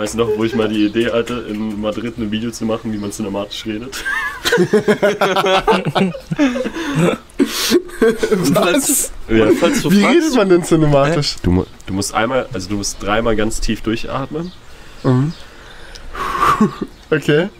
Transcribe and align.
Weißt 0.00 0.14
du 0.14 0.18
noch, 0.18 0.28
wo 0.38 0.44
ich 0.44 0.54
mal 0.54 0.66
die 0.66 0.86
Idee 0.86 1.12
hatte, 1.12 1.44
in 1.46 1.78
Madrid 1.78 2.16
ein 2.16 2.30
Video 2.30 2.50
zu 2.50 2.64
machen, 2.64 2.90
wie 2.90 2.96
man 2.96 3.12
cinematisch 3.12 3.66
redet? 3.66 4.02
Was? 8.54 9.12
Ja. 9.28 9.48
Falls 9.60 9.82
du 9.82 9.90
Wie 9.90 10.02
redet 10.02 10.34
man 10.34 10.48
denn 10.48 10.64
cinematisch? 10.64 11.36
Du, 11.42 11.50
mu- 11.50 11.66
du 11.84 11.92
musst 11.92 12.14
einmal, 12.14 12.46
also 12.50 12.70
du 12.70 12.76
musst 12.76 13.02
dreimal 13.02 13.36
ganz 13.36 13.60
tief 13.60 13.82
durchatmen. 13.82 14.52
Mhm. 15.02 15.34
Okay. 17.10 17.50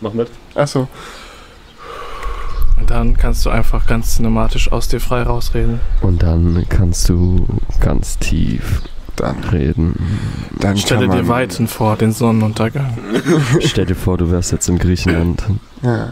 Mach 0.00 0.12
mit. 0.12 0.28
Achso. 0.54 0.86
Und 2.78 2.88
dann 2.88 3.16
kannst 3.16 3.44
du 3.44 3.50
einfach 3.50 3.84
ganz 3.88 4.14
cinematisch 4.14 4.70
aus 4.70 4.86
dir 4.86 5.00
frei 5.00 5.22
rausreden. 5.24 5.80
Und 6.02 6.22
dann 6.22 6.66
kannst 6.68 7.08
du 7.08 7.46
ganz 7.80 8.16
tief 8.18 8.82
Dann, 9.20 9.44
reden. 9.44 9.94
dann 10.58 10.76
Stelle 10.76 11.08
dir 11.08 11.28
Weiten 11.28 11.68
vor, 11.68 11.96
den 11.96 12.12
Sonnenuntergang. 12.12 12.96
Stell 13.60 13.86
dir 13.86 13.94
vor, 13.94 14.18
du 14.18 14.30
wärst 14.30 14.52
jetzt 14.52 14.68
in 14.68 14.78
Griechenland. 14.78 15.42
Ja. 15.82 16.08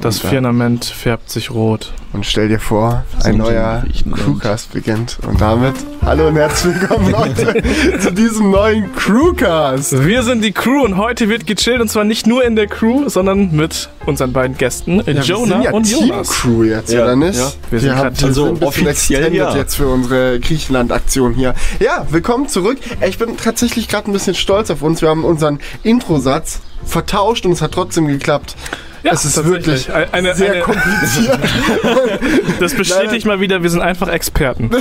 Das 0.00 0.16
Und 0.18 0.24
dann- 0.24 0.30
Firmament 0.30 0.84
färbt 0.84 1.28
sich 1.28 1.50
rot. 1.50 1.92
Und 2.12 2.24
stell 2.24 2.48
dir 2.48 2.60
vor, 2.60 3.04
ein 3.24 3.32
in 3.32 3.38
neuer. 3.38 3.82
Crewcast 4.14 4.72
beginnt. 4.72 5.18
Und 5.26 5.40
damit, 5.40 5.74
hallo 6.02 6.28
und 6.28 6.36
herzlich 6.36 6.80
willkommen 6.80 7.10
Leute 7.12 7.62
zu 7.98 8.12
diesem 8.12 8.50
neuen 8.52 8.94
Crewcast. 8.94 10.04
Wir 10.06 10.22
sind 10.22 10.42
die 10.44 10.52
Crew 10.52 10.84
und 10.84 10.96
heute 10.96 11.28
wird 11.28 11.46
gechillt 11.48 11.80
und 11.80 11.88
zwar 11.88 12.04
nicht 12.04 12.28
nur 12.28 12.44
in 12.44 12.54
der 12.54 12.68
Crew, 12.68 13.08
sondern 13.08 13.50
mit 13.54 13.88
unseren 14.06 14.32
beiden 14.32 14.56
Gästen, 14.56 15.02
Ja, 15.04 15.20
Jonah 15.20 15.20
wir 15.20 15.54
sind 15.56 15.62
ja 15.64 15.70
und 15.72 15.82
Team 15.82 16.08
Jonas. 16.08 16.28
Crew 16.28 16.62
jetzt, 16.62 16.92
Ja, 16.92 17.02
oder 17.02 17.16
nicht? 17.16 17.36
ja. 17.38 17.52
Wir 17.70 17.80
sind 17.80 17.96
wir 17.96 18.04
also 18.04 18.52
bisschen 18.52 18.66
offiziell 18.68 19.34
ja. 19.34 19.54
jetzt 19.56 19.74
für 19.74 19.88
unsere 19.88 20.38
Griechenland-Aktion 20.40 21.34
hier. 21.34 21.54
Ja, 21.80 22.06
willkommen 22.10 22.46
zurück. 22.48 22.78
Ich 23.06 23.18
bin 23.18 23.36
tatsächlich 23.36 23.88
gerade 23.88 24.08
ein 24.10 24.12
bisschen 24.12 24.36
stolz 24.36 24.70
auf 24.70 24.80
uns. 24.80 25.02
Wir 25.02 25.08
haben 25.10 25.24
unseren 25.24 25.58
Introsatz 25.82 26.60
vertauscht 26.86 27.44
und 27.44 27.52
es 27.52 27.60
hat 27.60 27.72
trotzdem 27.72 28.06
geklappt. 28.06 28.54
Ja, 29.02 29.12
es 29.12 29.24
ist 29.24 29.44
wirklich 29.44 29.92
Eine- 29.92 30.12
eine- 30.12 30.34
sehr 30.34 30.52
eine- 30.52 30.60
kompliziert. 30.62 31.38
Das 32.60 32.74
bestätigt 32.74 33.24
mal 33.26 33.40
wieder, 33.40 33.62
wir 33.62 33.70
sind 33.70 33.80
einfach 33.82 34.08
Experten. 34.08 34.70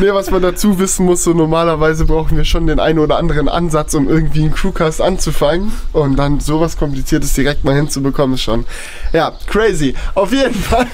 Nee, 0.00 0.12
was 0.12 0.30
man 0.30 0.42
dazu 0.42 0.78
wissen 0.78 1.06
muss, 1.06 1.22
so 1.24 1.32
normalerweise 1.32 2.04
brauchen 2.04 2.36
wir 2.36 2.44
schon 2.44 2.66
den 2.66 2.80
einen 2.80 2.98
oder 2.98 3.18
anderen 3.18 3.48
Ansatz, 3.48 3.94
um 3.94 4.08
irgendwie 4.08 4.42
einen 4.42 4.52
Crewcast 4.54 5.00
anzufangen. 5.00 5.72
Und 5.92 6.16
dann 6.16 6.40
sowas 6.40 6.76
Kompliziertes 6.76 7.34
direkt 7.34 7.64
mal 7.64 7.74
hinzubekommen, 7.74 8.34
ist 8.34 8.42
schon, 8.42 8.64
ja, 9.12 9.32
crazy. 9.46 9.94
Auf 10.14 10.32
jeden 10.32 10.54
Fall. 10.62 10.86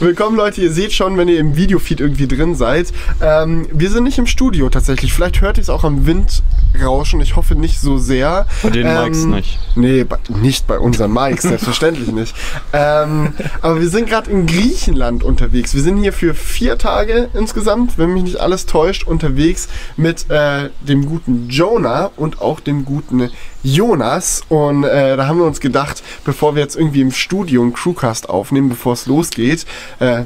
Willkommen 0.00 0.36
Leute, 0.36 0.60
ihr 0.62 0.72
seht 0.72 0.92
schon, 0.92 1.16
wenn 1.18 1.28
ihr 1.28 1.38
im 1.38 1.56
Videofeed 1.56 2.00
irgendwie 2.00 2.26
drin 2.26 2.54
seid. 2.54 2.88
Ähm, 3.22 3.66
wir 3.72 3.90
sind 3.90 4.04
nicht 4.04 4.18
im 4.18 4.26
Studio 4.26 4.68
tatsächlich. 4.68 5.12
Vielleicht 5.12 5.40
hört 5.40 5.58
ihr 5.58 5.62
es 5.62 5.70
auch 5.70 5.84
am 5.84 6.06
Windrauschen. 6.06 7.20
Ich 7.20 7.36
hoffe 7.36 7.54
nicht 7.54 7.80
so 7.80 7.98
sehr. 7.98 8.46
Bei 8.62 8.70
den 8.70 8.86
Ähm, 8.86 9.04
Mikes 9.04 9.24
nicht. 9.24 9.58
Nee, 9.76 10.04
bei, 10.04 10.18
nicht 10.28 10.66
bei 10.66 10.78
unseren 10.96 11.12
Mikes, 11.12 11.42
selbstverständlich 11.42 12.08
nicht. 12.08 12.34
Ähm, 12.72 13.32
aber 13.62 13.80
wir 13.80 13.88
sind 13.88 14.08
gerade 14.08 14.30
in 14.30 14.46
Griechenland 14.46 15.22
unterwegs. 15.22 15.74
Wir 15.74 15.82
sind 15.82 15.98
hier 15.98 16.12
für 16.12 16.34
vier 16.34 16.78
Tage 16.78 17.28
insgesamt, 17.34 17.98
wenn 17.98 18.12
mich 18.12 18.24
nicht 18.24 18.40
alles 18.40 18.66
täuscht, 18.66 19.06
unterwegs 19.06 19.68
mit 19.96 20.30
äh, 20.30 20.70
dem 20.80 21.06
guten 21.06 21.48
Jonah 21.48 22.10
und 22.16 22.40
auch 22.40 22.60
dem 22.60 22.84
guten 22.84 23.30
Jonas. 23.62 24.42
Und 24.48 24.84
äh, 24.84 25.16
da 25.16 25.26
haben 25.26 25.38
wir 25.38 25.46
uns 25.46 25.60
gedacht, 25.60 26.02
bevor 26.24 26.54
wir 26.54 26.62
jetzt 26.62 26.76
irgendwie 26.76 27.00
im 27.02 27.12
Studio 27.12 27.62
einen 27.62 27.72
Crewcast 27.72 28.28
aufnehmen, 28.28 28.68
bevor 28.68 28.94
es 28.94 29.06
losgeht, 29.06 29.66
äh, 29.98 30.24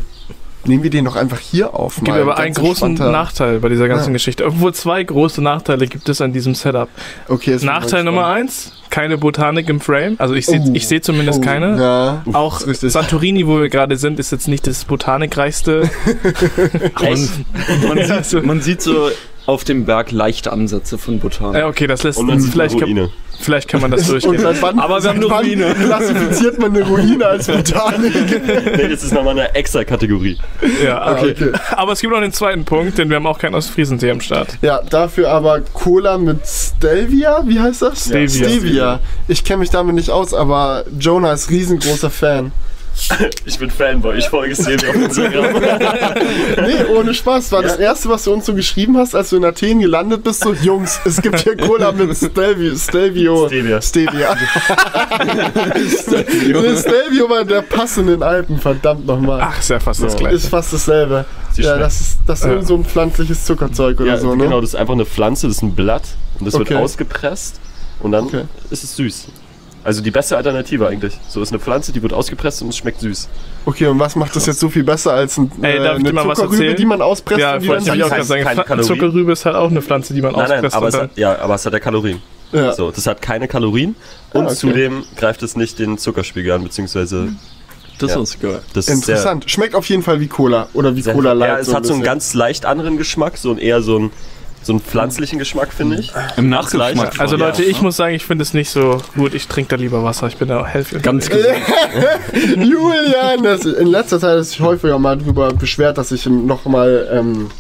nehmen 0.65 0.83
wir 0.83 0.91
den 0.91 1.05
doch 1.05 1.17
einfach 1.17 1.39
hier 1.39 1.75
auf. 1.75 1.93
Es 1.93 2.05
gibt 2.05 2.09
mal 2.09 2.21
aber 2.23 2.35
ganz 2.35 2.41
einen 2.59 2.67
großen 2.67 2.95
Nachteil 2.95 3.61
bei 3.61 3.69
dieser 3.69 3.89
ganzen 3.89 4.09
Ja. 4.09 4.13
Geschichte. 4.13 4.45
Obwohl 4.47 4.75
zwei 4.75 5.03
große 5.03 5.43
Nachteile 5.43 5.87
gibt 5.87 6.09
es 6.09 6.21
an 6.21 6.33
diesem 6.33 6.55
Setup. 6.55 6.89
Okay, 7.29 7.57
Nachteil 7.63 8.05
Nummer 8.05 8.27
eins, 8.27 8.73
keine 8.91 9.19
Botanik 9.19 9.69
im 9.69 9.81
Frame. 9.81 10.17
Also 10.19 10.35
ich 10.35 10.47
sehe 10.47 10.61
Oh. 10.65 10.71
ich 10.75 10.87
seh 10.89 11.01
zumindest 11.01 11.39
Oh, 11.39 11.43
keine. 11.43 11.81
Ja. 11.81 12.23
Auch 12.35 12.61
ist 12.61 12.67
richtig. 12.67 12.93
Santorini, 12.93 13.47
wo 13.47 13.61
wir 13.61 13.69
gerade 13.69 13.97
sind, 13.97 14.19
ist 14.19 14.33
jetzt 14.33 14.49
nicht 14.49 14.67
das 14.67 14.85
botanikreichste. 14.85 15.83
Und 17.01 17.89
man, 17.89 17.99
Ja, 18.11 18.23
sieht, 18.23 18.45
man 18.45 18.61
sieht 18.61 18.83
so 18.83 19.09
auf 19.51 19.65
dem 19.65 19.85
Berg 19.85 20.13
leichte 20.13 20.53
Ansätze 20.53 20.97
von 20.97 21.19
Botanik. 21.19 21.57
Ja, 21.61 21.67
okay, 21.67 21.87
das 21.89 22.05
lässt 22.05 22.19
Und 22.19 22.29
dann 22.29 22.41
vielleicht, 22.41 22.75
man 22.75 22.81
kann, 22.81 22.89
Ruine. 22.91 23.11
vielleicht 23.41 23.69
kann 23.69 23.81
man 23.81 23.91
das 23.91 24.07
durchgehen. 24.09 24.39
seit 24.39 24.63
wann, 24.63 24.79
Aber 24.79 25.03
wir 25.03 25.11
haben 25.11 25.17
eine 25.17 25.27
Ruine. 25.27 25.75
klassifiziert 25.75 26.59
man 26.61 26.75
eine 26.75 26.87
Ruine 26.87 27.27
als 27.27 27.47
Botanik? 27.49 28.13
Nee, 28.77 28.89
das 28.89 29.03
ist 29.03 29.13
nochmal 29.13 29.33
eine 29.39 29.55
extra 29.55 29.83
Kategorie. 29.85 30.39
Ja, 30.85 31.13
okay. 31.13 31.35
okay. 31.37 31.53
Aber 31.73 31.93
es 31.93 32.01
gibt 32.01 32.13
noch 32.13 32.21
den 32.21 32.33
zweiten 32.33 32.65
Punkt, 32.65 32.97
denn 32.99 33.09
wir 33.09 33.17
haben 33.17 33.27
auch 33.27 33.39
keinen 33.39 33.55
Ostfriesentee 33.57 34.11
am 34.11 34.21
Start. 34.21 34.57
Ja, 34.63 34.81
dafür 34.89 35.31
aber 35.31 35.61
Cola 35.61 36.17
mit 36.17 36.47
Stelvia, 36.47 37.43
wie 37.47 37.59
heißt 37.59 37.83
das? 37.83 38.07
Stevia. 38.07 38.29
Stevia. 38.49 39.01
Ich 39.29 39.43
kenne 39.45 39.59
mich 39.59 39.71
damit 39.71 39.97
nicht 39.97 40.11
aus, 40.11 40.33
aber 40.33 40.85
Jonah 40.99 41.33
ist 41.33 41.51
riesengroßer 41.51 42.11
Fan. 42.11 42.53
Ich 43.45 43.59
bin 43.59 43.71
Fanboy, 43.71 44.17
ich 44.19 44.29
folge 44.29 44.55
Stevie 44.55 44.89
auf 44.89 44.95
Instagram. 44.95 45.45
Nee, 46.67 46.85
ohne 46.97 47.15
Spaß. 47.15 47.51
War 47.53 47.63
das 47.63 47.77
erste, 47.77 48.09
was 48.09 48.25
du 48.25 48.33
uns 48.33 48.47
so 48.47 48.55
geschrieben 48.55 48.97
hast, 48.99 49.15
als 49.15 49.31
du 49.31 49.37
in 49.37 49.45
Athen 49.45 49.81
gelandet 49.81 50.23
bist, 50.23 50.43
so, 50.43 50.53
Jungs, 50.53 51.01
es 51.05 51.21
gibt 51.23 51.41
hier 51.41 51.57
Cola 51.57 51.93
mit 51.93 52.15
Stelvio. 52.17 52.77
Stelvio. 52.77 53.49
Stevia. 53.49 53.81
Stevia. 53.83 54.37
Nee, 56.53 56.77
Stelvio 56.77 57.29
war 57.29 57.45
der 57.45 57.63
Pass 57.63 57.97
in 57.99 58.07
den 58.07 58.23
Alpen, 58.23 58.59
verdammt 58.59 59.07
nochmal. 59.07 59.41
Ach, 59.43 59.59
ist 59.59 59.71
ja 59.71 59.81
fast 59.81 60.03
das 60.03 60.13
Ja. 60.15 60.19
gleiche. 60.19 60.37
Ist 60.37 60.49
fast 60.49 60.73
dasselbe. 60.73 61.25
Sie 61.53 61.63
ja, 61.63 61.71
schmeckt. 61.71 61.85
das 61.85 62.01
ist, 62.01 62.19
das 62.27 62.41
ist 62.41 62.47
Ja. 62.47 62.63
so 62.63 62.75
ein 62.77 62.85
pflanzliches 62.85 63.45
Zuckerzeug 63.45 64.01
oder 64.01 64.11
Ja, 64.11 64.17
so, 64.19 64.35
ne? 64.35 64.45
genau, 64.45 64.61
das 64.61 64.71
ist 64.71 64.77
einfach 64.77 64.95
eine 64.95 65.07
Pflanze, 65.07 65.49
das 65.49 65.57
ist 65.57 65.63
ein 65.63 65.75
Blatt 65.75 66.03
und 66.39 66.47
das 66.47 66.55
Okay. 66.55 66.71
wird 66.71 66.81
ausgepresst 66.81 67.61
und 68.01 68.13
dann 68.13 68.25
Okay. 68.27 68.43
ist 68.71 68.85
es 68.85 68.97
süß. 68.97 69.29
Also 69.83 70.03
die 70.03 70.11
beste 70.11 70.37
Alternative 70.37 70.87
eigentlich. 70.89 71.19
So 71.29 71.41
ist 71.41 71.51
eine 71.53 71.59
Pflanze, 71.59 71.93
die 71.93 72.03
wird 72.03 72.13
ausgepresst 72.13 72.61
und 72.63 72.69
es 72.69 72.77
schmeckt 72.77 73.01
süß. 73.01 73.29
Okay, 73.65 73.87
und 73.87 73.99
was 73.99 74.15
macht 74.15 74.37
das 74.37 74.45
jetzt 74.47 74.61
so 74.61 74.69
viel 74.69 74.85
besser 74.85 75.13
als 75.13 75.39
ein, 75.39 75.51
Ey, 75.63 75.79
äh, 75.79 75.89
eine 75.89 76.05
Zuckerrübe, 76.35 76.75
die 76.75 76.85
man 76.85 77.01
auspresst? 77.01 77.41
ja, 77.41 77.55
und 77.55 77.63
die 77.63 77.69
wollte 77.69 77.85
dann 77.87 77.97
ich 77.99 78.05
auch 78.05 78.23
sagen. 78.23 78.45
keine. 78.65 78.83
Zuckerrübe 78.83 79.33
ist 79.33 79.47
halt 79.47 79.57
auch 79.57 79.71
eine 79.71 79.81
Pflanze, 79.81 80.13
die 80.13 80.21
man 80.21 80.33
Nein, 80.33 80.49
nein, 80.49 80.53
auspresst. 80.67 80.77
aber 80.77 80.87
und 80.87 80.95
es, 80.95 81.01
hat, 81.01 81.11
ja, 81.17 81.39
aber 81.41 81.55
es 81.55 81.65
hat 81.65 81.73
ja 81.73 81.81
Kalorien. 81.81 82.21
Ja. 82.53 82.73
So, 82.75 82.91
das 82.91 83.07
hat 83.07 83.23
keine 83.23 83.47
Kalorien 83.49 83.95
und 84.33 84.43
Ah, 84.43 84.47
okay. 84.47 84.55
zudem 84.57 85.05
greift 85.17 85.43
es 85.43 85.57
nicht 85.57 85.79
den 85.79 85.99
Zuckerspiegel 85.99 86.53
an, 86.53 86.63
beziehungsweise 86.65 87.29
Das 87.99 88.15
Ja. 88.15 88.21
ist 88.23 88.41
geil. 88.41 88.61
das 88.75 88.89
ist 88.89 88.95
Interessant. 88.95 89.51
Schmeckt 89.51 89.75
auf 89.75 89.87
jeden 89.89 90.03
Fall 90.03 90.21
wie 90.21 90.27
Cola 90.27 90.69
oder 90.75 90.97
wie 90.97 91.03
Sehr, 91.03 91.15
Cola 91.15 91.33
Light. 91.33 91.49
ja, 91.49 91.59
es 91.59 91.67
so 91.67 91.73
ein 91.73 91.77
hat 91.77 91.87
so 91.87 91.95
einen 91.95 92.03
ganz 92.03 92.35
leicht 92.35 92.67
anderen 92.67 92.97
Geschmack, 92.97 93.37
so 93.37 93.51
ein 93.53 93.59
eher 93.59 93.83
so 93.83 93.97
einen, 93.97 94.11
so 94.63 94.73
einen 94.73 94.81
pflanzlichen 94.81 95.39
Geschmack, 95.39 95.73
finde 95.73 95.97
ich. 95.97 96.13
Im 96.37 96.49
Nachgeschmack. 96.49 97.19
Also. 97.19 97.37
Leute, 97.37 97.63
ich 97.63 97.81
muss 97.81 97.97
sagen, 97.97 98.15
ich 98.15 98.25
finde 98.25 98.43
es 98.43 98.53
nicht 98.53 98.71
so 98.71 99.01
gut. 99.17 99.35
Ich 99.35 99.49
trinke 99.49 99.71
da 99.71 99.77
lieber 99.77 100.05
Wasser. 100.05 100.27
Ich 100.27 100.37
bin 100.37 100.49
da 100.49 100.67
helfe. 100.67 101.01
Ganz 101.01 101.29
gesund. 101.31 101.57
Julian, 102.57 103.43
das, 103.43 103.65
in 103.65 103.87
letzter 103.87 104.21
Zeit 104.21 104.39
ist 104.39 104.51
sich 104.51 104.61
häufiger 104.61 104.99
mal 104.99 105.17
darüber 105.17 105.53
beschwert, 105.53 105.97
dass 105.97 106.13
ich 106.13 106.27
nochmal 106.27 107.09
ähm, 107.13 107.51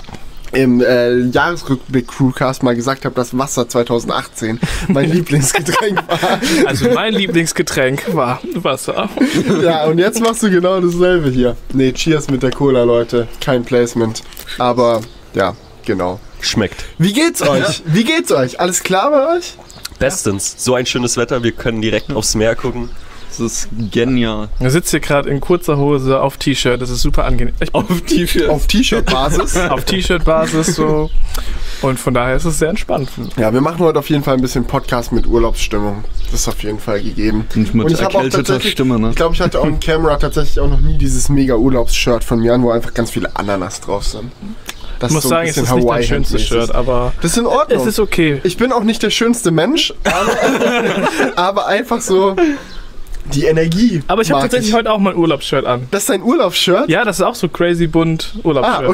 im 0.52 0.80
äh, 0.80 1.20
Jahresrückblick 1.20 2.08
Crewcast 2.08 2.62
mal 2.62 2.74
gesagt 2.74 3.04
habe, 3.04 3.14
dass 3.14 3.36
Wasser 3.36 3.68
2018 3.68 4.60
mein 4.88 5.10
Lieblingsgetränk 5.10 6.02
war. 6.08 6.40
Also 6.66 6.90
mein 6.90 7.14
Lieblingsgetränk 7.14 8.14
war 8.14 8.40
Wasser. 8.54 9.08
Ja, 9.62 9.86
und 9.86 9.98
jetzt 9.98 10.20
machst 10.20 10.42
du 10.42 10.50
genau 10.50 10.80
dasselbe 10.80 11.30
hier. 11.30 11.56
Nee, 11.72 11.92
Cheers 11.92 12.30
mit 12.30 12.42
der 12.42 12.50
Cola, 12.50 12.82
Leute. 12.82 13.28
Kein 13.40 13.64
Placement. 13.64 14.22
Aber 14.58 15.00
ja, 15.34 15.54
genau. 15.84 16.20
Schmeckt. 16.40 16.84
Wie 16.98 17.12
geht's 17.12 17.42
euch? 17.48 17.82
Wie 17.86 18.04
geht's 18.04 18.32
euch? 18.32 18.60
Alles 18.60 18.82
klar 18.82 19.10
bei 19.10 19.36
euch? 19.36 19.54
Bestens. 19.98 20.54
So 20.58 20.74
ein 20.74 20.86
schönes 20.86 21.16
Wetter, 21.16 21.42
wir 21.42 21.52
können 21.52 21.82
direkt 21.82 22.12
aufs 22.12 22.34
Meer 22.34 22.56
gucken. 22.56 22.90
Das 23.28 23.38
ist 23.38 23.68
genial. 23.92 24.48
Er 24.58 24.70
sitzt 24.70 24.90
hier 24.90 24.98
gerade 24.98 25.30
in 25.30 25.40
kurzer 25.40 25.76
Hose 25.76 26.20
auf 26.20 26.36
T-Shirt. 26.36 26.82
Das 26.82 26.90
ist 26.90 27.00
super 27.00 27.24
angenehm. 27.24 27.54
Ich 27.60 27.70
bin 27.70 27.80
Auf 27.80 28.02
T-Shirt. 28.02 28.48
Auf 28.48 28.66
T-Shirt-Basis. 28.66 29.56
auf 29.70 29.84
T-Shirt-Basis 29.84 30.74
so. 30.74 31.10
Und 31.80 31.98
von 31.98 32.12
daher 32.12 32.34
ist 32.36 32.44
es 32.44 32.58
sehr 32.58 32.70
entspannt. 32.70 33.08
Ja, 33.36 33.52
wir 33.52 33.60
machen 33.60 33.78
heute 33.78 34.00
auf 34.00 34.10
jeden 34.10 34.24
Fall 34.24 34.34
ein 34.34 34.40
bisschen 34.40 34.64
Podcast 34.64 35.12
mit 35.12 35.26
Urlaubsstimmung. 35.26 36.04
Das 36.30 36.40
ist 36.40 36.48
auf 36.48 36.62
jeden 36.62 36.80
Fall 36.80 37.02
gegeben. 37.02 37.46
Und 37.54 37.74
mit 37.74 37.86
Und 37.86 37.92
ich 37.92 38.02
habe 38.02 38.08
auch 38.08 38.14
erkälteter 38.16 38.42
tatsächlich, 38.42 38.72
Stimme, 38.72 38.98
ne? 38.98 39.10
ich 39.10 39.16
glaube, 39.16 39.34
ich 39.34 39.40
hatte 39.40 39.60
auch 39.60 39.64
im 39.64 39.78
Camera 39.80 40.16
tatsächlich 40.16 40.58
auch 40.58 40.68
noch 40.68 40.80
nie 40.80 40.98
dieses 40.98 41.28
mega 41.28 41.54
Urlaubsshirt 41.54 42.24
von 42.24 42.40
mir 42.40 42.52
an, 42.54 42.62
wo 42.62 42.70
einfach 42.70 42.92
ganz 42.94 43.12
viele 43.12 43.34
Ananas 43.36 43.80
drauf 43.80 44.04
sind. 44.04 44.32
Das 45.00 45.10
Ich 45.10 45.14
muss 45.14 45.22
so 45.24 45.28
ein 45.30 45.30
sagen, 45.30 45.48
es 45.48 45.56
ist 45.56 45.62
nicht 45.62 45.72
dein 45.72 45.82
Hawaii 45.82 46.04
schönstes. 46.04 46.46
Shirt, 46.46 46.74
aber 46.74 47.12
Das 47.22 47.32
ist 47.32 47.38
in 47.38 47.46
Ordnung. 47.46 47.80
es 47.80 47.86
ist 47.86 47.98
okay. 47.98 48.40
ich 48.44 48.56
bin 48.56 48.70
auch 48.72 48.84
nicht 48.84 49.02
der 49.02 49.10
schönste 49.10 49.50
Mensch, 49.50 49.92
aber, 50.04 51.36
aber 51.36 51.66
einfach 51.66 52.00
so 52.00 52.36
die 53.34 53.44
Energie. 53.44 54.02
Aber 54.08 54.22
ich 54.22 54.30
habe 54.32 54.42
tatsächlich 54.42 54.74
heute 54.74 54.90
auch 54.90 54.98
mein 54.98 55.14
Urlaubsshirt 55.14 55.64
an. 55.64 55.86
Das 55.92 56.02
ist 56.02 56.10
dein 56.10 56.22
Urlaubsshirt? 56.22 56.88
Ja, 56.88 57.04
das 57.04 57.18
ist 57.20 57.22
auch 57.24 57.34
so 57.36 57.48
crazy 57.48 57.86
bunt 57.86 58.34
Ah, 58.36 58.40
Urlaubsshirt. 58.48 58.88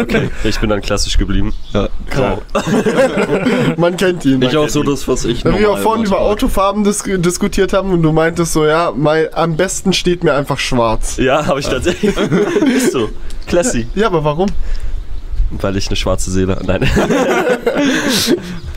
okay. 0.00 0.30
Ich 0.44 0.60
bin 0.60 0.70
dann 0.70 0.80
klassisch 0.80 1.18
geblieben. 1.18 1.52
Ja. 1.72 1.88
Grau. 2.10 2.42
Man 3.76 3.96
kennt 3.96 4.24
ihn. 4.24 4.40
Ich 4.42 4.56
auch 4.56 4.68
so 4.68 4.82
das, 4.82 5.08
was 5.08 5.24
ich 5.24 5.44
Wenn 5.44 5.58
wir 5.58 5.70
auch 5.70 5.78
vorhin 5.78 6.04
über. 6.06 6.20
Autofarben 6.20 6.84
dis 6.84 7.02
diskutiert 7.04 7.72
haben 7.72 7.90
und 7.90 8.02
du 8.02 8.12
meintest 8.12 8.52
so, 8.52 8.64
ja, 8.66 8.92
mein, 8.96 9.26
am 9.34 9.56
besten 9.56 9.92
steht 9.92 10.22
mir 10.22 10.34
einfach 10.34 10.58
schwarz. 10.58 11.16
Ja, 11.16 11.44
habe 11.46 11.58
ich 11.60 11.66
tatsächlich. 11.68 12.14
Ist 12.16 12.92
so. 12.92 13.10
Classy. 13.48 13.86
Ja, 13.94 14.06
aber 14.06 14.22
warum? 14.22 14.48
Weil 15.60 15.76
ich 15.76 15.88
eine 15.88 15.96
schwarze 15.96 16.30
Seele. 16.30 16.60
Nein. 16.64 16.82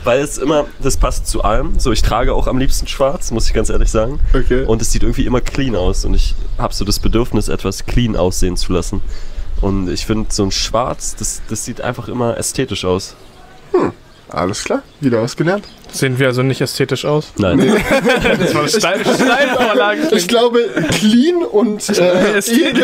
weil 0.04 0.20
es 0.20 0.38
immer, 0.38 0.66
das 0.80 0.96
passt 0.96 1.26
zu 1.26 1.42
allem. 1.42 1.78
So, 1.78 1.92
ich 1.92 2.02
trage 2.02 2.32
auch 2.34 2.46
am 2.46 2.58
liebsten 2.58 2.86
schwarz, 2.86 3.30
muss 3.30 3.46
ich 3.46 3.54
ganz 3.54 3.70
ehrlich 3.70 3.90
sagen. 3.90 4.20
Okay. 4.34 4.64
Und 4.64 4.82
es 4.82 4.92
sieht 4.92 5.02
irgendwie 5.02 5.26
immer 5.26 5.40
clean 5.40 5.74
aus. 5.74 6.04
Und 6.04 6.14
ich 6.14 6.34
habe 6.58 6.72
so 6.74 6.84
das 6.84 6.98
Bedürfnis, 7.00 7.48
etwas 7.48 7.86
clean 7.86 8.16
aussehen 8.16 8.56
zu 8.56 8.72
lassen. 8.72 9.00
Und 9.60 9.88
ich 9.88 10.06
finde, 10.06 10.32
so 10.32 10.44
ein 10.44 10.50
Schwarz, 10.50 11.16
das, 11.16 11.42
das 11.48 11.64
sieht 11.64 11.80
einfach 11.80 12.08
immer 12.08 12.36
ästhetisch 12.36 12.84
aus. 12.84 13.16
Alles 14.28 14.64
klar, 14.64 14.82
wieder 15.00 15.22
was 15.22 15.36
gelernt. 15.36 15.64
Sehen 15.92 16.18
wir 16.18 16.26
also 16.26 16.42
nicht 16.42 16.60
ästhetisch 16.60 17.04
aus? 17.04 17.32
Nein. 17.38 17.58
Das 18.38 18.54
war 18.54 18.60
eine 18.62 18.68
Stein 18.68 19.00
Steinvorlage. 19.00 20.08
Ich 20.12 20.28
glaube, 20.28 20.58
clean 20.92 21.36
und 21.42 21.88
äh, 21.98 22.36
Ästhetisch. 22.36 22.68
edel 22.68 22.80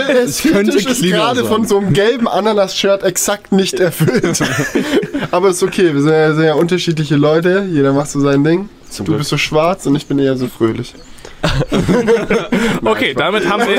könnte 0.52 0.76
ästhetisch 0.78 0.86
ist 0.86 1.02
gerade 1.02 1.44
von 1.44 1.66
so 1.66 1.78
einem 1.78 1.92
gelben 1.92 2.26
Ananas-Shirt 2.28 3.02
exakt 3.02 3.52
nicht 3.52 3.78
erfüllt. 3.80 4.40
Aber 5.30 5.50
ist 5.50 5.62
okay, 5.62 5.92
wir 5.94 6.00
sind 6.02 6.12
ja 6.12 6.34
sehr 6.34 6.56
unterschiedliche 6.56 7.16
Leute. 7.16 7.66
Jeder 7.70 7.92
macht 7.92 8.10
so 8.10 8.20
sein 8.20 8.44
Ding. 8.44 8.68
Zum 8.88 9.04
Du 9.06 9.12
Glück. 9.12 9.18
bist 9.20 9.30
so 9.30 9.36
schwarz 9.38 9.86
und 9.86 9.94
ich 9.96 10.06
bin 10.06 10.18
eher 10.18 10.36
so 10.36 10.46
fröhlich. 10.48 10.94
Okay, 12.84 13.14
damit 13.14 13.48
haben 13.48 13.62
wir 13.66 13.74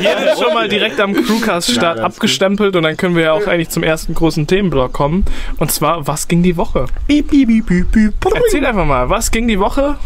hier 0.00 0.36
schon 0.36 0.52
mal 0.54 0.68
direkt 0.68 1.00
am 1.00 1.14
Crewcast-Start 1.14 1.98
Ja, 1.98 2.04
abgestempelt 2.04 2.74
und 2.76 2.82
dann 2.82 2.96
können 2.96 3.14
wir 3.14 3.22
ja 3.24 3.32
auch 3.32 3.46
eigentlich 3.46 3.68
zum 3.68 3.82
ersten 3.82 4.14
großen 4.14 4.46
Themenblock 4.46 4.92
kommen. 4.92 5.24
Und 5.58 5.70
zwar, 5.70 6.06
was 6.06 6.28
ging 6.28 6.42
die 6.42 6.56
Woche? 6.56 6.86
Erzähl 7.08 8.66
einfach 8.66 8.86
mal, 8.86 9.08
was 9.10 9.30
ging 9.30 9.46
die 9.48 9.58
Woche? 9.58 9.96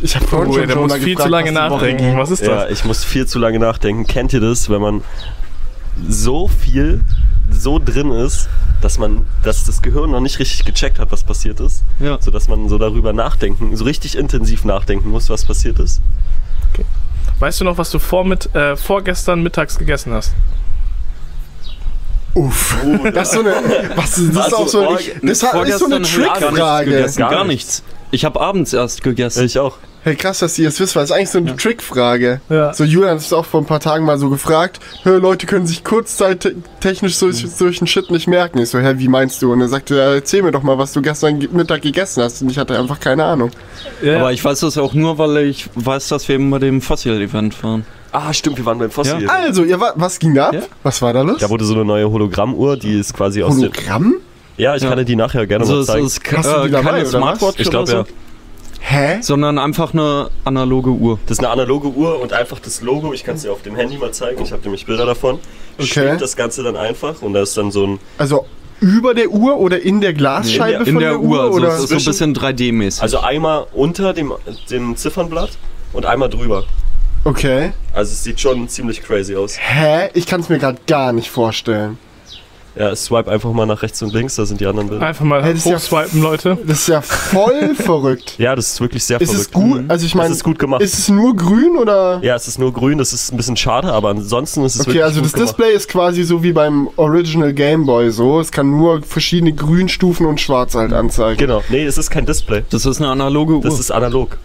Ich 0.00 0.14
habe 0.14 0.26
vorhin 0.26 0.50
Oh, 0.52 0.72
schon 0.72 0.82
muss 0.82 0.94
viel 0.94 1.06
gefragt, 1.08 1.22
zu 1.22 1.28
lange 1.28 1.52
nachdenken. 1.52 2.16
Was 2.16 2.30
ist 2.30 2.42
Ja, 2.42 2.64
das? 2.66 2.70
ich 2.78 2.84
muss 2.84 3.04
viel 3.04 3.26
zu 3.26 3.38
lange 3.38 3.58
nachdenken. 3.58 4.06
Kennt 4.06 4.32
ihr 4.32 4.40
das, 4.40 4.70
wenn 4.70 4.80
man 4.80 5.02
so 6.08 6.46
viel 6.48 7.00
so 7.50 7.78
drin 7.78 8.10
ist, 8.12 8.48
dass 8.80 8.98
man, 8.98 9.26
dass 9.42 9.64
das 9.64 9.82
Gehirn 9.82 10.10
noch 10.10 10.20
nicht 10.20 10.38
richtig 10.38 10.64
gecheckt 10.64 10.98
hat, 10.98 11.10
was 11.12 11.24
passiert 11.24 11.60
ist, 11.60 11.82
Ja. 12.00 12.18
so 12.20 12.30
dass 12.30 12.48
man 12.48 12.68
so 12.68 12.78
darüber 12.78 13.12
nachdenken, 13.12 13.76
so 13.76 13.84
richtig 13.84 14.16
intensiv 14.16 14.64
nachdenken 14.64 15.10
muss, 15.10 15.28
was 15.30 15.44
passiert 15.44 15.78
ist. 15.78 16.00
Weißt 17.40 17.60
du 17.60 17.64
noch, 17.64 17.78
was 17.78 17.90
du 17.90 17.98
vor 18.00 18.24
mit, 18.24 18.52
äh, 18.54 18.76
vorgestern 18.76 19.42
mittags 19.42 19.78
gegessen 19.78 20.12
hast? 20.12 20.32
Uff. 22.34 22.76
Das 23.14 23.28
ist 23.28 23.34
so 23.34 23.40
eine. 23.40 23.52
Was, 23.96 24.10
das 24.10 24.18
ist 24.18 24.36
Also, 24.36 24.56
auch 24.56 24.68
so, 24.68 24.88
oh, 24.90 24.96
ich, 24.98 25.14
das 25.22 25.42
ist 25.42 25.50
so 25.78 25.86
eine 25.86 26.00
gar 26.00 26.00
nichts 26.00 26.14
Trickfrage. 26.14 26.90
gegessen, 26.90 27.18
Gar 27.18 27.30
Gar, 27.30 27.44
nichts. 27.44 27.82
Ich 28.10 28.24
habe 28.24 28.40
abends 28.40 28.72
erst 28.72 29.02
gegessen. 29.02 29.44
Ich 29.44 29.58
auch. 29.58 29.76
Hey, 30.08 30.16
krass, 30.16 30.38
dass 30.38 30.58
ihr 30.58 30.68
es 30.68 30.80
wisst, 30.80 30.96
weil 30.96 31.04
es 31.04 31.10
ist 31.10 31.16
eigentlich 31.16 31.30
so 31.30 31.38
eine 31.38 31.54
Trickfrage. 31.56 32.40
Ja. 32.48 32.72
So, 32.72 32.84
Julian 32.84 33.10
hat 33.12 33.18
es 33.18 33.32
auch 33.32 33.44
vor 33.44 33.60
ein 33.60 33.66
paar 33.66 33.80
Tagen 33.80 34.04
mal 34.04 34.18
so 34.18 34.30
gefragt. 34.30 34.80
Hä, 35.02 35.10
Leute 35.16 35.46
können 35.46 35.66
sich 35.66 35.84
kurzzeittechnisch 35.84 37.16
so, 37.16 37.30
solchen 37.30 37.86
Shit 37.86 38.10
nicht 38.10 38.26
merken. 38.26 38.58
Ich 38.58 38.70
so, 38.70 38.78
hä, 38.78 38.94
wie 38.96 39.08
meinst 39.08 39.42
du? 39.42 39.52
Und 39.52 39.60
er 39.60 39.68
sagte, 39.68 39.96
ja, 39.96 40.14
erzähl 40.14 40.42
mir 40.42 40.50
doch 40.52 40.62
mal, 40.62 40.78
was 40.78 40.92
du 40.92 41.02
gestern 41.02 41.40
ge- 41.40 41.48
Mittag 41.52 41.82
gegessen 41.82 42.22
hast. 42.22 42.42
Und 42.42 42.50
ich 42.50 42.58
hatte 42.58 42.78
einfach 42.78 43.00
keine 43.00 43.24
Ahnung. 43.24 43.50
Ja. 44.02 44.18
Aber 44.20 44.32
ich 44.32 44.44
weiß 44.44 44.60
das 44.60 44.78
auch 44.78 44.94
nur, 44.94 45.18
weil 45.18 45.36
ich 45.38 45.68
weiß, 45.74 46.08
dass 46.08 46.26
wir 46.28 46.36
eben 46.36 46.50
bei 46.50 46.58
dem 46.58 46.80
Fossil-Event 46.80 47.62
waren. 47.62 47.84
Ah, 48.12 48.32
stimmt, 48.32 48.56
wir 48.56 48.64
waren 48.64 48.78
beim 48.78 48.90
Fossil. 48.90 49.22
Ja. 49.22 49.28
Also, 49.30 49.64
ihr 49.64 49.78
wa 49.80 49.92
was 49.94 50.18
ging 50.18 50.34
da 50.34 50.46
ab? 50.48 50.54
Ja. 50.54 50.60
Was 50.82 51.02
war 51.02 51.12
da 51.12 51.20
los? 51.22 51.40
Da 51.40 51.50
wurde 51.50 51.64
so 51.64 51.74
eine 51.74 51.84
neue 51.84 52.10
Hologrammuhr, 52.10 52.76
die 52.78 52.98
ist 52.98 53.12
quasi 53.14 53.42
aus 53.42 53.54
dem. 53.56 53.64
Hologramm? 53.64 54.14
Ja, 54.56 54.74
ich 54.74 54.82
Ja. 54.82 54.88
kann 54.88 54.98
dir 54.98 55.04
die 55.04 55.14
nachher 55.16 55.46
gerne 55.46 55.62
Also 55.64 55.76
mal 55.76 55.84
zeigen. 55.84 56.06
ist 56.06 56.20
die 56.26 56.34
äh, 56.34 56.70
dabei, 56.70 56.82
keine? 56.90 57.06
Smartwatch 57.06 57.60
Ich 57.60 57.70
glaube 57.70 57.92
ja. 57.92 58.04
Hä? 58.80 59.18
sondern 59.20 59.58
einfach 59.58 59.92
eine 59.92 60.30
analoge 60.44 60.90
Uhr. 60.90 61.18
Das 61.26 61.38
ist 61.38 61.44
eine 61.44 61.50
analoge 61.50 61.88
Uhr 61.88 62.20
und 62.20 62.32
einfach 62.32 62.58
das 62.58 62.80
Logo, 62.80 63.12
ich 63.12 63.24
kann 63.24 63.36
es 63.36 63.42
dir 63.42 63.52
auf 63.52 63.62
dem 63.62 63.76
Handy 63.76 63.98
mal 63.98 64.12
zeigen, 64.12 64.42
ich 64.42 64.52
habe 64.52 64.62
nämlich 64.62 64.86
Bilder 64.86 65.04
davon. 65.06 65.38
Okay. 65.76 65.86
Schwebt 65.86 66.20
das 66.22 66.36
Ganze 66.36 66.62
dann 66.62 66.76
einfach 66.76 67.20
und 67.22 67.34
da 67.34 67.42
ist 67.42 67.56
dann 67.56 67.70
so 67.70 67.86
ein. 67.86 68.00
Also, 68.16 68.46
über 68.80 69.14
der 69.14 69.28
Uhr 69.30 69.58
oder 69.58 69.80
in 69.80 70.00
der 70.00 70.14
Glasscheibe 70.14 70.84
In 70.84 70.94
von 70.94 71.02
der, 71.02 71.20
Uhr, 71.20 71.42
also 71.42 71.56
oder? 71.56 71.76
ist 71.76 71.88
so 71.88 71.94
ein 71.96 72.04
bisschen 72.04 72.34
3D-mäßig. 72.34 73.02
Also 73.02 73.18
einmal 73.20 73.66
unter 73.72 74.12
dem, 74.12 74.32
dem 74.70 74.96
Ziffernblatt 74.96 75.50
und 75.92 76.06
einmal 76.06 76.28
drüber. 76.28 76.64
Okay. 77.24 77.72
Also 77.92 78.12
es 78.12 78.22
sieht 78.22 78.40
schon 78.40 78.68
ziemlich 78.68 79.02
crazy 79.02 79.34
aus. 79.34 79.56
Hä? 79.58 80.10
Ich 80.14 80.26
kann 80.26 80.40
es 80.40 80.48
mir 80.48 80.58
gerade 80.58 80.78
gar 80.86 81.12
nicht 81.12 81.30
vorstellen. 81.30 81.98
Ja, 82.78 82.94
swipe 82.94 83.28
einfach 83.30 83.52
mal 83.52 83.66
nach 83.66 83.82
rechts 83.82 84.00
und 84.02 84.12
links, 84.12 84.36
da 84.36 84.46
sind 84.46 84.60
die 84.60 84.66
anderen 84.66 84.88
Bilder. 84.88 85.04
Einfach 85.04 85.24
mal 85.24 85.42
Hey, 85.42 85.54
ist 85.54 85.66
ja- 85.66 85.74
hochswipen, 85.76 86.22
Leute. 86.22 86.56
Das 86.64 86.78
ist 86.80 86.88
ja 86.88 87.00
voll 87.02 87.74
verrückt. 87.74 88.34
Ja, 88.38 88.54
das 88.54 88.72
ist 88.72 88.80
wirklich 88.80 89.02
sehr 89.04 89.20
Ist 89.20 89.34
es 89.34 89.48
verrückt. 89.48 89.52
gut? 89.52 89.84
Also 89.88 90.06
ich 90.06 90.14
meine, 90.14 90.28
Das 90.28 90.38
ist 90.38 90.44
gut 90.44 90.58
gemacht. 90.60 90.80
Ist 90.80 90.96
es 90.96 91.08
nur 91.08 91.34
grün 91.34 91.76
oder? 91.76 92.20
Ja, 92.22 92.36
es 92.36 92.46
ist 92.46 92.58
nur 92.58 92.72
grün, 92.72 92.98
das 92.98 93.12
ist 93.12 93.32
ein 93.32 93.36
bisschen 93.36 93.56
schade, 93.56 93.92
aber 93.92 94.10
ansonsten 94.10 94.64
ist 94.64 94.76
es 94.76 94.82
Okay, 94.82 94.90
wirklich 94.90 95.02
also 95.04 95.16
gut 95.20 95.24
das 95.24 95.32
gemacht. 95.32 95.48
Display 95.58 95.72
ist 95.74 95.88
quasi 95.88 96.22
so 96.22 96.42
wie 96.44 96.52
beim 96.52 96.88
Original 96.96 97.52
Game 97.52 97.84
Boy 97.84 98.10
so. 98.12 98.38
Es 98.38 98.52
kann 98.52 98.70
nur 98.70 99.02
verschiedene 99.02 99.52
Grünstufen 99.52 100.26
und 100.26 100.40
Schwarz 100.40 100.74
halt 100.76 100.92
anzeigen. 100.92 101.36
Genau, 101.38 101.62
nee, 101.70 101.84
es 101.84 101.98
ist 101.98 102.10
kein 102.10 102.26
Display. 102.26 102.62
Das 102.70 102.86
ist 102.86 102.98
eine 103.00 103.10
analoge 103.10 103.54
Uhr. 103.54 103.62
Das 103.62 103.80
ist 103.80 103.90
analog. 103.90 104.38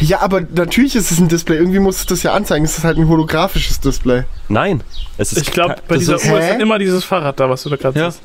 Ja, 0.00 0.20
aber 0.20 0.42
natürlich 0.54 0.94
ist 0.94 1.10
es 1.10 1.18
ein 1.18 1.28
Display. 1.28 1.56
Irgendwie 1.56 1.78
muss 1.80 1.96
es 2.00 2.06
das 2.06 2.22
ja 2.22 2.32
anzeigen. 2.32 2.64
Es 2.64 2.78
ist 2.78 2.84
halt 2.84 2.98
ein 2.98 3.08
holographisches 3.08 3.80
Display. 3.80 4.24
Nein, 4.48 4.82
es 5.16 5.32
ist 5.32 5.42
Ich 5.42 5.50
glaube, 5.52 5.76
bei 5.88 5.96
dieser 5.96 6.16
ist- 6.16 6.26
Uhr 6.30 6.40
ist 6.40 6.60
immer 6.60 6.78
dieses 6.78 7.04
Fahrrad 7.04 7.40
da, 7.40 7.50
was 7.50 7.62
du 7.64 7.70
da 7.70 7.76
gerade 7.76 7.98
Ja. 7.98 8.10
siehst. 8.10 8.22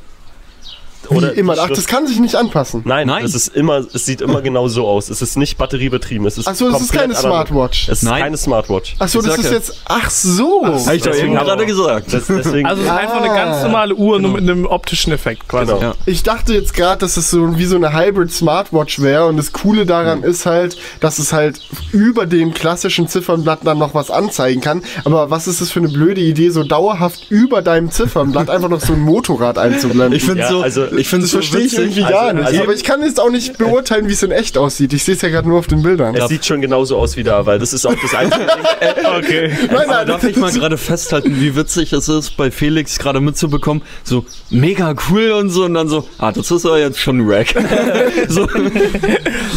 Wie 1.10 1.16
Oder 1.18 1.34
immer. 1.34 1.54
die 1.54 1.60
Ach, 1.60 1.70
das 1.70 1.86
kann 1.88 2.08
sich 2.08 2.20
nicht 2.20 2.36
anpassen. 2.36 2.82
Nein, 2.86 3.08
Nein. 3.08 3.26
es 3.26 3.36
ist 3.36 3.56
immer, 3.56 3.80
es 3.94 4.06
sieht 4.06 4.22
immer 4.22 4.42
genau 4.42 4.68
so 4.68 4.88
aus. 4.88 5.10
Es 5.10 5.22
ist 5.22 5.38
nicht 5.38 5.58
batteriebetrieben. 5.58 6.26
Es 6.28 6.38
ist 6.38 6.48
Ach 6.48 6.56
so, 6.56 6.72
das 6.72 6.82
ist 6.82 6.92
keine 6.94 7.16
analog. 7.16 7.22
Smartwatch. 7.48 7.90
Es 7.90 8.04
ist 8.04 8.10
Nein. 8.10 8.24
keine 8.24 8.38
Smartwatch. 8.38 8.96
Ach 9.00 9.08
so, 9.08 9.20
Ich 9.20 9.26
das 9.26 9.38
ist 9.40 9.52
jetzt. 9.52 9.82
Ach 9.86 10.10
so. 10.10 10.64
Hab 10.66 10.94
ich 10.94 11.02
doch 11.02 11.12
Deswegen 11.12 11.34
eben 11.34 11.44
gerade 11.46 11.66
gesagt. 11.66 12.14
Das, 12.14 12.28
deswegen, 12.28 12.68
Also 12.68 12.82
es 12.82 12.88
ist 12.88 12.94
einfach 12.94 13.18
eine 13.22 13.32
Ah. 13.32 13.36
ganz 13.36 13.64
normale 13.64 13.96
Uhr, 13.96 14.20
nur 14.20 14.32
mit 14.32 14.42
einem 14.42 14.66
optischen 14.66 15.12
Effekt 15.14 15.48
quasi. 15.48 15.72
Genau. 15.72 15.82
Ja. 15.82 15.96
Ich 16.06 16.24
dachte 16.24 16.54
jetzt 16.54 16.74
gerade, 16.74 17.00
dass 17.00 17.18
es 17.18 17.30
so 17.30 17.58
wie 17.58 17.66
so 17.66 17.76
eine 17.76 17.94
Hybrid 17.94 18.32
Smartwatch 18.32 19.00
wäre 19.02 19.26
und 19.28 19.38
das 19.38 19.52
Coole 19.54 19.86
daran 19.86 20.24
ist 20.24 20.46
halt, 20.46 20.78
dass 21.00 21.20
es 21.20 21.34
halt 21.34 21.60
über 21.92 22.26
dem 22.26 22.54
klassischen 22.54 23.08
Ziffernblatt 23.08 23.60
dann 23.64 23.78
noch 23.80 23.94
was 23.94 24.10
anzeigen 24.12 24.62
kann. 24.62 24.84
Aber 25.06 25.30
was 25.30 25.48
ist 25.48 25.62
das 25.62 25.72
für 25.72 25.80
eine 25.80 25.90
blöde 25.90 26.22
Idee, 26.22 26.50
so 26.50 26.64
dauerhaft 26.64 27.28
über 27.30 27.62
deinem 27.62 27.92
Ziffernblatt 27.92 28.50
einfach 28.50 28.70
noch 28.70 28.82
so 28.82 28.94
ein 28.94 29.00
Motorrad 29.02 29.58
einzublenden? 29.58 30.14
Ich 30.14 30.24
finde 30.24 30.42
Ja, 30.42 30.50
so, 30.50 30.62
also, 30.62 30.86
ich 30.98 31.08
finde 31.10 31.24
das 31.26 31.32
so 31.32 31.38
verstehe 31.38 31.62
ich 31.62 31.78
irgendwie 31.78 32.04
Also- 32.04 32.14
gar 32.14 32.34
nicht. 32.34 32.46
also- 32.48 32.64
aber 32.64 32.74
ich 32.74 32.84
kann 32.84 33.02
jetzt 33.04 33.20
auch 33.20 33.30
nicht 33.30 33.58
beurteilen, 33.58 34.08
wie 34.08 34.14
es 34.14 34.24
in 34.24 34.32
echt 34.32 34.58
aussieht. 34.58 34.94
Ich 34.94 35.04
sehe 35.04 35.16
es 35.16 35.22
ja 35.22 35.30
gerade 35.30 35.48
nur 35.48 35.60
auf 35.60 35.68
den 35.68 35.82
Bildern. 35.84 36.16
es 36.16 36.28
sieht 36.30 36.46
schon 36.46 36.62
genauso 36.62 36.98
aus 36.98 37.18
wie 37.18 37.24
da, 37.24 37.46
weil 37.46 37.60
das 37.60 37.74
ist 37.74 37.86
auch 37.86 37.96
das 38.02 38.14
einzige. 38.16 38.48
Okay. 39.18 39.52
Nein, 39.72 39.90
Aber 39.90 40.06
darf 40.06 40.24
ich 40.24 40.36
mal 40.38 40.52
gerade 40.54 40.78
festhalten, 40.78 41.40
wie 41.40 41.56
witzig 41.56 41.94
es 41.94 42.08
ist, 42.10 42.36
bei 42.38 42.50
Felix 42.52 42.98
gerade 43.00 43.20
mitzubekommen, 43.22 43.84
so 44.04 44.26
mega 44.50 44.96
cool 45.10 45.32
und 45.32 45.50
so 45.50 45.66
und 45.66 45.74
dann 45.76 45.88
so, 45.88 46.08
ah, 46.18 46.32
das 46.32 46.50
ist 46.52 46.66
aber 46.66 46.80
jetzt 46.80 47.00
schon 47.00 47.28
wack. 47.30 47.48
so, 48.28 48.48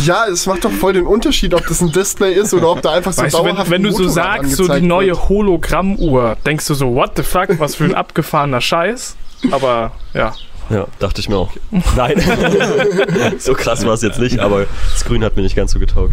Ja, 0.05 0.27
es 0.31 0.47
macht 0.47 0.65
doch 0.65 0.71
voll 0.73 0.93
den 0.93 1.07
Unterschied, 1.07 1.55
ob 1.55 1.67
das 1.67 1.81
ein 1.81 1.93
Display 1.93 2.35
ist 2.35 2.53
oder 2.55 2.71
ob 2.71 2.83
da 2.83 2.93
einfach 2.93 3.13
so 3.13 3.23
Weißt 3.23 3.35
du, 3.35 3.39
dauerhaft 3.39 3.71
wenn, 3.71 3.83
wenn 3.85 3.91
ein 3.93 3.97
du 3.97 4.05
so 4.05 4.09
sagst, 4.09 4.53
so 4.57 4.69
die 4.69 4.83
neue 4.83 5.09
wird. 5.09 5.29
Hologrammuhr, 5.29 6.37
denkst 6.45 6.67
du 6.67 6.75
so, 6.75 6.95
what 6.95 7.13
the 7.17 7.23
fuck, 7.23 7.49
was 7.59 7.77
für 7.77 7.85
ein 7.85 7.95
abgefahrener 7.95 8.61
Scheiß? 8.61 9.17
Aber 9.51 9.93
ja. 10.15 10.35
Ja, 10.71 10.87
dachte 10.99 11.21
ich 11.21 11.29
mir 11.29 11.37
auch. 11.37 11.51
Nein. 11.97 12.21
so 13.39 13.55
krass 13.55 13.85
war 13.87 13.95
es 13.95 14.03
jetzt 14.03 14.19
nicht, 14.19 14.41
aber 14.41 14.67
das 14.93 15.05
Grün 15.05 15.23
hat 15.25 15.37
mir 15.37 15.43
nicht 15.43 15.57
ganz 15.57 15.73
so 15.73 15.79
getaugt. 15.79 16.13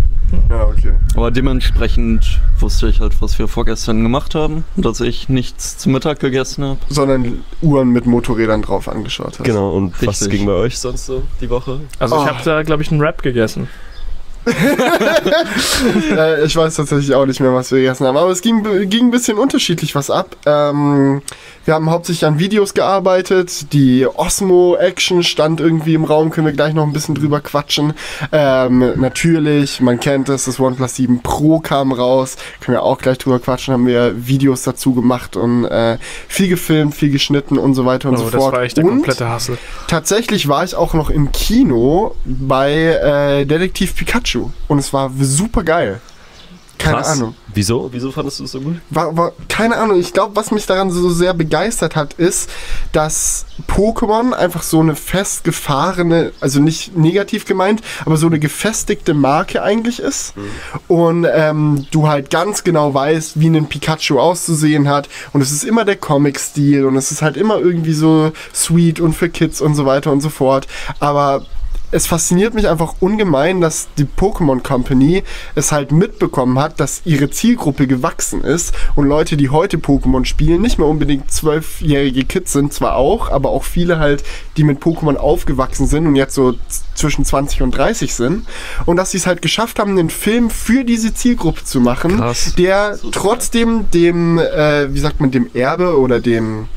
Ja, 0.49 0.63
okay. 0.65 0.93
aber 1.15 1.29
dementsprechend 1.31 2.39
wusste 2.59 2.87
ich 2.87 2.99
halt, 2.99 3.21
was 3.21 3.37
wir 3.37 3.47
vorgestern 3.47 4.01
gemacht 4.01 4.33
haben, 4.35 4.63
dass 4.75 4.99
ich 5.01 5.29
nichts 5.29 5.77
zum 5.77 5.91
Mittag 5.91 6.19
gegessen 6.19 6.63
habe. 6.63 6.79
Sondern 6.89 7.43
Uhren 7.61 7.89
mit 7.89 8.05
Motorrädern 8.05 8.61
drauf 8.63 8.87
angeschaut 8.87 9.39
hast. 9.39 9.43
Genau, 9.43 9.71
und 9.71 9.93
was 10.01 10.21
Richtig. 10.21 10.39
ging 10.39 10.45
bei 10.47 10.53
euch 10.53 10.79
sonst 10.79 11.05
so 11.05 11.23
die 11.41 11.49
Woche? 11.49 11.81
Also 11.99 12.15
Oh. 12.15 12.23
ich 12.23 12.29
habe 12.29 12.39
da, 12.43 12.63
glaube 12.63 12.83
ich, 12.83 12.91
einen 12.91 13.01
Rap 13.01 13.21
gegessen. 13.21 13.67
Äh, 16.11 16.45
ich 16.45 16.55
weiß 16.55 16.75
tatsächlich 16.75 17.13
auch 17.15 17.25
nicht 17.25 17.39
mehr, 17.39 17.53
was 17.53 17.71
wir 17.71 17.79
gegessen 17.79 18.05
haben. 18.05 18.17
Aber 18.17 18.29
es 18.29 18.41
ging, 18.41 18.63
ging 18.89 19.05
ein 19.07 19.11
bisschen 19.11 19.37
unterschiedlich 19.37 19.95
was 19.95 20.09
ab. 20.09 20.35
Ähm, 20.45 21.21
wir 21.65 21.73
haben 21.73 21.89
hauptsächlich 21.89 22.25
an 22.25 22.39
Videos 22.39 22.73
gearbeitet. 22.73 23.71
Die 23.73 24.05
Osmo-Action 24.05 25.23
stand 25.23 25.59
irgendwie 25.61 25.93
im 25.93 26.03
Raum. 26.03 26.29
Können 26.29 26.47
wir 26.47 26.53
gleich 26.53 26.73
noch 26.73 26.83
ein 26.85 26.93
bisschen 26.93 27.15
drüber 27.15 27.39
quatschen. 27.41 27.93
Ähm, 28.31 28.93
natürlich, 28.99 29.79
man 29.81 29.99
kennt 29.99 30.29
es, 30.29 30.45
das 30.45 30.59
OnePlus 30.59 30.95
7 30.95 31.21
Pro 31.21 31.59
kam 31.59 31.91
raus. 31.91 32.35
Können 32.61 32.75
wir 32.77 32.83
auch 32.83 32.97
gleich 32.99 33.17
drüber 33.17 33.39
quatschen. 33.39 33.73
Haben 33.73 33.87
wir 33.87 34.27
Videos 34.27 34.63
dazu 34.63 34.93
gemacht 34.93 35.35
und 35.35 35.65
äh, 35.65 35.97
viel 36.27 36.49
gefilmt, 36.49 36.95
viel 36.95 37.11
geschnitten 37.11 37.57
und 37.57 37.75
so 37.75 37.85
weiter 37.85 38.09
und 38.09 38.15
Oh, 38.15 38.25
so 38.25 38.29
das 38.29 38.41
fort. 38.41 38.55
war 38.55 38.63
echt 38.63 38.77
der 38.77 38.85
und 38.85 38.91
komplette 38.91 39.27
Hassel. 39.29 39.57
tatsächlich 39.87 40.47
war 40.47 40.63
ich 40.63 40.75
auch 40.75 40.93
noch 40.93 41.09
im 41.09 41.31
Kino 41.31 42.15
bei 42.25 42.73
äh, 42.73 43.45
Detektiv 43.45 43.95
Pikachu 43.95 44.32
und 44.67 44.79
es 44.79 44.93
war 44.93 45.11
super 45.19 45.63
geil. 45.63 46.01
Keine 46.83 46.97
Krass. 46.97 47.11
Ahnung. 47.11 47.35
Wieso? 47.53 47.89
Wieso 47.93 48.11
fandest 48.11 48.39
du 48.39 48.43
es 48.43 48.51
so 48.51 48.59
gut? 48.59 48.75
War, 48.89 49.15
war, 49.15 49.31
keine 49.47 49.77
Ahnung. 49.77 49.99
Ich 49.99 50.11
glaube, 50.11 50.35
was 50.35 50.51
mich 50.51 50.65
daran 50.65 50.91
so 50.91 51.09
sehr 51.11 51.33
begeistert 51.33 51.95
hat, 51.95 52.13
ist, 52.15 52.49
dass 52.91 53.45
Pokémon 53.69 54.33
einfach 54.33 54.63
so 54.63 54.81
eine 54.81 54.95
festgefahrene, 54.95 56.33
also 56.41 56.59
nicht 56.59 56.97
negativ 56.97 57.45
gemeint, 57.45 57.81
aber 58.05 58.17
so 58.17 58.27
eine 58.27 58.37
gefestigte 58.37 59.13
Marke 59.13 59.63
eigentlich 59.63 59.99
ist. 60.01 60.33
Und 60.89 61.25
ähm, 61.31 61.85
du 61.91 62.09
halt 62.09 62.29
ganz 62.29 62.65
genau 62.65 62.93
weißt, 62.93 63.39
wie 63.39 63.47
ein 63.47 63.69
Pikachu 63.69 64.19
auszusehen 64.19 64.89
hat. 64.89 65.07
Und 65.31 65.39
es 65.41 65.51
ist 65.51 65.63
immer 65.63 65.85
der 65.85 65.95
Comic-Stil 65.95 66.83
und 66.85 66.97
es 66.97 67.11
ist 67.11 67.21
halt 67.21 67.37
immer 67.37 67.59
irgendwie 67.59 67.93
so 67.93 68.33
sweet 68.53 68.99
und 68.99 69.13
für 69.13 69.29
Kids 69.29 69.61
und 69.61 69.75
so 69.75 69.85
weiter 69.85 70.11
und 70.11 70.19
so 70.19 70.29
fort. 70.29 70.67
Aber 70.99 71.45
es 71.93 72.07
fasziniert 72.07 72.55
mich 72.55 72.67
einfach 72.67 72.95
ungemein, 72.99 73.61
dass 73.61 73.87
die 73.97 74.05
Pokémon 74.05 74.63
Company 74.63 75.23
es 75.53 75.71
halt 75.71 75.91
mitbekommen 75.91 76.57
hat, 76.57 76.79
dass 76.79 77.03
ihre 77.05 77.29
Zielgruppe 77.29 77.85
gewachsen 77.85 78.43
ist 78.43 78.73
und 78.95 79.07
Leute, 79.07 79.37
die 79.37 79.49
heute 79.49 79.77
Pokémon 79.77 80.25
spielen, 80.25 80.61
nicht 80.61 80.79
mehr 80.79 80.87
unbedingt 80.87 81.31
zwölfjährige 81.31 82.25
Kids 82.25 82.51
sind, 82.51 82.73
zwar 82.73 82.95
auch, 82.95 83.29
aber 83.29 83.51
auch 83.51 83.63
viele 83.63 83.99
halt, 83.99 84.23
die 84.57 84.63
mit 84.63 84.79
Pokémon 84.79 85.17
aufgewachsen 85.17 85.85
sind 85.85 86.07
und 86.07 86.15
jetzt 86.15 86.33
so 86.33 86.55
zwischen 86.95 87.25
20 87.25 87.61
und 87.61 87.77
30 87.77 88.13
sind. 88.13 88.47
Und 88.85 88.97
dass 88.97 89.11
sie 89.11 89.17
es 89.17 89.27
halt 89.27 89.43
geschafft 89.43 89.77
haben, 89.77 89.91
einen 89.91 90.09
Film 90.09 90.49
für 90.49 90.83
diese 90.83 91.13
Zielgruppe 91.13 91.63
zu 91.63 91.79
machen, 91.79 92.17
Krass. 92.17 92.55
der 92.57 92.97
trotzdem 93.11 93.85
dem, 93.91 94.39
äh, 94.39 94.91
wie 94.91 94.99
sagt 94.99 95.21
man, 95.21 95.29
dem 95.29 95.49
Erbe 95.53 95.99
oder 95.99 96.19
dem, 96.19 96.67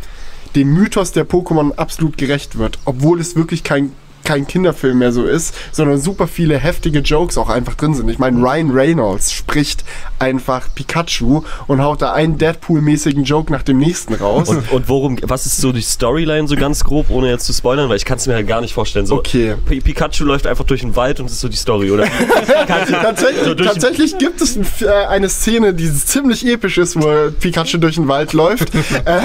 dem 0.55 0.75
Mythos 0.75 1.13
der 1.13 1.27
Pokémon 1.27 1.75
absolut 1.77 2.19
gerecht 2.19 2.59
wird. 2.59 2.79
Obwohl 2.85 3.19
es 3.21 3.35
wirklich 3.35 3.65
kein 3.65 3.93
kein 4.27 4.47
Kinderfilm 4.47 4.99
mehr 4.99 5.13
so 5.13 5.25
ist, 5.25 5.55
sondern 5.73 5.99
super 6.01 6.27
viele 6.27 6.59
heftige 6.59 6.99
Jokes 7.01 7.39
auch 7.39 7.49
einfach 7.49 7.75
drin 7.75 7.95
sind. 7.95 8.09
Ich 8.09 8.19
meine, 8.19 8.41
Ryan 8.41 8.71
Reynolds 8.71 9.33
spricht 9.33 9.85
einfach 10.19 10.69
Pikachu 10.75 11.43
und 11.67 11.83
haut 11.83 12.03
da 12.03 12.13
einen 12.13 12.39
Deadpool-mäßigen 12.39 13.23
Joke 13.25 13.53
nach 13.53 13.63
dem 13.63 13.79
nächsten 13.79 14.15
raus. 14.15 14.49
Und, 14.49 14.71
und 14.73 14.89
worum, 14.89 15.19
was 15.23 15.47
ist 15.47 15.59
so 15.59 15.73
die 15.73 15.83
Storyline 15.83 16.49
so 16.49 16.57
ganz 16.57 16.85
grob, 16.85 17.11
ohne 17.11 17.31
jetzt 17.31 17.47
zu 17.47 17.53
spoilern, 17.53 17.89
weil 17.89 17.97
ich 17.97 18.05
kann 18.05 18.19
es 18.19 18.27
mir 18.27 18.35
halt 18.35 18.47
gar 18.47 18.61
nicht 18.61 18.75
vorstellen. 18.75 19.07
So, 19.07 19.17
Okay. 19.17 19.55
P 19.65 19.81
Pikachu 19.81 20.25
läuft 20.25 20.47
einfach 20.47 20.65
durch 20.65 20.83
den 20.83 20.95
Wald 20.97 21.21
und 21.21 21.27
das 21.27 21.35
ist 21.35 21.41
so 21.41 21.49
die 21.49 21.57
Story, 21.57 21.91
oder? 21.91 22.07
Tatsächlich, 22.67 23.45
so 23.45 23.55
tatsächlich 23.55 24.19
gibt 24.19 24.41
es 24.41 24.59
äh, 24.83 24.89
eine 25.09 25.29
Szene, 25.29 25.75
die 25.75 25.93
ziemlich 25.93 26.47
episch 26.47 26.79
ist, 26.79 26.97
wo 26.97 27.31
Pikachu 27.31 27.79
durch 27.79 27.97
den 27.97 28.09
Wald 28.09 28.33
läuft. 28.33 28.75
äh, 29.05 29.21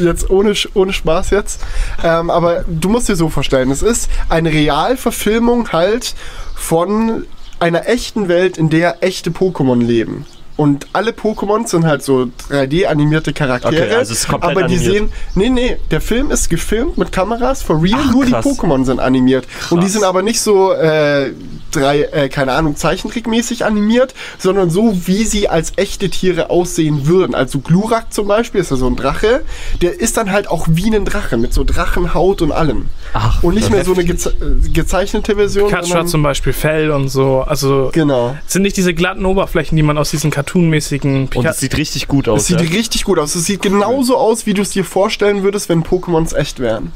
jetzt 0.04 0.30
ohne, 0.30 0.54
ohne 0.74 0.92
Spaß 0.92 1.30
jetzt. 1.30 1.60
Ähm, 2.02 2.30
aber 2.30 2.64
du 2.68 2.88
musst 2.88 3.08
dir 3.08 3.16
so 3.16 3.28
vorstellen, 3.28 3.70
es 3.70 3.82
ist 3.82 4.08
eine 4.28 4.52
Realverfilmung 4.52 5.72
halt 5.72 6.14
von 6.54 7.26
einer 7.60 7.88
echten 7.88 8.28
Welt, 8.28 8.58
in 8.58 8.70
der 8.70 9.02
echte 9.02 9.30
Pokémon 9.30 9.82
leben. 9.82 10.26
Und 10.56 10.86
alle 10.92 11.10
Pokémon 11.10 11.66
sind 11.66 11.84
halt 11.84 12.02
so 12.04 12.28
3D-animierte 12.50 13.32
Charaktere. 13.32 13.72
Okay, 13.86 13.94
also 13.94 14.12
es 14.12 14.20
ist 14.20 14.28
komplett 14.28 14.52
aber 14.56 14.66
die 14.68 14.76
animiert. 14.76 14.92
sehen. 14.94 15.12
Nee, 15.34 15.50
nee, 15.50 15.76
der 15.90 16.00
Film 16.00 16.30
ist 16.30 16.48
gefilmt 16.48 16.96
mit 16.96 17.10
Kameras, 17.10 17.62
for 17.62 17.82
real, 17.82 17.98
Ach, 18.00 18.12
nur 18.12 18.24
krass. 18.24 18.44
die 18.44 18.50
Pokémon 18.50 18.84
sind 18.84 19.00
animiert. 19.00 19.46
Und 19.70 19.78
die 19.80 19.86
Krass. 19.86 19.92
sind 19.94 20.04
aber 20.04 20.22
nicht 20.22 20.40
so 20.40 20.72
äh, 20.72 21.32
drei, 21.72 22.02
äh, 22.02 22.28
keine 22.28 22.52
Ahnung, 22.52 22.76
Zeichentrickmäßig 22.76 23.64
animiert, 23.64 24.14
sondern 24.38 24.70
so, 24.70 24.96
wie 25.06 25.24
sie 25.24 25.48
als 25.48 25.72
echte 25.76 26.08
Tiere 26.08 26.50
aussehen 26.50 27.06
würden. 27.08 27.34
Also 27.34 27.58
Glurak 27.58 28.12
zum 28.12 28.28
Beispiel 28.28 28.60
ist 28.60 28.70
ja 28.70 28.76
so 28.76 28.86
ein 28.86 28.94
Drache, 28.94 29.42
der 29.82 29.98
ist 30.00 30.16
dann 30.16 30.30
halt 30.30 30.48
auch 30.48 30.66
wie 30.70 30.94
ein 30.94 31.04
Drache, 31.04 31.36
mit 31.36 31.52
so 31.52 31.64
Drachenhaut 31.64 32.42
und 32.42 32.52
allem. 32.52 32.86
Ach, 33.12 33.42
und 33.42 33.54
nicht 33.54 33.70
mehr 33.70 33.84
so 33.84 33.92
eine 33.92 34.02
heftig. 34.04 34.38
geze 34.38 34.60
gezeichnete 34.72 35.34
Version. 35.34 35.68
Pikachu 35.68 35.94
hat 35.94 36.08
zum 36.08 36.22
Beispiel 36.22 36.52
Fell 36.52 36.90
und 36.92 37.08
so. 37.08 37.40
Also 37.46 37.90
Genau. 37.92 38.36
sind 38.46 38.62
nicht 38.62 38.76
diese 38.76 38.94
glatten 38.94 39.24
Oberflächen, 39.24 39.74
die 39.76 39.82
man 39.82 39.98
aus 39.98 40.10
diesen 40.10 40.30
cartoonmäßigen 40.44 41.22
Und 41.22 41.30
Pika 41.30 41.50
es 41.50 41.58
sieht 41.58 41.76
richtig 41.76 42.08
gut 42.08 42.28
aus. 42.28 42.42
Es 42.42 42.46
sieht 42.48 42.60
ja? 42.60 42.68
richtig 42.68 43.04
gut 43.04 43.18
aus. 43.18 43.34
Es 43.34 43.44
sieht 43.44 43.62
genauso 43.62 44.16
aus, 44.16 44.46
wie 44.46 44.54
du 44.54 44.62
es 44.62 44.70
dir 44.70 44.84
vorstellen 44.84 45.42
würdest, 45.42 45.68
wenn 45.68 45.82
Pokémons 45.82 46.34
echt 46.34 46.60
wären. 46.60 46.92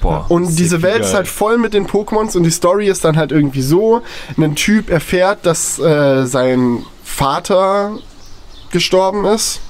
Boah, 0.00 0.24
Und 0.30 0.58
diese 0.58 0.80
Welt 0.80 1.00
geil. 1.00 1.04
ist 1.04 1.14
halt 1.14 1.28
voll 1.28 1.58
mit 1.58 1.74
den 1.74 1.86
Pokémons 1.86 2.34
und 2.34 2.44
die 2.44 2.50
Story 2.50 2.88
ist 2.88 3.04
dann 3.04 3.16
halt 3.16 3.32
irgendwie 3.32 3.60
so: 3.60 4.02
Ein 4.38 4.54
Typ 4.54 4.88
erfährt, 4.88 5.44
dass 5.44 5.78
äh, 5.78 6.24
sein 6.26 6.84
Vater 7.04 7.98
gestorben 8.70 9.26
ist. 9.26 9.60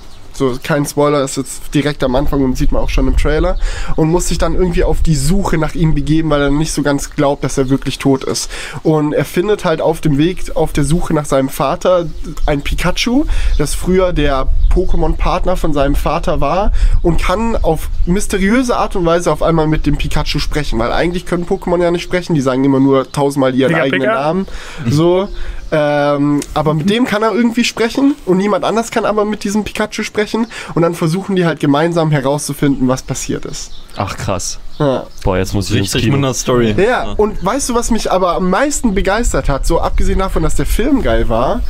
So, 0.40 0.56
kein 0.62 0.86
Spoiler, 0.86 1.22
ist 1.22 1.36
jetzt 1.36 1.74
direkt 1.74 2.02
am 2.02 2.14
Anfang 2.14 2.42
und 2.42 2.56
sieht 2.56 2.72
man 2.72 2.82
auch 2.82 2.88
schon 2.88 3.06
im 3.06 3.14
Trailer. 3.18 3.58
Und 3.96 4.08
muss 4.08 4.28
sich 4.28 4.38
dann 4.38 4.54
irgendwie 4.54 4.84
auf 4.84 5.02
die 5.02 5.14
Suche 5.14 5.58
nach 5.58 5.74
ihm 5.74 5.94
begeben, 5.94 6.30
weil 6.30 6.40
er 6.40 6.50
nicht 6.50 6.72
so 6.72 6.82
ganz 6.82 7.10
glaubt, 7.10 7.44
dass 7.44 7.58
er 7.58 7.68
wirklich 7.68 7.98
tot 7.98 8.24
ist. 8.24 8.50
Und 8.82 9.12
er 9.12 9.26
findet 9.26 9.66
halt 9.66 9.82
auf 9.82 10.00
dem 10.00 10.16
Weg, 10.16 10.56
auf 10.56 10.72
der 10.72 10.84
Suche 10.84 11.12
nach 11.12 11.26
seinem 11.26 11.50
Vater, 11.50 12.06
ein 12.46 12.62
Pikachu, 12.62 13.26
das 13.58 13.74
früher 13.74 14.14
der 14.14 14.48
Pokémon-Partner 14.74 15.58
von 15.58 15.74
seinem 15.74 15.94
Vater 15.94 16.40
war 16.40 16.72
und 17.02 17.20
kann 17.20 17.56
auf 17.56 17.90
mysteriöse 18.06 18.78
Art 18.78 18.96
und 18.96 19.04
Weise 19.04 19.30
auf 19.30 19.42
einmal 19.42 19.66
mit 19.66 19.84
dem 19.84 19.98
Pikachu 19.98 20.38
sprechen, 20.38 20.78
weil 20.78 20.90
eigentlich 20.90 21.26
können 21.26 21.44
Pokémon 21.44 21.82
ja 21.82 21.90
nicht 21.90 22.04
sprechen, 22.04 22.34
die 22.34 22.40
sagen 22.40 22.64
immer 22.64 22.80
nur 22.80 23.12
tausendmal 23.12 23.54
ihren 23.54 23.72
Pika, 23.72 23.82
eigenen 23.82 24.08
Pika. 24.08 24.14
Namen. 24.14 24.46
So. 24.88 25.28
Ähm, 25.72 26.40
aber 26.54 26.74
mit 26.74 26.90
dem 26.90 27.04
kann 27.04 27.22
er 27.22 27.32
irgendwie 27.32 27.64
sprechen 27.64 28.14
und 28.26 28.38
niemand 28.38 28.64
anders 28.64 28.90
kann 28.90 29.04
aber 29.04 29.24
mit 29.24 29.44
diesem 29.44 29.62
Pikachu 29.64 30.02
sprechen 30.02 30.46
und 30.74 30.82
dann 30.82 30.94
versuchen 30.94 31.36
die 31.36 31.46
halt 31.46 31.60
gemeinsam 31.60 32.10
herauszufinden, 32.10 32.88
was 32.88 33.02
passiert 33.02 33.44
ist. 33.44 33.70
Ach 33.96 34.16
krass. 34.16 34.58
Ja. 34.78 35.06
Boah, 35.22 35.36
jetzt 35.38 35.54
muss 35.54 35.70
ich 35.70 35.76
ins 35.76 35.86
Richtig 35.94 36.02
Kino. 36.04 36.16
mit 36.16 36.24
einer 36.24 36.34
Story. 36.34 36.74
Ja, 36.76 37.12
und 37.12 37.44
weißt 37.44 37.68
du, 37.68 37.74
was 37.74 37.90
mich 37.90 38.10
aber 38.10 38.34
am 38.34 38.50
meisten 38.50 38.94
begeistert 38.94 39.48
hat, 39.48 39.66
so 39.66 39.80
abgesehen 39.80 40.18
davon, 40.18 40.42
dass 40.42 40.56
der 40.56 40.66
Film 40.66 41.02
geil 41.02 41.28
war, 41.28 41.60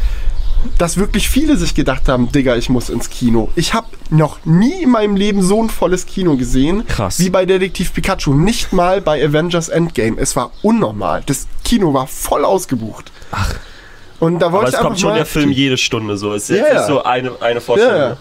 dass 0.78 0.97
wirklich 0.97 1.28
viele 1.28 1.57
sich 1.57 1.75
gedacht 1.75 2.09
haben, 2.09 2.30
Digga, 2.33 2.57
ich 2.57 2.69
muss 2.69 2.88
ins 2.90 3.11
Kino. 3.11 3.50
Ich 3.57 3.75
habe 3.75 3.87
noch 4.11 4.38
nie 4.45 4.83
in 4.83 4.90
meinem 4.90 5.16
Leben 5.16 5.42
so 5.42 5.62
ein 5.62 5.71
volles 5.71 6.07
Kino 6.07 6.37
gesehen, 6.37 6.87
Krass. 6.87 7.19
wie 7.19 7.30
bei 7.30 7.47
Detektiv 7.47 7.92
Pikachu. 7.95 8.35
Nicht 8.35 8.73
mal 8.73 9.00
bei 9.00 9.25
Avengers 9.25 9.69
Endgame. 9.71 10.19
Es 10.19 10.37
war 10.37 10.52
unnormal. 10.62 11.23
Das 11.26 11.47
Kino 11.64 11.92
war 11.95 12.07
voll 12.07 12.45
ausgebucht. 12.45 13.11
Ach. 13.33 13.54
Und 14.21 14.39
da 14.41 14.47
Aber 14.47 14.59
wollte 14.59 14.69
es 14.69 14.73
ich 14.75 14.79
einfach 14.79 14.89
kommt 14.91 15.00
schon 15.00 15.11
mal, 15.11 15.17
der 15.17 15.27
Film 15.27 15.50
jede 15.50 15.77
Stunde 15.79 16.17
so. 16.17 16.33
Es 16.35 16.49
ist 16.50 16.59
Ja, 16.61 16.75
ja. 16.75 16.87
so 16.87 17.03
eine, 17.03 17.33
eine 17.41 17.61
Vorstellung. 17.61 17.95
Ja, 17.97 18.09
ja. 18.11 18.17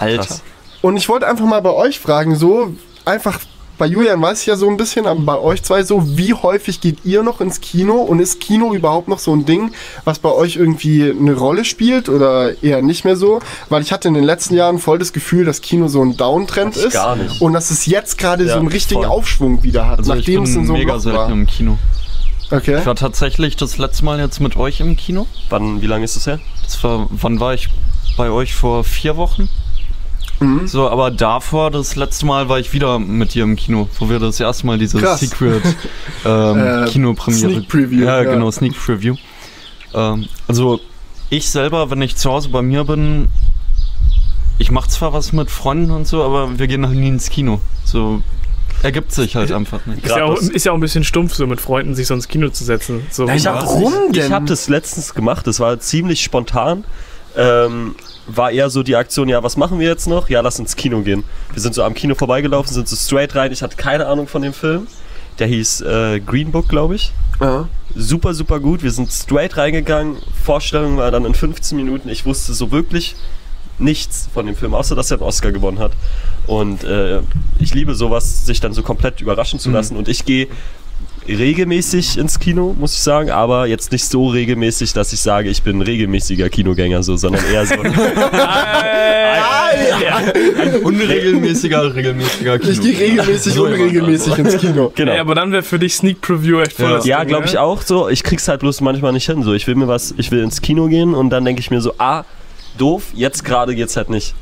Alter. 0.00 0.24
Krass. 0.24 0.42
Und 0.82 0.96
ich 0.96 1.08
wollte 1.08 1.26
einfach 1.26 1.44
mal 1.46 1.60
bei 1.60 1.70
euch 1.72 2.00
fragen, 2.00 2.34
so 2.36 2.72
einfach 3.04 3.38
bei 3.76 3.86
Julian 3.86 4.22
weiß 4.22 4.40
ich 4.42 4.46
ja 4.46 4.54
so 4.54 4.68
ein 4.68 4.76
bisschen, 4.76 5.04
aber 5.04 5.20
bei 5.20 5.36
euch 5.38 5.62
zwei 5.64 5.82
so, 5.82 6.16
wie 6.16 6.32
häufig 6.32 6.80
geht 6.80 6.98
ihr 7.04 7.24
noch 7.24 7.40
ins 7.40 7.60
Kino 7.60 7.94
und 8.02 8.20
ist 8.20 8.38
Kino 8.38 8.72
überhaupt 8.72 9.08
noch 9.08 9.18
so 9.18 9.34
ein 9.34 9.46
Ding, 9.46 9.72
was 10.04 10.20
bei 10.20 10.30
euch 10.30 10.54
irgendwie 10.54 11.10
eine 11.10 11.34
Rolle 11.34 11.64
spielt 11.64 12.08
oder 12.08 12.62
eher 12.62 12.82
nicht 12.82 13.04
mehr 13.04 13.16
so? 13.16 13.40
Weil 13.70 13.82
ich 13.82 13.90
hatte 13.92 14.06
in 14.06 14.14
den 14.14 14.22
letzten 14.22 14.54
Jahren 14.54 14.78
voll 14.78 15.00
das 15.00 15.12
Gefühl, 15.12 15.44
dass 15.44 15.60
Kino 15.60 15.88
so 15.88 16.02
ein 16.04 16.16
Downtrend 16.16 16.76
ist 16.76 16.92
gar 16.92 17.16
nicht. 17.16 17.40
und 17.42 17.52
dass 17.52 17.72
es 17.72 17.86
jetzt 17.86 18.16
gerade 18.16 18.44
Ja, 18.44 18.52
so 18.52 18.58
einen 18.60 18.68
richtigen 18.68 19.02
voll. 19.02 19.10
Aufschwung 19.10 19.64
wieder 19.64 19.88
hat, 19.88 19.98
Also 19.98 20.12
ich 20.12 20.18
nachdem 20.20 20.44
es 20.44 20.54
in 20.54 20.66
so 20.66 20.72
einem 20.74 20.80
mega 20.82 20.94
Loch 20.94 21.00
selten 21.00 21.18
war. 21.18 21.30
im 21.30 21.46
Kino. 21.46 21.78
Okay. 22.54 22.78
Ich 22.78 22.86
war 22.86 22.94
tatsächlich 22.94 23.56
das 23.56 23.78
letzte 23.78 24.04
Mal 24.04 24.18
jetzt 24.20 24.40
mit 24.40 24.56
euch 24.56 24.80
im 24.80 24.96
Kino. 24.96 25.26
Wann, 25.48 25.82
wie 25.82 25.86
lange 25.86 26.04
ist 26.04 26.16
das 26.16 26.26
her? 26.26 26.38
Das 26.62 26.82
war, 26.84 27.08
wann 27.10 27.40
war 27.40 27.54
ich 27.54 27.68
bei 28.16 28.30
euch 28.30 28.54
vor 28.54 28.84
vier 28.84 29.16
Wochen? 29.16 29.48
Mhm. 30.40 30.66
So, 30.66 30.88
aber 30.88 31.10
davor, 31.10 31.70
das 31.70 31.96
letzte 31.96 32.26
Mal 32.26 32.48
war 32.48 32.58
ich 32.58 32.72
wieder 32.72 32.98
mit 32.98 33.34
dir 33.34 33.44
im 33.44 33.56
Kino, 33.56 33.88
wo 33.98 34.08
wir 34.08 34.18
das 34.18 34.40
erste 34.40 34.66
Mal 34.66 34.78
diese 34.78 34.98
Krass. 34.98 35.20
Secret 35.20 35.62
ähm, 36.24 36.58
Äh, 36.58 36.90
Kinopremiere. 36.90 37.50
Sneak 37.50 37.68
Preview, 37.68 38.04
Ja, 38.04 38.22
ja. 38.22 38.32
genau, 38.32 38.50
Sneak 38.50 38.74
Preview. 38.76 39.16
Ähm, 39.94 40.26
also 40.48 40.80
ich 41.30 41.48
selber, 41.50 41.90
wenn 41.90 42.02
ich 42.02 42.16
zu 42.16 42.30
Hause 42.30 42.48
bei 42.50 42.62
mir 42.62 42.84
bin, 42.84 43.28
ich 44.58 44.70
mache 44.70 44.88
zwar 44.88 45.12
was 45.12 45.32
mit 45.32 45.50
Freunden 45.50 45.90
und 45.90 46.06
so, 46.06 46.22
aber 46.22 46.58
wir 46.58 46.66
gehen 46.66 46.86
halt 46.86 46.96
nie 46.96 47.08
ins 47.08 47.30
Kino. 47.30 47.60
So 47.84 48.22
ergibt 48.84 49.12
sich 49.12 49.34
halt 49.36 49.50
einfach 49.50 49.84
nicht. 49.86 50.04
Ist 50.04 50.14
ja, 50.14 50.24
auch, 50.24 50.34
das- 50.36 50.48
ist 50.48 50.64
ja 50.66 50.72
auch 50.72 50.76
ein 50.76 50.80
bisschen 50.80 51.04
stumpf, 51.04 51.34
so 51.34 51.46
mit 51.46 51.60
Freunden 51.60 51.94
sich 51.94 52.06
so 52.06 52.14
ins 52.14 52.28
Kino 52.28 52.48
zu 52.50 52.64
setzen. 52.64 53.06
So, 53.10 53.28
Ich 53.28 53.46
hab, 53.46 53.56
Warum 53.62 53.92
ich, 54.08 54.12
denn? 54.18 54.26
Ich 54.26 54.32
habe 54.32 54.46
das 54.46 54.68
letztens 54.68 55.14
gemacht, 55.14 55.46
das 55.46 55.58
war 55.60 55.78
ziemlich 55.80 56.22
spontan. 56.22 56.84
Ähm, 57.36 57.96
war 58.26 58.52
eher 58.52 58.70
so 58.70 58.82
die 58.82 58.94
Aktion, 58.96 59.28
ja, 59.28 59.42
was 59.42 59.56
machen 59.56 59.78
wir 59.80 59.88
jetzt 59.88 60.06
noch? 60.06 60.28
Ja, 60.30 60.40
lass 60.40 60.58
ins 60.58 60.76
Kino 60.76 61.00
gehen. 61.02 61.24
Wir 61.52 61.60
sind 61.60 61.74
so 61.74 61.82
am 61.82 61.92
Kino 61.94 62.14
vorbeigelaufen, 62.14 62.72
sind 62.72 62.88
so 62.88 62.96
straight 62.96 63.34
rein. 63.34 63.50
Ich 63.52 63.62
hatte 63.62 63.76
keine 63.76 64.06
Ahnung 64.06 64.28
von 64.28 64.40
dem 64.42 64.52
Film. 64.52 64.86
Der 65.40 65.48
hieß 65.48 65.80
äh, 65.80 66.20
Green 66.20 66.52
Book, 66.52 66.68
glaube 66.68 66.94
ich. 66.94 67.12
Ja. 67.40 67.68
Super, 67.96 68.32
super 68.34 68.60
gut. 68.60 68.82
Wir 68.84 68.92
sind 68.92 69.10
straight 69.10 69.56
reingegangen. 69.56 70.16
Vorstellung 70.44 70.96
war 70.96 71.10
dann 71.10 71.24
in 71.24 71.34
15 71.34 71.76
Minuten. 71.76 72.08
Ich 72.08 72.24
wusste 72.24 72.54
so 72.54 72.70
wirklich 72.70 73.16
nichts 73.78 74.28
von 74.32 74.46
dem 74.46 74.56
Film, 74.56 74.74
außer 74.74 74.94
dass 74.94 75.10
er 75.10 75.18
einen 75.18 75.26
Oscar 75.26 75.52
gewonnen 75.52 75.78
hat. 75.78 75.92
Und 76.46 76.84
äh, 76.84 77.20
ich 77.58 77.74
liebe 77.74 77.94
sowas, 77.94 78.46
sich 78.46 78.60
dann 78.60 78.72
so 78.72 78.82
komplett 78.82 79.20
überraschen 79.20 79.58
zu 79.58 79.70
lassen. 79.70 79.96
Und 79.96 80.08
ich 80.08 80.24
gehe 80.24 80.48
regelmäßig 81.26 82.18
ins 82.18 82.38
Kino, 82.38 82.74
muss 82.78 82.94
ich 82.94 83.00
sagen, 83.00 83.30
aber 83.30 83.66
jetzt 83.66 83.92
nicht 83.92 84.04
so 84.04 84.28
regelmäßig, 84.28 84.92
dass 84.92 85.12
ich 85.12 85.20
sage, 85.20 85.48
ich 85.48 85.62
bin 85.62 85.80
regelmäßiger 85.80 86.50
Kinogänger, 86.50 87.02
so, 87.02 87.16
sondern 87.16 87.42
eher 87.46 87.66
so. 87.66 87.74
Unregelmäßiger, 90.82 91.94
regelmäßiger 91.94 92.58
Kino. 92.58 92.72
Ich 92.72 92.80
gehe 92.80 92.98
regelmäßig, 92.98 93.58
unregelmäßig 93.58 94.38
ins 94.38 94.56
Kino. 94.58 94.92
genau. 94.94 95.12
Ey, 95.12 95.18
aber 95.18 95.34
dann 95.34 95.52
wäre 95.52 95.62
für 95.62 95.78
dich 95.78 95.94
Sneak 95.94 96.20
Preview 96.20 96.60
echt 96.60 96.74
voll 96.74 97.00
Ja. 97.04 97.18
Ja, 97.18 97.24
glaube 97.24 97.46
ich 97.46 97.54
ne? 97.54 97.60
auch 97.60 97.82
so. 97.82 98.08
Ich 98.08 98.22
krieg's 98.22 98.46
halt 98.48 98.60
bloß 98.60 98.80
manchmal 98.80 99.12
nicht 99.12 99.26
hin. 99.26 99.42
So, 99.42 99.52
ich 99.54 99.66
will 99.66 99.74
mir 99.74 99.88
was, 99.88 100.14
ich 100.16 100.30
will 100.30 100.42
ins 100.42 100.60
Kino 100.60 100.88
gehen 100.88 101.14
und 101.14 101.30
dann 101.30 101.44
denke 101.44 101.60
ich 101.60 101.70
mir 101.70 101.80
so, 101.80 101.94
ah, 101.98 102.24
doof, 102.78 103.04
jetzt 103.14 103.44
gerade 103.44 103.74
geht's 103.74 103.96
halt 103.96 104.10
nicht. 104.10 104.34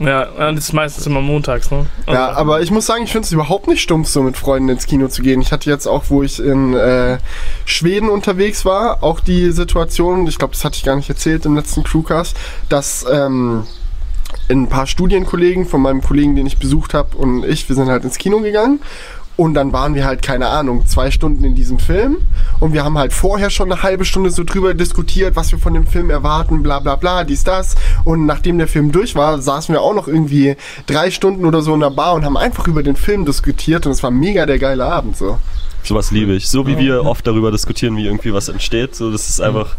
Ja, 0.00 0.52
das 0.52 0.64
ist 0.64 0.72
meistens 0.72 1.06
immer 1.06 1.20
montags, 1.20 1.70
ne? 1.70 1.84
Ja, 2.08 2.32
aber 2.32 2.62
ich 2.62 2.70
muss 2.70 2.86
sagen, 2.86 3.04
ich 3.04 3.12
finde 3.12 3.26
es 3.26 3.32
überhaupt 3.32 3.68
nicht 3.68 3.82
stumpf, 3.82 4.08
so 4.08 4.22
mit 4.22 4.34
Freunden 4.34 4.70
ins 4.70 4.86
Kino 4.86 5.08
zu 5.08 5.20
gehen. 5.20 5.42
Ich 5.42 5.52
hatte 5.52 5.68
jetzt 5.68 5.86
auch, 5.86 6.04
wo 6.08 6.22
ich 6.22 6.40
in 6.40 6.72
äh, 6.72 7.18
Schweden 7.66 8.08
unterwegs 8.08 8.64
war, 8.64 9.02
auch 9.02 9.20
die 9.20 9.50
Situation, 9.50 10.26
ich 10.26 10.38
glaube, 10.38 10.54
das 10.54 10.64
hatte 10.64 10.76
ich 10.76 10.84
gar 10.84 10.96
nicht 10.96 11.10
erzählt 11.10 11.44
im 11.44 11.54
letzten 11.54 11.84
Crewcast, 11.84 12.34
dass 12.70 13.04
ähm, 13.12 13.64
ein 14.48 14.68
paar 14.68 14.86
Studienkollegen 14.86 15.66
von 15.66 15.82
meinem 15.82 16.00
Kollegen, 16.00 16.34
den 16.34 16.46
ich 16.46 16.56
besucht 16.56 16.94
habe, 16.94 17.18
und 17.18 17.44
ich, 17.44 17.68
wir 17.68 17.76
sind 17.76 17.88
halt 17.88 18.04
ins 18.04 18.16
Kino 18.16 18.40
gegangen. 18.40 18.80
Und 19.40 19.54
dann 19.54 19.72
waren 19.72 19.94
wir 19.94 20.04
halt, 20.04 20.20
keine 20.20 20.48
Ahnung, 20.48 20.84
zwei 20.86 21.10
Stunden 21.10 21.44
in 21.44 21.54
diesem 21.54 21.78
Film 21.78 22.18
und 22.60 22.74
wir 22.74 22.84
haben 22.84 22.98
halt 22.98 23.14
vorher 23.14 23.48
schon 23.48 23.72
eine 23.72 23.82
halbe 23.82 24.04
Stunde 24.04 24.30
so 24.30 24.44
drüber 24.44 24.74
diskutiert, 24.74 25.34
was 25.34 25.50
wir 25.50 25.58
von 25.58 25.72
dem 25.72 25.86
Film 25.86 26.10
erwarten, 26.10 26.62
bla 26.62 26.78
bla 26.78 26.96
bla, 26.96 27.24
dies, 27.24 27.42
das. 27.42 27.74
Und 28.04 28.26
nachdem 28.26 28.58
der 28.58 28.68
Film 28.68 28.92
durch 28.92 29.14
war, 29.16 29.40
saßen 29.40 29.72
wir 29.72 29.80
auch 29.80 29.94
noch 29.94 30.08
irgendwie 30.08 30.56
drei 30.86 31.10
Stunden 31.10 31.46
oder 31.46 31.62
so 31.62 31.72
in 31.72 31.80
der 31.80 31.88
Bar 31.88 32.12
und 32.16 32.26
haben 32.26 32.36
einfach 32.36 32.66
über 32.68 32.82
den 32.82 32.96
Film 32.96 33.24
diskutiert 33.24 33.86
und 33.86 33.92
es 33.92 34.02
war 34.02 34.10
mega 34.10 34.44
der 34.44 34.58
geile 34.58 34.84
Abend 34.84 35.16
so. 35.16 35.38
Sowas 35.84 36.10
liebe 36.10 36.34
ich. 36.34 36.46
So 36.50 36.66
wie 36.66 36.76
wir 36.76 37.06
oft 37.06 37.26
darüber 37.26 37.50
diskutieren, 37.50 37.96
wie 37.96 38.04
irgendwie 38.04 38.34
was 38.34 38.50
entsteht. 38.50 38.94
So, 38.94 39.10
das 39.10 39.30
ist 39.30 39.40
einfach. 39.40 39.74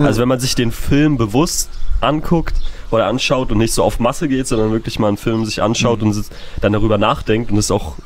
Also 0.00 0.22
wenn 0.22 0.28
man 0.28 0.40
sich 0.40 0.54
den 0.54 0.72
Film 0.72 1.18
bewusst 1.18 1.68
anguckt 2.00 2.54
oder 2.90 3.08
anschaut 3.08 3.52
und 3.52 3.58
nicht 3.58 3.74
so 3.74 3.82
auf 3.82 4.00
Masse 4.00 4.26
geht, 4.26 4.46
sondern 4.46 4.72
wirklich 4.72 4.98
mal 4.98 5.08
einen 5.08 5.18
Film 5.18 5.44
sich 5.44 5.60
anschaut 5.62 6.00
und 6.00 6.12
es- 6.16 6.30
dann 6.62 6.72
darüber 6.72 6.96
nachdenkt 6.96 7.50
und 7.52 7.58
es 7.58 7.70
auch, 7.70 7.96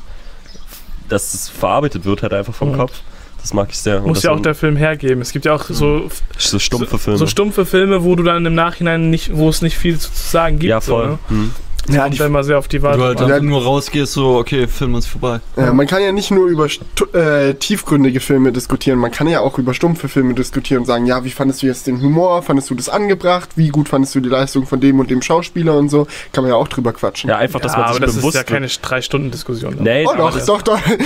dass 1.09 1.33
es 1.33 1.49
verarbeitet 1.49 2.05
wird, 2.05 2.21
halt 2.23 2.33
einfach 2.33 2.53
vom 2.53 2.71
Mhm. 2.71 2.77
Kopf. 2.77 2.93
Das 3.41 3.53
mag 3.53 3.69
ich 3.69 3.77
sehr. 3.77 4.01
Muss 4.01 4.23
ja 4.23 4.31
auch 4.31 4.41
der 4.41 4.55
Film 4.55 4.75
hergeben. 4.75 5.21
Es 5.21 5.31
gibt 5.31 5.45
ja 5.45 5.53
auch 5.53 5.63
so, 5.69 6.09
so 6.37 6.59
stumpfe 6.59 6.97
Filme. 6.97 7.17
so 7.17 7.27
stumpfe 7.27 7.65
Filme, 7.65 8.03
wo 8.03 8.15
du 8.15 8.23
dann 8.23 8.45
im 8.45 8.55
Nachhinein 8.55 9.09
nicht, 9.09 9.35
wo 9.35 9.47
es 9.47 9.61
nicht 9.61 9.77
viel 9.77 9.97
zu 9.97 10.11
zu 10.11 10.27
sagen 10.31 10.59
gibt. 10.59 10.69
ja, 10.69 10.81
So, 10.81 10.93
voll. 10.95 11.07
ne? 11.07 11.19
Hm. 11.29 11.51
Ja, 11.89 12.03
Kommt 12.03 12.19
dann 12.19 12.27
immer 12.27 12.43
sehr 12.43 12.57
auf 12.57 12.67
die 12.67 12.81
Wahl. 12.83 12.97
Du 12.97 13.03
halt 13.03 13.19
an. 13.21 13.31
einfach 13.31 13.43
nur 13.45 13.63
rausgehst, 13.63 14.11
so, 14.13 14.35
okay, 14.37 14.67
Film 14.67 14.95
ist 14.95 15.07
vorbei. 15.07 15.39
Ja, 15.55 15.71
man 15.73 15.87
kann 15.87 16.01
ja 16.01 16.11
nicht 16.11 16.31
nur 16.31 16.47
über 16.47 16.67
stu- 16.69 17.05
äh, 17.13 17.53
tiefgründige 17.53 18.19
Filme 18.19 18.51
diskutieren, 18.51 18.99
man 18.99 19.11
kann 19.11 19.27
ja 19.27 19.39
auch 19.39 19.57
über 19.57 19.73
stumpfe 19.73 20.09
Filme 20.09 20.33
diskutieren 20.33 20.81
und 20.81 20.85
sagen, 20.85 21.05
ja, 21.05 21.23
wie 21.23 21.29
fandest 21.31 21.61
du 21.63 21.67
jetzt 21.67 21.87
den 21.87 22.01
Humor, 22.01 22.43
fandest 22.43 22.69
du 22.69 22.75
das 22.75 22.89
angebracht, 22.89 23.49
wie 23.55 23.69
gut 23.69 23.87
fandest 23.89 24.15
du 24.15 24.19
die 24.19 24.29
Leistung 24.29 24.65
von 24.65 24.79
dem 24.79 24.99
und 24.99 25.09
dem 25.09 25.21
Schauspieler 25.21 25.77
und 25.77 25.89
so, 25.89 26.07
kann 26.33 26.43
man 26.43 26.51
ja 26.51 26.57
auch 26.57 26.67
drüber 26.67 26.91
quatschen. 26.93 27.29
Ja, 27.29 27.37
einfach, 27.37 27.59
dass 27.61 27.71
ja, 27.73 27.79
man 27.79 27.85
aber 27.87 27.95
sich 27.95 28.05
das 28.05 28.15
bewusst 28.17 28.35
ist 28.35 28.49
ja 28.49 28.55
keine. 28.55 28.67
Drei-Stunden-Diskussion. 28.67 29.77
Nee, 29.79 30.05
Oh 30.05 30.11
aber 30.11 30.31
doch, 30.31 30.45
doch, 30.45 30.61
doch. 30.61 30.79
Mit 30.87 30.99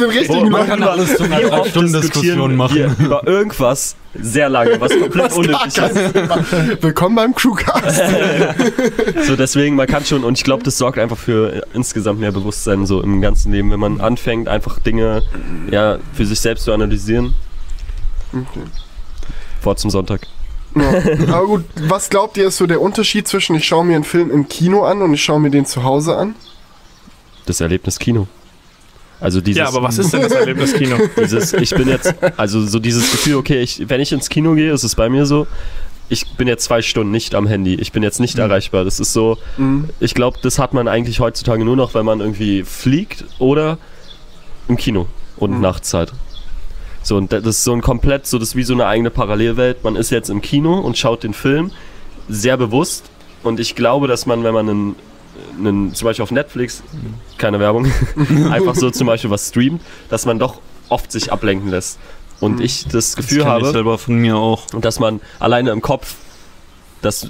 den 0.00 0.10
richtigen 0.10 0.42
man 0.50 0.52
Leuten. 0.52 0.68
kann 0.68 0.82
alles 0.82 1.16
zu 1.16 1.22
einer 1.24 1.40
Drei-Stunden-Diskussion 1.40 2.56
machen. 2.56 2.96
über 2.98 3.26
irgendwas 3.26 3.96
sehr 4.14 4.48
lange, 4.48 4.80
was 4.80 4.92
komplett 5.00 5.30
Was 5.30 5.36
unnötig 5.36 5.66
ist. 5.66 6.82
Willkommen 6.82 7.16
beim 7.16 7.34
Crewcast. 7.34 8.02
So, 9.26 9.36
deswegen, 9.36 9.76
man 9.76 9.86
kann 9.86 10.04
schon, 10.04 10.24
und 10.24 10.38
ich 10.38 10.44
glaube, 10.44 10.62
das 10.62 10.78
sorgt 10.78 10.98
einfach 10.98 11.18
für 11.18 11.66
insgesamt 11.74 12.20
mehr 12.20 12.32
Bewusstsein 12.32 12.86
so 12.86 13.02
im 13.02 13.20
ganzen 13.20 13.52
Leben, 13.52 13.70
wenn 13.70 13.80
man 13.80 14.00
anfängt, 14.00 14.48
einfach 14.48 14.78
Dinge 14.78 15.22
ja, 15.70 15.98
für 16.14 16.24
sich 16.24 16.40
selbst 16.40 16.64
zu 16.64 16.72
analysieren. 16.72 17.34
Vor 19.60 19.76
zum 19.76 19.90
Sonntag. 19.90 20.26
Ja. 20.74 21.34
Aber 21.34 21.46
gut, 21.46 21.64
was 21.88 22.08
glaubt 22.08 22.36
ihr 22.36 22.48
ist 22.48 22.56
so 22.56 22.66
der 22.66 22.80
Unterschied 22.80 23.28
zwischen 23.28 23.56
ich 23.56 23.66
schaue 23.66 23.84
mir 23.84 23.96
einen 23.96 24.04
Film 24.04 24.30
im 24.30 24.48
Kino 24.48 24.84
an 24.84 25.02
und 25.02 25.12
ich 25.12 25.22
schaue 25.22 25.40
mir 25.40 25.50
den 25.50 25.66
zu 25.66 25.82
Hause 25.82 26.16
an? 26.16 26.34
Das 27.46 27.60
Erlebnis 27.60 27.98
Kino. 27.98 28.28
Also 29.20 29.40
dieses, 29.40 29.58
Ja, 29.58 29.68
aber 29.68 29.82
was 29.82 29.98
ist 29.98 30.12
denn 30.12 30.22
das 30.22 30.32
Erlebniskino? 30.32 30.96
dieses, 31.20 31.52
ich 31.52 31.70
bin 31.70 31.88
jetzt, 31.88 32.14
also 32.36 32.64
so 32.64 32.78
dieses 32.78 33.10
Gefühl, 33.10 33.34
okay, 33.36 33.60
ich, 33.62 33.88
wenn 33.88 34.00
ich 34.00 34.12
ins 34.12 34.28
Kino 34.28 34.54
gehe, 34.54 34.72
ist 34.72 34.84
es 34.84 34.94
bei 34.94 35.08
mir 35.08 35.26
so, 35.26 35.46
ich 36.08 36.26
bin 36.36 36.46
jetzt 36.48 36.64
zwei 36.64 36.80
Stunden 36.82 37.10
nicht 37.10 37.34
am 37.34 37.46
Handy, 37.46 37.74
ich 37.74 37.92
bin 37.92 38.02
jetzt 38.02 38.20
nicht 38.20 38.38
erreichbar. 38.38 38.84
Das 38.84 39.00
ist 39.00 39.12
so, 39.12 39.36
Mhm. 39.56 39.90
ich 40.00 40.14
glaube, 40.14 40.38
das 40.42 40.58
hat 40.58 40.72
man 40.72 40.88
eigentlich 40.88 41.20
heutzutage 41.20 41.64
nur 41.64 41.76
noch, 41.76 41.94
wenn 41.94 42.06
man 42.06 42.20
irgendwie 42.20 42.62
fliegt 42.64 43.24
oder 43.38 43.78
im 44.68 44.76
Kino 44.76 45.06
und 45.36 45.52
Mhm. 45.56 45.60
nachts 45.60 45.92
halt. 45.94 46.12
So, 47.02 47.16
und 47.16 47.32
das 47.32 47.44
ist 47.44 47.64
so 47.64 47.72
ein 47.72 47.80
komplett, 47.80 48.26
so 48.26 48.38
das 48.38 48.50
ist 48.50 48.56
wie 48.56 48.62
so 48.64 48.74
eine 48.74 48.86
eigene 48.86 49.10
Parallelwelt. 49.10 49.82
Man 49.84 49.96
ist 49.96 50.10
jetzt 50.10 50.30
im 50.30 50.42
Kino 50.42 50.78
und 50.78 50.96
schaut 50.98 51.22
den 51.24 51.32
Film 51.34 51.70
sehr 52.28 52.56
bewusst. 52.56 53.04
Und 53.42 53.60
ich 53.60 53.74
glaube, 53.74 54.08
dass 54.08 54.26
man, 54.26 54.44
wenn 54.44 54.52
man 54.54 54.68
einen, 54.68 54.96
einen 55.58 55.94
zum 55.94 56.06
Beispiel 56.06 56.22
auf 56.22 56.30
Netflix, 56.30 56.82
keine 57.38 57.60
Werbung, 57.60 57.90
einfach 58.50 58.74
so 58.74 58.90
zum 58.90 59.06
Beispiel 59.06 59.30
was 59.30 59.48
streamt, 59.48 59.82
dass 60.10 60.26
man 60.26 60.38
doch 60.38 60.60
oft 60.88 61.10
sich 61.12 61.32
ablenken 61.32 61.70
lässt. 61.70 61.98
Und 62.40 62.56
Mhm. 62.56 62.62
ich 62.62 62.84
das 62.84 62.92
Das 63.14 63.16
Gefühl 63.16 63.38
ich 63.40 63.44
habe, 63.44 63.70
selber 63.72 63.98
von 63.98 64.16
mir 64.16 64.36
auch. 64.36 64.62
und 64.72 64.84
dass 64.84 65.00
man 65.00 65.20
alleine 65.40 65.70
im 65.70 65.82
Kopf, 65.82 66.14
das, 67.02 67.28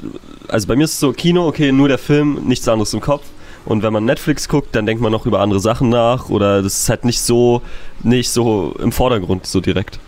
also 0.48 0.66
bei 0.66 0.76
mir 0.76 0.84
ist 0.84 0.92
es 0.94 1.00
so, 1.00 1.12
Kino, 1.12 1.46
okay, 1.46 1.72
nur 1.72 1.88
der 1.88 1.98
Film, 1.98 2.42
nichts 2.46 2.68
anderes 2.68 2.92
im 2.94 3.00
Kopf. 3.00 3.22
Und 3.64 3.82
wenn 3.82 3.92
man 3.92 4.04
Netflix 4.04 4.48
guckt, 4.48 4.74
dann 4.74 4.86
denkt 4.86 5.02
man 5.02 5.12
noch 5.12 5.26
über 5.26 5.40
andere 5.40 5.60
Sachen 5.60 5.88
nach 5.90 6.28
oder 6.30 6.62
das 6.62 6.80
ist 6.80 6.88
halt 6.88 7.04
nicht 7.04 7.20
so, 7.20 7.60
nicht 8.02 8.30
so 8.30 8.74
im 8.78 8.92
Vordergrund 8.92 9.46
so 9.46 9.60
direkt. 9.60 9.98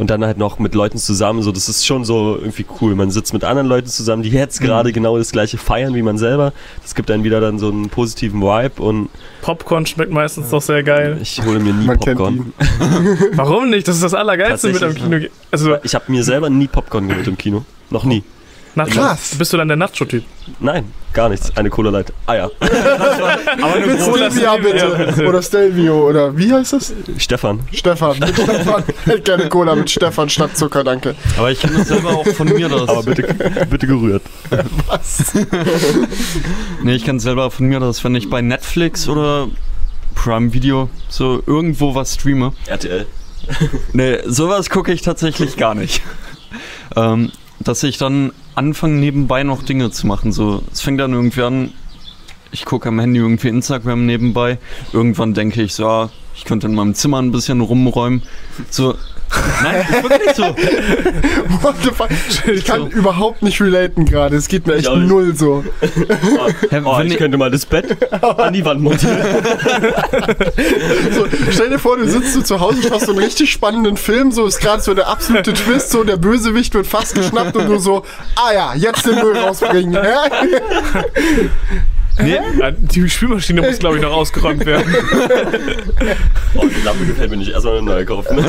Und 0.00 0.08
dann 0.08 0.24
halt 0.24 0.38
noch 0.38 0.58
mit 0.58 0.74
Leuten 0.74 0.96
zusammen, 0.96 1.42
so 1.42 1.52
das 1.52 1.68
ist 1.68 1.84
schon 1.84 2.06
so 2.06 2.38
irgendwie 2.40 2.64
cool. 2.80 2.94
Man 2.94 3.10
sitzt 3.10 3.34
mit 3.34 3.44
anderen 3.44 3.68
Leuten 3.68 3.88
zusammen, 3.88 4.22
die 4.22 4.30
jetzt 4.30 4.58
gerade 4.62 4.92
genau 4.92 5.18
das 5.18 5.30
gleiche 5.30 5.58
feiern 5.58 5.94
wie 5.94 6.00
man 6.00 6.16
selber. 6.16 6.54
Das 6.80 6.94
gibt 6.94 7.10
dann 7.10 7.22
wieder 7.22 7.38
dann 7.42 7.58
so 7.58 7.68
einen 7.68 7.90
positiven 7.90 8.40
Vibe 8.40 8.82
und 8.82 9.10
Popcorn 9.42 9.84
schmeckt 9.84 10.10
meistens 10.10 10.48
doch 10.48 10.62
sehr 10.62 10.82
geil. 10.82 11.18
ich 11.20 11.44
hole 11.44 11.60
mir 11.60 11.74
nie 11.74 11.84
Man 11.84 11.98
Popcorn. 11.98 12.54
Warum 13.32 13.68
nicht? 13.68 13.86
Das 13.88 13.96
ist 13.96 14.02
das 14.02 14.14
Allergeilste 14.14 14.72
mit 14.72 14.82
am 14.82 14.94
Kino. 14.94 15.18
Also, 15.50 15.76
Ich 15.82 15.94
habe 15.94 16.10
mir 16.10 16.24
selber 16.24 16.48
nie 16.48 16.66
Popcorn 16.66 17.06
geholt 17.06 17.28
im 17.28 17.36
Kino. 17.36 17.66
Noch 17.90 18.04
nie. 18.04 18.24
Nacho. 18.74 18.92
Krass. 18.92 19.34
Bist 19.36 19.52
du 19.52 19.56
dann 19.56 19.68
der 19.68 19.76
Nacho-Typ? 19.76 20.24
Nein, 20.60 20.92
gar 21.12 21.28
nichts. 21.28 21.56
Eine 21.56 21.70
Cola 21.70 21.90
Light. 21.90 22.12
Ah 22.26 22.34
ja. 22.34 22.50
Aber 22.60 23.80
Mit 23.86 24.00
Cola 24.00 24.30
Stelvia, 24.30 24.56
bitte. 24.56 25.26
Oder 25.26 25.42
Stelvio 25.42 26.08
oder 26.08 26.36
wie 26.36 26.52
heißt 26.52 26.74
das? 26.74 26.92
Stefan. 27.18 27.60
Stefan. 27.72 28.18
Mit 28.18 28.28
Stefan. 28.34 28.84
Ich 28.86 29.06
hätte 29.06 29.22
gerne 29.22 29.48
Cola 29.48 29.74
mit 29.74 29.90
Stefan 29.90 30.28
statt 30.28 30.56
Zucker, 30.56 30.84
danke. 30.84 31.14
Aber 31.36 31.50
ich 31.50 31.60
kenne 31.60 31.78
das 31.78 31.88
selber 31.88 32.10
auch 32.10 32.26
von 32.26 32.48
mir, 32.48 32.68
dass. 32.68 32.88
Aber 32.88 33.02
bitte, 33.02 33.22
bitte 33.68 33.86
gerührt. 33.86 34.22
Was? 34.86 35.32
Nee, 36.82 36.94
ich 36.94 37.04
kenne 37.04 37.20
selber 37.20 37.50
von 37.50 37.66
mir, 37.66 37.80
dass 37.80 38.02
wenn 38.04 38.14
ich 38.14 38.30
bei 38.30 38.40
Netflix 38.40 39.08
oder 39.08 39.48
Prime 40.14 40.52
Video 40.52 40.88
so 41.08 41.42
irgendwo 41.46 41.94
was 41.94 42.14
streame, 42.14 42.52
RTL. 42.66 43.06
nee, 43.92 44.18
sowas 44.26 44.70
gucke 44.70 44.92
ich 44.92 45.02
tatsächlich 45.02 45.56
gar 45.56 45.74
nicht. 45.74 46.02
ähm, 46.96 47.30
dass 47.60 47.82
ich 47.82 47.98
dann 47.98 48.32
anfange 48.54 48.94
nebenbei 48.94 49.42
noch 49.42 49.62
Dinge 49.62 49.90
zu 49.90 50.06
machen. 50.06 50.32
So, 50.32 50.62
es 50.72 50.80
fängt 50.80 51.00
dann 51.00 51.12
irgendwie 51.12 51.42
an, 51.42 51.72
ich 52.52 52.64
gucke 52.64 52.88
am 52.88 52.98
Handy 52.98 53.20
irgendwie 53.20 53.48
Instagram 53.48 54.06
nebenbei. 54.06 54.58
Irgendwann 54.92 55.34
denke 55.34 55.62
ich 55.62 55.74
so, 55.74 55.86
ah, 55.86 56.10
ich 56.34 56.44
könnte 56.44 56.66
in 56.66 56.74
meinem 56.74 56.94
Zimmer 56.94 57.20
ein 57.20 57.32
bisschen 57.32 57.60
rumräumen. 57.60 58.22
So, 58.70 58.94
nein, 59.62 59.86
ist 59.90 60.02
wirklich 60.02 60.34
so. 60.34 60.42
What 61.62 61.74
the 61.82 61.90
fuck? 61.90 62.08
Ich 62.52 62.64
kann 62.64 62.88
überhaupt 62.88 63.42
nicht 63.42 63.60
relaten 63.60 64.04
gerade. 64.04 64.36
Es 64.36 64.48
geht 64.48 64.66
mir 64.66 64.74
echt 64.74 64.90
null 64.92 65.34
so. 65.36 65.64
Oh, 65.82 66.98
wenn 66.98 67.06
ich 67.06 67.12
ich- 67.12 67.18
könnte 67.18 67.36
mal 67.38 67.50
das 67.50 67.66
Bett 67.66 67.96
an 68.22 68.52
die 68.52 68.64
Wand 68.64 68.80
montieren. 68.80 69.18
so. 71.12 71.26
Stell 71.50 71.70
dir 71.70 71.78
vor, 71.78 71.96
du 71.96 72.08
sitzt 72.08 72.34
so 72.34 72.42
zu 72.42 72.60
Hause, 72.60 72.82
schaust 72.88 73.06
so 73.06 73.12
einen 73.12 73.20
richtig 73.22 73.50
spannenden 73.52 73.96
Film, 73.96 74.32
so 74.32 74.46
ist 74.46 74.60
gerade 74.60 74.82
so 74.82 74.94
der 74.94 75.08
absolute 75.08 75.52
Twist, 75.54 75.90
so 75.90 76.04
der 76.04 76.16
Bösewicht 76.16 76.74
wird 76.74 76.86
fast 76.86 77.14
geschnappt 77.14 77.56
und 77.56 77.68
du 77.68 77.78
so, 77.78 78.04
ah 78.36 78.52
ja, 78.52 78.74
jetzt 78.74 79.06
den 79.06 79.16
Müll 79.16 79.36
rausbringen. 79.36 79.96
Nee, 82.18 82.38
die 82.80 83.08
Spülmaschine 83.08 83.62
muss, 83.62 83.78
glaube 83.78 83.96
ich, 83.96 84.02
noch 84.02 84.12
ausgeräumt 84.12 84.64
werden. 84.66 84.94
Oh, 86.54 86.66
die 86.66 86.84
Lampe 86.84 87.06
gefällt 87.06 87.30
mir 87.30 87.36
nicht. 87.36 87.52
Erstmal 87.52 87.78
eine 87.78 87.86
neue 87.86 88.04
kaufen. 88.04 88.36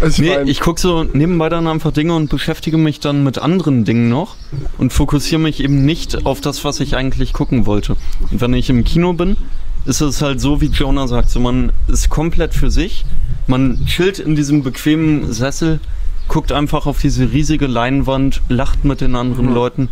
Also 0.00 0.22
ich 0.22 0.28
Nee, 0.28 0.50
ich 0.50 0.60
gucke 0.60 0.80
so 0.80 1.02
nebenbei 1.02 1.48
dann 1.48 1.66
einfach 1.66 1.92
Dinge 1.92 2.14
und 2.14 2.30
beschäftige 2.30 2.78
mich 2.78 3.00
dann 3.00 3.24
mit 3.24 3.38
anderen 3.38 3.84
Dingen 3.84 4.08
noch 4.08 4.36
und 4.78 4.92
fokussiere 4.92 5.40
mich 5.40 5.62
eben 5.62 5.84
nicht 5.84 6.24
auf 6.26 6.40
das, 6.40 6.64
was 6.64 6.80
ich 6.80 6.96
eigentlich 6.96 7.32
gucken 7.32 7.66
wollte. 7.66 7.96
Und 8.30 8.40
wenn 8.40 8.54
ich 8.54 8.70
im 8.70 8.84
Kino 8.84 9.12
bin, 9.12 9.36
ist 9.84 10.00
es 10.00 10.22
halt 10.22 10.40
so, 10.40 10.60
wie 10.60 10.66
Jonah 10.66 11.08
sagt, 11.08 11.30
so 11.30 11.40
man 11.40 11.72
ist 11.88 12.08
komplett 12.08 12.54
für 12.54 12.70
sich, 12.70 13.04
man 13.46 13.84
chillt 13.86 14.18
in 14.18 14.36
diesem 14.36 14.62
bequemen 14.62 15.32
Sessel, 15.32 15.80
guckt 16.28 16.52
einfach 16.52 16.86
auf 16.86 16.98
diese 16.98 17.32
riesige 17.32 17.66
Leinwand, 17.66 18.42
lacht 18.48 18.84
mit 18.84 19.00
den 19.00 19.14
anderen 19.16 19.46
Mhm. 19.46 19.54
Leuten. 19.54 19.88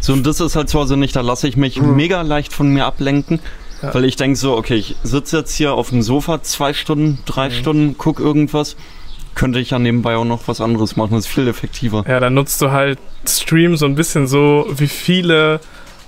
So, 0.00 0.12
und 0.12 0.26
das 0.26 0.40
ist 0.40 0.56
halt 0.56 0.68
zu 0.68 0.78
Hause 0.78 0.96
nicht, 0.96 1.14
da 1.16 1.20
lasse 1.20 1.48
ich 1.48 1.56
mich 1.56 1.80
mega 1.82 2.22
leicht 2.22 2.52
von 2.52 2.68
mir 2.68 2.86
ablenken. 2.86 3.40
Ja. 3.82 3.92
Weil 3.94 4.04
ich 4.04 4.16
denke 4.16 4.36
so, 4.38 4.56
okay, 4.56 4.76
ich 4.76 4.94
sitze 5.02 5.38
jetzt 5.38 5.54
hier 5.54 5.72
auf 5.74 5.90
dem 5.90 6.02
Sofa 6.02 6.42
zwei 6.42 6.72
Stunden, 6.72 7.18
drei 7.26 7.48
Mhm. 7.48 7.52
Stunden, 7.52 7.94
guck 7.98 8.20
irgendwas 8.20 8.76
könnte 9.34 9.58
ich 9.60 9.70
ja 9.70 9.78
nebenbei 9.78 10.14
auch 10.16 10.26
noch 10.26 10.46
was 10.46 10.60
anderes 10.60 10.96
machen. 10.96 11.12
Das 11.14 11.24
ist 11.26 11.32
viel 11.32 11.48
effektiver. 11.48 12.04
Ja, 12.06 12.20
dann 12.20 12.34
nutzt 12.34 12.60
du 12.60 12.70
halt 12.70 12.98
Stream 13.26 13.78
so 13.78 13.86
ein 13.86 13.94
bisschen 13.94 14.26
so, 14.26 14.66
wie 14.76 14.86
viele 14.88 15.58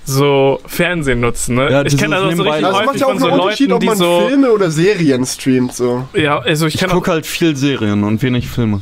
so 0.03 0.59
Fernsehen 0.67 1.21
nutzen, 1.21 1.55
ne? 1.55 1.71
Ja, 1.71 1.83
ich 1.83 1.97
kenne 1.97 2.15
das 2.17 2.23
auch 2.25 2.35
so 2.35 2.43
richtig 2.43 2.65
also 2.65 2.67
es 2.67 2.73
macht 2.73 2.87
häufig 2.87 3.01
ja 3.01 3.07
auch 3.07 3.11
von 3.11 3.19
so 3.19 3.27
einen 3.27 3.39
Unterschied, 3.39 3.69
Leuten, 3.69 3.73
ob 3.73 3.79
die 3.79 3.87
man 3.87 3.97
so... 3.97 4.27
Filme 4.27 4.51
oder 4.51 4.69
Serien 4.69 5.25
streamt. 5.25 5.73
So. 5.73 6.07
Ja, 6.13 6.37
also 6.37 6.67
ich 6.67 6.75
Ich 6.75 6.87
gucke 6.87 7.09
halt 7.09 7.25
viel 7.25 7.55
Serien 7.57 8.03
und 8.03 8.21
wenig 8.21 8.47
Filme. 8.47 8.81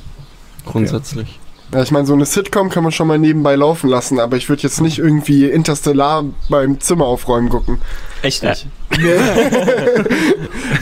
Grundsätzlich. 0.65 1.39
Ja, 1.73 1.81
ich 1.81 1.89
meine, 1.89 2.05
so 2.05 2.13
eine 2.13 2.25
Sitcom 2.25 2.69
kann 2.69 2.83
man 2.83 2.91
schon 2.91 3.07
mal 3.07 3.17
nebenbei 3.17 3.55
laufen 3.55 3.89
lassen, 3.89 4.19
aber 4.19 4.37
ich 4.37 4.47
würde 4.47 4.61
jetzt 4.61 4.79
nicht 4.79 4.99
irgendwie 4.99 5.45
Interstellar 5.45 6.23
beim 6.47 6.79
Zimmer 6.79 7.05
aufräumen 7.05 7.49
gucken. 7.49 7.79
Echt 8.21 8.43
nicht. 8.43 8.67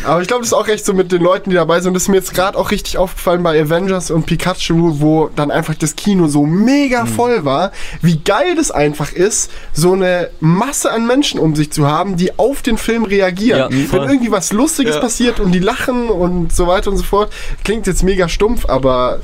Aber 0.05 0.21
ich 0.21 0.27
glaube, 0.27 0.41
das 0.41 0.49
ist 0.49 0.53
auch 0.53 0.67
echt 0.67 0.85
so 0.85 0.93
mit 0.93 1.11
den 1.11 1.21
Leuten, 1.21 1.49
die 1.49 1.55
dabei 1.55 1.79
sind. 1.79 1.93
Das 1.93 2.03
ist 2.03 2.09
mir 2.09 2.17
jetzt 2.17 2.33
gerade 2.33 2.57
auch 2.57 2.71
richtig 2.71 2.97
aufgefallen 2.97 3.41
bei 3.41 3.59
Avengers 3.61 4.11
und 4.11 4.25
Pikachu, 4.25 4.99
wo 4.99 5.29
dann 5.35 5.49
einfach 5.49 5.75
das 5.75 5.95
Kino 5.95 6.27
so 6.27 6.45
mega 6.45 7.05
voll 7.05 7.45
war. 7.45 7.71
Wie 8.01 8.17
geil 8.19 8.55
das 8.55 8.69
einfach 8.71 9.11
ist, 9.13 9.49
so 9.73 9.93
eine 9.93 10.29
Masse 10.39 10.91
an 10.91 11.07
Menschen 11.07 11.39
um 11.39 11.55
sich 11.55 11.71
zu 11.71 11.87
haben, 11.87 12.17
die 12.17 12.37
auf 12.37 12.61
den 12.61 12.77
Film 12.77 13.03
reagieren. 13.05 13.71
Ja, 13.71 13.91
Wenn 13.91 14.03
irgendwie 14.03 14.31
was 14.31 14.51
Lustiges 14.51 14.95
Ja. 14.95 15.01
passiert 15.01 15.39
und 15.39 15.51
die 15.51 15.59
lachen 15.59 16.09
und 16.09 16.53
so 16.53 16.67
weiter 16.67 16.91
und 16.91 16.97
so 16.97 17.03
fort. 17.03 17.31
Klingt 17.63 17.87
jetzt 17.87 18.03
mega 18.03 18.27
stumpf, 18.27 18.65
aber 18.67 19.21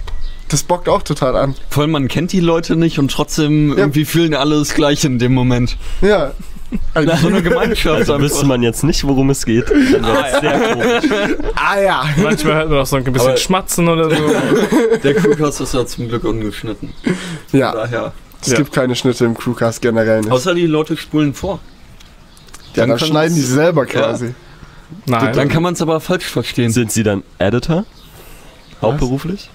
das 0.50 0.64
bockt 0.64 0.88
auch 0.90 1.02
total 1.04 1.36
an. 1.36 1.56
Vor 1.70 1.84
allem, 1.84 1.92
man 1.92 2.08
kennt 2.08 2.32
die 2.32 2.40
Leute 2.40 2.76
nicht 2.76 3.00
und 3.00 3.12
trotzdem 3.12 3.78
irgendwie 3.78 4.06
fühlen 4.06 4.34
alle 4.34 4.58
das 4.60 4.74
Gleiche 4.74 5.08
in 5.08 5.20
dem 5.20 5.34
Moment. 5.34 5.78
Ja. 6.02 6.32
So 7.22 7.28
eine 7.30 7.42
Gemeinschaft. 7.42 7.96
Also 7.96 8.20
wüsste 8.20 8.46
man 8.46 8.62
jetzt 8.62 8.84
nicht, 8.84 9.06
worum 9.08 9.30
es 9.30 9.46
geht. 9.46 9.70
Dann 9.72 10.04
sehr 10.42 10.60
komisch. 10.60 11.12
Ah 11.56 11.80
ja. 11.80 12.06
Manchmal 12.22 12.56
hört 12.56 12.70
man 12.70 12.80
auch 12.80 12.86
so 12.86 12.98
ein 12.98 13.06
bisschen 13.06 13.22
Aber- 13.30 13.38
Schmatzen 13.38 13.88
oder 13.88 14.10
so. 14.10 14.18
Der 15.02 15.14
Crewcast 15.16 15.62
ist 15.62 15.74
ja 15.74 15.86
zum 15.86 16.10
Glück 16.10 16.26
ungeschnitten. 16.26 16.92
Ja, 17.54 17.72
Daher. 17.72 18.12
es 18.42 18.50
Ja. 18.52 18.58
gibt 18.58 18.74
keine 18.74 18.96
Schnitte 18.98 19.24
im 19.24 19.38
Crewcast 19.38 19.82
generell 19.82 20.20
nicht. 20.20 20.30
Außer 20.32 20.54
die 20.56 20.66
Leute 20.66 20.98
spulen 20.98 21.34
vor. 21.34 21.60
Ja, 22.76 22.82
dann 22.82 22.90
da 22.90 22.96
kann's- 22.98 23.08
schneiden 23.08 23.36
die 23.36 23.42
selber 23.44 23.86
quasi. 23.86 24.34
Nein. 25.06 25.34
Dann 25.38 25.48
kann 25.48 25.64
man 25.64 25.74
es 25.74 25.82
aber 25.82 26.02
falsch 26.02 26.26
verstehen. 26.26 26.72
Sind 26.72 26.92
Sie 26.92 27.04
dann 27.04 27.24
Editor? 27.40 27.86
Hauptberuflich? 28.82 29.50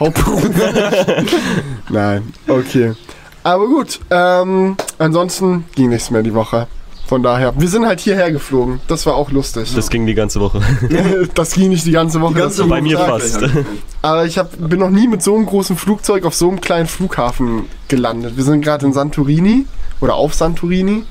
Hauptberuf. 0.00 0.48
Nein, 1.90 2.32
okay. 2.48 2.94
Aber 3.42 3.66
gut, 3.66 4.00
ähm, 4.10 4.76
ansonsten 4.98 5.64
ging 5.74 5.90
nichts 5.90 6.10
mehr 6.10 6.22
die 6.22 6.34
Woche. 6.34 6.66
Von 7.06 7.24
daher, 7.24 7.52
wir 7.58 7.66
sind 7.66 7.86
halt 7.86 7.98
hierher 7.98 8.30
geflogen. 8.30 8.80
Das 8.86 9.04
war 9.04 9.16
auch 9.16 9.32
lustig. 9.32 9.74
Das 9.74 9.90
ging 9.90 10.06
die 10.06 10.14
ganze 10.14 10.40
Woche. 10.40 10.60
Das 11.34 11.54
ging 11.54 11.70
nicht 11.70 11.84
die 11.84 11.90
ganze 11.90 12.20
Woche. 12.20 12.34
das 12.34 12.56
ging 12.56 12.68
Bei 12.68 12.80
mir 12.80 12.96
Tag. 12.98 13.20
fast. 13.20 13.40
Aber 14.02 14.26
ich 14.26 14.38
hab, 14.38 14.52
bin 14.56 14.78
noch 14.78 14.90
nie 14.90 15.08
mit 15.08 15.20
so 15.20 15.34
einem 15.34 15.44
großen 15.44 15.76
Flugzeug 15.76 16.24
auf 16.24 16.34
so 16.36 16.48
einem 16.48 16.60
kleinen 16.60 16.86
Flughafen 16.86 17.64
gelandet. 17.88 18.36
Wir 18.36 18.44
sind 18.44 18.62
gerade 18.62 18.86
in 18.86 18.92
Santorini 18.92 19.66
oder 20.00 20.14
auf 20.14 20.34
Santorini. 20.34 21.02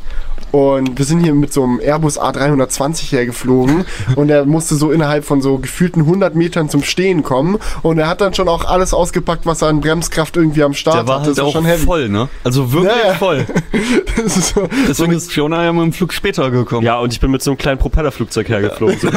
Und 0.52 0.98
wir 0.98 1.06
sind 1.06 1.20
hier 1.24 1.34
mit 1.34 1.54
so 1.54 1.64
einem 1.64 1.80
Airbus 1.80 2.20
A320 2.20 3.12
hergeflogen 3.12 3.86
und 4.16 4.30
er 4.30 4.46
musste 4.46 4.76
so 4.76 4.92
innerhalb 4.92 5.24
von 5.26 5.42
so 5.42 5.58
gefühlten 5.60 6.02
100 6.02 6.36
Metern 6.36 6.70
zum 6.70 6.84
Stehen 6.84 7.22
kommen 7.24 7.58
und 7.84 8.00
er 8.00 8.08
hat 8.08 8.22
dann 8.22 8.34
schon 8.34 8.48
auch 8.48 8.66
alles 8.66 8.94
ausgepackt, 8.94 9.46
was 9.46 9.62
er 9.62 9.68
an 9.68 9.82
Bremskraft 9.82 10.38
irgendwie 10.38 10.64
am 10.64 10.74
Start 10.74 10.96
Der 10.96 11.08
war 11.08 11.16
hatte. 11.18 11.28
halt 11.28 11.38
Das 11.38 11.46
auch 11.46 11.52
schon 11.54 11.66
heavy. 11.66 11.86
voll, 11.86 12.10
ne? 12.10 12.30
Also 12.44 12.72
wirklich 12.74 12.92
Ja, 13.04 13.10
ja. 13.10 13.14
voll. 13.16 13.46
Das 14.16 14.36
ist 14.38 14.54
so, 14.56 14.68
Deswegen 14.88 15.14
ist 15.14 15.32
Fiona 15.32 15.64
ja 15.64 15.72
mit 15.72 15.84
dem 15.84 15.94
Flug 15.94 16.14
später 16.14 16.52
gekommen. 16.52 16.86
Ja, 16.86 17.00
und 17.00 17.14
ich 17.14 17.20
bin 17.20 17.32
mit 17.32 17.42
so 17.42 17.52
einem 17.52 17.58
kleinen 17.58 17.78
Propellerflugzeug 17.80 18.50
hergeflogen. 18.50 18.98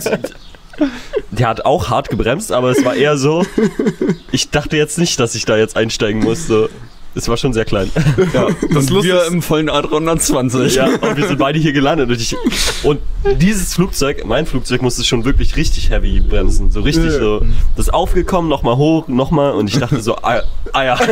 So 0.00 0.16
der 1.32 1.48
hat 1.48 1.64
auch 1.64 1.90
hart 1.90 2.08
gebremst, 2.08 2.52
aber 2.52 2.70
es 2.70 2.84
war 2.84 2.94
eher 2.94 3.16
so, 3.16 3.44
ich 4.30 4.50
dachte 4.50 4.76
jetzt 4.76 4.98
nicht, 4.98 5.18
dass 5.18 5.34
ich 5.34 5.44
da 5.44 5.56
jetzt 5.56 5.76
einsteigen 5.76 6.22
muss. 6.22 6.46
Es 7.14 7.28
war 7.28 7.36
schon 7.36 7.52
sehr 7.52 7.64
klein. 7.64 7.90
Ja, 8.34 8.44
und 8.46 8.60
Lustige 8.72 9.02
wir 9.02 9.22
ist- 9.22 9.30
im 9.32 9.42
vollen 9.42 9.70
A320. 9.70 10.74
Ja, 10.76 10.86
und 11.00 11.16
wir 11.16 11.26
sind 11.26 11.38
beide 11.38 11.58
hier 11.58 11.72
gelandet. 11.72 12.10
Und, 12.10 12.20
ich, 12.20 12.36
und 12.84 13.00
dieses 13.40 13.74
Flugzeug, 13.74 14.24
mein 14.26 14.46
Flugzeug, 14.46 14.82
musste 14.82 15.02
schon 15.04 15.24
wirklich 15.24 15.56
richtig 15.56 15.90
heavy 15.90 16.20
bremsen. 16.20 16.70
So 16.70 16.80
richtig 16.82 17.12
Ja. 17.14 17.18
so. 17.18 17.40
Das 17.76 17.86
ist 17.86 17.94
aufgekommen, 17.94 18.48
nochmal 18.48 18.76
hoch, 18.76 19.08
nochmal. 19.08 19.54
Und 19.54 19.68
ich 19.68 19.78
dachte 19.78 20.00
so, 20.00 20.16
ah, 20.16 20.42
ah 20.72 20.84
ja. 20.84 20.98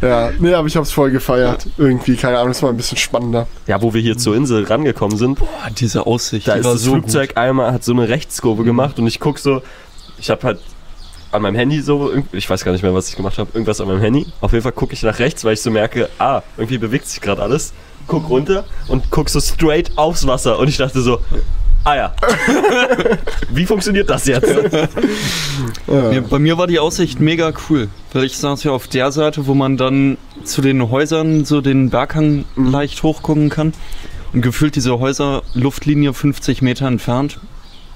ja, 0.00 0.30
nee, 0.38 0.54
aber 0.54 0.68
ich 0.68 0.76
hab's 0.76 0.92
voll 0.92 1.10
gefeiert. 1.10 1.66
Irgendwie, 1.76 2.16
keine 2.16 2.38
Ahnung, 2.38 2.50
das 2.52 2.62
war 2.62 2.70
ein 2.70 2.76
bisschen 2.76 2.98
spannender. 2.98 3.46
Ja, 3.66 3.82
wo 3.82 3.92
wir 3.94 4.00
hier 4.00 4.16
zur 4.16 4.36
Insel 4.36 4.64
rangekommen 4.64 5.16
sind, 5.18 5.38
Boah, 5.38 5.46
diese 5.76 6.06
Aussicht, 6.06 6.46
da 6.48 6.54
die 6.54 6.60
ist 6.60 6.66
war 6.66 6.72
das 6.74 6.82
so 6.82 6.92
Flugzeug 6.92 7.36
einmal, 7.36 7.72
hat 7.72 7.84
so 7.84 7.92
eine 7.92 8.08
Rechtskurve 8.08 8.64
gemacht 8.64 8.98
und 8.98 9.06
ich 9.06 9.20
guck 9.20 9.38
so, 9.38 9.62
ich 10.18 10.30
habe 10.30 10.42
halt 10.46 10.60
an 11.32 11.42
meinem 11.42 11.56
Handy 11.56 11.80
so, 11.80 12.12
ich 12.32 12.48
weiß 12.48 12.64
gar 12.64 12.72
nicht 12.72 12.82
mehr, 12.82 12.94
was 12.94 13.08
ich 13.08 13.16
gemacht 13.16 13.38
habe, 13.38 13.50
irgendwas 13.52 13.80
an 13.80 13.88
meinem 13.88 14.00
Handy. 14.00 14.26
Auf 14.40 14.52
jeden 14.52 14.62
Fall 14.62 14.72
gucke 14.72 14.92
ich 14.94 15.02
nach 15.02 15.18
rechts, 15.18 15.44
weil 15.44 15.54
ich 15.54 15.62
so 15.62 15.70
merke, 15.70 16.08
ah, 16.18 16.42
irgendwie 16.56 16.78
bewegt 16.78 17.06
sich 17.06 17.20
gerade 17.20 17.42
alles. 17.42 17.72
Guck 18.06 18.28
runter 18.30 18.64
und 18.88 19.10
guck 19.10 19.28
so 19.28 19.40
straight 19.40 19.92
aufs 19.96 20.26
Wasser 20.26 20.58
und 20.58 20.68
ich 20.68 20.78
dachte 20.78 21.02
so, 21.02 21.20
ah 21.84 21.96
ja. 21.96 22.14
Wie 23.50 23.66
funktioniert 23.66 24.08
das 24.10 24.26
jetzt? 24.26 24.48
Ja. 25.86 26.12
Ja, 26.12 26.20
bei 26.20 26.38
mir 26.38 26.58
war 26.58 26.66
die 26.66 26.78
Aussicht 26.78 27.18
mega 27.18 27.50
cool, 27.68 27.88
weil 28.12 28.24
ich 28.24 28.36
saß 28.36 28.62
ja 28.64 28.72
auf 28.72 28.88
der 28.88 29.10
Seite, 29.10 29.46
wo 29.46 29.54
man 29.54 29.78
dann 29.78 30.18
zu 30.44 30.60
den 30.60 30.90
Häusern 30.90 31.46
so 31.46 31.62
den 31.62 31.88
Berghang 31.88 32.44
leicht 32.56 33.02
hochgucken 33.02 33.48
kann. 33.48 33.72
Und 34.34 34.42
gefühlt 34.42 34.76
diese 34.76 34.98
Häuser 35.00 35.42
Luftlinie 35.54 36.12
50 36.12 36.60
Meter 36.60 36.86
entfernt. 36.86 37.40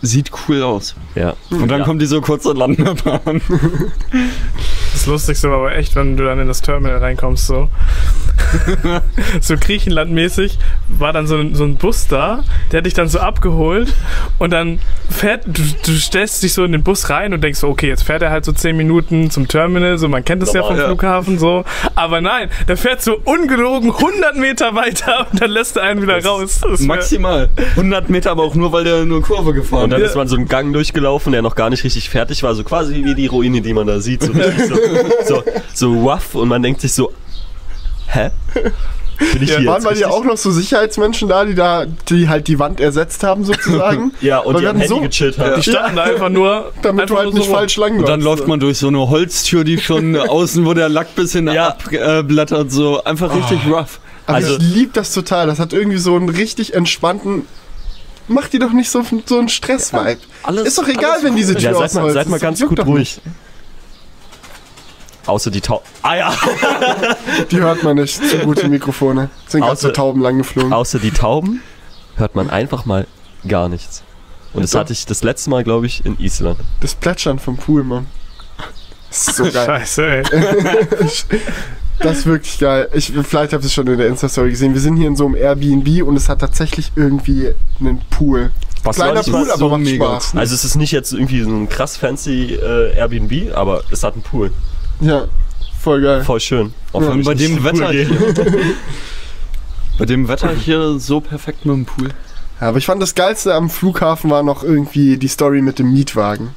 Sieht 0.03 0.31
cool 0.49 0.63
aus. 0.63 0.95
Ja. 1.15 1.35
Und 1.51 1.69
dann 1.71 1.81
Ja. 1.81 1.85
kommt 1.87 2.03
diese 2.03 2.21
kurze 2.21 2.53
Landebahn. 2.53 3.41
Das 4.93 5.07
Lustigste 5.07 5.49
war 5.51 5.59
aber 5.59 5.77
echt, 5.77 5.95
wenn 5.97 6.17
du 6.17 6.25
dann 6.25 6.39
in 6.41 6.49
das 6.49 6.61
Terminal 6.61 6.99
reinkommst, 6.99 7.47
so. 7.47 7.69
so 9.41 9.57
Griechenland-mäßig 9.57 10.59
war 10.89 11.13
dann 11.13 11.27
so 11.27 11.37
ein, 11.37 11.55
so 11.55 11.65
ein 11.65 11.77
Bus 11.77 12.07
da, 12.09 12.45
der 12.71 12.79
hat 12.79 12.87
dich 12.87 12.95
dann 12.95 13.09
so 13.09 13.19
abgeholt 13.21 13.93
und 14.39 14.51
dann 14.53 14.79
fährt, 15.11 15.47
du, 15.47 15.63
du 15.85 15.93
stellst 15.93 16.43
dich 16.43 16.53
so 16.53 16.65
in 16.65 16.73
den 16.73 16.83
Bus 16.83 17.11
rein 17.11 17.33
und 17.35 17.43
denkst 17.43 17.59
so, 17.61 17.69
okay, 17.69 17.89
jetzt 17.89 18.03
fährt 18.03 18.23
er 18.23 18.31
halt 18.31 18.45
so 18.45 18.53
10 18.53 18.77
Minuten 18.77 19.31
zum 19.31 19.49
Terminal, 19.49 19.99
so 19.99 20.09
man 20.09 20.25
kennt 20.25 20.43
es 20.43 20.53
ja 20.53 20.63
vom 20.63 20.77
ja. 20.77 20.87
Flughafen 20.87 21.39
so, 21.39 21.65
aber 21.95 22.21
nein, 22.21 22.49
der 22.69 22.77
fährt 22.77 23.03
so 23.03 23.19
ungelogen 23.25 23.93
100 23.93 24.37
Meter 24.37 24.75
weiter 24.75 25.27
und 25.31 25.41
dann 25.41 25.51
lässt 25.51 25.77
er 25.77 25.85
einen 25.85 26.03
wieder 26.03 26.17
Das 26.17 26.27
raus. 26.27 26.61
Das 26.63 26.81
Maximal. 26.81 27.49
100 27.77 28.11
Meter, 28.11 28.31
aber 28.31 28.43
auch 28.45 28.55
nur, 28.55 28.73
weil 28.73 28.85
der 28.85 29.05
nur 29.05 29.23
Kurve 29.23 29.53
gefahren 29.55 29.85
Und 29.85 29.91
dann 29.91 30.01
Ja. 30.01 30.07
ist 30.07 30.17
man 30.17 30.29
so 30.29 30.37
einen 30.37 30.49
Gang 30.49 30.73
durchgelaufen, 30.73 31.33
der 31.33 31.43
noch 31.43 31.55
gar 31.55 31.71
nicht 31.71 31.85
richtig 31.85 32.11
fertig 32.11 32.43
war, 32.43 32.55
so 32.55 32.65
quasi 32.65 33.05
wie 33.05 33.15
die 33.15 33.27
Ruine, 33.27 33.61
die 33.61 33.75
man 33.75 33.87
da 33.87 34.01
sieht. 34.01 34.23
So, 34.23 34.33
so, 34.69 34.75
so, 35.27 35.43
so 35.75 35.93
rough 36.09 36.35
und 36.35 36.49
man 36.49 36.63
denkt 36.63 36.81
sich 36.81 36.93
so, 36.93 37.13
hä? 38.13 38.31
Bin 39.35 39.43
ich 39.43 39.51
Ja, 39.51 39.59
hier 39.59 39.69
Waren 39.71 39.85
bei 39.85 39.95
dir 39.95 40.11
auch 40.11 40.25
noch 40.25 40.37
so 40.37 40.51
Sicherheitsmenschen 40.51 41.29
da, 41.29 41.45
die 41.45 41.55
da, 41.55 41.85
die 42.09 42.29
halt 42.29 42.49
die 42.49 42.59
Wand 42.59 42.81
ersetzt 42.81 43.23
haben 43.23 43.45
sozusagen? 43.45 44.13
Ja, 44.21 44.39
und 44.39 44.55
Weil 44.55 44.63
die 44.63 44.67
hatten 44.69 44.79
Handy 44.81 44.95
so- 44.95 45.01
gechillt 45.01 45.39
haben. 45.39 45.61
Die 45.61 45.71
standen 45.71 45.97
da 45.97 46.03
einfach 46.05 46.29
nur, 46.29 46.73
Damit 46.83 47.03
einfach 47.03 47.15
du 47.15 47.19
halt 47.19 47.29
nur 47.31 47.35
nicht 47.39 47.47
so 47.49 47.53
falsch 47.55 47.77
lang 47.77 47.99
Und 47.99 48.09
dann 48.09 48.21
läuft 48.21 48.49
man 48.49 48.59
durch 48.59 48.79
so 48.79 48.89
eine 48.89 49.09
Holztür, 49.09 49.63
die 49.65 49.79
schon 49.79 50.17
außen, 50.29 50.65
wo 50.67 50.75
der 50.75 50.89
Lack 50.89 51.15
bisschen 51.15 51.47
Ja. 51.47 51.77
abblättert, 52.19 52.73
so 52.73 53.05
einfach 53.05 53.33
richtig 53.35 53.61
rough. 53.71 54.01
Aber 54.27 54.37
Also- 54.39 54.57
ich 54.57 54.63
lieb 54.63 54.93
das 54.95 55.13
total. 55.13 55.47
Das 55.47 55.59
hat 55.61 55.73
irgendwie 55.73 55.99
so 55.99 56.17
einen 56.17 56.29
richtig 56.29 56.75
entspannten. 56.75 57.47
Mach 58.29 58.49
dir 58.49 58.61
doch 58.61 58.73
nicht 58.73 58.91
so, 58.91 59.03
so 59.27 59.39
einen 59.39 59.49
Stress-Vibe. 59.49 60.19
Alles- 60.43 60.67
Ist 60.67 60.79
doch 60.79 60.89
egal, 60.89 61.19
wenn 61.23 61.37
diese 61.37 61.55
Tür 61.55 61.63
Ja, 61.71 61.75
seid 61.75 61.85
aus 61.85 61.95
mal, 61.95 62.13
seid 62.13 62.29
mal 62.29 62.41
ganz 62.41 62.61
gut 62.61 62.85
ruhig. 62.87 63.21
Außer 65.27 65.51
die 65.51 65.61
Tau... 65.61 65.83
Ah 66.03 66.17
ja! 66.17 66.35
Die 67.51 67.57
hört 67.59 67.83
man 67.83 67.97
nicht. 67.97 68.15
Zu 68.29 68.39
gute 68.39 68.69
Mikrofone. 68.69 69.31
Sind 69.47 69.63
Außer- 69.63 69.93
Tauben 69.93 70.21
lang 70.21 70.39
geflogen. 70.39 70.73
Außer 70.73 70.99
die 70.99 71.11
Tauben 71.13 71.63
hört 72.17 72.35
man 72.35 72.51
einfach 72.51 72.85
mal 72.85 73.07
gar 73.47 73.69
nichts. 73.69 74.03
Und 74.53 74.63
das 74.63 74.75
hatte 74.75 74.93
ich 74.93 75.07
das 75.07 75.23
letzte 75.23 75.51
Mal, 75.51 75.65
glaube 75.65 75.87
ich, 75.87 76.05
in 76.05 76.19
Island. 76.19 76.59
Das 76.81 76.95
Plätschern 76.95 77.39
vom 77.39 77.57
Pool, 77.57 77.85
Mann. 77.85 78.07
Das 79.09 79.29
ist 79.29 79.37
so 79.37 79.45
geil. 79.45 79.67
Scheiße, 79.67 80.07
ey. 80.07 80.23
Das 81.99 82.19
ist 82.19 82.27
wirklich 82.27 82.59
geil. 82.59 82.89
Ich, 82.95 83.13
vielleicht 83.13 83.53
habt 83.53 83.63
ihr 83.63 83.67
es 83.67 83.73
schon 83.73 83.87
in 83.87 83.97
der 83.97 84.09
Insta-Story 84.09 84.51
gesehen. 84.51 84.75
Wir 84.75 84.81
sind 84.81 84.97
hier 84.97 85.07
in 85.07 85.15
so 85.15 85.25
einem 85.27 85.37
Airbnb 85.37 86.03
und 86.05 86.17
es 86.17 86.29
hat 86.29 86.41
tatsächlich 86.41 86.91
irgendwie 86.97 87.51
einen 87.79 88.01
Pool. 88.11 88.51
Was 88.83 88.97
Kleiner 88.97 89.23
Pool, 89.23 89.49
aber 89.49 89.57
so 89.59 89.69
macht 89.69 89.83
mega 89.83 90.05
Spaß. 90.05 90.35
Also 90.35 90.55
es 90.57 90.65
ist 90.65 90.75
nicht 90.75 90.91
jetzt 90.91 91.13
irgendwie 91.13 91.43
so 91.43 91.51
ein 91.51 91.69
krass 91.69 91.97
fancy 91.97 92.55
äh, 92.55 92.97
Airbnb, 92.97 93.55
aber 93.55 93.85
es 93.93 94.03
hat 94.03 94.15
einen 94.15 94.23
Pool. 94.23 94.51
Ja, 95.03 95.25
voll 95.81 96.01
geil. 96.01 96.23
Voll 96.25 96.41
schön. 96.41 96.73
Auch 96.93 97.03
Ja, 97.03 97.15
bei 97.25 97.35
dem 97.35 97.63
Wetter 97.65 97.91
hier. 97.91 98.09
Bei 99.99 100.07
dem 100.07 100.29
Wetter 100.29 100.51
hier 100.55 100.99
so 100.99 101.21
perfekt 101.21 101.67
mit 101.67 101.75
dem 101.75 101.85
Pool. 101.85 102.11
Ja, 102.63 102.69
aber 102.69 102.79
ich 102.79 102.87
fand 102.87 103.03
das 103.03 103.17
Geilste 103.17 103.55
am 103.55 103.69
Flughafen 103.69 104.31
war 104.31 104.45
noch 104.45 104.63
irgendwie 104.63 105.17
die 105.17 105.27
Story 105.27 105.63
mit 105.63 105.81
dem 105.81 105.93
Mietwagen. 105.93 106.51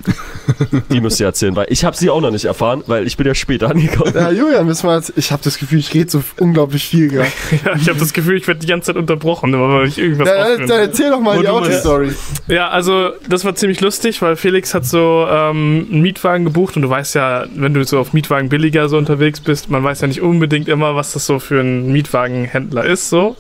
Die 0.92 1.02
müsst 1.02 1.20
ihr 1.20 1.26
erzählen, 1.26 1.56
weil 1.56 1.66
ich 1.70 1.84
habe 1.84 1.98
sie 1.98 2.12
auch 2.12 2.22
noch 2.22 2.30
nicht 2.30 2.46
erfahren, 2.46 2.84
weil 2.86 3.08
ich 3.08 3.18
bin 3.18 3.26
ja 3.26 3.34
später 3.34 3.72
angekommen. 3.72 4.14
Ja, 4.14 4.30
Julian, 4.30 4.68
müssen 4.68 4.88
wir 4.88 4.96
jetzt, 4.96 5.14
ich 5.16 5.32
habe 5.32 5.42
das 5.44 5.58
Gefühl, 5.58 5.80
ich 5.80 5.92
rede 5.96 6.12
so 6.12 6.22
unglaublich 6.40 6.86
viel 6.86 7.10
gerade. 7.10 7.32
Ja, 7.66 7.76
ich 7.76 7.90
habe 7.90 7.98
das 7.98 8.14
Gefühl, 8.14 8.38
ich 8.38 8.48
werde 8.48 8.60
die 8.60 8.68
ganze 8.68 8.88
Zeit 8.88 8.98
unterbrochen, 8.98 9.52
weil 9.54 9.88
ich 9.88 9.98
irgendwas 9.98 10.30
Dann, 10.30 10.42
ausführen 10.42 10.68
dann 10.68 10.80
erzähl 10.80 11.10
doch 11.10 11.22
mal 11.22 11.38
Wo 11.38 11.42
die 11.42 11.48
Autostory. 11.48 12.12
Ja, 12.48 12.68
also 12.70 13.10
das 13.28 13.44
war 13.44 13.56
ziemlich 13.56 13.82
lustig, 13.82 14.22
weil 14.22 14.36
Felix 14.36 14.76
hat 14.76 14.86
so 14.86 15.26
ähm, 15.28 15.88
einen 15.90 16.02
Mietwagen 16.02 16.46
gebucht 16.46 16.76
und 16.76 16.84
du 16.84 16.90
weißt 16.90 17.16
ja, 17.16 17.46
wenn 17.56 17.74
du 17.74 17.84
so 17.84 17.98
auf 17.98 18.14
Mietwagen 18.14 18.50
billiger 18.50 18.90
so 18.90 18.98
unterwegs 18.98 19.40
bist, 19.40 19.72
man 19.72 19.84
weiß 19.84 20.02
ja 20.02 20.08
nicht 20.08 20.22
unbedingt 20.22 20.68
immer, 20.68 20.96
was 20.96 21.14
das 21.14 21.26
so 21.26 21.40
für 21.40 21.62
ein 21.62 21.92
Mietwagenhändler 21.92 22.84
ist, 22.84 23.10
so. 23.10 23.36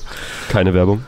Keine 0.49 0.73
Werbung. 0.73 1.03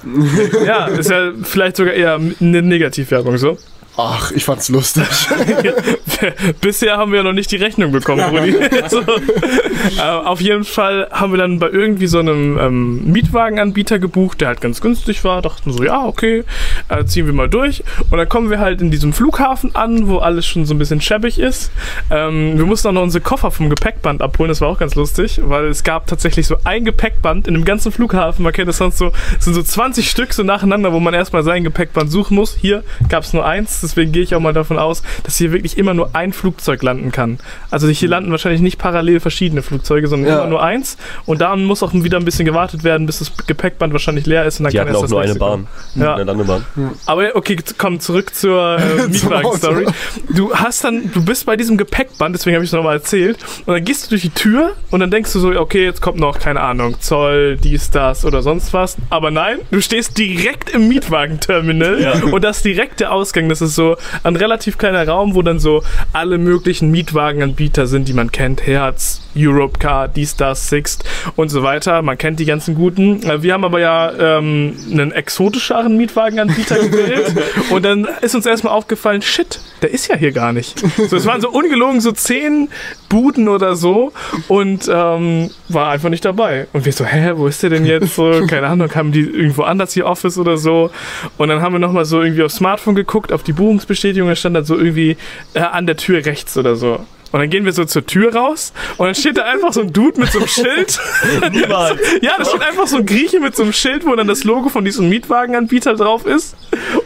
Ja, 0.63 0.85
ist 0.85 1.09
ja 1.09 1.31
vielleicht 1.47 1.77
sogar 1.77 1.93
eher 1.93 2.15
eine 2.15 2.61
Negativwerbung 2.61 3.37
so. 3.37 3.57
Ach, 3.99 4.31
ich 4.31 4.45
fand's 4.45 4.69
lustig. 4.69 5.05
Bisher 6.61 6.97
haben 6.97 7.11
wir 7.11 7.17
ja 7.17 7.23
noch 7.23 7.33
nicht 7.33 7.51
die 7.51 7.55
Rechnung 7.55 7.91
bekommen, 7.91 8.23
Brudi. 8.29 8.51
so. 8.89 9.01
äh, 9.01 10.01
auf 10.01 10.39
jeden 10.39 10.65
Fall 10.65 11.07
haben 11.11 11.33
wir 11.33 11.39
dann 11.39 11.57
bei 11.57 11.69
irgendwie 11.69 12.05
so 12.05 12.19
einem 12.19 12.59
ähm, 12.59 13.11
Mietwagenanbieter 13.11 13.97
gebucht, 13.97 14.41
der 14.41 14.49
halt 14.49 14.61
ganz 14.61 14.81
günstig 14.81 15.23
war. 15.23 15.41
Dachten 15.41 15.73
so, 15.73 15.83
ja, 15.83 16.05
okay, 16.05 16.43
äh, 16.89 17.05
ziehen 17.05 17.25
wir 17.25 17.33
mal 17.33 17.49
durch. 17.49 17.83
Und 18.11 18.19
dann 18.19 18.29
kommen 18.29 18.51
wir 18.51 18.59
halt 18.59 18.81
in 18.81 18.91
diesem 18.91 19.13
Flughafen 19.13 19.75
an, 19.75 20.07
wo 20.07 20.19
alles 20.19 20.45
schon 20.45 20.67
so 20.67 20.75
ein 20.75 20.77
bisschen 20.77 21.01
schäbig 21.01 21.39
ist. 21.39 21.71
Ähm, 22.11 22.55
wir 22.55 22.67
mussten 22.67 22.89
auch 22.89 22.93
noch 22.93 23.03
unsere 23.03 23.23
Koffer 23.23 23.49
vom 23.49 23.67
Gepäckband 23.71 24.21
abholen. 24.21 24.49
Das 24.49 24.61
war 24.61 24.69
auch 24.69 24.77
ganz 24.77 24.93
lustig, 24.93 25.39
weil 25.43 25.65
es 25.65 25.83
gab 25.83 26.05
tatsächlich 26.05 26.45
so 26.45 26.57
ein 26.65 26.85
Gepäckband 26.85 27.47
in 27.47 27.55
dem 27.55 27.65
ganzen 27.65 27.91
Flughafen. 27.91 28.43
Man 28.43 28.53
kennt 28.53 28.69
das 28.69 28.77
sonst 28.77 28.99
so, 28.99 29.11
es 29.39 29.45
sind 29.45 29.55
so 29.55 29.63
20 29.63 30.07
Stück 30.07 30.33
so 30.33 30.43
nacheinander, 30.43 30.93
wo 30.93 30.99
man 30.99 31.15
erstmal 31.15 31.41
sein 31.41 31.63
Gepäckband 31.63 32.11
suchen 32.11 32.35
muss. 32.35 32.55
Hier 32.61 32.83
gab 33.09 33.23
es 33.23 33.33
nur 33.33 33.43
eins, 33.43 33.86
deswegen 33.87 34.11
gehe 34.11 34.23
ich 34.23 34.35
auch 34.35 34.39
mal 34.39 34.53
davon 34.53 34.77
aus, 34.79 35.03
dass 35.23 35.37
hier 35.37 35.51
wirklich 35.51 35.77
immer 35.77 35.93
nur 35.93 36.15
ein 36.15 36.33
Flugzeug 36.33 36.83
landen 36.83 37.11
kann. 37.11 37.39
Also 37.71 37.87
hier 37.87 38.09
landen 38.09 38.31
wahrscheinlich 38.31 38.61
nicht 38.61 38.77
parallel 38.77 39.19
verschiedene 39.19 39.61
Flugzeuge, 39.61 40.07
sondern 40.07 40.29
Ja. 40.31 40.39
immer 40.39 40.49
nur 40.49 40.63
eins. 40.63 40.97
Und 41.25 41.41
da 41.41 41.55
muss 41.55 41.83
auch 41.83 41.93
wieder 41.93 42.17
ein 42.17 42.25
bisschen 42.25 42.45
gewartet 42.45 42.83
werden, 42.83 43.05
bis 43.05 43.19
das 43.19 43.31
Gepäckband 43.47 43.93
wahrscheinlich 43.93 44.25
leer 44.25 44.45
ist. 44.45 44.59
Und 44.59 44.65
dann 44.65 44.71
Die 44.71 44.77
kann 44.77 44.87
erst 44.87 44.97
auch 44.97 45.01
das 45.03 45.11
nur 45.11 45.21
eine. 45.21 45.35
Bahn. 45.35 45.67
Ja. 45.95 46.15
Eine 46.15 46.23
Landebahn. 46.25 46.65
Aber 47.05 47.35
okay, 47.35 47.57
komm 47.77 47.99
zurück 47.99 48.33
zur 48.35 48.77
äh, 48.77 49.07
Mietwagen-Story. 49.07 49.85
Du 50.29 50.53
hast 50.53 50.83
dann, 50.83 51.11
du 51.13 51.23
bist 51.23 51.45
bei 51.45 51.55
diesem 51.57 51.77
Gepäckband, 51.77 52.35
deswegen 52.35 52.55
habe 52.55 52.63
ich 52.65 52.69
es 52.69 52.73
nochmal 52.75 52.95
erzählt, 52.97 53.37
und 53.65 53.73
dann 53.73 53.83
gehst 53.83 54.05
du 54.05 54.09
durch 54.09 54.21
die 54.21 54.29
Tür 54.29 54.73
und 54.91 54.99
dann 54.99 55.11
denkst 55.11 55.31
du 55.33 55.39
so, 55.39 55.49
okay, 55.59 55.83
jetzt 55.85 56.01
kommt 56.01 56.19
noch, 56.19 56.39
keine 56.39 56.61
Ahnung, 56.61 56.99
Zoll, 56.99 57.57
dies, 57.57 57.89
das 57.91 58.25
oder 58.25 58.41
sonst 58.41 58.73
was. 58.73 58.97
Aber 59.09 59.31
nein, 59.31 59.59
du 59.71 59.81
stehst 59.81 60.17
direkt 60.17 60.69
im 60.71 60.87
Mietwagenterminal 60.87 62.01
Ja. 62.01 62.13
und 62.31 62.43
das 62.43 62.57
ist 62.57 62.65
direkt 62.65 62.99
der 62.99 63.11
Ausgang. 63.11 63.49
Das 63.49 63.61
ist 63.61 63.75
so 63.77 63.95
ein 64.23 64.35
relativ 64.35 64.77
kleiner 64.77 65.07
Raum, 65.07 65.35
wo 65.35 65.41
dann 65.41 65.59
so 65.59 65.83
alle 66.11 66.37
möglichen 66.37 66.91
Mietwagenanbieter 66.91 67.87
sind, 67.87 68.09
die 68.09 68.13
man 68.13 68.33
kennt. 68.33 68.67
Herz, 68.67 69.21
Europcar, 69.37 70.09
dies, 70.09 70.35
das, 70.35 70.67
Sixt 70.67 71.05
und 71.37 71.47
so 71.47 71.63
weiter. 71.63 72.01
Man 72.01 72.17
kennt 72.17 72.41
die 72.41 72.45
ganzen 72.45 72.75
guten. 72.75 73.23
Äh, 73.23 73.41
Wir 73.43 73.53
haben 73.53 73.63
aber 73.63 73.79
ja 73.79 74.11
ähm, 74.37 74.75
einen 74.91 75.13
exotischeren 75.13 75.95
Mietwagenanbieter 75.95 76.79
gewählt. 76.79 77.33
Und 77.69 77.85
dann 77.85 78.07
ist 78.21 78.35
uns 78.35 78.45
erstmal 78.45 78.73
aufgefallen, 78.73 79.21
shit, 79.21 79.59
der 79.81 79.91
ist 79.91 80.07
ja 80.07 80.15
hier 80.15 80.31
gar 80.31 80.53
nicht. 80.53 80.79
So, 81.09 81.15
es 81.15 81.25
waren 81.25 81.41
so 81.41 81.49
ungelogen 81.49 82.01
so 82.01 82.11
zehn 82.11 82.69
Buden 83.09 83.47
oder 83.47 83.75
so 83.75 84.11
und 84.47 84.89
ähm, 84.91 85.49
war 85.69 85.91
einfach 85.91 86.09
nicht 86.09 86.25
dabei. 86.25 86.67
Und 86.73 86.85
wir 86.85 86.93
so, 86.93 87.05
hä, 87.05 87.33
wo 87.35 87.47
ist 87.47 87.63
der 87.63 87.69
denn 87.69 87.85
jetzt? 87.85 88.15
So, 88.15 88.45
keine 88.47 88.67
Ahnung, 88.67 88.93
haben 88.95 89.11
die 89.11 89.21
irgendwo 89.21 89.63
anders 89.63 89.93
hier 89.93 90.05
Office 90.05 90.37
oder 90.37 90.57
so. 90.57 90.91
Und 91.37 91.49
dann 91.49 91.61
haben 91.61 91.73
wir 91.73 91.79
nochmal 91.79 92.05
so 92.05 92.21
irgendwie 92.21 92.43
aufs 92.43 92.55
Smartphone 92.55 92.95
geguckt, 92.95 93.31
auf 93.31 93.43
die 93.43 93.53
Buchungsbestätigung, 93.53 94.27
da 94.29 94.35
stand 94.35 94.55
dann 94.55 94.65
so 94.65 94.77
irgendwie 94.77 95.17
äh, 95.53 95.59
an 95.59 95.85
der 95.85 95.97
Tür 95.97 96.25
rechts 96.25 96.57
oder 96.57 96.75
so. 96.75 96.99
Und 97.31 97.39
dann 97.39 97.49
gehen 97.49 97.65
wir 97.65 97.73
so 97.73 97.83
zur 97.85 98.05
Tür 98.05 98.33
raus 98.35 98.71
und 98.97 99.05
dann 99.05 99.15
steht 99.15 99.37
da 99.37 99.43
einfach 99.43 99.73
so 99.73 99.81
ein 99.81 99.91
Dude 99.91 100.19
mit 100.19 100.31
so 100.31 100.39
einem 100.39 100.47
Schild. 100.47 100.99
Niemals. 101.51 101.99
Ja, 102.21 102.31
da 102.37 102.45
steht 102.45 102.61
einfach 102.61 102.87
so 102.87 102.97
ein 102.97 103.05
Grieche 103.05 103.39
mit 103.39 103.55
so 103.55 103.63
einem 103.63 103.73
Schild, 103.73 104.05
wo 104.05 104.15
dann 104.15 104.27
das 104.27 104.43
Logo 104.43 104.69
von 104.69 104.85
diesem 104.85 105.09
Mietwagenanbieter 105.09 105.95
drauf 105.95 106.25
ist. 106.25 106.55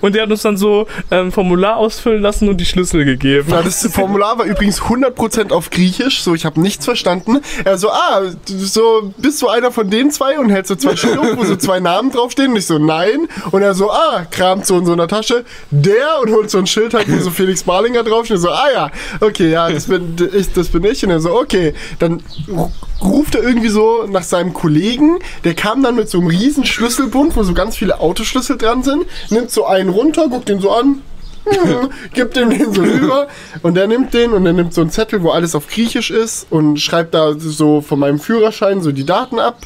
Und 0.02 0.16
der 0.16 0.24
hat 0.24 0.32
uns 0.32 0.42
dann 0.42 0.58
so 0.58 0.88
ähm, 1.12 1.32
Formular 1.32 1.78
ausfüllen 1.78 2.22
lassen 2.22 2.50
und 2.50 2.58
die 2.58 2.66
Schlüssel 2.66 3.06
gegeben. 3.06 3.50
Ja, 3.52 3.62
das 3.62 3.88
Formular 3.92 4.38
war 4.38 4.46
übrigens 4.46 4.82
100% 4.82 5.52
auf 5.52 5.70
Griechisch, 5.70 6.22
so 6.22 6.34
ich 6.36 6.46
habe 6.46 6.60
nichts 6.62 6.86
verstanden. 6.86 7.40
Er 7.66 7.78
so, 7.78 7.90
ah, 7.90 8.22
du- 8.48 8.58
so 8.58 9.14
bist 9.18 9.42
du 9.42 9.48
einer 9.50 9.72
von 9.72 9.90
den 9.90 10.12
zwei 10.12 10.38
und 10.40 10.50
hältst 10.50 10.70
so 10.70 10.76
zwei 10.76 10.96
Schilder 10.96 11.22
wo 11.38 11.44
so 11.44 11.56
zwei 11.56 11.80
Namen 11.80 12.12
draufstehen. 12.12 12.52
Und 12.52 12.58
ich 12.58 12.66
so, 12.66 12.78
nein. 12.80 13.28
Und 13.52 13.62
er 13.62 13.74
so, 13.74 13.92
ah, 13.92 14.26
kramt 14.30 14.66
so 14.66 14.78
in 14.78 14.86
so 14.86 14.94
einer 14.94 15.08
Tasche, 15.08 15.46
der 15.72 16.20
und 16.22 16.32
holt 16.32 16.50
so 16.50 16.58
ein 16.58 16.68
Schild 16.68 16.94
halt, 16.94 17.12
wo 17.12 17.18
so 17.20 17.30
Felix 17.32 17.64
Barlinger 17.64 18.04
draufsteht. 18.04 18.38
Und 18.38 18.44
so, 18.44 18.50
ah 18.50 18.68
ja, 18.74 18.92
okay, 19.20 19.50
ja, 19.50 19.70
das 19.70 19.86
bin 19.88 20.16
ich, 20.26 20.54
das 20.54 20.70
bin 20.70 20.84
ich. 20.84 21.04
Und 21.04 21.12
er 21.12 21.20
so, 21.20 21.34
okay, 21.36 21.74
dann 22.00 22.22
ru- 22.48 22.70
ruft 23.02 23.36
er 23.36 23.44
irgendwie 23.44 23.70
so 23.70 24.06
nach 24.10 24.24
seinem 24.24 24.54
Kollegen, 24.54 25.20
der 25.44 25.54
kam 25.54 25.84
dann 25.84 25.96
mit 25.96 26.10
so 26.10 26.20
einem 26.20 26.28
riesen 26.28 26.66
Schlüsselbund, 26.66 27.36
wo 27.36 27.44
so 27.44 27.54
ganz 27.54 27.76
viele 27.78 28.00
Autoschlüssel 28.00 28.58
dran 28.58 28.84
sind, 28.84 29.06
nimmt 29.30 29.52
so 29.52 29.66
einen 29.66 29.90
runter, 29.90 30.28
guckt 30.30 30.50
den 30.50 30.60
so 30.60 30.72
an, 30.72 31.02
hm, 31.46 31.90
gibt 32.14 32.38
ihm 32.38 32.50
den 32.50 32.74
so 32.74 32.82
rüber. 32.82 33.28
Und 33.64 33.76
der 33.76 33.88
nimmt 33.88 34.14
den 34.14 34.32
und 34.34 34.46
er 34.46 34.54
nimmt 34.54 34.74
so 34.74 34.82
einen 34.82 34.92
Zettel, 34.92 35.24
wo 35.24 35.30
alles 35.32 35.56
auf 35.56 35.68
Griechisch 35.68 36.12
ist 36.12 36.48
und 36.50 36.80
schreibt 36.80 37.14
da 37.14 37.34
so 37.38 37.82
von 37.82 38.00
meinem 38.00 38.20
Führerschein 38.20 38.82
so 38.82 38.92
die 38.92 39.06
Daten 39.06 39.40
ab. 39.40 39.58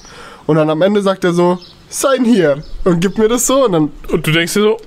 Und 0.46 0.56
dann 0.58 0.70
am 0.70 0.82
Ende 0.82 1.02
sagt 1.02 1.24
er 1.24 1.34
so, 1.34 1.60
sign 1.89 2.24
hier 2.24 2.63
und 2.86 3.02
gibt 3.02 3.17
mir 3.17 3.28
das 3.28 3.45
so 3.45 3.65
und 3.65 3.74
dann 3.74 3.91
Und 4.10 4.26
du 4.26 4.32
denkst 4.32 4.54
dir 4.54 4.62
so, 4.62 4.78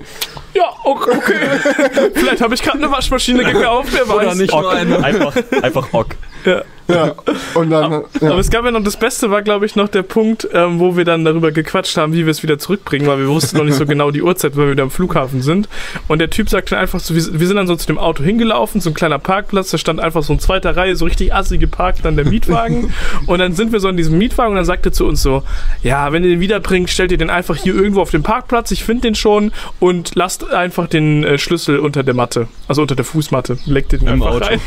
ja, 0.55 0.65
okay. 0.85 1.11
okay. 1.17 2.11
Vielleicht 2.15 2.41
habe 2.41 2.55
ich 2.55 2.63
gerade 2.63 2.79
eine 2.79 2.91
Waschmaschine 2.91 3.45
gekauft, 3.45 3.91
wer 3.93 4.09
weiß. 4.09 4.27
Oder 4.27 4.35
nicht 4.35 4.53
Ock. 4.53 4.63
nur 4.63 4.73
eine. 4.73 5.05
Einfach, 5.05 5.37
einfach 5.63 5.93
Ock. 5.93 6.17
Ja. 6.45 6.63
ja 6.89 7.15
und 7.55 7.71
dann 7.71 8.05
ja. 8.21 8.31
Aber 8.31 8.39
es 8.39 8.51
gab 8.51 8.65
ja 8.65 8.71
noch, 8.71 8.83
das 8.83 8.97
Beste 8.97 9.31
war, 9.31 9.43
glaube 9.43 9.67
ich, 9.67 9.77
noch 9.77 9.89
der 9.89 10.03
Punkt, 10.03 10.49
ähm, 10.53 10.79
wo 10.79 10.97
wir 10.97 11.05
dann 11.05 11.25
darüber 11.25 11.53
gequatscht 11.53 11.97
haben, 11.97 12.13
wie 12.13 12.25
wir 12.25 12.31
es 12.31 12.43
wieder 12.43 12.59
zurückbringen, 12.59 13.07
weil 13.07 13.19
wir 13.19 13.29
wussten 13.29 13.59
noch 13.59 13.65
nicht 13.65 13.77
so 13.77 13.87
genau 13.87 14.11
die 14.11 14.23
Uhrzeit, 14.23 14.57
weil 14.57 14.67
wir 14.67 14.73
wieder 14.73 14.85
am 14.85 14.91
Flughafen 14.91 15.43
sind. 15.43 15.69
Und 16.07 16.21
der 16.21 16.31
Typ 16.31 16.49
sagte 16.49 16.71
dann 16.71 16.81
einfach 16.81 17.01
so, 17.01 17.15
wir, 17.15 17.41
wir 17.41 17.47
sind 17.47 17.57
dann 17.57 17.67
so 17.67 17.77
zu 17.77 17.87
dem 17.87 17.99
Auto 17.99 18.23
hingelaufen, 18.23 18.81
so 18.81 18.91
ein 18.91 18.95
kleiner 18.95 19.19
Parkplatz, 19.19 19.71
da 19.71 19.79
stand 19.79 20.01
einfach 20.01 20.23
so 20.23 20.33
in 20.33 20.39
zweiter 20.39 20.77
Reihe, 20.77 20.97
so 20.97 21.05
richtig 21.05 21.35
assig 21.35 21.61
geparkt, 21.61 22.05
dann 22.05 22.17
der 22.17 22.25
Mietwagen. 22.25 22.93
und 23.27 23.39
dann 23.39 23.55
sind 23.55 23.73
wir 23.73 23.81
so 23.81 23.89
in 23.89 23.97
diesem 23.97 24.17
Mietwagen 24.17 24.53
und 24.53 24.57
dann 24.57 24.65
sagte 24.65 24.89
er 24.89 24.93
zu 24.93 25.07
uns 25.07 25.23
so, 25.23 25.43
ja, 25.83 26.13
wenn 26.13 26.25
ihr 26.25 26.31
den 26.31 26.41
wiederbringt, 26.41 26.91
stellt 26.91 27.13
ihr 27.13 27.19
den 27.19 27.31
einfach 27.31 27.57
hier 27.57 27.75
irgendwo 27.89 28.03
auf 28.03 28.11
den 28.11 28.23
Parkplatz, 28.23 28.71
ich 28.71 28.85
finde 28.85 29.03
den 29.03 29.15
schon 29.15 29.53
und 29.81 30.15
lasst 30.15 30.49
einfach 30.51 30.87
den 30.89 31.25
äh, 31.25 31.39
Schlüssel 31.39 31.79
unter 31.79 32.03
der 32.03 32.15
Matte, 32.15 32.49
also 32.69 32.83
unter 32.83 32.95
der 32.95 33.05
Fußmatte, 33.05 33.59
legt 33.65 33.93
den 33.93 34.03
Im 34.03 34.09
einfach 34.23 34.27
Auto. 34.37 34.45
rein. 34.47 34.61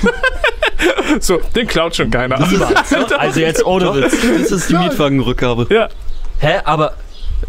so, 1.19 1.39
den 1.55 1.67
klaut 1.67 1.95
schon 1.95 2.09
keiner. 2.09 2.39
Also 3.17 3.39
jetzt 3.39 3.65
ohne 3.65 3.93
Witz. 3.95 4.15
Das 4.41 4.51
ist 4.51 4.69
die 4.69 4.75
Mietwagenrückgabe. 4.75 5.67
Ja, 5.73 5.89
Hä, 6.39 6.59
aber 6.65 6.93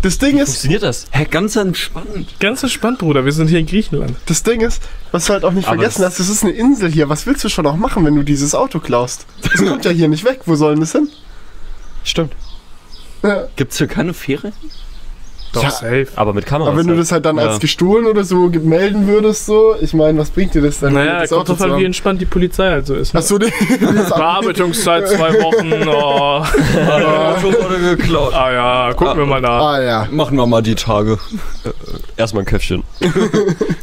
das 0.02 0.18
Ding 0.18 0.36
ist, 0.38 0.48
funktioniert 0.50 0.82
das? 0.82 1.06
Hä, 1.10 1.26
ganz 1.30 1.56
entspannt. 1.56 2.38
Ganz 2.40 2.62
entspannt, 2.62 2.98
Bruder. 2.98 3.24
Wir 3.24 3.32
sind 3.32 3.48
hier 3.48 3.58
in 3.58 3.66
Griechenland. 3.66 4.16
das 4.26 4.42
Ding 4.42 4.60
ist, 4.60 4.82
was 5.12 5.26
du 5.26 5.32
halt 5.32 5.44
auch 5.44 5.52
nicht 5.52 5.66
Aber 5.66 5.76
vergessen 5.76 6.02
es- 6.02 6.08
hast, 6.08 6.20
das 6.20 6.28
ist 6.28 6.42
eine 6.42 6.52
Insel 6.52 6.90
hier. 6.90 7.08
Was 7.08 7.24
willst 7.26 7.42
du 7.44 7.48
schon 7.48 7.66
auch 7.66 7.76
machen, 7.76 8.04
wenn 8.04 8.14
du 8.16 8.22
dieses 8.22 8.54
Auto 8.54 8.78
klaust? 8.80 9.24
Das 9.42 9.64
kommt 9.64 9.84
ja 9.86 9.90
hier 9.90 10.08
nicht 10.08 10.24
weg. 10.24 10.40
Wo 10.46 10.54
soll 10.56 10.72
denn 10.72 10.80
das 10.80 10.92
hin? 10.92 11.08
Stimmt. 12.04 12.34
Ja. 13.22 13.44
Gibt's 13.56 13.78
hier 13.78 13.86
keine 13.86 14.12
Fähre? 14.14 14.52
Doch, 15.52 15.62
Ja, 15.62 15.70
safe. 15.70 16.06
Aber 16.16 16.32
mit 16.32 16.46
Kameras. 16.46 16.68
Aber 16.70 16.78
wenn 16.78 16.86
du 16.86 16.92
halt. 16.94 17.00
das 17.02 17.12
halt 17.12 17.24
dann 17.26 17.36
Ja. 17.36 17.48
als 17.48 17.60
gestohlen 17.60 18.06
oder 18.06 18.24
so 18.24 18.48
melden 18.62 19.06
würdest, 19.06 19.46
so, 19.46 19.74
ich 19.80 19.92
meine, 19.92 20.18
was 20.18 20.30
bringt 20.30 20.54
dir 20.54 20.62
das 20.62 20.80
dann? 20.80 20.94
Naja, 20.94 21.20
das 21.20 21.30
kommt 21.30 21.48
drauf 21.48 21.60
an, 21.60 21.76
wie 21.78 21.84
entspannt 21.84 22.20
die 22.20 22.26
Polizei 22.26 22.70
halt 22.70 22.86
so 22.86 22.94
ist. 22.94 23.12
Ne? 23.12 23.20
Achso, 23.20 23.38
die, 23.38 23.52
Bearbeitungszeit 23.80 25.08
zwei 25.08 25.32
Wochen. 25.42 25.72
Oh. 25.88 26.42
Auto 26.42 27.52
wurde 27.62 27.96
geklaut. 27.96 28.32
Ah 28.34 28.52
ja, 28.52 28.94
gucken 28.94 29.18
wir 29.18 29.26
mal 29.26 29.40
nach. 29.40 29.60
Ah 29.62 29.82
ja. 29.82 30.08
Machen 30.10 30.36
wir 30.36 30.46
mal 30.46 30.62
die 30.62 30.74
Tage. 30.74 31.18
Erstmal 32.16 32.42
ein 32.42 32.46
Köpfchen. 32.46 32.82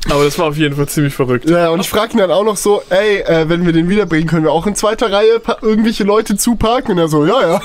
Aber 0.10 0.24
das 0.24 0.38
war 0.40 0.48
auf 0.48 0.58
jeden 0.58 0.76
Fall 0.76 0.88
ziemlich 0.88 1.14
verrückt. 1.14 1.50
Ja, 1.50 1.70
und 1.70 1.80
ich 1.82 1.90
frage 1.90 2.14
ihn 2.14 2.18
dann 2.20 2.32
auch 2.32 2.44
noch 2.44 2.58
so, 2.58 2.82
ey, 2.90 3.20
äh, 3.22 3.48
wenn 3.50 3.66
wir 3.66 3.74
den 3.74 3.90
wiederbringen, 3.90 4.28
können 4.28 4.44
wir 4.44 4.52
auch 4.52 4.66
in 4.68 4.76
zweiter 4.76 5.12
Reihe 5.12 5.42
irgendwelche 5.62 6.04
Leute 6.04 6.36
zuparken? 6.38 6.94
Und 6.94 6.98
er 6.98 7.08
so, 7.08 7.26
ja, 7.26 7.42
ja. 7.42 7.62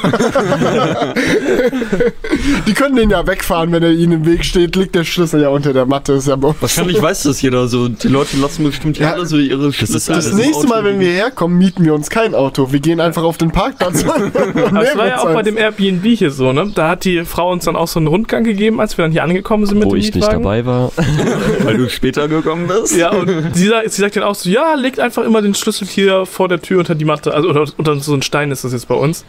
die 2.67 2.75
können 2.75 2.97
den 2.97 3.11
ja 3.11 3.27
wegfahren, 3.27 3.73
wenn 3.73 3.83
er 3.83 3.91
ihnen 3.95 4.13
im 4.13 4.27
Weg 4.27 4.45
steht, 4.45 4.77
liegt 4.77 4.95
der 4.95 5.05
Schlüssel 5.05 5.43
ja 5.43 5.49
unter 5.49 5.73
der 5.73 5.87
Matte. 5.87 6.15
Ist 6.15 6.29
ja 6.29 6.37
Wahrscheinlich 6.41 7.01
weiß 7.01 7.25
das 7.25 7.41
jeder 7.43 7.69
so. 7.69 7.89
Die 7.89 8.09
Leute 8.09 8.37
lassen 8.37 8.65
bestimmt 8.65 8.97
hier 8.97 9.07
Ja, 9.07 9.13
alle 9.13 9.27
so 9.27 9.39
ihre 9.39 9.73
Schlüssel. 9.73 9.95
Das 9.95 10.11
alles 10.11 10.35
nächste 10.35 10.67
Mal, 10.67 10.85
wenn 10.85 11.01
wir 11.01 11.11
herkommen, 11.11 11.59
mieten 11.59 11.85
wir 11.85 11.95
uns 11.95 12.11
kein 12.11 12.35
Auto. 12.35 12.73
Wir 12.73 12.81
gehen 12.81 13.01
einfach 13.01 13.23
auf 13.23 13.39
den 13.39 13.51
Parkplatz 13.51 14.03
und 14.03 14.35
nehmen 14.35 14.75
war 14.75 15.07
ja 15.07 15.21
auch 15.21 15.33
bei 15.33 15.43
dem 15.43 15.57
Airbnb 15.57 16.05
hier 16.05 16.31
so, 16.31 16.53
ne? 16.53 16.71
Da 16.75 16.91
hat 16.91 17.05
die 17.05 17.25
Frau 17.25 17.51
uns 17.51 17.65
dann 17.65 17.77
auch 17.77 17.89
so 17.89 17.99
einen 17.99 18.07
Rundgang 18.07 18.45
gegeben, 18.45 18.81
als 18.81 18.99
wir 18.99 19.05
dann 19.05 19.13
hier 19.13 19.25
angekommen 19.25 19.67
sind 19.67 19.79
mit 19.79 19.87
Wo 19.87 19.93
dem 19.93 20.01
ich 20.01 20.15
nicht 20.15 20.27
dabei 20.27 20.67
war. 20.67 20.93
Weil 21.63 21.77
du 21.77 21.89
später 21.89 22.29
gekommen 22.29 22.67
bist. 22.67 22.97
Ja, 22.97 23.11
und 23.11 23.55
sie 23.55 23.69
sagt, 23.69 23.91
sie 23.91 24.01
sagt 24.01 24.17
dann 24.17 24.23
auch 24.25 24.35
so, 24.35 24.51
ja, 24.51 24.75
legt 24.75 25.01
einfach 25.01 25.25
immer 25.25 25.43
den 25.43 25.55
Schlüssel 25.55 25.87
hier 25.87 26.27
vor 26.27 26.49
der 26.49 26.61
Tür 26.61 26.81
unter 26.81 26.95
die 26.95 27.05
Matte. 27.05 27.35
Also 27.35 27.49
oder 27.49 27.65
unter 27.77 27.99
so 28.01 28.15
ein 28.15 28.23
Stein 28.23 28.51
ist 28.51 28.65
das 28.65 28.73
jetzt 28.73 28.89
bei 28.89 28.95
uns. 28.95 29.25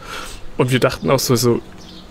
Und 0.58 0.72
wir 0.72 0.80
dachten 0.80 1.10
auch 1.10 1.18
so, 1.18 1.36
so 1.36 1.60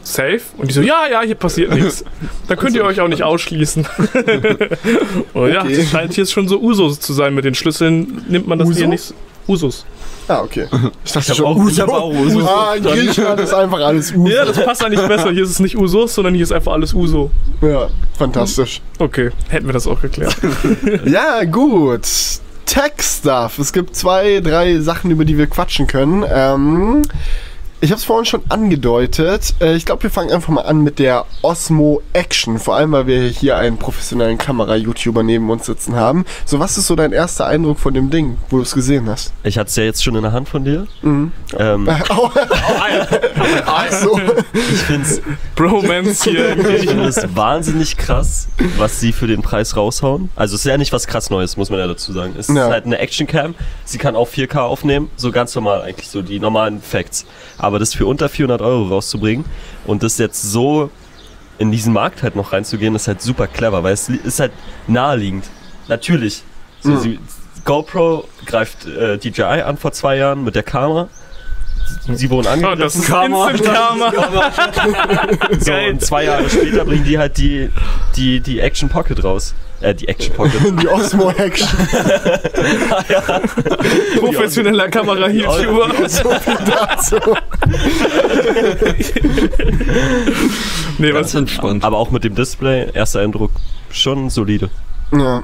safe? 0.06 0.42
Und 0.58 0.70
die 0.70 0.74
so, 0.74 0.82
ja, 0.82 1.08
ja, 1.12 1.22
hier 1.22 1.36
passiert 1.36 1.72
nichts. 1.76 2.04
Da 2.48 2.56
könnt 2.56 2.76
ihr 2.76 2.84
euch 2.86 3.02
auch 3.02 3.08
nicht 3.08 3.24
ausschließen. 3.24 3.86
und 5.34 5.50
ja, 5.52 5.62
Okay. 5.64 5.78
das 5.78 5.90
scheint 5.90 6.14
hier 6.14 6.26
schon 6.26 6.48
so 6.48 6.60
Usus 6.62 7.00
zu 7.00 7.14
sein. 7.14 7.34
Mit 7.36 7.46
den 7.46 7.56
Schlüsseln 7.56 8.24
nimmt 8.30 8.48
man 8.48 8.60
das 8.60 8.68
Uso? 8.70 8.78
hier 8.80 8.88
nicht. 8.88 9.14
Usus. 9.48 9.86
Ah, 10.28 10.42
okay. 10.42 10.66
Ich 11.06 11.12
dachte 11.12 11.30
hab 11.30 11.36
schon, 11.38 11.46
auch- 11.46 11.56
Uso. 11.56 11.70
ich 11.70 11.80
hab 11.80 11.90
auch 11.90 12.12
Uso 12.12 12.40
Ah, 12.48 12.74
in 12.76 12.84
Griechenland 12.84 13.40
ist 13.42 13.54
einfach 13.54 13.80
alles 13.80 14.12
Uso. 14.12 14.28
Ja, 14.34 14.44
das 14.44 14.64
passt 14.64 14.84
eigentlich 14.84 15.08
besser. 15.08 15.30
Hier 15.32 15.44
ist 15.44 15.52
es 15.52 15.60
nicht 15.60 15.78
Usus, 15.78 16.16
sondern 16.16 16.34
hier 16.34 16.42
ist 16.44 16.52
einfach 16.52 16.74
alles 16.74 16.94
Uso. 16.96 17.30
Ja, 17.62 17.90
fantastisch. 18.18 18.82
Okay, 18.98 19.30
hätten 19.50 19.68
wir 19.68 19.74
das 19.74 19.86
auch 19.86 20.02
geklärt. 20.02 20.36
Ja, 21.06 21.44
gut. 21.44 22.08
Tech-Stuff. 22.66 23.60
Es 23.60 23.72
gibt 23.72 23.96
zwei, 23.96 24.40
drei 24.42 24.80
Sachen, 24.80 25.12
über 25.12 25.24
die 25.26 25.38
wir 25.38 25.46
quatschen 25.46 25.86
können. 25.86 26.26
Ähm, 26.28 27.04
Ich 27.82 27.92
habe 27.92 28.00
es 28.00 28.06
vorhin 28.06 28.26
schon 28.26 28.42
angedeutet. 28.50 29.54
Äh, 29.60 29.76
Ich 29.76 29.86
glaube, 29.86 30.04
wir 30.04 30.10
fangen 30.10 30.32
einfach 30.32 30.50
mal 30.50 30.62
an 30.62 30.82
mit 30.82 30.98
der 30.98 31.26
Osmo 31.42 32.02
Action. 32.14 32.58
Vor 32.58 32.76
allem, 32.76 32.94
weil 32.94 33.06
wir 33.06 33.24
hier 33.28 33.58
einen 33.58 33.78
professionellen 33.78 34.38
Kamera-YouTuber 34.38 35.22
neben 35.24 35.50
uns 35.52 35.66
sitzen 35.66 35.96
haben. 35.96 36.26
So, 36.46 36.60
was 36.60 36.78
ist 36.78 36.88
so 36.88 36.96
dein 36.96 37.12
erster 37.12 37.46
Eindruck 37.46 37.78
von 37.80 37.94
dem 37.94 38.10
Ding, 38.10 38.38
wo 38.50 38.58
du 38.58 38.64
es 38.64 38.74
gesehen 38.74 39.08
hast? 39.10 39.34
Ich 39.44 39.58
hatte 39.58 39.68
es 39.70 39.76
ja 39.76 39.84
jetzt 39.84 40.04
schon 40.04 40.16
in 40.16 40.24
der 40.24 40.32
Hand 40.32 40.50
von 40.50 40.64
dir. 40.64 40.88
Mhm. 41.02 41.32
Ähm, 41.60 41.88
Au. 42.10 42.32
Ach 43.68 43.92
so. 43.92 44.20
ich 44.54 44.82
finde 44.84 45.06
es 45.08 45.22
Bromance 45.56 46.30
hier. 46.30 46.58
ich 46.76 46.90
find 46.90 47.06
es 47.06 47.36
wahnsinnig 47.36 47.98
krass, 47.98 48.48
was 48.78 49.00
sie 49.00 49.12
für 49.12 49.28
den 49.28 49.42
Preis 49.42 49.76
raushauen. 49.76 50.30
Also 50.36 50.56
es 50.56 50.62
ist 50.62 50.70
ja 50.72 50.78
nicht 50.78 50.94
was 50.94 51.08
krass 51.08 51.30
Neues, 51.30 51.58
muss 51.58 51.70
man 51.70 51.80
ja 51.80 51.88
dazu 51.88 52.14
sagen. 52.14 52.34
Es 52.38 52.48
Ja. 52.48 52.66
ist 52.68 52.72
halt 52.72 52.86
eine 52.86 52.98
Actioncam. 53.00 53.54
Sie 53.84 53.98
kann 53.98 54.16
auch 54.16 54.28
4K 54.30 54.60
aufnehmen, 54.62 55.10
so 55.18 55.32
ganz 55.32 55.54
normal 55.54 55.82
eigentlich, 55.82 56.08
so 56.10 56.22
die 56.22 56.40
normalen 56.40 56.82
Facts. 56.82 57.26
Aber 57.66 57.80
das 57.80 57.96
für 57.96 58.06
unter 58.06 58.30
400 58.30 58.62
Euro 58.62 58.90
rauszubringen 58.90 59.44
und 59.88 60.04
das 60.04 60.20
jetzt 60.20 60.40
so 60.44 60.92
in 61.58 61.72
diesen 61.72 61.94
Markt 61.94 62.22
halt 62.22 62.36
noch 62.36 62.54
reinzugehen, 62.54 62.94
ist 62.94 63.08
halt 63.08 63.22
super 63.24 63.48
clever, 63.48 63.82
weil 63.82 63.94
es 63.94 64.08
ist 64.08 64.40
halt 64.40 64.52
naheliegend. 64.86 65.46
Natürlich. 65.88 66.44
So, 66.82 66.92
Mhm. 66.92 67.00
sie, 67.00 67.20
GoPro 67.64 68.28
greift 68.46 68.86
äh, 68.86 69.18
DJI 69.18 69.42
an 69.64 69.78
vor 69.78 69.92
zwei 69.94 70.18
Jahren 70.18 70.44
mit 70.44 70.54
der 70.54 70.62
Kamera. 70.62 71.08
Sie, 72.06 72.16
sie 72.16 72.30
wurden 72.30 72.48
Oh, 72.48 72.52
angegriffen. 72.52 72.80
das 72.80 72.96
ist 72.96 73.10
Instant 73.10 73.64
Karma. 73.64 74.12
So, 75.60 75.72
Geil. 75.72 75.92
und 75.92 76.02
zwei 76.02 76.24
Jahre 76.26 76.50
später 76.50 76.86
bringen 76.86 77.04
die 77.06 77.18
halt 77.18 77.38
die, 77.38 77.70
die, 78.16 78.40
die 78.40 78.60
Action 78.60 78.90
Pocket 78.90 79.24
raus. 79.24 79.54
Äh, 79.82 79.94
die 79.94 80.08
Action 80.08 80.34
Pocket. 80.34 80.62
Die 80.82 80.88
Osmo 80.88 81.32
Action. 81.32 81.68
Professioneller 84.20 84.88
Kamera-YouTuber. 84.90 86.08
So 86.10 86.30
viel 86.30 86.58
dazu. 86.66 87.18
Nee, 90.98 91.12
Ganz 91.12 91.28
was? 91.28 91.36
entspannt. 91.36 91.84
Aber 91.84 91.98
auch 91.98 92.12
mit 92.12 92.24
dem 92.24 92.36
Display, 92.36 92.90
erster 92.94 93.20
Eindruck, 93.22 93.52
schon 93.92 94.30
solide. 94.30 94.70
Ja. 95.12 95.44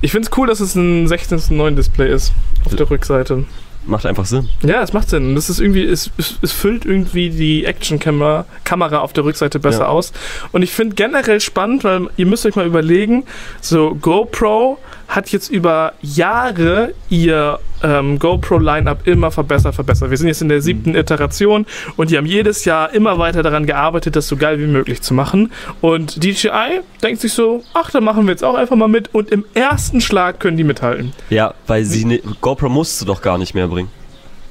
Ich 0.00 0.12
find's 0.12 0.30
cool, 0.36 0.46
dass 0.48 0.60
es 0.60 0.74
ein 0.74 1.06
16 1.06 1.38
zu 1.38 1.54
9 1.54 1.76
Display 1.76 2.10
ist. 2.12 2.32
Auf 2.64 2.74
der 2.74 2.90
Rückseite. 2.90 3.44
Macht 3.90 4.06
einfach 4.06 4.24
Sinn. 4.24 4.48
Ja, 4.62 4.82
es 4.82 4.92
macht 4.92 5.10
Sinn. 5.10 5.34
Das 5.34 5.50
ist 5.50 5.58
irgendwie, 5.60 5.82
es, 5.84 6.10
es, 6.16 6.38
es 6.42 6.52
füllt 6.52 6.84
irgendwie 6.86 7.28
die 7.30 7.64
Action-Kamera 7.64 8.44
Kamera 8.64 8.98
auf 9.00 9.12
der 9.12 9.24
Rückseite 9.24 9.58
besser 9.58 9.80
Ja. 9.80 9.86
aus. 9.88 10.12
Und 10.52 10.62
ich 10.62 10.70
finde 10.72 10.94
generell 10.94 11.40
spannend, 11.40 11.82
weil 11.82 12.06
ihr 12.16 12.26
müsst 12.26 12.46
euch 12.46 12.54
mal 12.54 12.66
überlegen, 12.66 13.24
so 13.60 13.96
GoPro 14.00 14.78
hat 15.10 15.30
jetzt 15.30 15.50
über 15.50 15.92
Jahre 16.02 16.94
ihr 17.08 17.58
ähm, 17.82 18.18
GoPro-Line-Up 18.20 19.06
immer 19.08 19.30
verbessert, 19.32 19.74
verbessert. 19.74 20.10
Wir 20.10 20.16
sind 20.16 20.28
jetzt 20.28 20.40
in 20.40 20.48
der 20.48 20.62
siebten 20.62 20.94
Iteration 20.94 21.66
und 21.96 22.10
die 22.10 22.16
haben 22.16 22.26
jedes 22.26 22.64
Jahr 22.64 22.94
immer 22.94 23.18
weiter 23.18 23.42
daran 23.42 23.66
gearbeitet, 23.66 24.14
das 24.14 24.28
so 24.28 24.36
geil 24.36 24.60
wie 24.60 24.66
möglich 24.66 25.02
zu 25.02 25.12
machen. 25.12 25.50
Und 25.80 26.22
DJI 26.22 26.80
denkt 27.02 27.20
sich 27.20 27.32
so, 27.32 27.64
ach, 27.74 27.90
da 27.90 28.00
machen 28.00 28.24
wir 28.26 28.30
jetzt 28.30 28.44
auch 28.44 28.54
einfach 28.54 28.76
mal 28.76 28.88
mit 28.88 29.12
und 29.12 29.30
im 29.30 29.44
ersten 29.52 30.00
Schlag 30.00 30.38
können 30.38 30.56
die 30.56 30.64
mithalten. 30.64 31.12
Ja, 31.28 31.54
weil 31.66 31.84
sie 31.84 32.04
ne, 32.04 32.20
GoPro 32.40 32.68
musst 32.68 33.00
du 33.00 33.04
doch 33.04 33.20
gar 33.20 33.36
nicht 33.36 33.54
mehr 33.54 33.66
bringen. 33.66 33.90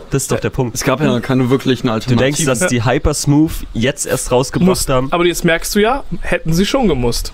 Das 0.10 0.24
ist 0.24 0.32
doch 0.32 0.40
der 0.40 0.50
Punkt. 0.50 0.76
Es 0.76 0.84
gab 0.84 1.00
ja 1.02 1.20
keine 1.22 1.50
wirklichen 1.50 1.88
Du 1.88 1.94
Alternativen. 1.94 2.18
denkst, 2.18 2.46
dass 2.46 2.68
die 2.68 2.84
Hypersmooth 2.84 3.66
jetzt 3.74 4.08
erst 4.08 4.32
rausgebracht 4.32 4.68
Muss, 4.68 4.90
haben? 4.90 5.08
aber 5.12 5.26
jetzt 5.26 5.46
merkst 5.46 5.74
du 5.76 5.80
ja, 5.80 6.04
hätten 6.22 6.52
sie 6.52 6.66
schon 6.66 6.88
gemusst. 6.88 7.32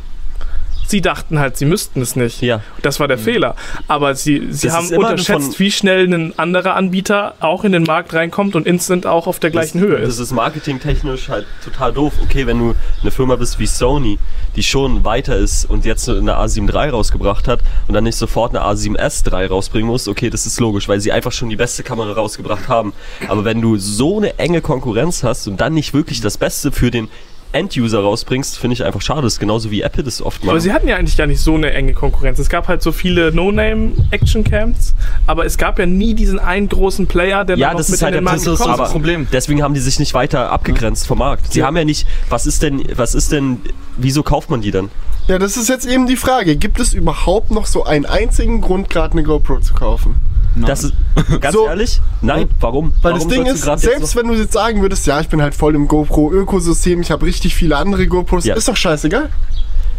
Sie 0.88 1.02
dachten 1.02 1.39
halt, 1.39 1.58
sie 1.58 1.65
müssten 1.65 2.02
es 2.02 2.15
nicht. 2.15 2.41
Ja. 2.41 2.62
Das 2.82 3.00
war 3.00 3.08
der 3.08 3.17
Fehler. 3.17 3.56
Aber 3.88 4.15
sie, 4.15 4.48
sie 4.52 4.67
Das 4.67 4.76
haben 4.76 4.86
ist 4.86 4.98
unterschätzt, 4.98 5.60
wie 5.60 5.71
schnell 5.71 6.06
ein 6.13 6.38
anderer 6.38 6.76
Anbieter 6.76 7.36
auch 7.39 7.63
in 7.63 7.71
den 7.71 7.84
Markt 7.84 8.13
reinkommt 8.13 8.56
und 8.56 8.67
instant 8.67 9.06
auch 9.06 9.28
auf 9.28 9.39
der 9.39 9.50
gleichen 9.50 9.80
das, 9.80 9.88
Höhe 9.88 10.00
Das 10.02 10.15
ist. 10.15 10.19
ist 10.19 10.32
marketingtechnisch 10.32 11.30
halt 11.30 11.45
total 11.63 11.93
doof. 11.93 12.13
Okay, 12.24 12.45
wenn 12.48 12.60
du 12.60 12.76
eine 13.02 13.12
Firma 13.12 13.36
bist 13.36 13.60
wie 13.60 13.67
Sony, 13.67 14.19
die 14.56 14.63
schon 14.63 15.04
weiter 15.04 15.36
ist 15.36 15.65
und 15.65 15.86
jetzt 15.86 16.08
eine 16.08 16.38
A7 16.38 16.71
III 16.74 16.89
rausgebracht 16.89 17.48
hat 17.48 17.62
und 17.88 17.93
dann 17.93 18.04
nicht 18.04 18.15
sofort 18.17 18.56
eine 18.56 18.65
A7S 18.65 19.30
III 19.32 19.48
rausbringen 19.48 19.88
muss, 19.88 20.08
okay, 20.08 20.30
das 20.30 20.45
ist 20.45 20.60
logisch, 20.60 20.88
weil 20.88 21.00
sie 21.00 21.12
einfach 21.12 21.32
schon 21.32 21.50
die 21.50 21.56
beste 21.56 21.84
Kamera 21.84 22.13
rausgebracht 22.13 22.67
haben. 22.67 22.93
Aber 23.28 23.43
wenn 23.43 23.62
du 23.62 23.78
so 23.78 24.17
eine 24.17 24.38
enge 24.39 24.62
Konkurrenz 24.62 25.24
hast 25.24 25.48
und 25.48 25.60
dann 25.62 25.74
nicht 25.74 25.93
wirklich 25.93 26.21
das 26.21 26.38
Beste 26.38 26.71
für 26.71 26.91
den 26.91 27.10
End-User 27.56 28.00
rausbringst, 28.02 28.58
finde 28.60 28.74
ich 28.76 28.84
einfach 28.84 29.02
schade. 29.02 29.22
Das 29.24 29.34
ist 29.34 29.39
genauso 29.39 29.72
wie 29.72 29.82
Apple 29.82 30.04
das 30.04 30.22
oft 30.22 30.44
Aber 30.44 30.54
macht. 30.54 30.62
sie 30.62 30.72
hatten 30.74 30.88
ja 30.88 30.98
eigentlich 30.98 31.18
gar 31.18 31.26
nicht 31.28 31.39
so 31.41 31.56
eine 31.56 31.72
enge 31.74 31.94
Konkurrenz. 31.94 32.38
Es 32.39 32.50
gab 32.50 32.68
halt 32.68 32.82
so 32.84 32.91
viele 32.91 33.32
No-Name-Action-Camps, 33.32 34.94
aber 35.28 35.46
es 35.46 35.58
gab 35.58 35.80
ja 35.80 35.86
nie 35.86 36.13
diesen 36.13 36.39
einen 36.39 36.70
großen 36.70 37.08
Player, 37.08 37.46
der 37.46 37.58
Ja, 37.58 37.68
dann 37.68 37.74
noch 37.74 37.80
das 37.80 37.89
mit 37.89 37.96
ist 37.96 38.04
halt 38.04 38.13
in 38.13 38.20
den 38.20 38.24
Markt 38.26 38.44
gekommen 38.44 38.72
aber 38.74 38.86
ist. 38.86 38.91
Problem. 38.91 39.28
Deswegen 39.32 39.62
haben 39.63 39.74
die 39.74 39.80
sich 39.80 40.00
nicht 40.00 40.13
weiter 40.13 40.52
abgegrenzt 40.52 41.08
vom 41.08 41.20
Markt. 41.20 41.52
Sie 41.54 41.60
Ja. 41.60 41.65
haben 41.68 41.78
ja 41.78 41.86
nicht, 41.86 42.08
was 42.30 42.46
ist 42.46 42.62
denn, 42.63 42.84
was 42.96 43.15
ist 43.15 43.32
denn, 43.32 43.62
wieso 43.98 44.24
kauft 44.24 44.50
man 44.50 44.62
die 44.62 44.72
dann? 44.72 44.89
ja, 45.28 45.39
das 45.39 45.58
ist 45.58 45.70
jetzt 45.70 45.88
eben 45.88 46.06
die 46.06 46.18
Frage. 46.18 46.56
Gibt 46.56 46.80
es 46.80 46.94
überhaupt 46.94 47.50
noch 47.50 47.65
so 47.65 47.84
einen 47.84 48.06
einzigen 48.06 48.62
Grund, 48.62 48.89
gerade 48.91 49.13
eine 49.13 49.24
GoPro 49.24 49.60
zu 49.60 49.74
kaufen? 49.74 50.15
Nein. 50.56 50.65
Das 50.68 50.84
ist, 50.86 50.94
ganz 51.41 51.54
So. 51.54 51.68
ehrlich, 51.68 52.00
nein, 52.22 52.48
warum? 52.60 52.94
Weil 53.02 53.13
warum 53.13 53.28
das 53.28 53.38
Ding 53.38 53.46
ist, 53.46 53.62
selbst 53.82 54.15
wenn 54.15 54.28
du 54.28 54.34
jetzt 54.36 54.54
sagen 54.54 54.82
würdest, 54.82 55.06
ja, 55.06 55.20
ich 55.20 55.28
bin 55.28 55.41
halt 55.41 55.54
voll 55.54 55.76
im 55.76 55.88
GoPro-Ökosystem, 55.88 57.02
ich 57.02 57.12
habe 57.12 57.26
richtig 57.26 57.56
viele 57.56 57.78
andere 57.78 58.08
GoPros, 58.08 58.46
Ja. 58.46 58.56
ist 58.56 58.68
doch 58.68 58.78
scheißegal. 58.78 59.30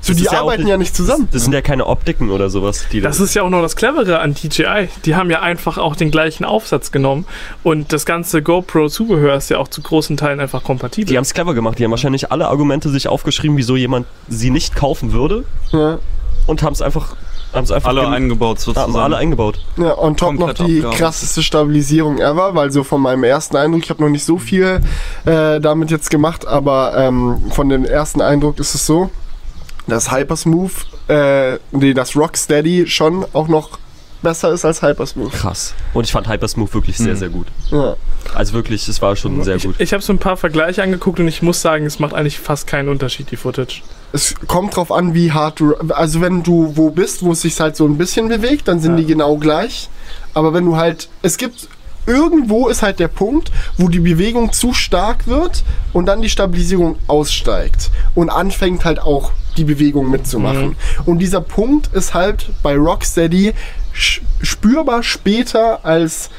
So, 0.03 0.13
Das 0.13 0.19
die 0.19 0.25
ja 0.25 0.31
auch 0.33 0.37
arbeiten 0.43 0.63
nicht- 0.63 0.71
ja 0.71 0.77
nicht 0.77 0.95
zusammen. 0.95 1.27
Das 1.33 1.43
sind 1.43 1.53
ja 1.53 1.63
keine 1.63 1.87
Optiken 1.87 2.31
oder 2.31 2.49
sowas, 2.49 2.87
die 2.93 3.01
Das 3.01 3.19
ist 3.19 3.35
ja 3.35 3.43
auch 3.43 3.51
noch 3.51 3.61
das 3.63 3.75
Clevere 3.77 4.21
an 4.21 4.35
DJI. 4.35 4.89
Die 5.05 5.17
haben 5.17 5.31
ja 5.31 5.41
einfach 5.41 5.79
auch 5.79 5.97
den 5.97 6.11
gleichen 6.13 6.45
Aufsatz 6.45 6.93
genommen 6.93 7.25
und 7.65 7.93
das 7.93 8.07
ganze 8.07 8.41
GoPro-Zubehör 8.41 9.35
ist 9.37 9.51
ja 9.51 9.59
auch 9.59 9.69
zu 9.69 9.83
großen 9.83 10.17
Teilen 10.17 10.39
einfach 10.39 10.63
kompatibel. 10.63 11.09
Die 11.11 11.17
haben 11.17 11.23
es 11.25 11.35
clever 11.35 11.55
gemacht. 11.55 11.79
Die 11.79 11.85
haben 11.85 11.91
wahrscheinlich 11.91 12.31
alle 12.31 12.47
Argumente 12.47 12.89
sich 12.91 13.09
aufgeschrieben, 13.09 13.57
wieso 13.57 13.75
jemand 13.75 14.07
sie 14.29 14.51
nicht 14.51 14.77
kaufen 14.77 15.13
würde 15.13 15.45
Ja. 15.73 15.99
und 16.47 16.63
haben 16.63 16.73
es 16.75 16.83
einfach, 16.83 17.17
haben's 17.57 17.71
einfach 17.73 17.89
alle 17.89 18.09
eingebaut 18.09 18.61
sozusagen. 18.61 18.93
haben 18.93 19.01
alle 19.03 19.17
eingebaut. 19.17 19.59
Ja, 19.77 19.99
on 19.99 20.17
top 20.17 20.35
noch 20.35 20.47
Komplett 20.47 20.59
die 20.59 20.63
abgearbeitet. 20.77 20.99
krasseste 21.01 21.43
Stabilisierung 21.43 22.19
ever, 22.19 22.55
weil 22.55 22.71
so 22.71 22.85
von 22.85 23.01
meinem 23.01 23.25
ersten 23.25 23.57
Eindruck, 23.57 23.83
ich 23.85 23.91
habe 23.91 24.03
noch 24.03 24.11
nicht 24.11 24.25
so 24.25 24.39
viel 24.39 24.81
äh, 25.25 25.61
damit 25.61 25.91
jetzt 25.91 26.11
gemacht, 26.11 26.47
aber 26.47 26.95
ähm, 26.97 27.51
von 27.51 27.69
dem 27.69 27.85
ersten 27.85 28.21
Eindruck 28.21 28.59
ist 28.59 28.75
es 28.75 28.87
so, 28.87 29.11
dass 29.87 30.11
Hypersmooth, 30.13 30.87
äh, 31.09 31.59
nee, 31.73 31.95
das 31.95 32.17
Rocksteady 32.17 32.87
schon 32.87 33.25
auch 33.33 33.49
noch 33.49 33.79
besser 34.23 34.51
ist 34.51 34.65
als 34.65 34.83
Hypersmooth. 34.83 35.33
Krass. 35.33 35.75
Und 35.95 36.05
ich 36.05 36.11
fand 36.13 36.29
Hypersmooth 36.29 36.75
wirklich 36.75 36.97
sehr, 36.97 37.13
Hm. 37.13 37.17
sehr 37.17 37.29
gut. 37.29 37.47
Ja. 37.71 37.95
Also 38.35 38.55
wirklich, 38.55 38.89
es 38.89 39.01
war 39.01 39.15
schon 39.15 39.45
sehr 39.45 39.59
gut. 39.59 39.77
Ich, 39.77 39.83
ich 39.83 39.93
habe 39.93 40.03
so 40.03 40.13
ein 40.13 40.19
paar 40.19 40.37
Vergleiche 40.37 40.83
angeguckt 40.83 41.21
und 41.21 41.29
ich 41.29 41.43
muss 41.43 41.63
sagen, 41.63 41.87
es 41.87 42.01
macht 42.01 42.13
eigentlich 42.15 42.41
fast 42.41 42.67
keinen 42.67 42.89
Unterschied, 42.89 43.31
die 43.31 43.37
Footage. 43.37 43.83
Es 44.17 44.35
kommt 44.47 44.75
drauf 44.77 44.91
an, 44.91 45.13
wie 45.13 45.31
hart 45.33 45.61
du. 45.61 45.75
Also 45.91 46.23
wenn 46.23 46.43
du 46.43 46.73
wo 46.75 46.89
bist, 46.91 47.23
wo 47.23 47.33
es 47.33 47.43
sich 47.43 47.61
halt 47.61 47.77
so 47.77 47.85
ein 47.87 47.99
bisschen 47.99 48.29
bewegt, 48.29 48.67
dann 48.67 48.81
sind 48.81 48.93
Ja. 48.93 48.97
die 49.01 49.07
genau 49.07 49.37
gleich. 49.37 49.91
Aber 50.33 50.55
wenn 50.55 50.65
du 50.65 50.77
halt. 50.77 51.09
Es 51.23 51.37
gibt. 51.37 51.69
Irgendwo 52.09 52.69
ist 52.69 52.83
halt 52.83 53.01
der 53.01 53.09
Punkt, 53.09 53.51
wo 53.79 53.89
die 53.89 53.99
Bewegung 53.99 54.53
zu 54.53 54.73
stark 54.73 55.27
wird 55.27 55.65
und 55.93 56.07
dann 56.07 56.23
die 56.23 56.29
Stabilisierung 56.31 56.95
aussteigt 57.09 57.91
und 58.15 58.31
anfängt 58.31 58.85
halt 58.85 59.01
auch 59.01 59.33
die 59.57 59.65
Bewegung 59.65 60.09
mitzumachen. 60.09 60.77
Und 61.05 61.19
dieser 61.19 61.41
Punkt 61.41 61.93
ist 61.95 62.15
halt 62.15 62.49
bei 62.63 62.77
Rocksteady 62.77 63.55
spürbar 64.41 65.03
später 65.03 65.85
als 65.85 66.31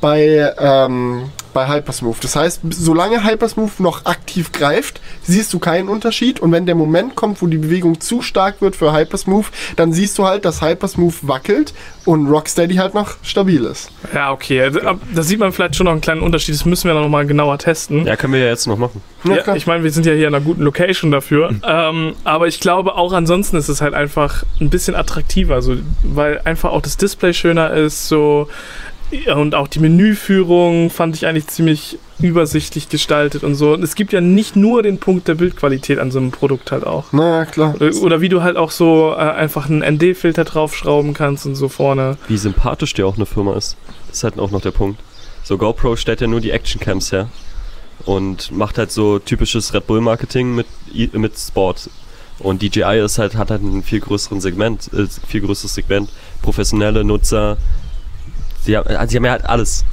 bei, 0.00 0.52
ähm, 0.60 1.24
bei 1.56 1.68
Hypersmooth. 1.74 2.22
Das 2.22 2.36
heißt, 2.36 2.60
solange 2.68 3.24
Hypersmooth 3.24 3.80
noch 3.80 4.04
aktiv 4.04 4.52
greift, 4.52 5.00
siehst 5.22 5.54
du 5.54 5.58
keinen 5.58 5.88
Unterschied. 5.88 6.38
Und 6.38 6.52
wenn 6.52 6.66
der 6.66 6.74
Moment 6.74 7.14
kommt, 7.14 7.40
wo 7.40 7.46
die 7.46 7.56
Bewegung 7.56 7.98
zu 7.98 8.20
stark 8.20 8.60
wird 8.60 8.76
für 8.76 8.94
Hypersmooth, 8.94 9.46
dann 9.76 9.94
siehst 9.94 10.18
du 10.18 10.26
halt, 10.26 10.44
dass 10.44 10.60
Hypersmooth 10.60 11.26
wackelt 11.26 11.72
und 12.04 12.26
Rocksteady 12.26 12.74
halt 12.74 12.92
noch 12.92 13.16
stabil 13.22 13.64
ist. 13.64 13.90
Ja, 14.12 14.32
okay. 14.32 14.60
Also, 14.60 14.80
Da 15.14 15.22
sieht 15.22 15.38
man 15.38 15.50
vielleicht 15.50 15.76
schon 15.76 15.86
noch 15.86 15.92
einen 15.92 16.02
kleinen 16.02 16.20
Unterschied. 16.20 16.54
Das 16.54 16.66
müssen 16.66 16.88
wir 16.88 16.94
noch 16.94 17.08
mal 17.08 17.26
genauer 17.26 17.56
testen. 17.56 18.04
Ja, 18.06 18.16
können 18.16 18.34
wir 18.34 18.40
ja 18.40 18.48
jetzt 18.48 18.66
noch 18.66 18.76
machen. 18.76 19.00
Ja, 19.24 19.38
Ja, 19.46 19.54
ich 19.54 19.66
meine, 19.66 19.82
wir 19.82 19.90
sind 19.90 20.04
ja 20.04 20.12
hier 20.12 20.28
in 20.28 20.34
einer 20.34 20.44
guten 20.44 20.62
Location 20.62 21.10
dafür. 21.10 21.54
ähm, 21.66 22.14
aber 22.24 22.48
ich 22.48 22.60
glaube, 22.60 22.96
auch 22.96 23.14
ansonsten 23.14 23.56
ist 23.56 23.70
es 23.70 23.80
halt 23.80 23.94
einfach 23.94 24.44
ein 24.60 24.68
bisschen 24.68 24.94
attraktiver, 24.94 25.62
so, 25.62 25.76
weil 26.02 26.38
einfach 26.44 26.70
auch 26.72 26.82
das 26.82 26.98
Display 26.98 27.32
schöner 27.32 27.70
ist, 27.72 28.08
so 28.08 28.46
und 29.34 29.54
auch 29.54 29.68
die 29.68 29.78
Menüführung 29.78 30.90
fand 30.90 31.14
ich 31.16 31.26
eigentlich 31.26 31.46
ziemlich 31.46 31.98
übersichtlich 32.18 32.88
gestaltet 32.88 33.44
und 33.44 33.54
so. 33.54 33.74
Und 33.74 33.82
es 33.82 33.94
gibt 33.94 34.12
ja 34.12 34.20
nicht 34.20 34.56
nur 34.56 34.82
den 34.82 34.98
Punkt 34.98 35.28
der 35.28 35.34
Bildqualität 35.34 35.98
an 35.98 36.10
so 36.10 36.18
einem 36.18 36.30
Produkt 36.30 36.72
halt 36.72 36.84
auch. 36.84 37.06
Na 37.12 37.44
klar. 37.44 37.74
Oder, 37.76 37.94
oder 38.02 38.20
wie 38.20 38.28
du 38.28 38.42
halt 38.42 38.56
auch 38.56 38.70
so 38.70 39.12
äh, 39.12 39.16
einfach 39.16 39.68
einen 39.68 39.82
ND-Filter 39.82 40.44
draufschrauben 40.44 41.14
kannst 41.14 41.46
und 41.46 41.54
so 41.54 41.68
vorne. 41.68 42.16
Wie 42.28 42.36
sympathisch 42.36 42.94
dir 42.94 43.06
auch 43.06 43.16
eine 43.16 43.26
Firma 43.26 43.54
ist. 43.56 43.76
Das 44.08 44.18
ist 44.18 44.24
halt 44.24 44.38
auch 44.38 44.50
noch 44.50 44.60
der 44.60 44.70
Punkt. 44.70 45.00
So, 45.44 45.58
GoPro 45.58 45.94
stellt 45.94 46.20
ja 46.20 46.26
nur 46.26 46.40
die 46.40 46.50
Actioncams 46.50 47.12
her 47.12 47.28
und 48.04 48.50
macht 48.50 48.78
halt 48.78 48.90
so 48.90 49.18
typisches 49.18 49.72
Red 49.74 49.86
Bull 49.86 50.00
Marketing 50.00 50.54
mit, 50.54 50.66
mit 51.12 51.38
Sport. 51.38 51.90
Und 52.38 52.62
DJI 52.62 53.00
ist 53.04 53.18
halt, 53.18 53.36
hat 53.36 53.50
halt 53.50 53.62
ein 53.62 53.82
viel 53.82 54.00
größeren 54.00 54.40
Segment, 54.40 54.90
äh, 54.92 55.06
viel 55.26 55.42
größeres 55.42 55.74
Segment. 55.74 56.10
Professionelle 56.42 57.04
Nutzer. 57.04 57.56
Sie 58.66 58.76
haben, 58.76 58.88
also 58.88 59.10
sie 59.10 59.16
haben 59.16 59.24
ja 59.24 59.32
halt 59.32 59.46
alles. 59.46 59.84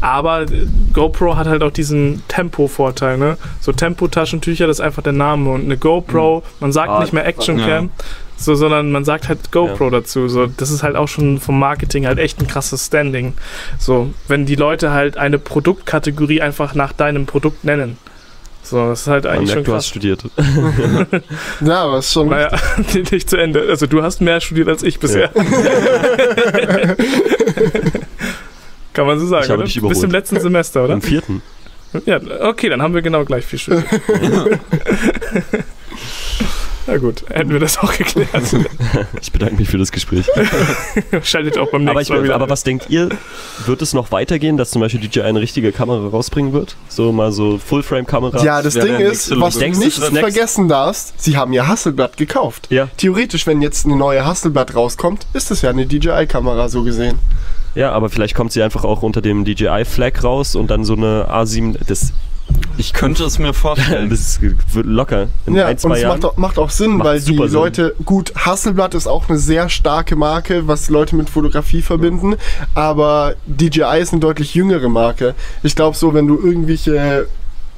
Aber 0.00 0.42
äh, 0.42 0.66
GoPro 0.92 1.36
hat 1.36 1.46
halt 1.46 1.62
auch 1.62 1.70
diesen 1.70 2.22
Tempo-Vorteil, 2.28 3.16
ne? 3.16 3.38
So 3.60 3.72
Tempo-Taschentücher, 3.72 4.66
das 4.66 4.78
ist 4.78 4.84
einfach 4.84 5.02
der 5.02 5.14
Name. 5.14 5.50
Und 5.50 5.64
eine 5.64 5.76
GoPro, 5.78 6.42
man 6.60 6.72
sagt 6.72 6.90
Ah, 6.90 7.00
nicht 7.00 7.12
mehr 7.12 7.26
Action 7.26 7.58
ja. 7.58 7.66
Cam, 7.66 7.90
so, 8.36 8.54
sondern 8.54 8.92
man 8.92 9.06
sagt 9.06 9.28
halt 9.28 9.50
GoPro 9.50 9.88
dazu. 9.88 10.28
So, 10.28 10.46
das 10.46 10.70
ist 10.70 10.82
halt 10.82 10.96
auch 10.96 11.08
schon 11.08 11.40
vom 11.40 11.58
Marketing 11.58 12.06
halt 12.06 12.18
echt 12.18 12.38
ein 12.40 12.46
krasses 12.46 12.84
Standing. 12.86 13.32
So, 13.78 14.10
wenn 14.28 14.44
die 14.44 14.56
Leute 14.56 14.90
halt 14.90 15.16
eine 15.16 15.38
Produktkategorie 15.38 16.42
einfach 16.42 16.74
nach 16.74 16.92
deinem 16.92 17.24
Produkt 17.24 17.64
nennen. 17.64 17.96
So, 18.62 18.88
das 18.88 19.02
ist 19.02 19.06
halt 19.06 19.26
eigentlich 19.26 19.50
schon 19.50 19.58
merkt, 19.62 19.68
du 19.68 19.74
hast 19.74 19.84
krass. 19.84 19.88
studiert. 19.90 20.24
Ja, 21.60 21.84
aber 21.84 21.98
ist 21.98 22.12
schon. 22.12 22.28
Naja, 22.30 22.50
nicht 23.12 23.30
zu 23.30 23.36
Ende. 23.36 23.64
Also 23.68 23.86
du 23.86 24.02
hast 24.02 24.20
mehr 24.20 24.40
studiert 24.40 24.68
als 24.68 24.82
ich 24.82 24.98
bisher. 24.98 25.30
Kann 28.92 29.06
man 29.06 29.18
so 29.18 29.26
sagen, 29.26 29.44
Ich 29.44 29.50
habe 29.50 29.58
oder? 29.58 29.64
dich 29.66 29.74
Bis 29.74 29.82
überholt. 29.82 30.04
im 30.04 30.10
letzten 30.10 30.40
Semester, 30.40 30.84
oder? 30.84 30.94
Im 30.94 31.02
vierten. 31.02 31.42
Ja, 32.04 32.20
okay, 32.40 32.68
dann 32.68 32.82
haben 32.82 32.94
wir 32.94 33.02
genau 33.02 33.24
gleich 33.24 33.44
viel 33.44 33.58
studiert. 33.58 33.84
Na 36.86 36.98
gut, 36.98 37.24
hätten 37.28 37.50
wir 37.50 37.58
das 37.58 37.78
auch 37.78 37.92
geklärt. 37.96 38.28
Ich 39.20 39.32
bedanke 39.32 39.56
mich 39.56 39.68
für 39.68 39.78
das 39.78 39.90
Gespräch. 39.92 40.26
Schaltet 41.22 41.58
auch 41.58 41.70
beim 41.70 41.84
nächsten 41.84 41.90
aber, 41.90 42.02
ich, 42.02 42.08
Mal 42.10 42.24
wieder. 42.24 42.34
aber 42.34 42.48
was 42.48 42.62
denkt 42.62 42.86
ihr, 42.88 43.08
wird 43.66 43.82
es 43.82 43.92
noch 43.92 44.12
weitergehen, 44.12 44.56
dass 44.56 44.70
zum 44.70 44.80
Beispiel 44.80 45.00
DJI 45.00 45.22
eine 45.22 45.40
richtige 45.40 45.72
Kamera 45.72 46.08
rausbringen 46.08 46.52
wird? 46.52 46.76
So 46.88 47.12
mal 47.12 47.32
so 47.32 47.58
Full-Frame-Kamera? 47.58 48.42
Ja, 48.42 48.62
das 48.62 48.74
Ding 48.74 48.96
ist, 48.96 49.38
was 49.38 49.54
du 49.54 49.60
Denkst 49.60 49.78
nicht 49.78 49.98
vergessen 49.98 50.68
darfst, 50.68 51.20
sie 51.20 51.36
haben 51.36 51.52
ja 51.52 51.66
Hasselblatt 51.66 52.16
gekauft. 52.16 52.68
Ja. 52.70 52.88
Theoretisch, 52.96 53.46
wenn 53.46 53.62
jetzt 53.62 53.86
eine 53.86 53.96
neue 53.96 54.24
Hasselblatt 54.24 54.74
rauskommt, 54.74 55.26
ist 55.32 55.50
es 55.50 55.62
ja 55.62 55.70
eine 55.70 55.86
DJI-Kamera 55.86 56.68
so 56.68 56.82
gesehen. 56.82 57.18
Ja, 57.74 57.92
aber 57.92 58.08
vielleicht 58.08 58.34
kommt 58.34 58.52
sie 58.52 58.62
einfach 58.62 58.84
auch 58.84 59.02
unter 59.02 59.20
dem 59.20 59.44
DJI-Flag 59.44 60.24
raus 60.24 60.56
und 60.56 60.70
dann 60.70 60.84
so 60.84 60.94
eine 60.94 61.28
A7. 61.30 61.76
Das, 61.86 62.12
Ich 62.78 62.92
könnte 62.92 63.24
es 63.24 63.38
mir 63.38 63.52
vorstellen. 63.54 64.10
das 64.10 64.40
wird 64.40 64.86
locker. 64.86 65.28
In 65.46 65.54
Ja, 65.54 65.66
ein, 65.66 65.72
und 65.72 65.80
zwei 65.80 65.96
es 65.96 66.02
Jahren. 66.02 66.20
macht 66.20 66.24
auch, 66.24 66.36
macht 66.36 66.58
auch 66.58 66.70
Sinn, 66.70 66.98
Macht 66.98 67.08
weil 67.08 67.20
die 67.20 67.36
Sinn. 67.36 67.52
Leute, 67.52 67.94
gut, 68.04 68.32
Hasselblatt 68.36 68.94
ist 68.94 69.06
auch 69.06 69.28
eine 69.28 69.38
sehr 69.38 69.68
starke 69.68 70.14
Marke, 70.16 70.68
was 70.68 70.88
Leute 70.90 71.16
mit 71.16 71.30
Fotografie 71.30 71.82
verbinden, 71.82 72.36
aber 72.74 73.34
DJI 73.46 74.00
ist 74.00 74.12
eine 74.12 74.20
deutlich 74.20 74.54
jüngere 74.54 74.88
Marke. 74.88 75.34
Ich 75.62 75.74
glaube 75.74 75.96
so, 75.96 76.12
wenn 76.14 76.26
du 76.26 76.36
irgendwelche 76.38 77.26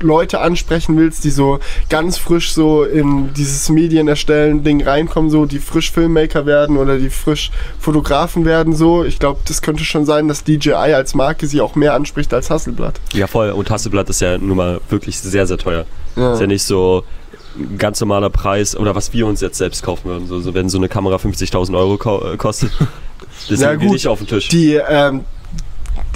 Leute 0.01 0.40
ansprechen 0.40 0.96
willst, 0.96 1.24
die 1.24 1.30
so 1.30 1.59
ganz 1.88 2.18
frisch 2.18 2.53
so 2.53 2.84
in 2.84 3.32
dieses 3.34 3.68
Medienerstellen 3.68 4.64
Ding 4.64 4.82
reinkommen, 4.82 5.30
so 5.30 5.46
die 5.46 5.59
frisch 5.59 5.90
Filmmaker 5.90 6.46
werden 6.46 6.76
oder 6.76 6.99
die 6.99 7.11
frisch 7.11 7.51
Fotografen 7.78 8.44
werden, 8.44 8.74
so, 8.74 9.05
ich 9.05 9.18
glaube, 9.18 9.40
das 9.46 9.62
könnte 9.62 9.84
schon 9.84 10.05
sein, 10.07 10.28
dass 10.28 10.44
DJI 10.44 10.72
als 10.72 11.14
Marke 11.14 11.46
sie 11.46 11.61
auch 11.61 11.74
mehr 11.74 11.94
anspricht 11.94 12.32
als 12.34 12.51
Hasselblatt. 12.51 13.01
ja, 13.12 13.26
voll. 13.26 13.51
Und 13.51 13.70
Hasselblatt 13.70 14.09
ist 14.11 14.20
ja 14.20 14.38
nun 14.38 14.57
mal 14.57 14.80
wirklich 14.88 15.18
sehr, 15.18 15.46
sehr 15.46 15.59
teuer. 15.59 15.84
Ja. 16.16 16.34
Ist 16.34 16.40
ja 16.40 16.46
nicht 16.46 16.62
so 16.62 17.05
ein 17.57 17.78
ganz 17.78 18.01
normaler 18.01 18.30
Preis 18.30 18.76
oder 18.76 18.94
was 18.94 19.12
wir 19.12 19.26
uns 19.26 19.40
jetzt 19.40 19.59
selbst 19.59 19.82
kaufen 19.82 20.05
würden. 20.05 20.26
So, 20.26 20.55
wenn 20.55 20.68
so 20.68 20.78
eine 20.78 20.88
Kamera 20.88 21.16
50.000 21.16 21.76
Euro 21.76 22.32
äh, 22.32 22.36
kostet, 22.36 22.70
das 23.49 23.61
Ja, 23.61 23.74
gut, 23.74 23.90
nicht 23.90 24.07
auf 24.07 24.18
den 24.18 24.28
Tisch. 24.28 24.49
Die, 24.49 24.74
ähm, 24.74 25.24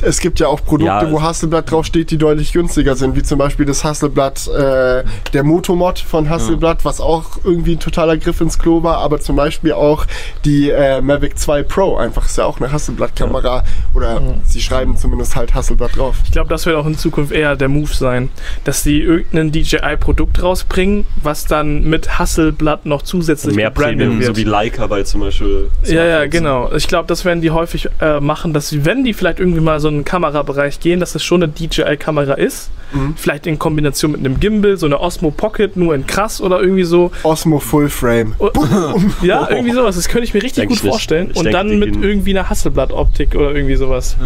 es 0.03 0.21
gibt 0.21 0.41
ja 0.41 0.49
auch 0.49 0.65
Produkte, 0.65 0.87
Ja. 1.07 1.11
wo 1.11 1.23
Hasselblatt 1.23 1.71
draufsteht, 1.71 2.11
die 2.11 2.19
deutlich 2.19 2.53
günstiger 2.53 2.97
sind, 2.97 3.17
wie 3.17 3.23
zum 3.23 3.39
Beispiel 3.39 3.65
das 3.67 3.85
Hasselblatt, 3.85 4.49
äh, 4.49 5.05
der 5.33 5.45
Motomod 5.45 5.99
von 5.99 6.29
Hasselblatt, 6.29 6.85
was 6.85 7.01
auch 7.01 7.39
irgendwie 7.45 7.73
ein 7.77 7.81
totaler 7.81 8.17
Griff 8.17 8.41
ins 8.41 8.59
Klo 8.59 8.83
war, 8.83 8.99
aber 8.99 9.21
zum 9.21 9.37
Beispiel 9.37 9.73
auch 9.73 10.07
die 10.45 10.71
äh, 10.71 11.01
Mavic 11.01 11.39
2 11.39 11.63
Pro, 11.63 11.97
einfach 11.97 12.27
ist 12.27 12.39
ja 12.39 12.45
auch 12.45 12.61
eine 12.61 12.71
Hasselblatt-Kamera 12.73 13.65
oder 13.95 14.21
sie 14.45 14.61
schreiben 14.61 14.97
zumindest 14.97 15.37
halt 15.37 15.55
Hasselblatt 15.55 15.97
drauf. 15.97 16.17
Ich 16.25 16.33
glaube, 16.33 16.49
das 16.49 16.67
wird 16.67 16.77
auch 16.77 16.87
in 16.87 16.97
Zukunft 16.99 17.33
eher 17.33 17.57
der 17.57 17.69
Move 17.69 17.93
sein, 17.93 18.29
dass 18.65 18.83
die 18.83 19.01
irgendein 19.01 19.53
DJI-Produkt 19.53 20.43
rausbringen, 20.43 21.07
was 21.23 21.47
dann 21.47 21.85
mit 21.85 22.19
Hasselblatt 22.19 22.87
noch 22.87 23.03
zusätzlich 23.03 23.55
mehr 23.55 23.71
gebrandet 23.71 23.99
Premium, 23.99 24.19
wird. 24.21 24.37
so 24.37 24.37
wie 24.37 24.45
Leica 24.45 24.87
bei 24.87 25.03
zum 25.03 25.21
Beispiel. 25.21 25.69
Ja, 25.85 26.05
ja, 26.05 26.27
genau. 26.27 26.73
Ich 26.73 26.89
glaube, 26.89 27.07
das 27.07 27.25
werden 27.25 27.41
die 27.41 27.51
häufig 27.51 27.89
äh, 28.01 28.21
machen, 28.21 28.53
dass 28.53 28.69
sie, 28.69 28.85
wenn 28.85 29.05
die 29.05 29.13
vielleicht 29.15 29.39
irgendwie 29.39 29.61
mal 29.61 29.79
so 29.81 29.89
einen 29.95 30.05
Kamerabereich 30.05 30.81
gehen, 30.81 31.01
dass 31.01 31.15
es 31.15 31.23
schon 31.25 31.43
eine 31.43 31.53
DJI-Kamera 31.53 32.35
ist. 32.35 32.71
Mhm. 32.93 33.15
Vielleicht 33.17 33.47
in 33.47 33.59
Kombination 33.59 34.13
mit 34.13 34.21
einem 34.21 34.39
Gimbal, 34.41 34.77
so 34.77 34.87
eine 34.87 35.01
Osmo 35.01 35.31
Pocket, 35.31 35.77
nur 35.77 35.95
in 35.95 36.07
krass 36.07 36.41
oder 36.41 36.61
irgendwie 36.61 36.85
so. 36.85 37.11
Osmo 37.23 37.59
Full 37.59 37.89
Frame. 37.89 38.35
Oh, 38.39 38.51
ja, 39.23 39.49
irgendwie 39.51 39.73
sowas. 39.73 39.97
Das 39.97 40.09
könnte 40.09 40.25
ich 40.25 40.35
mir 40.35 40.43
richtig 40.43 40.63
Denk 40.63 40.69
gut 40.71 40.79
ich 40.79 40.83
nicht. 40.85 40.93
vorstellen. 40.93 41.31
Ich 41.31 41.37
Und 41.37 41.45
denke, 41.45 41.59
dann 41.59 41.79
mit 41.79 41.93
gehen- 41.93 42.03
irgendwie 42.03 42.31
einer 42.39 42.51
Hasselblatt-Optik 42.51 43.35
oder 43.35 43.55
irgendwie 43.55 43.77
sowas. 43.77 44.17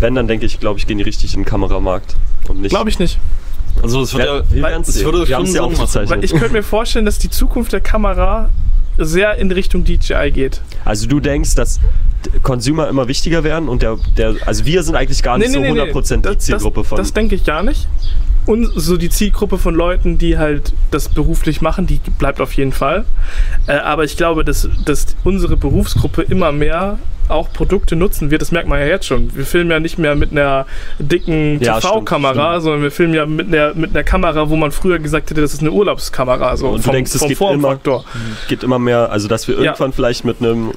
Wenn, 0.00 0.14
dann 0.14 0.26
denke 0.28 0.44
ich, 0.46 0.60
glaube 0.60 0.78
ich, 0.78 0.86
gehen 0.86 0.98
die 0.98 1.04
richtig 1.04 1.32
in 1.34 1.40
den 1.40 1.46
Kameramarkt. 1.46 2.16
Und 2.48 2.60
nicht. 2.60 2.70
Glaube 2.70 2.90
ich 2.90 2.98
nicht. 2.98 3.18
Also 3.82 4.02
es 4.02 4.12
wird 4.12 4.26
Ja, 4.52 4.68
ja, 4.70 4.78
es 4.80 5.02
würde 5.04 5.26
Wir 5.26 5.36
schon 5.36 5.46
ja. 5.46 6.10
Weil 6.10 6.22
ich 6.24 6.32
könnte 6.32 6.52
mir 6.52 6.62
vorstellen, 6.62 7.06
dass 7.06 7.18
die 7.18 7.30
Zukunft 7.30 7.72
der 7.72 7.80
Kamera 7.80 8.50
sehr 8.98 9.36
in 9.36 9.50
Richtung 9.50 9.84
DJI 9.84 10.30
geht. 10.32 10.60
Also 10.84 11.06
du 11.06 11.20
denkst, 11.20 11.54
dass 11.54 11.80
Consumer 12.42 12.88
immer 12.88 13.08
wichtiger 13.08 13.44
werden 13.44 13.68
und 13.68 13.82
der, 13.82 13.98
der 14.16 14.36
also 14.46 14.64
wir 14.64 14.82
sind 14.82 14.94
eigentlich 14.94 15.22
gar 15.22 15.38
nicht 15.38 15.50
so 15.50 15.60
100% 15.60 16.16
die 16.16 16.22
Das- 16.22 16.38
Zielgruppe 16.38 16.80
das, 16.80 16.88
von. 16.88 16.98
Das 16.98 17.12
denke 17.12 17.34
ich 17.34 17.44
gar 17.44 17.62
nicht. 17.62 17.88
Und 18.46 18.64
so 18.74 18.96
die 18.96 19.08
Zielgruppe 19.10 19.56
von 19.58 19.74
Leuten, 19.74 20.18
die 20.18 20.36
halt 20.38 20.72
das 20.90 21.08
beruflich 21.08 21.60
machen, 21.60 21.86
die 21.86 22.00
bleibt 22.18 22.40
auf 22.40 22.52
jeden 22.54 22.72
Fall. 22.72 23.04
Äh, 23.68 23.72
aber 23.74 24.04
ich 24.04 24.16
glaube, 24.16 24.44
dass, 24.44 24.68
dass 24.84 25.06
unsere 25.24 25.56
Berufsgruppe 25.56 26.22
immer 26.22 26.50
mehr 26.52 26.98
auch 27.28 27.52
Produkte 27.52 27.94
nutzen 27.94 28.30
wird. 28.32 28.42
Das 28.42 28.50
merkt 28.50 28.68
man 28.68 28.80
ja 28.80 28.86
jetzt 28.86 29.06
schon. 29.06 29.34
Wir 29.36 29.46
filmen 29.46 29.70
ja 29.70 29.78
nicht 29.78 29.96
mehr 29.96 30.16
mit 30.16 30.32
einer 30.32 30.66
dicken 30.98 31.60
Ja, 31.62 31.78
TV-Kamera, 31.80 32.60
sondern 32.60 32.82
wir 32.82 32.90
filmen 32.90 33.14
ja 33.14 33.26
mit 33.26 33.46
einer, 33.46 33.74
mit 33.74 33.90
einer 33.90 34.02
Kamera, 34.02 34.50
wo 34.50 34.56
man 34.56 34.72
früher 34.72 34.98
gesagt 34.98 35.30
hätte, 35.30 35.40
das 35.40 35.54
ist 35.54 35.60
eine 35.60 35.70
Urlaubskamera. 35.70 36.56
So 36.56 36.68
Und 36.70 36.78
du 36.78 36.82
vom, 36.82 36.92
denkst, 36.94 37.14
es 37.14 37.20
geht 37.26 37.38
Formfaktor. 37.38 38.04
geht 38.48 38.64
immer 38.64 38.78
mehr, 38.80 39.10
also 39.10 39.28
dass 39.28 39.46
wir 39.46 39.54
Ja. 39.54 39.62
irgendwann 39.62 39.92
vielleicht 39.92 40.24
mit 40.24 40.40
einem, 40.42 40.72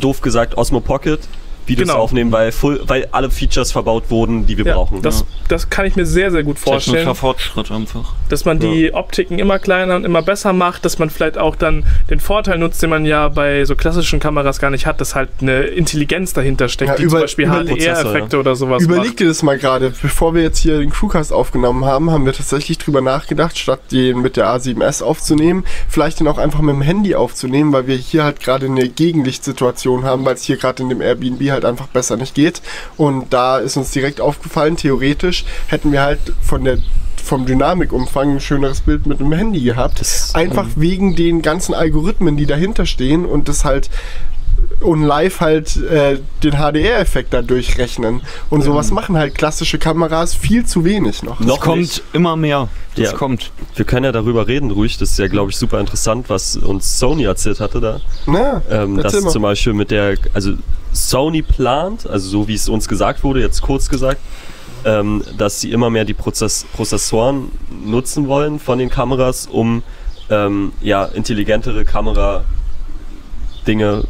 doof 0.00 0.22
gesagt, 0.22 0.56
Osmo 0.56 0.80
Pocket 0.80 1.20
Videos 1.66 1.88
Genau. 1.88 2.00
aufnehmen, 2.00 2.32
weil, 2.32 2.52
full, 2.52 2.80
weil 2.86 3.08
alle 3.12 3.30
Features 3.30 3.72
verbaut 3.72 4.04
wurden, 4.10 4.46
die 4.46 4.56
wir 4.58 4.64
Ja, 4.66 4.74
brauchen. 4.74 5.02
das, 5.02 5.24
das 5.48 5.70
kann 5.70 5.86
ich 5.86 5.96
mir 5.96 6.06
sehr, 6.06 6.30
sehr 6.30 6.42
gut 6.42 6.58
vorstellen. 6.58 6.96
Technischer 6.96 7.14
Fortschritt 7.14 7.70
einfach. 7.70 8.12
dass 8.28 8.44
man 8.44 8.58
die 8.60 8.92
Optiken 8.94 9.38
immer 9.38 9.58
kleiner 9.58 9.96
und 9.96 10.04
immer 10.04 10.22
besser 10.22 10.52
macht, 10.52 10.84
dass 10.84 10.98
man 10.98 11.10
vielleicht 11.10 11.36
auch 11.38 11.56
dann 11.56 11.84
den 12.10 12.20
Vorteil 12.20 12.58
nutzt, 12.58 12.82
den 12.82 12.90
man 12.90 13.04
ja 13.04 13.28
bei 13.28 13.64
so 13.64 13.74
klassischen 13.74 14.20
Kameras 14.20 14.58
gar 14.60 14.70
nicht 14.70 14.86
hat, 14.86 15.00
dass 15.00 15.14
halt 15.14 15.28
eine 15.40 15.62
Intelligenz 15.62 16.32
dahinter 16.32 16.68
steckt, 16.68 16.90
Ja, 16.90 16.96
die 16.96 17.02
über- 17.02 17.10
zum 17.12 17.20
Beispiel 17.22 17.46
HDR-Effekte 17.48 18.38
oder 18.38 18.54
sowas 18.54 18.82
Überleg 18.82 19.06
macht. 19.06 19.20
dir 19.20 19.28
das 19.28 19.42
mal 19.42 19.58
gerade, 19.58 19.90
bevor 20.02 20.34
wir 20.34 20.42
jetzt 20.42 20.58
hier 20.58 20.78
den 20.78 20.90
Crewcast 20.90 21.32
aufgenommen 21.32 21.84
haben, 21.84 22.10
haben 22.10 22.24
wir 22.26 22.32
tatsächlich 22.32 22.78
drüber 22.78 23.00
nachgedacht, 23.00 23.58
statt 23.58 23.80
den 23.90 24.20
mit 24.20 24.36
der 24.36 24.46
A7S 24.46 25.02
aufzunehmen, 25.02 25.64
vielleicht 25.88 26.20
den 26.20 26.28
auch 26.28 26.38
einfach 26.38 26.60
mit 26.60 26.74
dem 26.74 26.82
Handy 26.82 27.14
aufzunehmen, 27.14 27.72
weil 27.72 27.86
wir 27.86 27.96
hier 27.96 28.24
halt 28.24 28.40
gerade 28.40 28.66
eine 28.66 28.88
Gegenlichtsituation 28.88 30.04
haben, 30.04 30.24
weil 30.24 30.34
es 30.34 30.42
hier 30.44 30.56
gerade 30.56 30.82
in 30.82 30.88
dem 30.88 31.00
Airbnb 31.00 31.49
halt 31.50 31.64
einfach 31.64 31.86
besser 31.88 32.16
nicht 32.16 32.34
geht. 32.34 32.62
Und 32.96 33.32
da 33.32 33.58
ist 33.58 33.76
uns 33.76 33.90
direkt 33.90 34.20
aufgefallen, 34.20 34.76
theoretisch 34.76 35.44
hätten 35.68 35.92
wir 35.92 36.02
halt 36.02 36.20
von 36.42 36.64
der 36.64 36.78
vom 37.22 37.44
Dynamikumfang 37.46 38.36
ein 38.36 38.40
schöneres 38.40 38.80
Bild 38.80 39.06
mit 39.06 39.20
einem 39.20 39.32
Handy 39.32 39.60
gehabt. 39.60 40.00
Das- 40.00 40.34
Einfach 40.34 40.66
wegen 40.76 41.14
den 41.16 41.42
ganzen 41.42 41.74
Algorithmen, 41.74 42.36
die 42.36 42.46
dahinter 42.46 42.86
stehen 42.86 43.24
und 43.26 43.48
das 43.48 43.64
halt 43.64 43.90
und 44.80 45.02
live 45.02 45.40
halt 45.40 45.76
äh, 45.76 46.18
den 46.42 46.52
HDR-Effekt 46.54 47.32
da 47.32 47.40
durchrechnen. 47.42 48.20
Und 48.50 48.62
sowas 48.62 48.90
machen 48.90 49.16
halt 49.16 49.34
klassische 49.34 49.78
Kameras 49.78 50.34
viel 50.34 50.64
zu 50.66 50.84
wenig 50.84 51.22
noch. 51.22 51.40
Noch 51.40 51.60
kommt 51.60 51.78
nicht. 51.80 52.02
immer 52.12 52.36
mehr. 52.36 52.68
Das 52.96 53.12
Ja. 53.12 53.16
kommt. 53.16 53.52
Wir 53.76 53.84
können 53.84 54.04
ja 54.04 54.12
darüber 54.12 54.46
reden, 54.48 54.70
ruhig. 54.70 54.98
Das 54.98 55.10
ist 55.12 55.18
ja, 55.18 55.28
glaube 55.28 55.50
ich, 55.50 55.56
super 55.56 55.80
interessant, 55.80 56.28
was 56.28 56.56
uns 56.56 56.98
Sony 56.98 57.24
erzählt 57.24 57.60
hatte 57.60 57.80
da. 57.80 58.00
Na, 58.26 58.62
Ähm, 58.70 58.96
dass 58.98 59.18
mal. 59.20 59.30
zum 59.30 59.42
Beispiel 59.42 59.72
mit 59.72 59.90
der, 59.90 60.16
also 60.34 60.52
Sony 60.92 61.42
plant, 61.42 62.08
also 62.08 62.28
so 62.28 62.48
wie 62.48 62.54
es 62.54 62.68
uns 62.68 62.88
gesagt 62.88 63.22
wurde, 63.22 63.40
jetzt 63.40 63.62
kurz 63.62 63.88
gesagt, 63.88 64.20
ähm, 64.84 65.22
dass 65.36 65.60
sie 65.60 65.72
immer 65.72 65.90
mehr 65.90 66.04
die 66.04 66.14
Prozess 66.14 66.66
Prozessoren 66.72 67.50
nutzen 67.84 68.28
wollen 68.28 68.58
von 68.58 68.78
den 68.78 68.88
Kameras, 68.88 69.46
um 69.46 69.82
ähm, 70.30 70.72
ja, 70.80 71.04
intelligentere 71.04 71.84
Kamera 71.84 72.44
Dinge 73.66 74.04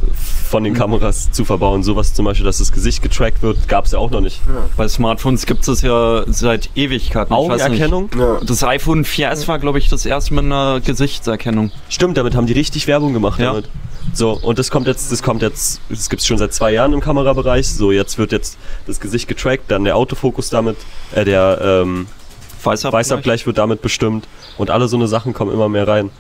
von 0.49 0.65
den 0.65 0.75
Kameras 0.75 1.31
zu 1.33 1.45
verbauen. 1.45 1.83
Sowas 1.83 2.15
zum 2.15 2.25
Beispiel, 2.25 2.45
dass 2.47 2.59
das 2.59 2.73
Gesicht 2.73 3.03
getrackt 3.03 3.43
wird, 3.43 3.69
gab 3.69 3.85
es 3.87 3.93
ja 3.93 3.99
auch 3.99 4.11
noch 4.11 4.21
nicht. 4.21 4.41
Bei 4.77 4.89
Smartphones 4.89 5.47
gibt 5.47 5.67
es 5.69 5.83
ja 5.83 6.25
seit 6.27 6.71
Ewigkeiten. 6.77 7.33
Augenerkennung? 7.33 8.11
Ja. 8.19 8.39
Das 8.45 8.63
iPhone 8.65 9.05
4S 9.05 9.49
war, 9.49 9.59
glaube 9.59 9.79
ich, 9.79 9.89
das 9.89 10.07
erste 10.07 10.35
mit 10.35 10.45
einer 10.45 10.81
Gesichtserkennung. 10.81 11.71
Stimmt, 11.89 12.17
damit 12.17 12.35
haben 12.35 12.47
die 12.47 12.53
richtig 12.53 12.87
Werbung 12.87 13.13
gemacht 13.13 13.39
Ja. 13.41 13.53
damit. 13.53 13.69
So, 14.13 14.33
und 14.33 14.59
das 14.59 14.71
kommt 14.71 14.87
jetzt, 14.87 15.13
das 15.13 15.23
kommt 15.23 15.43
jetzt, 15.43 15.81
das 15.89 16.09
gibt 16.11 16.21
es 16.23 16.27
schon 16.27 16.39
seit 16.39 16.53
zwei 16.53 16.73
Jahren 16.73 16.93
im 16.93 17.01
Kamerabereich. 17.01 17.69
So, 17.69 17.93
jetzt 17.93 18.19
wird 18.19 18.33
jetzt 18.33 18.59
das 18.87 18.99
Gesicht 18.99 19.29
getrackt, 19.29 19.71
dann 19.71 19.85
der 19.85 19.97
Autofokus 19.97 20.51
damit, 20.51 20.77
äh, 21.15 21.25
der 21.25 21.61
ähm, 21.63 22.07
Weißabgleich. 22.65 23.01
Weißabgleich 23.01 23.47
wird 23.47 23.59
damit 23.59 23.83
bestimmt 23.83 24.27
und 24.59 24.71
alle 24.71 24.89
so 24.89 24.97
eine 24.97 25.07
Sachen 25.07 25.33
kommen 25.33 25.53
immer 25.53 25.69
mehr 25.69 25.87
rein. 25.87 26.11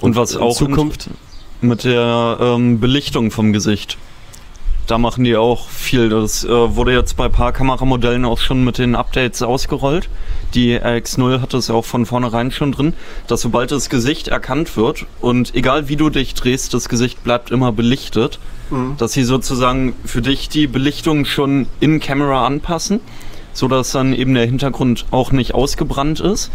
Und 0.00 0.16
was 0.16 0.32
in 0.34 0.40
auch 0.40 0.56
Zukunft, 0.56 1.08
mit 1.60 1.84
der 1.84 2.38
ähm, 2.40 2.80
Belichtung 2.80 3.30
vom 3.30 3.52
Gesicht. 3.52 3.98
da 4.86 4.98
machen 4.98 5.24
die 5.24 5.36
auch 5.36 5.68
viel. 5.68 6.08
Das 6.08 6.44
äh, 6.44 6.48
wurde 6.48 6.92
jetzt 6.92 7.16
bei 7.16 7.24
ein 7.24 7.32
paar 7.32 7.52
Kameramodellen 7.52 8.24
auch 8.24 8.38
schon 8.38 8.62
mit 8.64 8.78
den 8.78 8.94
Updates 8.94 9.42
ausgerollt. 9.42 10.08
Die 10.54 10.78
RX0 10.78 11.40
hat 11.40 11.54
es 11.54 11.70
auch 11.70 11.84
von 11.84 12.06
vornherein 12.06 12.52
schon 12.52 12.72
drin, 12.72 12.94
dass 13.26 13.40
sobald 13.42 13.72
das 13.72 13.90
Gesicht 13.90 14.28
erkannt 14.28 14.76
wird 14.76 15.06
und 15.20 15.54
egal 15.54 15.88
wie 15.88 15.96
du 15.96 16.08
dich 16.08 16.34
drehst, 16.34 16.72
das 16.72 16.88
Gesicht 16.88 17.24
bleibt 17.24 17.50
immer 17.50 17.72
belichtet, 17.72 18.38
dass 18.98 19.12
sie 19.12 19.22
sozusagen 19.24 19.94
für 20.04 20.22
dich 20.22 20.48
die 20.48 20.66
Belichtung 20.66 21.24
schon 21.24 21.66
in 21.80 22.00
Camera 22.00 22.46
anpassen, 22.46 23.00
so 23.52 23.68
dass 23.68 23.92
dann 23.92 24.12
eben 24.12 24.34
der 24.34 24.46
Hintergrund 24.46 25.06
auch 25.10 25.30
nicht 25.32 25.54
ausgebrannt 25.54 26.20
ist 26.20 26.50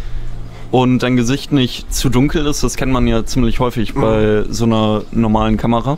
und 0.72 1.00
dein 1.00 1.16
Gesicht 1.18 1.52
nicht 1.52 1.94
zu 1.94 2.10
dunkel 2.10 2.46
ist. 2.48 2.64
Das 2.64 2.76
kennt 2.76 2.92
man 2.92 3.08
ja 3.08 3.26
ziemlich 3.26 3.60
häufig 3.60 3.94
bei 3.94 4.44
so 4.50 4.66
einer 4.66 5.04
normalen 5.12 5.58
Kamera. 5.58 5.98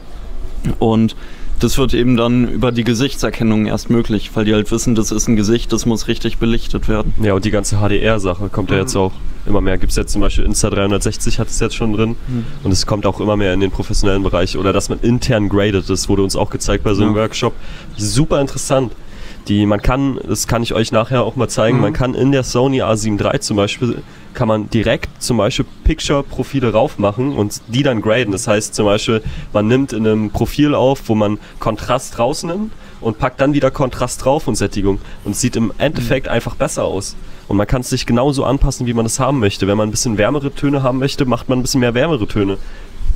Und 0.79 1.15
das 1.59 1.77
wird 1.77 1.93
eben 1.93 2.17
dann 2.17 2.47
über 2.47 2.71
die 2.71 2.83
Gesichtserkennung 2.83 3.67
erst 3.67 3.89
möglich, 3.89 4.31
weil 4.33 4.43
die 4.45 4.53
halt 4.53 4.69
wissen, 4.71 4.95
das 4.95 5.11
ist 5.11 5.27
ein 5.27 5.35
Gesicht, 5.35 5.71
das 5.71 5.85
muss 5.85 6.07
richtig 6.07 6.37
belichtet 6.37 6.89
werden. 6.89 7.13
Ja, 7.21 7.33
und 7.33 7.45
die 7.45 7.51
ganze 7.51 7.77
HDR-Sache 7.77 8.49
kommt 8.49 8.71
ja 8.71 8.77
jetzt 8.77 8.95
auch 8.95 9.13
immer 9.45 9.61
mehr. 9.61 9.77
Gibt 9.77 9.91
es 9.91 9.97
jetzt 9.97 10.11
zum 10.11 10.21
Beispiel 10.21 10.45
Insta360 10.45 11.37
hat 11.37 11.47
es 11.47 11.59
jetzt 11.59 11.75
schon 11.75 11.93
drin. 11.93 12.15
Und 12.63 12.71
es 12.71 12.85
kommt 12.85 13.05
auch 13.05 13.19
immer 13.21 13.37
mehr 13.37 13.53
in 13.53 13.59
den 13.59 13.71
professionellen 13.71 14.23
Bereich. 14.23 14.57
Oder 14.57 14.73
dass 14.73 14.89
man 14.89 14.99
intern 15.01 15.47
gradet, 15.49 15.89
das 15.89 16.09
wurde 16.09 16.23
uns 16.23 16.35
auch 16.35 16.49
gezeigt 16.49 16.83
bei 16.83 16.93
so 16.93 17.03
einem 17.03 17.15
Ja. 17.15 17.21
Workshop. 17.21 17.53
Super 17.97 18.41
interessant. 18.41 18.91
Die, 19.47 19.65
man 19.65 19.81
kann, 19.81 20.19
das 20.27 20.47
kann 20.47 20.63
ich 20.63 20.73
euch 20.73 20.93
nachher 20.93 21.23
auch 21.23 21.35
mal 21.35 21.49
zeigen, 21.49 21.81
man 21.81 21.91
kann 21.91 22.13
in 22.13 22.31
der 22.31 22.43
Sony 22.43 22.81
A7 22.81 23.21
III 23.21 23.41
zum 23.41 23.57
Beispiel, 23.57 24.01
kann 24.33 24.47
man 24.47 24.69
direkt 24.69 25.21
zum 25.21 25.37
Beispiel 25.37 25.65
Picture-Profile 25.83 26.71
raufmachen 26.71 27.33
und 27.35 27.61
die 27.67 27.83
dann 27.83 28.01
graden. 28.01 28.31
Das 28.31 28.47
heißt 28.47 28.75
zum 28.75 28.85
Beispiel, 28.85 29.21
man 29.51 29.67
nimmt 29.67 29.93
in 29.93 30.05
einem 30.07 30.29
Profil 30.31 30.75
auf, 30.75 31.07
wo 31.07 31.15
man 31.15 31.39
Kontrast 31.59 32.19
rausnimmt 32.19 32.71
und 33.01 33.19
packt 33.19 33.41
dann 33.41 33.53
wieder 33.53 33.71
Kontrast 33.71 34.23
drauf 34.23 34.47
und 34.47 34.55
Sättigung. 34.55 34.99
Und 35.23 35.31
es 35.31 35.41
sieht 35.41 35.55
im 35.55 35.71
Endeffekt 35.77 36.27
einfach 36.27 36.55
besser 36.55 36.85
aus. 36.85 37.15
Und 37.47 37.57
man 37.57 37.67
kann 37.67 37.81
es 37.81 37.89
sich 37.89 38.05
genauso 38.05 38.45
anpassen, 38.45 38.87
wie 38.87 38.93
man 38.93 39.05
es 39.05 39.19
haben 39.19 39.39
möchte. 39.39 39.67
Wenn 39.67 39.77
man 39.77 39.89
ein 39.89 39.91
bisschen 39.91 40.17
wärmere 40.17 40.53
Töne 40.53 40.83
haben 40.83 40.99
möchte, 40.99 41.25
macht 41.25 41.49
man 41.49 41.59
ein 41.59 41.61
bisschen 41.61 41.81
mehr 41.81 41.93
wärmere 41.93 42.27
Töne. 42.27 42.57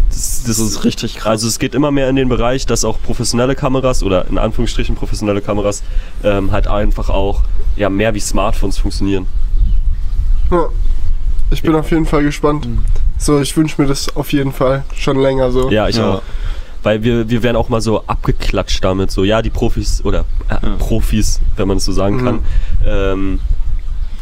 Das, 0.09 0.43
Das 0.45 0.59
ist 0.59 0.84
richtig 0.84 1.15
krass. 1.15 1.32
also 1.32 1.47
es 1.47 1.59
geht 1.59 1.76
immer 1.76 1.91
mehr 1.91 2.09
in 2.09 2.15
den 2.15 2.30
Bereich, 2.30 2.65
dass 2.65 2.86
auch 2.86 3.01
professionelle 3.01 3.55
Kameras 3.55 4.03
oder 4.03 4.28
in 4.28 4.38
Anführungsstrichen 4.38 4.95
professionelle 4.95 5.41
Kameras 5.41 5.84
ähm, 6.24 6.51
halt 6.51 6.68
einfach 6.68 7.09
auch 7.09 7.43
ja, 7.76 7.89
mehr 7.89 8.13
wie 8.13 8.20
Smartphones 8.20 8.78
funktionieren. 8.78 9.28
Ja. 10.51 10.68
Ich 11.50 11.62
bin 11.62 11.76
auf 11.76 11.89
jeden 11.91 12.06
Fall 12.06 12.24
gespannt. 12.24 12.68
So, 13.18 13.39
ich 13.39 13.56
wünsche 13.56 13.82
mir 13.82 13.88
das 13.88 14.16
auf 14.16 14.32
jeden 14.34 14.52
Fall 14.52 14.84
schon 14.95 15.18
länger 15.20 15.52
so. 15.52 15.70
Ja, 15.72 15.88
ich 15.88 15.95
Ja. 15.98 16.16
auch. 16.16 16.22
Weil 16.84 17.04
wir, 17.04 17.30
wir 17.30 17.41
werden 17.43 17.56
auch 17.58 17.70
mal 17.70 17.82
so 17.82 18.04
abgeklatscht 18.06 18.84
damit, 18.84 19.12
so 19.12 19.24
ja, 19.24 19.41
die 19.41 19.50
Profis 19.50 20.02
oder 20.06 20.26
äh, 20.50 20.54
Ja. 20.54 20.60
Profis, 20.78 21.39
wenn 21.56 21.68
man 21.68 21.78
es 21.78 21.86
so 21.86 21.91
sagen 21.91 22.18
Mhm. 22.18 22.24
kann, 22.26 22.39
ähm, 22.86 23.39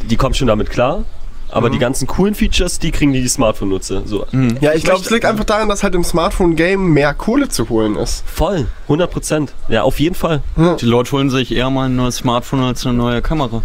die 0.10 0.16
kommen 0.16 0.34
schon 0.34 0.48
damit 0.48 0.70
klar. 0.70 1.04
Aber 1.50 1.70
Mhm. 1.70 1.74
die 1.74 1.80
ganzen 1.80 2.08
coolen 2.08 2.34
Features, 2.36 2.80
die 2.80 2.92
kriegen 2.92 3.14
die, 3.14 3.22
die 3.22 3.28
Smartphone-Nutzer. 3.28 4.02
So, 4.06 4.26
Mhm. 4.32 4.58
Ja, 4.62 4.74
ich 4.74 4.84
glaube, 4.84 5.02
es 5.02 5.10
liegt 5.10 5.26
einfach 5.26 5.44
daran, 5.46 5.70
dass 5.70 5.84
halt 5.84 5.94
im 5.96 6.04
Smartphone-Game 6.04 6.92
mehr 6.92 7.14
Kohle 7.14 7.50
zu 7.50 7.70
holen 7.70 7.96
ist. 7.96 8.24
voll, 8.28 8.66
100 8.88 9.12
Prozent. 9.12 9.54
Ja, 9.70 9.84
auf 9.84 10.00
jeden 10.00 10.16
Fall. 10.16 10.42
Die 10.82 10.86
Leute 10.86 11.12
holen 11.12 11.30
sich 11.30 11.54
eher 11.56 11.70
mal 11.70 11.86
ein 11.88 11.96
neues 11.96 12.18
Smartphone 12.18 12.62
als 12.64 12.86
eine 12.86 12.96
neue 12.96 13.22
Kamera. 13.22 13.62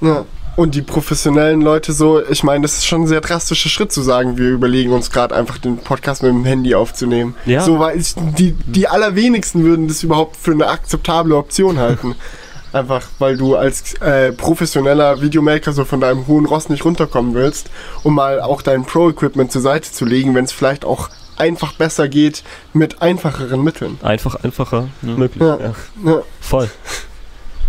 Ja. 0.00 0.24
Und 0.58 0.74
die 0.74 0.82
professionellen 0.82 1.60
Leute 1.60 1.92
so, 1.92 2.20
ich 2.20 2.42
meine, 2.42 2.62
das 2.62 2.78
ist 2.78 2.86
schon 2.86 3.02
ein 3.02 3.06
sehr 3.06 3.20
drastischer 3.20 3.68
Schritt 3.68 3.92
zu 3.92 4.02
sagen, 4.02 4.38
wir 4.38 4.48
überlegen 4.48 4.90
uns 4.90 5.12
gerade 5.12 5.32
einfach 5.32 5.56
den 5.56 5.78
Podcast 5.78 6.24
mit 6.24 6.32
dem 6.32 6.44
Handy 6.44 6.74
aufzunehmen. 6.74 7.36
Ja. 7.46 7.60
So, 7.60 7.78
weil 7.78 7.96
ich, 7.96 8.16
die, 8.16 8.54
die 8.66 8.88
allerwenigsten 8.88 9.62
würden 9.62 9.86
das 9.86 10.02
überhaupt 10.02 10.36
für 10.36 10.50
eine 10.50 10.66
akzeptable 10.66 11.36
Option 11.36 11.78
halten. 11.78 12.16
Einfach, 12.72 13.06
weil 13.20 13.36
du 13.36 13.54
als 13.54 13.94
äh, 14.00 14.32
professioneller 14.32 15.22
Videomaker 15.22 15.72
so 15.72 15.84
von 15.84 16.00
deinem 16.00 16.26
hohen 16.26 16.44
Ross 16.44 16.68
nicht 16.68 16.84
runterkommen 16.84 17.34
willst, 17.34 17.70
um 18.02 18.16
mal 18.16 18.40
auch 18.40 18.60
dein 18.60 18.84
Pro-Equipment 18.84 19.52
zur 19.52 19.62
Seite 19.62 19.92
zu 19.92 20.04
legen, 20.06 20.34
wenn 20.34 20.44
es 20.44 20.50
vielleicht 20.50 20.84
auch 20.84 21.08
einfach 21.36 21.72
besser 21.74 22.08
geht 22.08 22.42
mit 22.72 23.00
einfacheren 23.00 23.62
Mitteln. 23.62 23.96
Einfach, 24.02 24.34
einfacher 24.42 24.88
möglich. 25.02 25.40
Ja. 25.40 25.56
Ja. 25.60 25.74
Ja. 26.04 26.22
Voll. 26.40 26.68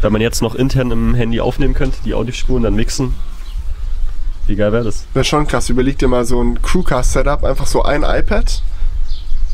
Wenn 0.01 0.13
man 0.13 0.21
jetzt 0.21 0.41
noch 0.41 0.55
intern 0.55 0.91
im 0.91 1.13
Handy 1.13 1.41
aufnehmen 1.41 1.73
könnte, 1.73 1.97
die 2.05 2.13
Audiospuren 2.13 2.63
dann 2.63 2.75
mixen, 2.75 3.13
wie 4.47 4.55
geil 4.55 4.71
wäre 4.71 4.83
das? 4.83 5.05
Wäre 5.13 5.25
schon 5.25 5.45
krass. 5.45 5.69
Überleg 5.69 5.97
dir 5.99 6.07
mal 6.07 6.25
so 6.25 6.41
ein 6.41 6.61
Crewcast-Setup, 6.61 7.43
einfach 7.43 7.67
so 7.67 7.83
ein 7.83 8.03
iPad, 8.03 8.63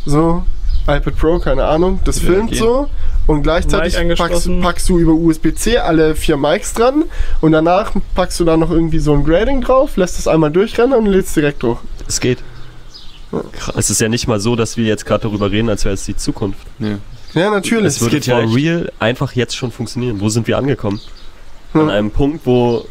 so 0.06 0.46
iPad 0.88 1.16
Pro, 1.18 1.40
keine 1.40 1.66
Ahnung, 1.66 2.00
das 2.04 2.22
Ja, 2.22 2.30
filmt 2.30 2.56
so 2.56 2.90
und 3.28 3.42
gleichzeitig 3.42 4.18
packst, 4.18 4.50
packst 4.62 4.88
du 4.88 5.00
über 5.00 5.14
USB-C 5.14 5.80
alle 5.80 6.16
vier 6.16 6.38
Mics 6.38 6.74
dran 6.74 7.06
und 7.42 7.52
danach 7.54 7.92
packst 8.14 8.40
du 8.40 8.46
da 8.46 8.56
noch 8.56 8.70
irgendwie 8.70 9.00
so 9.00 9.14
ein 9.14 9.24
Grading 9.24 9.62
drauf, 9.62 9.98
lässt 9.98 10.20
es 10.20 10.28
einmal 10.28 10.52
durchrennen 10.52 10.98
und 10.98 11.08
lädst 11.08 11.36
direkt 11.36 11.64
hoch. 11.64 11.80
Es 12.08 12.20
geht. 12.20 12.38
Es 13.76 13.90
ist 13.90 14.00
ja 14.00 14.08
nicht 14.08 14.28
mal 14.28 14.40
so, 14.40 14.56
dass 14.56 14.78
wir 14.78 14.86
jetzt 14.86 15.06
gerade 15.06 15.24
darüber 15.24 15.52
reden, 15.52 15.70
als 15.70 15.84
wäre 15.84 15.96
es 15.96 16.06
die 16.06 16.16
Zukunft. 16.16 16.60
Nee. 16.80 16.98
Ja, 17.36 17.50
natürlich. 17.50 17.88
Es 17.88 18.02
würde 18.02 18.16
geht 18.16 18.26
ja 18.26 18.38
for 18.38 18.46
echt. 18.46 18.56
real 18.56 18.92
einfach 19.00 19.34
jetzt 19.34 19.56
schon 19.56 19.72
funktionieren. 19.72 20.20
Wo 20.22 20.30
sind 20.30 20.48
wir 20.48 20.58
angekommen? 20.58 21.02
Hm. 21.74 21.82
An 21.82 21.90
einem 21.90 22.12
Punkt, 22.12 22.46
wo 22.46 22.88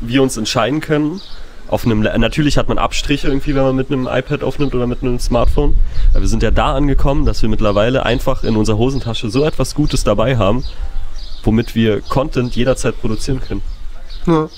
wir 0.00 0.22
uns 0.22 0.36
entscheiden 0.36 0.80
können. 0.80 1.20
Auf 1.66 1.84
einem, 1.84 2.00
natürlich 2.00 2.56
hat 2.56 2.68
man 2.68 2.78
Abstriche 2.78 3.28
irgendwie, 3.28 3.54
wenn 3.54 3.62
man 3.62 3.76
mit 3.76 3.92
einem 3.92 4.06
iPad 4.06 4.42
aufnimmt 4.42 4.74
oder 4.74 4.86
mit 4.86 5.02
einem 5.02 5.18
Smartphone. 5.18 5.76
Aber 6.12 6.22
wir 6.22 6.28
sind 6.28 6.42
ja 6.42 6.50
da 6.50 6.74
angekommen, 6.74 7.26
dass 7.26 7.42
wir 7.42 7.48
mittlerweile 7.50 8.06
einfach 8.06 8.42
in 8.42 8.56
unserer 8.56 8.78
Hosentasche 8.78 9.28
so 9.28 9.44
etwas 9.44 9.74
Gutes 9.74 10.02
dabei 10.02 10.38
haben, 10.38 10.64
womit 11.42 11.74
wir 11.74 12.00
Content 12.00 12.56
jederzeit 12.56 12.98
produzieren 12.98 13.40
können. 13.40 13.62
Ja. 14.26 14.48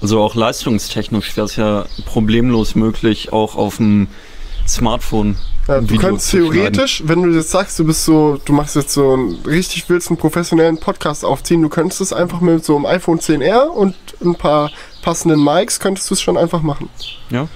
Also 0.00 0.20
auch 0.20 0.34
leistungstechnisch 0.34 1.36
wäre 1.36 1.44
es 1.44 1.54
ja 1.54 1.84
problemlos 2.06 2.74
möglich, 2.74 3.32
auch 3.32 3.54
auf 3.54 3.76
dem 3.76 4.08
Smartphone. 4.66 5.36
Ja, 5.68 5.80
du 5.80 5.88
Video 5.88 6.00
könntest 6.00 6.30
theoretisch, 6.30 7.02
wenn 7.06 7.22
du 7.22 7.30
jetzt 7.30 7.50
sagst, 7.50 7.78
du 7.78 7.84
bist 7.84 8.04
so, 8.04 8.38
du 8.44 8.52
machst 8.52 8.74
jetzt 8.74 8.92
so 8.92 9.12
einen 9.12 9.38
richtig 9.46 9.88
willst 9.88 10.08
einen 10.10 10.16
professionellen 10.16 10.78
Podcast 10.78 11.24
aufziehen, 11.24 11.62
du 11.62 11.68
könntest 11.68 12.00
es 12.00 12.12
einfach 12.12 12.40
mit 12.40 12.64
so 12.64 12.76
einem 12.76 12.86
iPhone 12.86 13.20
10R 13.20 13.66
und 13.66 13.94
ein 14.24 14.34
paar 14.34 14.70
passenden 15.02 15.42
Mics 15.42 15.78
könntest 15.78 16.10
du 16.10 16.14
es 16.14 16.20
schon 16.20 16.36
einfach 16.36 16.62
machen. 16.62 16.88
Ja. 17.30 17.48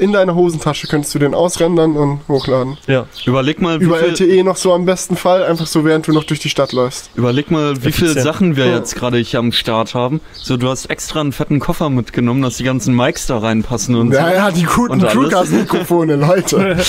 In 0.00 0.12
deiner 0.12 0.34
Hosentasche 0.36 0.86
könntest 0.86 1.12
du 1.14 1.18
den 1.18 1.34
ausrendern 1.34 1.96
und 1.96 2.20
hochladen. 2.28 2.76
Ja. 2.86 3.06
Überleg 3.26 3.60
mal, 3.60 3.80
wie 3.80 3.84
Über 3.84 3.98
viel, 3.98 4.08
LTE 4.10 4.44
noch 4.44 4.56
so 4.56 4.72
am 4.72 4.84
besten 4.84 5.16
Fall, 5.16 5.42
einfach 5.44 5.66
so 5.66 5.84
während 5.84 6.06
du 6.06 6.12
noch 6.12 6.22
durch 6.24 6.38
die 6.38 6.48
Stadt 6.48 6.72
läufst. 6.72 7.10
überleg 7.16 7.50
mal, 7.50 7.82
wie 7.84 7.90
viele. 7.90 8.20
Sachen 8.20 8.56
wir 8.56 8.66
Ja. 8.66 8.76
jetzt 8.76 8.94
gerade 8.94 9.18
hier 9.18 9.40
am 9.40 9.50
Start 9.52 9.94
haben. 9.94 10.20
So, 10.34 10.56
du 10.56 10.68
hast 10.68 10.86
extra 10.86 11.20
einen 11.20 11.32
fetten 11.32 11.58
Koffer 11.58 11.90
mitgenommen, 11.90 12.42
dass 12.42 12.58
die 12.58 12.64
ganzen 12.64 12.94
Mics 12.94 13.26
da 13.26 13.38
reinpassen 13.38 13.96
und 13.96 14.12
Ja, 14.12 14.28
so. 14.28 14.34
ja, 14.34 14.50
die 14.52 14.62
guten? 14.64 15.00
Crewcast-Mikrofone, 15.00 16.16
Leute. 16.16 16.76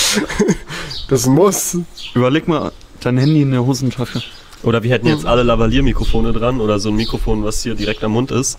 Das 1.08 1.26
muss. 1.26 1.76
Überleg 2.14 2.46
mal, 2.46 2.70
dein 3.00 3.18
Handy 3.18 3.42
in 3.42 3.50
der 3.50 3.66
Hosentasche. 3.66 4.22
Oder 4.62 4.82
wir 4.84 4.92
hätten 4.92 5.08
jetzt 5.08 5.26
alle 5.26 5.42
Lavalier-Mikrofone 5.42 6.32
dran 6.32 6.60
oder 6.60 6.78
so 6.78 6.90
ein 6.90 6.94
Mikrofon, 6.94 7.42
was 7.42 7.62
hier 7.64 7.74
direkt 7.74 8.04
am 8.04 8.12
Mund 8.12 8.30
ist. 8.30 8.58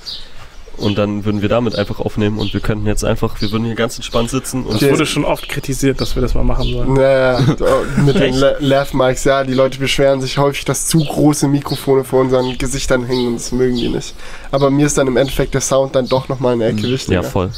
Und 0.77 0.97
dann 0.97 1.25
würden 1.25 1.41
wir 1.41 1.49
damit 1.49 1.75
einfach 1.75 1.99
aufnehmen 1.99 2.39
und 2.39 2.53
wir 2.53 2.59
könnten 2.59 2.87
jetzt 2.87 3.03
einfach, 3.03 3.39
wir 3.39 3.51
würden 3.51 3.65
hier 3.65 3.75
ganz 3.75 3.97
entspannt 3.97 4.29
sitzen 4.31 4.63
und. 4.63 4.81
Es 4.81 4.89
wurde 4.89 5.05
schon 5.05 5.25
oft 5.25 5.47
kritisiert, 5.47 6.01
dass 6.01 6.15
wir 6.15 6.21
das 6.21 6.33
mal 6.33 6.43
machen 6.43 6.71
sollen. 6.71 6.93
Naja, 6.93 7.39
mit 8.05 8.15
den 8.15 8.21
Echt? 8.21 8.39
La- 8.39 8.55
Lav-Mics, 8.59 9.23
ja, 9.25 9.43
die 9.43 9.53
Leute 9.53 9.77
beschweren 9.77 10.21
sich 10.21 10.37
häufig, 10.39 10.65
dass 10.65 10.87
zu 10.87 10.99
große 10.99 11.47
Mikrofone 11.47 12.03
vor 12.03 12.21
unseren 12.21 12.57
Gesichtern 12.57 13.05
hängen 13.05 13.27
und 13.27 13.35
das 13.35 13.51
mögen 13.51 13.75
die 13.75 13.89
nicht. 13.89 14.15
Aber 14.49 14.71
mir 14.71 14.87
ist 14.87 14.97
dann 14.97 15.07
im 15.07 15.17
Endeffekt 15.17 15.53
der 15.53 15.61
Sound 15.61 15.95
dann 15.95 16.07
doch 16.07 16.29
nochmal 16.29 16.53
eine 16.53 16.65
Ecke 16.65 16.83
wichtiger. 16.83 17.21
ja 17.21 17.23
voll. 17.23 17.51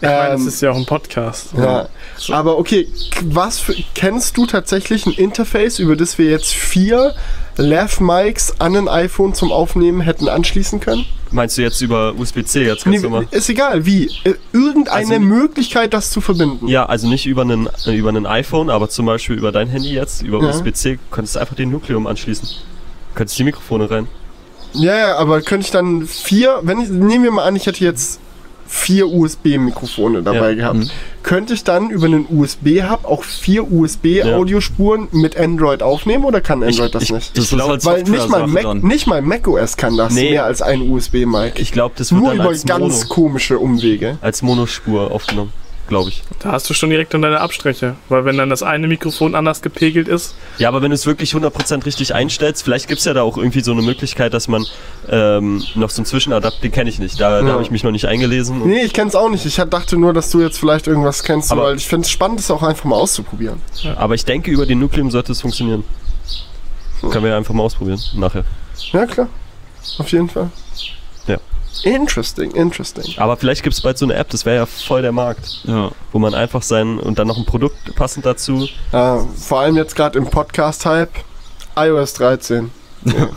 Ich 0.00 0.02
meine, 0.06 0.34
Ähm, 0.34 0.40
es 0.42 0.46
ist 0.54 0.60
ja 0.62 0.70
auch 0.70 0.76
ein 0.76 0.86
Podcast. 0.86 1.48
Ja, 1.56 1.88
aber 2.30 2.58
okay, 2.58 2.86
was 3.24 3.58
für, 3.58 3.74
kennst 3.94 4.36
du 4.36 4.46
tatsächlich 4.46 5.06
ein 5.06 5.12
Interface, 5.12 5.78
über 5.80 5.96
das 5.96 6.18
wir 6.18 6.30
jetzt 6.30 6.52
vier 6.52 7.14
Lav-Mics 7.58 8.60
an 8.60 8.76
ein 8.76 8.88
iPhone 8.88 9.34
zum 9.34 9.52
Aufnehmen 9.52 10.00
hätten 10.00 10.28
anschließen 10.28 10.80
können? 10.80 11.04
Meinst 11.30 11.58
du 11.58 11.62
jetzt 11.62 11.80
über 11.82 12.14
USB-C 12.16 12.64
jetzt 12.64 12.84
ganz 12.84 12.96
Nee, 12.96 13.02
normal? 13.02 13.26
ist 13.30 13.48
egal, 13.50 13.84
wie. 13.84 14.06
Äh, 14.24 14.34
Irgendeine 14.52 15.16
Also- 15.16 15.20
Möglichkeit, 15.20 15.92
das 15.92 16.10
zu 16.10 16.20
verbinden. 16.22 16.68
Ja, 16.68 16.86
also 16.86 17.06
nicht 17.08 17.26
über 17.26 17.42
einen, 17.42 17.68
äh, 17.86 17.94
über 17.94 18.08
einen 18.08 18.26
iPhone, 18.26 18.70
aber 18.70 18.88
zum 18.88 19.04
Beispiel 19.06 19.36
über 19.36 19.52
dein 19.52 19.68
Handy 19.68 19.90
jetzt, 19.92 20.22
über 20.22 20.40
Ja. 20.42 20.48
USB-C, 20.48 20.98
könntest 21.10 21.36
du 21.36 21.40
einfach 21.40 21.54
den 21.56 21.70
Nukleum 21.70 22.06
anschließen. 22.06 22.48
Könntest 23.14 23.38
die 23.38 23.44
Mikrofone 23.44 23.90
rein. 23.90 24.08
Ja, 24.72 24.96
ja, 24.96 25.16
aber 25.16 25.42
könnte 25.42 25.66
ich 25.66 25.70
dann 25.70 26.06
vier, 26.06 26.60
wenn 26.62 26.80
ich, 26.80 26.88
nehmen 26.88 27.24
wir 27.24 27.30
mal 27.32 27.44
an, 27.44 27.56
ich 27.56 27.66
hätte 27.66 27.82
jetzt 27.84 28.20
vier 28.68 29.08
USB-Mikrofone 29.08 30.22
dabei 30.22 30.50
Ja, 30.50 30.54
gehabt. 30.54 30.76
mhm. 30.78 30.90
Könnte 31.22 31.54
ich 31.54 31.64
dann 31.64 31.90
über 31.90 32.06
einen 32.06 32.26
USB-Hub 32.30 33.04
auch 33.04 33.24
vier 33.24 33.70
USB-Audiospuren 33.70 35.08
mit 35.12 35.36
Android 35.36 35.82
aufnehmen 35.82 36.24
oder 36.24 36.40
kann 36.40 36.62
Android 36.62 36.94
das 36.94 37.02
ich- 37.04 37.10
nicht? 37.12 37.36
Das 37.36 37.48
glaub, 37.50 37.76
ist 37.76 37.86
halt 37.86 38.06
Weil 38.06 38.12
nicht 38.12 38.28
mal, 38.28 38.46
Mac, 38.46 38.62
dann. 38.62 38.80
nicht 38.80 39.06
mal 39.06 39.22
macOS 39.22 39.76
kann 39.76 39.96
das 39.96 40.14
Nee. 40.14 40.30
mehr 40.30 40.44
als 40.44 40.62
ein 40.62 40.82
USB-Mic. 40.90 41.54
Ich 41.60 41.72
glaube, 41.72 41.94
das 41.98 42.12
wird 42.12 42.20
Nur 42.20 42.30
dann 42.30 42.40
über 42.40 42.48
als 42.50 42.64
ganz 42.64 42.80
Mono, 43.04 43.08
komische 43.08 43.58
Umwege. 43.58 44.18
als 44.20 44.42
Monospur 44.42 45.10
aufgenommen. 45.10 45.52
Glaube 45.88 46.10
ich. 46.10 46.22
Da 46.40 46.52
hast 46.52 46.68
du 46.70 46.74
schon 46.74 46.90
direkt 46.90 47.12
dann 47.14 47.22
deine 47.22 47.40
Abstriche. 47.40 47.96
Weil 48.08 48.24
wenn 48.24 48.36
dann 48.38 48.50
das 48.50 48.62
eine 48.62 48.86
Mikrofon 48.86 49.34
anders 49.34 49.62
gepegelt 49.62 50.06
ist, 50.08 50.34
Ja, 50.58 50.68
aber 50.68 50.82
wenn 50.82 50.90
du 50.90 50.94
es 50.94 51.06
wirklich 51.06 51.32
100% 51.34 51.84
richtig 51.86 52.14
einstellst, 52.14 52.62
vielleicht 52.62 52.86
gibt 52.88 53.00
es 53.00 53.04
ja 53.04 53.14
da 53.14 53.22
auch 53.22 53.36
irgendwie 53.36 53.60
so 53.60 53.72
eine 53.72 53.82
Möglichkeit, 53.82 54.32
dass 54.34 54.46
man 54.48 54.64
ähm, 55.08 55.62
noch 55.74 55.90
so 55.90 56.00
einen 56.00 56.06
Zwischenadapt, 56.06 56.62
den 56.62 56.70
kenne 56.70 56.88
ich 56.90 56.98
nicht. 56.98 57.20
Da, 57.20 57.40
da 57.40 57.46
Ja. 57.46 57.52
habe 57.54 57.62
ich 57.62 57.70
mich 57.70 57.82
noch 57.82 57.90
nicht 57.90 58.06
eingelesen. 58.06 58.66
Nee, 58.66 58.84
ich 58.84 58.92
kenn's 58.92 59.14
auch 59.14 59.30
nicht. 59.30 59.44
Ich 59.46 59.56
dachte 59.56 59.96
nur, 59.96 60.12
dass 60.12 60.30
du 60.30 60.40
jetzt 60.40 60.58
vielleicht 60.58 60.86
irgendwas 60.86 61.22
kennst, 61.24 61.50
Aber- 61.50 61.64
weil 61.64 61.76
ich 61.76 61.86
finde 61.88 62.04
es 62.04 62.10
spannend, 62.10 62.40
es 62.40 62.50
auch 62.50 62.62
einfach 62.62 62.84
mal 62.84 62.96
auszuprobieren. 62.96 63.60
Aber 63.96 64.14
ich 64.14 64.24
denke, 64.24 64.50
über 64.50 64.66
den 64.66 64.78
Nucleum 64.78 65.10
sollte 65.10 65.32
es 65.32 65.40
funktionieren. 65.40 65.84
Können 67.00 67.22
wir 67.24 67.30
ja 67.30 67.36
einfach 67.36 67.54
mal 67.54 67.62
ausprobieren, 67.62 68.00
nachher. 68.14 68.44
Ja, 68.92 69.06
klar. 69.06 69.28
Auf 69.98 70.10
jeden 70.12 70.28
Fall. 70.28 70.50
Interesting, 71.84 72.50
interesting. 72.52 73.04
Aber 73.18 73.36
vielleicht 73.36 73.62
gibt 73.62 73.74
es 73.74 73.80
bald 73.80 73.98
so 73.98 74.04
eine 74.06 74.14
App, 74.14 74.28
das 74.30 74.44
wäre 74.46 74.56
ja 74.56 74.66
voll 74.66 75.02
der 75.02 75.12
Markt, 75.12 75.60
Ja. 75.64 75.90
wo 76.12 76.18
man 76.18 76.34
einfach 76.34 76.62
sein 76.62 76.98
und 76.98 77.18
dann 77.18 77.26
noch 77.28 77.38
ein 77.38 77.44
Produkt 77.46 77.94
passend 77.96 78.24
dazu. 78.26 78.66
Äh, 78.92 79.18
vor 79.36 79.60
allem 79.60 79.76
jetzt 79.76 79.94
gerade 79.96 80.18
im 80.18 80.28
Podcast-Hype. 80.28 81.10
iOS 81.76 82.14
13. 82.14 82.70
Ja. 83.04 83.28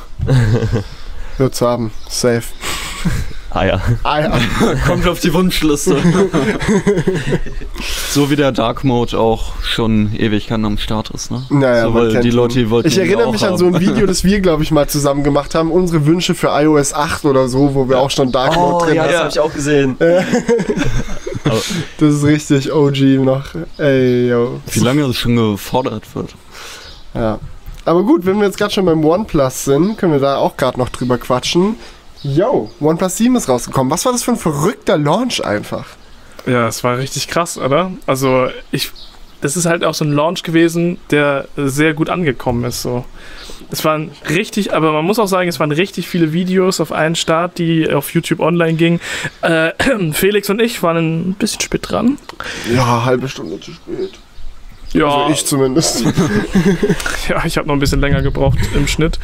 Wird's 1.38 1.62
haben. 1.62 1.92
Safe. 2.10 2.44
Ah 3.54 3.66
ja. 3.66 3.82
Ah, 4.04 4.20
ja. 4.22 4.40
Kommt 4.88 5.06
auf 5.08 5.20
die 5.20 5.34
Wunschliste. 5.34 5.98
so 8.12 8.30
wie 8.30 8.36
der 8.38 8.52
Dark 8.54 8.84
Mode 8.86 9.20
auch 9.20 9.54
schon 9.62 10.14
Ewigkeiten 10.16 10.64
am 10.66 10.78
Start 10.78 11.10
ist, 11.10 11.32
ne? 11.32 11.44
Naja, 11.50 11.84
so, 11.84 11.90
man 11.92 12.04
weil 12.04 12.12
kennt 12.14 12.24
die 12.24 12.30
ihn. 12.30 12.36
Leute, 12.36 12.60
die 12.60 12.70
wollten 12.70 12.88
Ich 12.88 12.98
erinnere 12.98 13.28
auch 13.28 13.32
mich 13.34 13.44
an 13.44 13.50
haben. 13.50 13.58
so 13.58 13.66
ein 13.68 13.80
Video, 13.80 14.06
das 14.06 14.24
wir, 14.24 14.40
glaube 14.40 14.64
ich, 14.64 14.72
mal 14.72 14.88
zusammen 14.88 15.24
gemacht 15.24 15.54
haben. 15.54 15.70
Unsere 15.72 16.06
Wünsche 16.06 16.34
für 16.34 16.48
iOS 16.48 16.94
8 16.94 17.26
oder 17.26 17.48
so, 17.50 17.74
wo 17.76 17.90
wir 17.90 18.00
auch 18.00 18.10
schon 18.10 18.32
Dark 18.32 18.56
Mode 18.56 18.86
drin 18.86 18.94
Oh, 18.94 18.96
ja, 18.96 19.02
hatten. 19.04 19.12
das 19.12 19.20
habe 19.22 19.30
ich 19.32 19.40
auch 19.40 19.54
gesehen. 19.54 19.98
Das 21.98 22.14
ist 22.14 22.24
richtig 22.24 22.72
OG 22.72 23.00
noch. 23.24 23.44
Ey, 23.78 24.30
yo. 24.30 24.62
Wie 24.72 24.80
lange 24.80 25.02
es 25.04 25.18
schon 25.18 25.36
gefordert 25.36 26.04
wird. 26.16 26.30
Ja. 27.14 27.40
Aber 27.84 28.04
gut, 28.04 28.26
wenn 28.26 28.38
wir 28.38 28.46
jetzt 28.46 28.58
gerade 28.58 28.72
schon 28.72 28.86
beim 28.86 29.04
OnePlus 29.04 29.66
sind, 29.66 29.98
können 29.98 30.14
wir 30.14 30.20
da 30.20 30.38
auch 30.38 30.56
gerade 30.56 30.80
noch 30.80 30.90
drüber 30.90 31.18
quatschen. 31.18 31.76
Yo, 32.24 32.70
OnePlus 32.80 33.18
7 33.18 33.36
ist 33.36 33.50
rausgekommen. 33.50 33.92
Was 33.92 34.06
war 34.06 34.12
das 34.12 34.24
für 34.24 34.32
ein 34.32 34.38
verrückter 34.38 34.98
Launch 34.98 35.44
einfach? 35.44 35.86
ja, 36.46 36.68
es 36.68 36.84
war 36.84 36.98
richtig 36.98 37.28
krass, 37.28 37.58
oder? 37.58 37.92
Also, 38.08 38.50
ich. 38.72 38.92
Das 39.42 39.58
ist 39.58 39.66
halt 39.66 39.84
auch 39.84 39.96
so 39.96 40.06
ein 40.06 40.14
Launch 40.14 40.44
gewesen, 40.44 41.00
der 41.10 41.48
sehr 41.58 41.96
gut 41.96 42.12
angekommen 42.12 42.64
ist. 42.64 42.84
So. 42.84 43.06
Es 43.72 43.84
waren 43.84 44.12
richtig, 44.30 44.72
aber 44.72 44.92
man 44.92 45.04
muss 45.04 45.18
auch 45.18 45.26
sagen, 45.26 45.50
es 45.50 45.60
waren 45.60 45.72
richtig 45.72 46.08
viele 46.08 46.32
Videos 46.32 46.80
auf 46.80 46.92
einen 46.92 47.16
Start, 47.16 47.58
die 47.58 47.92
auf 47.92 48.14
YouTube 48.14 48.40
online 48.40 48.76
gingen. 48.76 49.00
Äh, 49.42 49.72
Felix 50.14 50.48
und 50.52 50.62
ich 50.62 50.84
waren 50.84 51.30
ein 51.32 51.34
bisschen 51.34 51.60
spät 51.60 51.90
dran. 51.90 52.20
Ja, 52.72 53.04
halbe 53.04 53.28
Stunde 53.28 53.60
zu 53.60 53.72
spät. 53.72 54.12
Ja, 54.94 55.08
Also 55.08 55.34
ich 55.34 55.46
zumindest. 55.46 56.04
Ja, 57.30 57.46
ich 57.46 57.58
habe 57.58 57.68
noch 57.68 57.76
ein 57.76 57.80
bisschen 57.80 58.02
länger 58.02 58.22
gebraucht 58.22 58.58
im 58.76 58.88
Schnitt. 58.88 59.20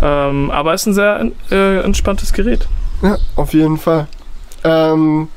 Ähm, 0.00 0.50
aber 0.50 0.72
es 0.74 0.82
ist 0.82 0.86
ein 0.88 0.94
sehr 0.94 1.30
äh, 1.50 1.80
entspanntes 1.80 2.32
Gerät. 2.32 2.66
ja, 3.02 3.18
auf 3.36 3.52
jeden 3.52 3.76
Fall. 3.78 4.06
Ähm, 4.64 5.28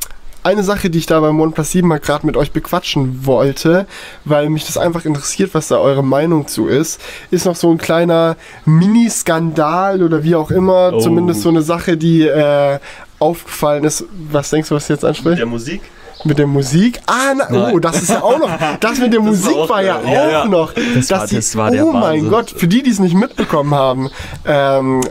eine 0.43 0.63
Sache, 0.63 0.91
die 0.91 0.99
ich 0.99 1.07
da 1.07 1.19
beim 1.19 1.39
OnePlus 1.41 1.71
7 1.71 1.87
mal 1.87 1.99
gerade 1.99 2.25
mit 2.25 2.37
euch 2.37 2.51
bequatschen 2.51 3.25
wollte, 3.25 3.87
weil 4.25 4.49
mich 4.49 4.65
das 4.65 4.77
einfach 4.77 5.03
interessiert, 5.03 5.53
was 5.55 5.67
da 5.69 5.77
eure 5.79 6.03
Meinung 6.03 6.47
zu 6.47 6.67
ist, 6.67 7.01
ist 7.31 7.45
noch 7.47 7.55
so 7.55 7.71
ein 7.71 7.79
kleiner 7.79 8.37
Mini-Skandal 8.65 10.03
oder 10.03 10.23
wie 10.23 10.35
auch 10.35 10.51
immer, 10.51 10.91
Oh. 10.93 10.99
zumindest 10.99 11.41
so 11.41 11.49
eine 11.49 11.61
Sache, 11.63 11.97
die 11.97 12.21
äh, 12.27 12.79
aufgefallen 13.19 13.83
ist. 13.83 14.05
Was 14.31 14.51
denkst 14.51 14.69
du, 14.69 14.75
was 14.75 14.87
jetzt 14.87 15.03
anspricht? 15.03 15.39
Der 15.39 15.45
Musik? 15.47 15.81
Mit 16.23 16.39
der 16.39 16.47
Musik? 16.47 16.99
Ah, 17.05 17.33
na, 17.35 17.71
oh, 17.71 17.79
das 17.79 18.01
ist 18.01 18.09
ja 18.09 18.23
auch 18.23 18.39
noch. 18.39 18.49
Das 18.79 18.97
mit 18.99 19.13
der 19.13 19.19
Musik 19.21 19.55
auch 19.55 19.69
war 19.69 19.83
ja 19.83 19.97
auch 19.99 20.03
Ja, 20.11 20.45
noch. 20.45 20.73
Das 20.95 21.09
war- 21.11 21.27
die- 21.27 21.35
das 21.35 21.55
war 21.55 21.71
der 21.71 21.85
Oh 21.85 21.91
mein 21.91 22.01
Wahnsinn. 22.01 22.29
Gott, 22.29 22.53
für 22.55 22.67
die, 22.67 22.81
die 22.83 22.89
es 22.89 22.99
nicht 22.99 23.15
mitbekommen 23.15 23.73
haben, 23.75 24.09
ähm, 24.45 25.01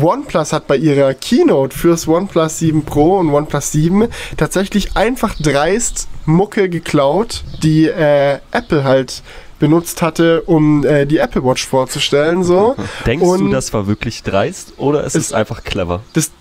OnePlus 0.00 0.52
hat 0.52 0.66
bei 0.66 0.76
ihrer 0.76 1.14
Keynote 1.14 1.76
fürs 1.76 2.08
OnePlus 2.08 2.58
7 2.58 2.84
Pro 2.84 3.18
und 3.18 3.30
OnePlus 3.32 3.70
7 3.72 4.08
tatsächlich 4.36 4.96
einfach 4.96 5.34
dreist 5.38 6.08
Mucke 6.26 6.68
geklaut, 6.68 7.44
die 7.62 7.86
äh, 7.86 8.38
Apple 8.50 8.82
halt 8.82 9.22
benutzt 9.60 10.02
hatte, 10.02 10.42
um 10.42 10.84
äh, 10.84 11.06
die 11.06 11.18
Apple 11.18 11.44
Watch 11.44 11.64
vorzustellen. 11.66 12.42
So. 12.42 12.74
Denkst 13.06 13.24
Und 13.24 13.40
du, 13.46 13.48
das 13.50 13.72
war 13.72 13.86
wirklich 13.86 14.24
dreist 14.24 14.72
oder 14.78 15.04
ist 15.04 15.14
es 15.14 15.32
einfach 15.32 15.62
clever? 15.62 16.00
Das, 16.14 16.32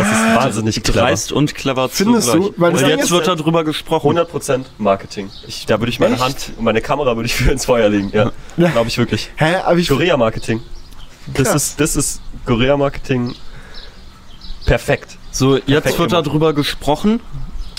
Das 0.00 0.12
ist 0.12 0.36
wahnsinnig 0.36 0.82
clever. 0.82 1.00
Dreist 1.00 1.32
und 1.32 1.54
clever 1.54 1.88
Findest 1.88 2.28
du? 2.28 2.32
zugleich. 2.32 2.52
Weil 2.58 2.72
das 2.72 2.82
und 2.82 2.88
jetzt 2.88 3.10
wird 3.10 3.26
darüber 3.28 3.64
gesprochen. 3.64 4.18
100% 4.18 4.64
Marketing. 4.78 5.30
Ich, 5.46 5.66
da 5.66 5.78
würde 5.80 5.90
ich 5.90 6.00
meine 6.00 6.14
Echt? 6.14 6.22
Hand 6.24 6.52
und 6.56 6.64
meine 6.64 6.80
Kamera 6.80 7.16
würde 7.16 7.26
ich 7.26 7.34
für 7.34 7.50
ins 7.50 7.64
Feuer 7.66 7.88
legen. 7.88 8.10
Ja, 8.12 8.30
Ja. 8.56 8.68
glaube 8.70 8.88
ich 8.88 8.98
wirklich. 8.98 9.30
hä, 9.36 9.56
aber 9.64 9.76
ich 9.78 9.88
Korea-Marketing. 9.88 10.60
Das 11.34 11.48
Krass. 11.48 11.54
ist, 11.70 11.80
das 11.80 11.96
ist 11.96 12.20
Korea-Marketing 12.46 13.34
perfekt. 14.66 15.16
So, 15.32 15.56
jetzt 15.56 15.66
Perfekt 15.66 15.98
wird 15.98 16.10
gemacht. 16.10 16.26
darüber 16.26 16.52
gesprochen. 16.54 17.20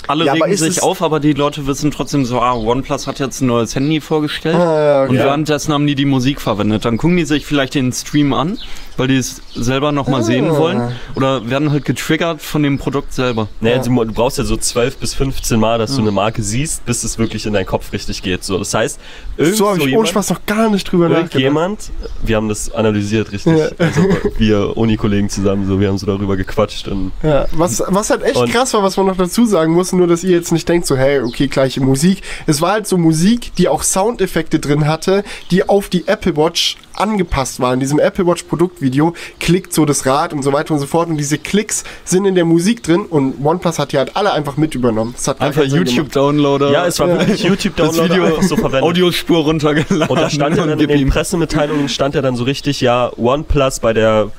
Alle 0.08 0.24
Ja, 0.26 0.32
regen 0.32 0.56
sich 0.56 0.82
auf, 0.82 1.00
aber 1.02 1.20
die 1.20 1.32
Leute 1.32 1.66
wissen 1.66 1.90
trotzdem 1.90 2.24
so, 2.24 2.40
ah, 2.40 2.52
OnePlus 2.54 3.06
hat 3.06 3.18
jetzt 3.20 3.40
ein 3.40 3.46
neues 3.46 3.74
Handy 3.74 4.00
vorgestellt. 4.00 4.56
Ah, 4.56 4.84
ja, 4.84 5.02
okay. 5.02 5.10
Und 5.10 5.16
währenddessen 5.18 5.72
haben 5.72 5.86
die 5.86 5.94
die 5.94 6.04
Musik 6.04 6.40
verwendet. 6.40 6.84
Dann 6.84 6.96
gucken 6.98 7.16
die 7.16 7.24
sich 7.24 7.46
vielleicht 7.46 7.74
den 7.74 7.92
Stream 7.92 8.32
an, 8.32 8.58
weil 8.96 9.08
die 9.08 9.16
es 9.16 9.40
selber 9.54 9.92
nochmal 9.92 10.20
Ah. 10.20 10.24
sehen 10.24 10.50
wollen. 10.50 10.92
Oder 11.14 11.48
werden 11.48 11.70
halt 11.70 11.84
getriggert 11.84 12.42
von 12.42 12.62
dem 12.62 12.78
Produkt 12.78 13.12
selber. 13.14 13.48
Naja, 13.60 13.76
Ja. 13.76 13.82
du, 13.82 14.04
du 14.04 14.12
brauchst 14.12 14.38
ja 14.38 14.44
so 14.44 14.56
12 14.56 14.96
bis 14.98 15.14
15 15.14 15.58
Mal, 15.60 15.78
dass 15.78 15.94
du 15.94 16.02
eine 16.02 16.10
Marke 16.10 16.42
siehst, 16.42 16.84
bis 16.84 17.04
es 17.04 17.18
wirklich 17.18 17.46
in 17.46 17.52
deinen 17.52 17.66
Kopf 17.66 17.92
richtig 17.92 18.22
geht. 18.22 18.42
So, 18.44 18.58
das 18.58 18.74
heißt, 18.74 18.98
irgend 19.36 19.56
so 19.56 19.66
habe 19.68 19.76
ich 19.78 19.82
ohne 19.84 19.90
jemand- 19.92 20.08
Spaß 20.08 20.30
noch 20.30 20.46
gar 20.46 20.68
nicht 20.70 20.90
drüber 20.90 21.08
nachgedacht. 21.08 21.34
Irgendjemand, 21.34 21.90
wir 22.22 22.36
haben 22.36 22.48
das 22.48 22.72
analysiert, 22.72 23.30
richtig. 23.32 23.56
Ja. 23.58 23.68
Also 23.78 24.00
wir 24.38 24.76
Uni-Kollegen 24.76 25.28
zusammen, 25.28 25.66
so, 25.66 25.78
wir 25.80 25.88
haben 25.88 25.98
so 25.98 26.06
darüber 26.06 26.36
gequatscht 26.36 26.88
und 26.88 27.12
Ja, 27.22 27.46
was, 27.52 27.82
was 27.86 28.10
halt 28.10 28.22
echt 28.24 28.36
Und- 28.36 28.50
krass 28.50 28.74
war, 28.74 28.82
was 28.82 28.96
man 28.96 29.06
noch 29.06 29.16
dazu 29.16 29.46
sagen 29.46 29.72
muss, 29.74 29.91
nur 29.92 30.06
dass 30.06 30.24
ihr 30.24 30.30
jetzt 30.30 30.52
nicht 30.52 30.68
denkt, 30.68 30.86
so, 30.86 30.96
hey, 30.96 31.20
okay, 31.20 31.48
gleiche 31.48 31.80
Musik. 31.80 32.22
Es 32.46 32.60
war 32.60 32.72
halt 32.72 32.86
so 32.86 32.98
Musik, 32.98 33.54
die 33.56 33.68
auch 33.68 33.82
Soundeffekte 33.82 34.58
drin 34.58 34.86
hatte, 34.86 35.24
die 35.50 35.68
auf 35.68 35.88
die 35.88 36.06
Apple 36.06 36.36
Watch 36.36 36.76
angepasst 36.94 37.60
waren. 37.60 37.74
In 37.74 37.80
diesem 37.80 37.98
Apple 37.98 38.26
Watch 38.26 38.44
Produktvideo 38.44 39.14
klickt 39.40 39.72
so 39.72 39.84
das 39.84 40.06
Rad 40.06 40.32
und 40.32 40.42
so 40.42 40.52
weiter 40.52 40.74
und 40.74 40.80
so 40.80 40.86
fort. 40.86 41.08
Und 41.08 41.16
diese 41.16 41.38
Klicks 41.38 41.84
sind 42.04 42.24
in 42.24 42.34
der 42.34 42.44
Musik 42.44 42.82
drin 42.82 43.06
und 43.06 43.44
OnePlus 43.44 43.78
hat 43.78 43.92
die 43.92 43.98
halt 43.98 44.16
alle 44.16 44.32
einfach 44.32 44.56
mit 44.56 44.74
übernommen. 44.74 45.14
Einfach 45.38 45.64
YouTube-Downloader. 45.64 46.70
ja, 46.70 46.86
es 46.86 46.98
war 46.98 47.08
wirklich 47.08 47.42
das 47.42 47.42
YouTube-Download 47.42 48.10
Video, 48.10 48.24
einfach 48.24 48.42
so 48.42 48.56
verwendet. 48.56 48.82
Audiospur 48.82 49.44
runtergeladen. 49.44 50.08
Und 50.08 50.20
da 50.20 50.30
stand 50.30 50.56
ja 50.56 50.66
dann 50.66 50.78
in 50.78 50.88
den. 50.88 51.08
Pressemitteilungen 51.08 51.88
stand 51.88 52.14
ja 52.14 52.22
dann 52.22 52.36
so 52.36 52.44
richtig, 52.44 52.80
ja, 52.80 53.10
OnePlus 53.16 53.80
bei 53.80 53.92
der, 53.92 54.30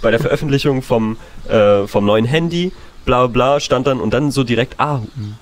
bei 0.00 0.10
der 0.10 0.20
Veröffentlichung 0.20 0.82
vom, 0.82 1.16
äh, 1.48 1.86
vom 1.86 2.06
neuen 2.06 2.24
Handy, 2.24 2.72
bla 3.04 3.26
bla, 3.26 3.60
stand 3.60 3.86
dann 3.86 4.00
und 4.00 4.12
dann 4.14 4.30
so 4.30 4.44
direkt, 4.44 4.78
ah, 4.78 5.00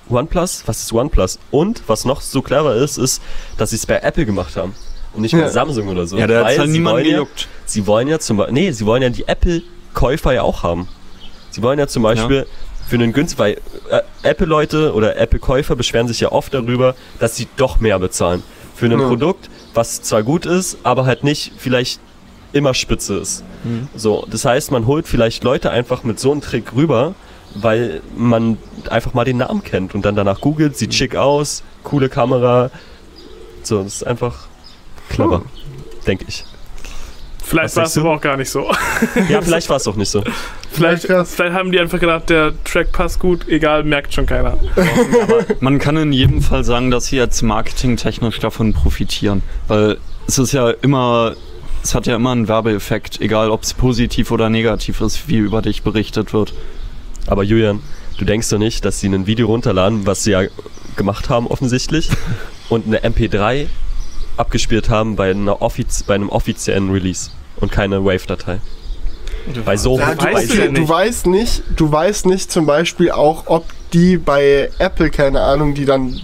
OnePlus? 0.09 0.63
Was 0.67 0.83
ist 0.83 0.93
OnePlus? 0.93 1.39
Und 1.51 1.83
was 1.87 2.05
noch 2.05 2.21
so 2.21 2.43
clever 2.43 2.75
ist, 2.77 2.99
ist, 2.99 3.23
dass 3.59 3.71
sie 3.71 3.77
es 3.77 3.87
bei 3.87 3.99
Apple 3.99 4.27
gemacht 4.27 4.57
haben. 4.57 4.75
Und 5.15 5.23
nicht 5.23 5.33
bei 5.33 5.39
Ja. 5.41 5.49
Samsung 5.51 5.89
oder 5.89 6.07
so. 6.07 6.17
Ja, 6.17 6.27
da 6.27 6.41
hat 6.41 6.59
halt 6.59 6.63
sie 6.63 6.69
niemand 6.69 6.95
wollen 6.97 7.05
ja, 7.07 7.13
gejuckt. 7.13 7.49
Sie 7.67 7.87
wollen 7.87 8.09
ja 8.09 8.19
zum 8.19 8.37
Beispiel, 8.37 8.55
nee, 8.55 8.71
sie 8.73 8.87
wollen 8.87 9.03
ja 9.03 9.09
die 9.11 9.27
Apple-Käufer 9.27 10.33
ja 10.33 10.43
auch 10.43 10.63
haben. 10.63 10.89
Sie 11.51 11.63
wollen 11.63 11.79
ja 11.79 11.89
zum 11.89 12.03
Beispiel 12.05 12.47
für 12.89 12.97
einen 12.97 13.13
günstig, 13.13 13.39
weil 13.39 13.53
äh, 13.91 14.01
Apple-Leute 14.23 14.95
oder 14.95 15.17
Apple-Käufer 15.17 15.75
beschweren 15.77 16.07
sich 16.09 16.21
ja 16.21 16.31
oft 16.33 16.55
darüber, 16.55 16.95
dass 17.19 17.37
sie 17.37 17.49
doch 17.57 17.81
mehr 17.81 17.99
bezahlen. 17.99 18.43
Für 18.75 18.87
ein 18.87 18.93
Ja. 18.99 19.09
Produkt, 19.09 19.51
was 19.75 20.01
zwar 20.03 20.23
gut 20.23 20.47
ist, 20.47 20.79
aber 20.85 21.07
halt 21.07 21.25
nicht 21.25 21.53
vielleicht 21.59 22.01
immer 22.53 22.73
spitze 22.75 23.17
ist. 23.19 23.45
So, 23.95 24.27
das 24.31 24.45
heißt, 24.45 24.71
man 24.73 24.87
holt 24.87 25.07
vielleicht 25.07 25.45
Leute 25.45 25.71
einfach 25.71 26.03
mit 26.03 26.19
so 26.19 26.33
einem 26.33 26.41
Trick 26.41 26.73
rüber, 26.75 27.15
weil 27.55 28.01
man 28.17 28.59
einfach 28.89 29.15
mal 29.15 29.25
den 29.25 29.39
Namen 29.39 29.63
kennt 29.63 29.95
und 29.95 30.05
dann 30.05 30.15
danach 30.15 30.41
googelt, 30.41 30.77
sieht 30.77 30.95
schick 30.95 31.17
aus, 31.17 31.63
coole 31.83 32.09
Kamera. 32.09 32.71
So, 33.63 33.83
das 33.83 33.97
ist 33.97 34.07
einfach 34.07 34.47
clever, 35.09 35.43
denke 36.07 36.25
ich. 36.29 36.45
Vielleicht 37.51 37.75
war 37.75 37.85
es 37.85 37.99
aber 37.99 38.15
auch 38.15 38.21
gar 38.21 38.37
nicht 38.37 38.49
so. 38.49 38.71
Ja, 39.29 39.43
vielleicht 39.43 39.69
war 39.69 39.77
es 39.77 39.89
auch 39.89 39.97
nicht 39.97 40.09
so. 40.09 40.23
Vielleicht, 40.73 41.03
vielleicht 41.07 41.53
haben 41.53 41.73
die 41.73 41.81
einfach 41.81 41.99
gedacht, 41.99 42.31
der 42.31 42.53
Track 42.63 42.93
passt 42.93 43.19
gut, 43.19 43.49
egal, 43.49 43.83
merkt 43.83 44.15
schon 44.15 44.25
keiner. 44.25 44.57
Man 45.61 45.81
kann 45.81 45.97
in 45.97 46.13
jedem 46.13 46.43
Fall 46.43 46.63
sagen, 46.63 46.93
dass 46.93 47.07
sie 47.07 47.17
jetzt 47.17 47.43
marketingtechnisch 47.43 48.39
davon 48.39 48.73
profitieren. 48.73 49.43
Weil 49.67 49.99
es 50.29 50.39
ist 50.39 50.53
ja 50.53 50.71
immer, 50.71 51.35
es 51.83 51.93
hat 51.97 52.07
ja 52.07 52.15
immer 52.15 52.31
einen 52.31 52.47
Werbeeffekt, 52.47 53.21
egal 53.21 53.51
ob 53.51 53.65
es 53.65 53.75
positiv 53.75 54.31
oder 54.31 54.49
negativ 54.49 55.01
ist, 55.01 55.27
wie 55.27 55.39
über 55.39 55.61
dich 55.61 55.83
berichtet 55.83 56.33
wird. 56.33 56.55
Aber 57.27 57.43
Julian, 57.43 57.81
du 58.19 58.25
denkst 58.25 58.49
doch 58.49 58.59
nicht, 58.59 58.85
dass 58.85 59.01
sie 59.01 59.09
ein 59.09 59.27
Video 59.27 59.47
runterladen, 59.47 60.07
was 60.07 60.25
sie 60.25 60.33
ja 60.33 60.43
gemacht 60.97 61.29
haben 61.29 61.47
offensichtlich, 61.47 62.11
und 62.69 62.87
eine 62.87 63.01
MP3 63.01 63.67
abgespielt 64.37 64.89
haben 64.91 65.17
bei, 65.17 65.31
einer 65.31 65.61
offiz 65.63 66.03
bei 66.03 66.15
einem 66.15 66.29
offiziellen 66.29 66.91
Release 66.91 67.31
und 67.57 67.71
keine 67.71 68.05
Wave-Datei. 68.05 68.61
Bei 69.65 69.77
so 69.77 69.99
Ja, 69.99 70.15
du, 70.15 70.25
Weißt 70.25 70.53
du 70.55 70.73
du 70.73 70.89
weißt 70.89 71.27
nicht, 71.27 71.63
du 71.77 71.91
weißt 71.91 72.27
nicht 72.27 72.51
zum 72.53 72.67
Beispiel 72.67 73.11
auch, 73.11 73.45
ob 73.47 73.65
die 73.93 74.17
bei 74.17 74.71
Apple, 74.79 75.11
keine 75.11 75.41
Ahnung, 75.41 75.75
die 75.75 75.85
dann 75.85 76.21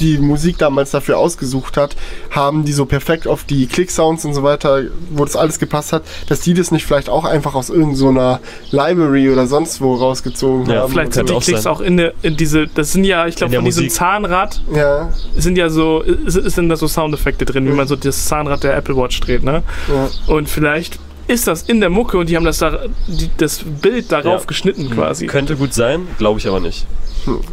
die 0.00 0.18
Musik 0.18 0.58
damals 0.58 0.90
dafür 0.90 1.18
ausgesucht 1.18 1.76
hat, 1.76 1.96
haben 2.30 2.64
die 2.64 2.72
so 2.72 2.86
perfekt 2.86 3.26
auf 3.26 3.44
die 3.44 3.66
Click-Sounds 3.66 4.24
und 4.24 4.34
so 4.34 4.42
weiter, 4.42 4.82
wo 5.10 5.24
das 5.24 5.36
alles 5.36 5.58
gepasst 5.58 5.92
hat, 5.92 6.02
dass 6.28 6.40
die 6.40 6.54
das 6.54 6.70
nicht 6.70 6.86
vielleicht 6.86 7.08
auch 7.08 7.24
einfach 7.24 7.54
aus 7.54 7.70
irgendeiner 7.70 8.40
Library 8.70 9.30
oder 9.30 9.46
sonst 9.46 9.80
wo 9.80 9.94
rausgezogen 9.94 10.68
Ja, 10.70 10.82
haben. 10.82 10.92
Vielleicht 10.92 11.14
sind 11.14 11.28
die 11.28 11.34
auch 11.34 11.42
Klicks 11.42 11.62
sein. 11.62 11.72
auch 11.72 11.80
in, 11.80 11.96
der, 11.96 12.12
in 12.22 12.36
diese, 12.36 12.66
das 12.68 12.92
sind 12.92 13.04
ja, 13.04 13.26
ich 13.26 13.36
glaube, 13.36 13.54
von 13.54 13.64
diesem 13.64 13.84
Musik. 13.84 13.98
Zahnrad 13.98 14.62
ja, 14.74 15.10
sind 15.36 15.58
ja 15.58 15.68
so, 15.68 16.02
sind 16.26 16.68
da 16.68 16.76
so 16.76 16.86
Soundeffekte 16.88 17.44
drin, 17.44 17.66
wie 17.66 17.72
man 17.72 17.86
so 17.88 17.96
das 17.96 18.26
Zahnrad 18.26 18.62
der 18.64 18.76
Apple 18.76 18.96
Watch 18.96 19.20
dreht, 19.20 19.42
ne? 19.42 19.62
ja. 19.88 20.08
Und 20.32 20.48
vielleicht 20.48 20.98
ist 21.28 21.46
das 21.46 21.62
in 21.62 21.80
der 21.80 21.90
Mucke 21.90 22.18
und 22.18 22.28
die 22.28 22.36
haben 22.36 22.44
das, 22.44 22.58
da, 22.58 22.80
die, 23.06 23.30
das 23.36 23.60
Bild 23.64 24.10
darauf 24.10 24.40
Ja. 24.42 24.46
geschnitten 24.46 24.90
quasi. 24.90 25.26
Könnte 25.26 25.54
gut 25.56 25.72
sein, 25.74 26.08
glaube 26.18 26.40
ich 26.40 26.48
aber 26.48 26.58
nicht. 26.60 26.86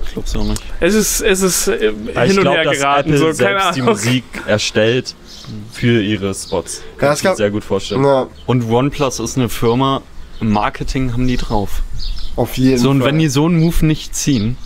Ich 0.06 0.14
glaub's 0.14 0.36
auch 0.36 0.44
nicht. 0.46 0.62
Es 0.80 0.94
ist, 0.96 1.22
es 1.22 1.42
ist 1.42 1.68
äh, 1.68 1.80
hin 1.92 1.94
ich 2.26 2.38
und 2.38 2.42
glaube, 2.42 2.58
her 2.58 2.64
dass 2.64 2.78
geraten, 2.78 3.10
Apple 3.14 3.18
so, 3.20 3.26
keine 3.26 3.36
selbst 3.60 3.76
die. 3.76 3.82
Musik 3.82 4.24
erstellt 4.48 5.14
für 5.72 6.02
ihre 6.02 6.34
Spots. 6.34 6.82
Kann 6.98 7.08
Ja, 7.10 7.14
ich 7.14 7.20
es 7.20 7.24
mir 7.26 7.36
sehr 7.36 7.52
gut 7.52 7.64
vorstellen. 7.64 8.04
ja, 8.04 8.28
Und 8.46 8.70
OnePlus 8.70 9.20
ist 9.20 9.38
eine 9.38 9.50
Firma, 9.50 10.02
im 10.40 10.52
Marketing 10.52 11.12
haben 11.14 11.28
die 11.28 11.38
drauf. 11.38 11.82
auf 12.38 12.58
jeden 12.58 12.78
So, 12.78 12.90
und 12.90 13.00
Fall. 13.00 13.10
wenn 13.10 13.20
die 13.20 13.28
so 13.28 13.46
einen 13.46 13.60
Move 13.60 13.86
nicht 13.86 14.16
ziehen. 14.16 14.58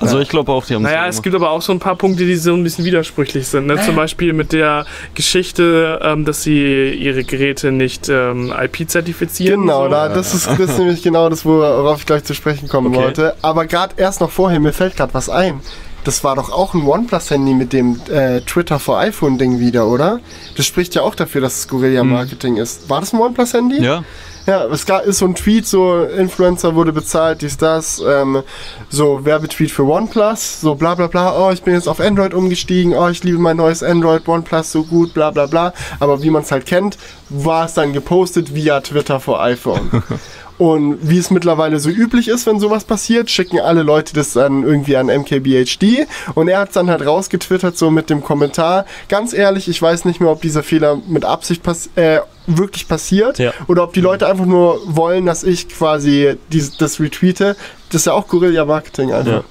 Also 0.00 0.16
Ja. 0.16 0.22
ich 0.22 0.28
glaube 0.28 0.52
auch, 0.52 0.64
die 0.66 0.74
haben 0.74 0.82
Naja, 0.82 1.06
es 1.06 1.22
gibt 1.22 1.34
aber 1.36 1.50
auch 1.50 1.62
so 1.62 1.72
ein 1.72 1.78
paar 1.78 1.94
Punkte, 1.96 2.24
die 2.24 2.34
so 2.36 2.52
ein 2.52 2.62
bisschen 2.64 2.84
widersprüchlich 2.84 3.46
sind. 3.46 3.66
Ne? 3.66 3.80
Zum 3.84 3.94
Beispiel 3.96 4.32
mit 4.32 4.52
der 4.52 4.86
Geschichte, 5.14 6.00
ähm, 6.02 6.24
dass 6.24 6.42
sie 6.42 6.90
ihre 6.90 7.24
Geräte 7.24 7.72
nicht 7.72 8.08
ähm, 8.08 8.52
IP-zertifizieren. 8.58 9.62
Genau, 9.62 9.84
so. 9.84 9.90
da, 9.90 10.08
das, 10.08 10.34
ist, 10.34 10.46
das 10.48 10.58
ist 10.58 10.78
nämlich 10.78 11.02
genau 11.02 11.28
das, 11.28 11.44
worauf 11.44 12.00
ich 12.00 12.06
gleich 12.06 12.24
zu 12.24 12.34
sprechen 12.34 12.68
kommen 12.68 12.88
Okay. 12.88 12.96
wollte. 13.04 13.34
Aber 13.42 13.66
gerade 13.66 13.94
erst 13.96 14.20
noch 14.20 14.30
vorher, 14.30 14.60
mir 14.60 14.72
fällt 14.72 14.96
gerade 14.96 15.14
was 15.14 15.28
ein. 15.28 15.60
Das 16.04 16.22
war 16.22 16.36
doch 16.36 16.50
auch 16.52 16.74
ein 16.74 16.82
OnePlus-Handy 16.82 17.54
mit 17.54 17.72
dem 17.72 17.98
äh, 18.12 18.42
Twitter 18.42 18.78
for 18.78 18.98
iPhone-Ding 18.98 19.58
wieder, 19.58 19.86
oder? 19.86 20.20
Das 20.56 20.66
spricht 20.66 20.94
ja 20.94 21.00
auch 21.02 21.14
dafür, 21.14 21.40
dass 21.40 21.60
es 21.60 21.68
Guerilla-Marketing 21.68 22.58
ist. 22.58 22.90
War 22.90 23.00
das 23.00 23.14
ein 23.14 23.20
OnePlus-Handy? 23.20 23.82
Ja, 23.82 24.04
Ja, 24.46 24.66
es 24.66 24.84
gab, 24.84 25.06
ist 25.06 25.18
so 25.18 25.24
ein 25.24 25.34
Tweet, 25.34 25.66
so 25.66 26.02
Influencer 26.02 26.74
wurde 26.74 26.92
bezahlt, 26.92 27.40
dies, 27.40 27.56
das, 27.56 28.02
ähm, 28.06 28.42
so 28.90 29.24
Werbetweet 29.24 29.70
für 29.70 29.84
OnePlus, 29.84 30.60
so 30.60 30.74
bla 30.74 30.94
bla 30.94 31.06
bla, 31.06 31.38
oh, 31.38 31.50
ich 31.50 31.62
bin 31.62 31.72
jetzt 31.72 31.88
auf 31.88 31.98
Android 31.98 32.34
umgestiegen, 32.34 32.94
oh, 32.94 33.08
ich 33.08 33.24
liebe 33.24 33.38
mein 33.38 33.56
neues 33.56 33.82
Android, 33.82 34.28
OnePlus 34.28 34.70
so 34.70 34.84
gut, 34.84 35.14
bla 35.14 35.30
bla 35.30 35.46
bla. 35.46 35.72
Aber 35.98 36.22
wie 36.22 36.28
man 36.28 36.42
es 36.42 36.52
halt 36.52 36.66
kennt, 36.66 36.98
war 37.30 37.64
es 37.64 37.74
dann 37.74 37.94
gepostet 37.94 38.54
via 38.54 38.80
Twitter 38.80 39.18
for 39.18 39.40
iPhone. 39.42 40.02
Und 40.56 40.98
wie 41.02 41.18
es 41.18 41.30
mittlerweile 41.32 41.80
so 41.80 41.90
üblich 41.90 42.28
ist, 42.28 42.46
wenn 42.46 42.60
sowas 42.60 42.84
passiert, 42.84 43.28
schicken 43.28 43.58
alle 43.58 43.82
Leute 43.82 44.14
das 44.14 44.34
dann 44.34 44.62
irgendwie 44.62 44.96
an 44.96 45.06
MKBHD 45.06 46.06
und 46.36 46.46
er 46.46 46.60
hat 46.60 46.68
es 46.68 46.74
dann 46.74 46.88
halt 46.88 47.04
rausgetwittert 47.04 47.76
so 47.76 47.90
mit 47.90 48.08
dem 48.08 48.22
Kommentar, 48.22 48.86
ganz 49.08 49.32
ehrlich, 49.32 49.68
ich 49.68 49.82
weiß 49.82 50.04
nicht 50.04 50.20
mehr, 50.20 50.30
ob 50.30 50.42
dieser 50.42 50.62
Fehler 50.62 50.98
mit 51.08 51.24
Absicht 51.24 51.64
pass 51.64 51.90
äh, 51.96 52.20
wirklich 52.46 52.86
passiert 52.86 53.38
Ja. 53.40 53.52
oder 53.66 53.82
ob 53.82 53.94
die 53.94 54.00
Leute 54.00 54.28
einfach 54.28 54.46
nur 54.46 54.80
wollen, 54.86 55.26
dass 55.26 55.42
ich 55.42 55.68
quasi 55.68 56.36
dies, 56.52 56.76
das 56.76 57.00
retweete. 57.00 57.56
Das 57.90 58.02
ist 58.02 58.06
ja 58.06 58.12
auch 58.12 58.28
Guerilla-Marketing 58.28 59.12
einfach. 59.12 59.42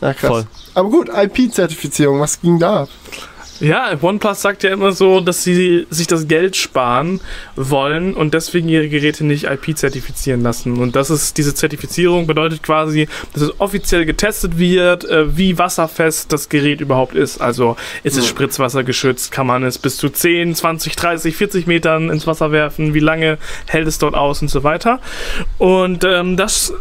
Ja. 0.00 0.08
Ja, 0.08 0.14
krass. 0.14 0.30
Voll. 0.30 0.46
Aber 0.74 0.90
gut, 0.90 1.08
IP-Zertifizierung, 1.08 2.20
was 2.20 2.40
ging 2.40 2.58
da 2.58 2.82
ab? 2.82 2.88
Ja, 3.60 3.90
OnePlus 4.00 4.40
sagt 4.40 4.62
ja 4.62 4.70
immer 4.72 4.92
so, 4.92 5.20
dass 5.20 5.42
sie 5.42 5.86
sich 5.90 6.06
das 6.06 6.28
Geld 6.28 6.54
sparen 6.54 7.20
wollen 7.56 8.14
und 8.14 8.32
deswegen 8.32 8.68
ihre 8.68 8.88
Geräte 8.88 9.24
nicht 9.24 9.44
IP-zertifizieren 9.44 10.42
lassen. 10.42 10.76
Und 10.78 10.94
das 10.94 11.10
ist, 11.10 11.36
diese 11.38 11.54
Zertifizierung 11.54 12.28
bedeutet 12.28 12.62
quasi, 12.62 13.08
dass 13.32 13.42
es 13.42 13.60
offiziell 13.60 14.04
getestet 14.04 14.58
wird, 14.58 15.04
äh, 15.06 15.36
wie 15.36 15.58
wasserfest 15.58 16.32
das 16.32 16.48
Gerät 16.48 16.80
überhaupt 16.80 17.16
ist. 17.16 17.40
Also 17.40 17.76
ist 18.04 18.16
es 18.16 18.24
Ja. 18.26 18.30
spritzwassergeschützt, 18.30 19.32
kann 19.32 19.48
man 19.48 19.64
es 19.64 19.78
bis 19.78 19.96
zu 19.96 20.08
10, 20.08 20.54
20, 20.54 20.94
30, 20.94 21.34
40 21.36 21.66
Metern 21.66 22.10
ins 22.10 22.26
Wasser 22.28 22.52
werfen, 22.52 22.94
wie 22.94 23.00
lange 23.00 23.38
hält 23.66 23.88
es 23.88 23.98
dort 23.98 24.14
aus 24.14 24.40
und 24.40 24.48
so 24.48 24.62
weiter. 24.62 25.00
Und 25.58 26.04
ähm, 26.04 26.36
das 26.36 26.72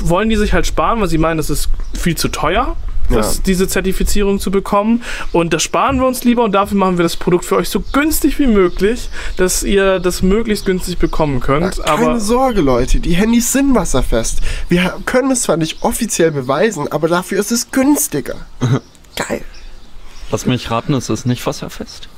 wollen 0.00 0.30
die 0.30 0.36
sich 0.36 0.52
halt 0.52 0.66
sparen, 0.66 1.00
weil 1.00 1.08
sie 1.08 1.18
meinen, 1.18 1.36
das 1.36 1.50
ist 1.50 1.68
viel 1.96 2.16
zu 2.16 2.28
teuer. 2.28 2.76
Das, 3.10 3.36
Ja. 3.36 3.42
diese 3.46 3.68
Zertifizierung 3.68 4.40
zu 4.40 4.50
bekommen. 4.50 5.02
Und 5.32 5.52
das 5.52 5.62
sparen 5.62 5.98
wir 5.98 6.06
uns 6.06 6.24
lieber 6.24 6.42
und 6.44 6.52
dafür 6.52 6.76
machen 6.78 6.98
wir 6.98 7.02
das 7.02 7.16
Produkt 7.16 7.44
für 7.44 7.56
euch 7.56 7.68
so 7.68 7.80
günstig 7.92 8.38
wie 8.38 8.46
möglich, 8.46 9.08
dass 9.36 9.62
ihr 9.62 10.00
das 10.00 10.22
möglichst 10.22 10.64
günstig 10.66 10.98
bekommen 10.98 11.40
könnt. 11.40 11.76
Keine 11.76 11.88
Aber 11.90 12.20
Sorge, 12.20 12.60
Leute, 12.60 13.00
die 13.00 13.14
Handys 13.14 13.52
sind 13.52 13.74
wasserfest. 13.74 14.40
Wir 14.68 14.94
können 15.04 15.30
es 15.30 15.42
zwar 15.42 15.56
nicht 15.56 15.82
offiziell 15.82 16.30
beweisen, 16.30 16.90
aber 16.90 17.08
dafür 17.08 17.38
ist 17.40 17.52
es 17.52 17.70
günstiger. 17.70 18.36
Geil. 19.16 19.42
lass 20.30 20.46
mich 20.46 20.70
raten, 20.70 20.94
es 20.94 21.10
ist 21.10 21.26
nicht 21.26 21.46
wasserfest. 21.46 22.08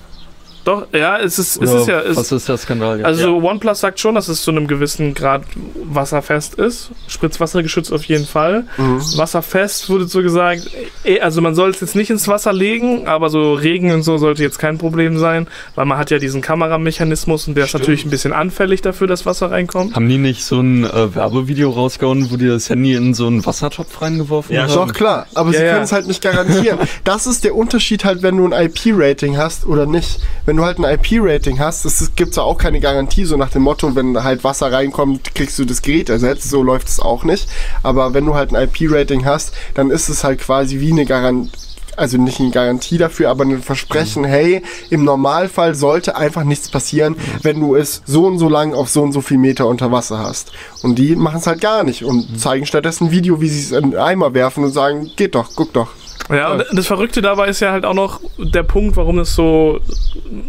Doch, 0.67 0.89
ja, 0.93 1.17
es 1.19 1.39
ist, 1.39 1.63
es 1.63 1.73
ist 1.73 1.87
ja. 1.87 2.01
Es, 2.01 2.17
was 2.17 2.33
ist 2.33 2.49
der 2.49 2.57
Skandal? 2.57 2.97
jetzt? 2.99 3.07
also 3.07 3.37
OnePlus 3.37 3.79
sagt 3.79 4.01
schon, 4.01 4.17
dass 4.17 4.27
es 4.27 4.43
zu 4.43 4.51
einem 4.51 4.67
gewissen 4.67 5.15
Grad 5.15 5.43
wasserfest 5.85 6.55
ist. 6.57 6.91
Spritzwassergeschützt 7.07 7.93
auf 7.93 8.03
jeden 8.07 8.27
Fall. 8.27 8.65
Mhm. 8.77 9.01
Wasserfest 9.17 9.89
wurde 9.89 10.09
so 10.09 10.23
gesagt, 10.23 10.69
eh, 11.05 11.21
also 11.21 11.41
man 11.41 11.55
soll 11.55 11.71
es 11.71 11.81
jetzt 11.81 11.95
nicht 11.95 12.11
ins 12.11 12.27
Wasser 12.27 12.53
legen, 12.53 13.07
aber 13.07 13.31
so 13.31 13.55
Regen 13.55 13.93
und 13.93 14.03
so 14.03 14.19
sollte 14.19 14.43
jetzt 14.43 14.59
kein 14.59 14.77
Problem 14.77 15.19
sein, 15.19 15.47
weil 15.77 15.87
man 15.87 15.99
hat 15.99 16.11
ja 16.11 16.19
diesen 16.19 16.41
Kameramechanismus 16.43 17.47
und 17.47 17.55
der 17.57 17.67
ist 17.67 17.75
natürlich 17.75 18.05
ein 18.05 18.11
bisschen 18.11 18.33
anfällig 18.33 18.83
dafür, 18.83 19.07
dass 19.07 19.25
Wasser 19.25 19.53
reinkommt. 19.53 19.95
Haben 19.95 20.09
die 20.09 20.19
nicht 20.19 20.43
so 20.45 20.59
ein 20.61 20.83
äh, 20.83 21.15
Werbevideo 21.15 21.71
rausgehauen, 21.71 22.29
wo 22.33 22.37
die 22.37 22.49
das 22.49 22.69
Handy 22.71 22.95
in 22.95 23.15
so 23.15 23.29
einen 23.29 23.47
Wassertopf 23.47 24.03
reingeworfen 24.03 24.53
Ja, 24.53 24.63
haben? 24.63 24.75
Doch, 24.75 24.93
klar, 24.93 25.29
aber 25.35 25.53
Ja, 25.53 25.59
sie 25.59 25.65
ja. 25.65 25.73
können 25.75 25.85
es 25.85 25.93
halt 25.93 26.09
nicht 26.09 26.23
garantieren. 26.23 26.81
Das 27.05 27.29
ist 27.29 27.45
der 27.45 27.55
Unterschied 27.55 28.05
halt, 28.05 28.23
wenn 28.23 28.37
du 28.37 28.49
ein 28.49 28.53
IP-Rating 28.67 29.37
hast 29.37 29.65
oder 29.65 29.87
nicht. 29.87 30.19
Wenn 30.45 30.56
du 30.57 30.65
halt 30.65 30.79
ein 30.79 30.85
IP-Rating 30.85 31.59
hast, 31.59 31.85
es 31.85 32.15
gibt 32.17 32.37
ja 32.37 32.43
auch 32.43 32.59
keine 32.59 32.81
Garantie, 32.81 33.25
so 33.25 33.37
nach 33.37 33.51
dem 33.51 33.63
Motto, 33.63 33.95
wenn 33.95 34.23
halt 34.23 34.45
Wasser 34.45 34.73
reinkommt, 34.73 35.35
kriegst 35.35 35.59
du 35.59 35.65
das 35.65 35.83
Gerät 35.83 36.09
ersetzt. 36.09 36.51
So 36.51 36.63
läuft 36.63 36.89
es 36.89 37.01
auch 37.01 37.25
nicht. 37.25 37.49
Aber 37.83 38.15
wenn 38.15 38.27
du 38.27 38.35
halt 38.35 38.55
ein 38.55 38.69
IP-Rating 38.69 39.25
hast, 39.25 39.53
dann 39.75 39.91
ist 39.91 40.09
es 40.09 40.25
halt 40.25 40.41
quasi 40.41 40.81
wie 40.81 40.93
eine 40.93 41.05
Garantie. 41.05 41.51
Also 41.97 42.19
nicht 42.19 42.41
eine 42.41 42.51
Garantie 42.51 42.99
dafür, 42.99 43.31
aber 43.31 43.45
ein 43.45 43.63
Versprechen, 43.63 44.25
hey, 44.25 44.63
im 44.91 45.05
Normalfall 45.05 45.75
sollte 45.75 46.15
einfach 46.15 46.45
nichts 46.45 46.69
passieren, 46.69 47.17
wenn 47.41 47.59
du 47.59 47.75
es 47.75 48.03
so 48.05 48.27
und 48.27 48.39
so 48.39 48.51
lang 48.51 48.75
auf 48.75 48.91
so 48.91 49.03
und 49.03 49.13
so 49.13 49.23
viel 49.23 49.39
Meter 49.39 49.67
unter 49.67 49.91
Wasser 49.91 50.19
hast. 50.19 50.53
Und 50.83 50.99
die 50.99 51.17
machen 51.17 51.39
es 51.39 51.47
halt 51.47 51.63
gar 51.63 51.85
nicht 51.85 52.05
und 52.05 52.39
zeigen 52.39 52.67
stattdessen 52.67 53.07
ein 53.07 53.11
Video, 53.13 53.41
wie 53.41 53.49
sie 53.49 53.61
es 53.61 53.73
in 53.73 53.93
den 53.93 53.99
Eimer 53.99 54.35
werfen 54.35 54.65
und 54.65 54.73
sagen, 54.73 55.11
geht 55.17 55.35
doch, 55.35 55.49
guck 55.57 55.73
doch. 55.73 55.89
Ja, 56.29 56.53
und 56.53 56.65
das 56.73 56.87
Verrückte 56.87 57.23
dabei 57.23 57.49
ist 57.49 57.61
ja 57.61 57.71
halt 57.73 57.85
auch 57.85 57.95
noch 57.95 58.21
der 58.39 58.63
Punkt, 58.63 58.97
warum 58.97 59.19
es 59.19 59.35
so. 59.35 59.81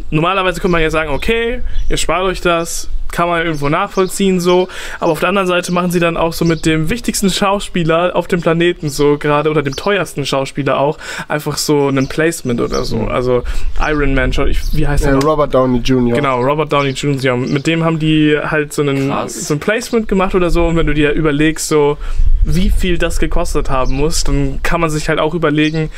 Normalerweise 0.10 0.60
könnte 0.60 0.72
man 0.72 0.82
ja 0.82 0.90
sagen, 0.90 1.12
okay, 1.12 1.62
ihr 1.90 1.98
spart 1.98 2.24
euch 2.24 2.42
das, 2.42 2.90
kann 3.12 3.28
man 3.30 3.46
irgendwo 3.46 3.70
nachvollziehen, 3.70 4.40
so. 4.40 4.68
Aber 5.00 5.12
auf 5.12 5.20
der 5.20 5.30
anderen 5.30 5.48
Seite 5.48 5.72
machen 5.72 5.92
sie 5.92 6.00
dann 6.00 6.18
auch 6.18 6.34
so 6.34 6.46
mit 6.46 6.66
dem 6.66 6.90
wichtigsten 6.90 7.30
Schauspieler 7.30 8.16
auf 8.16 8.28
dem 8.28 8.42
Planeten, 8.42 8.90
so 8.90 9.18
gerade, 9.18 9.50
oder 9.50 9.62
dem 9.64 9.76
teuersten 9.76 10.26
Schauspieler 10.26 10.80
auch, 10.80 10.98
einfach 11.28 11.58
so 11.58 11.88
ein 11.90 12.08
Placement 12.08 12.62
oder 12.62 12.84
so. 12.84 13.02
Also 13.08 13.44
Iron 13.80 14.14
Man, 14.14 14.32
ich, 14.48 14.60
wie 14.74 14.88
heißt 14.88 15.06
Äh, 15.06 15.12
der? 15.12 15.24
Robert 15.24 15.54
Downey 15.54 15.80
Jr. 15.80 16.16
Genau, 16.16 16.42
Robert 16.42 16.72
Downey 16.72 16.92
Jr. 16.92 17.38
Mit 17.38 17.68
dem 17.68 17.84
haben 17.84 18.00
die 18.00 18.38
halt 18.42 18.74
so, 18.74 18.82
einen, 18.82 19.10
Krass. 19.10 19.48
so 19.48 19.54
ein 19.54 19.60
Placement 19.60 20.08
gemacht 20.08 20.36
oder 20.36 20.50
so. 20.50 20.66
Und 20.68 20.76
wenn 20.76 20.88
du 20.88 20.94
dir 20.94 21.12
überlegst, 21.12 21.68
so 21.68 21.98
wie 22.44 22.70
viel 22.70 22.98
das 22.98 23.20
gekostet 23.20 23.70
haben 23.70 23.94
muss, 23.96 24.24
dann 24.24 24.62
kann 24.64 24.80
man 24.82 24.90
sich 24.90 25.10
halt 25.10 25.20
auch 25.20 25.34
überlegen, 25.34 25.90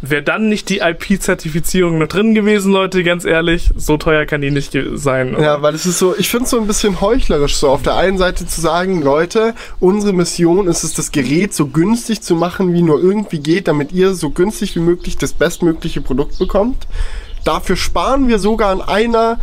wäre 0.00 0.22
dann 0.22 0.48
nicht 0.48 0.68
die 0.68 0.78
IP-Zertifizierung 0.78 1.98
noch 1.98 2.06
drin 2.06 2.34
gewesen, 2.34 2.72
Leute, 2.72 3.02
ganz 3.02 3.24
ehrlich. 3.24 3.70
So 3.76 3.96
teuer 3.96 4.26
kann 4.26 4.40
die 4.40 4.50
nicht 4.50 4.76
sein. 4.94 5.36
Ja, 5.40 5.62
weil 5.62 5.74
es 5.74 5.86
ist 5.86 5.98
so, 5.98 6.14
ich 6.16 6.28
finde 6.28 6.44
es 6.44 6.50
so 6.50 6.60
ein 6.60 6.66
bisschen 6.66 7.00
heuchlerisch, 7.00 7.56
so 7.56 7.68
auf 7.68 7.82
der 7.82 7.96
einen 7.96 8.18
Seite 8.18 8.46
zu 8.46 8.60
sagen, 8.60 9.02
Leute, 9.02 9.54
unsere 9.80 10.12
Mission 10.12 10.68
ist 10.68 10.84
es, 10.84 10.94
das 10.94 11.10
Gerät 11.10 11.54
so 11.54 11.66
günstig 11.66 12.20
zu 12.22 12.36
machen, 12.36 12.72
wie 12.74 12.82
nur 12.82 13.02
irgendwie 13.02 13.40
geht, 13.40 13.68
damit 13.68 13.92
ihr 13.92 14.14
so 14.14 14.30
günstig 14.30 14.76
wie 14.76 14.80
möglich 14.80 15.16
das 15.16 15.32
bestmögliche 15.32 16.00
Produkt 16.00 16.38
bekommt. 16.38 16.86
Dafür 17.44 17.76
sparen 17.76 18.28
wir 18.28 18.38
sogar 18.38 18.70
an 18.70 18.82
einer 18.82 19.40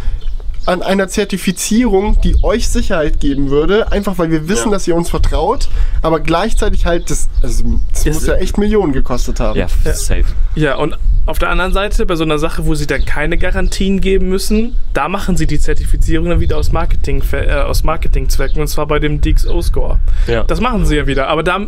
an 0.65 0.81
einer 0.81 1.07
Zertifizierung, 1.07 2.19
die 2.21 2.35
euch 2.43 2.67
Sicherheit 2.69 3.19
geben 3.19 3.49
würde, 3.49 3.91
einfach 3.91 4.17
weil 4.17 4.31
wir 4.31 4.47
wissen, 4.49 4.69
Ja. 4.69 4.71
dass 4.75 4.87
ihr 4.87 4.95
uns 4.95 5.09
vertraut, 5.09 5.69
aber 6.01 6.19
gleichzeitig 6.19 6.85
halt 6.85 7.09
das, 7.09 7.29
also 7.41 7.79
das 7.93 8.05
muss 8.05 8.25
ja 8.27 8.35
echt 8.35 8.57
Millionen 8.57 8.93
gekostet 8.93 9.39
haben. 9.39 9.59
Ja, 9.59 9.67
safe. 9.67 10.25
Ja, 10.55 10.75
und 10.77 10.97
auf 11.27 11.39
der 11.39 11.49
anderen 11.49 11.73
Seite, 11.73 12.05
bei 12.05 12.15
so 12.15 12.23
einer 12.23 12.37
Sache, 12.37 12.67
wo 12.67 12.75
sie 12.75 12.85
dann 12.85 13.03
keine 13.03 13.39
Garantien 13.39 13.99
geben 13.99 14.29
müssen, 14.29 14.75
da 14.93 15.07
machen 15.09 15.35
sie 15.37 15.47
die 15.47 15.59
Zertifizierung 15.59 16.29
dann 16.29 16.39
wieder 16.39 16.55
aus, 16.55 16.71
Marketing, 16.71 17.23
äh, 17.31 17.51
aus 17.51 17.83
Marketingzwecken, 17.83 18.61
und 18.61 18.67
zwar 18.67 18.85
bei 18.85 18.99
dem 18.99 19.21
DxO-Score. 19.21 19.97
Ja. 20.27 20.43
Das 20.43 20.61
machen 20.61 20.85
sie 20.85 20.95
ja 20.97 21.07
wieder. 21.07 21.27
Aber 21.27 21.41
da, 21.41 21.59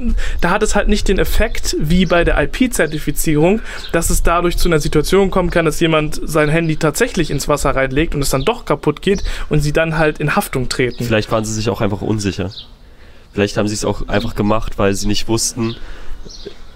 da 0.42 0.52
hat 0.52 0.62
es 0.62 0.76
halt 0.76 0.90
nicht 0.90 1.08
den 1.08 1.18
Effekt 1.18 1.76
wie 1.80 2.06
bei 2.06 2.24
der 2.24 2.40
IP-Zertifizierung, 2.40 3.62
dass 3.94 4.12
es 4.12 4.22
dadurch 4.22 4.58
zu 4.58 4.70
einer 4.70 4.80
Situation 4.80 5.32
kommen 5.32 5.50
kann, 5.50 5.66
dass 5.66 5.80
jemand 5.80 6.22
sein 6.24 6.50
Handy 6.50 6.76
tatsächlich 6.78 7.32
ins 7.32 7.48
Wasser 7.48 7.72
reinlegt 7.76 8.14
und 8.14 8.22
es 8.22 8.30
dann 8.30 8.46
doch 8.46 8.64
kaputt 8.66 8.87
geht 8.96 9.24
und 9.50 9.62
sie 9.62 9.74
dann 9.74 9.98
halt 9.98 10.20
in 10.20 10.36
Haftung 10.36 10.70
treten. 10.70 11.04
Vielleicht 11.04 11.32
waren 11.32 11.46
sie 11.46 11.54
sich 11.54 11.70
auch 11.70 11.82
einfach 11.82 12.02
unsicher. 12.02 12.52
Vielleicht 13.34 13.58
haben 13.58 13.68
sie 13.68 13.76
es 13.76 13.86
auch 13.86 14.08
einfach 14.08 14.36
gemacht, 14.36 14.78
weil 14.78 14.96
sie 14.96 15.08
nicht 15.08 15.28
wussten, 15.28 15.76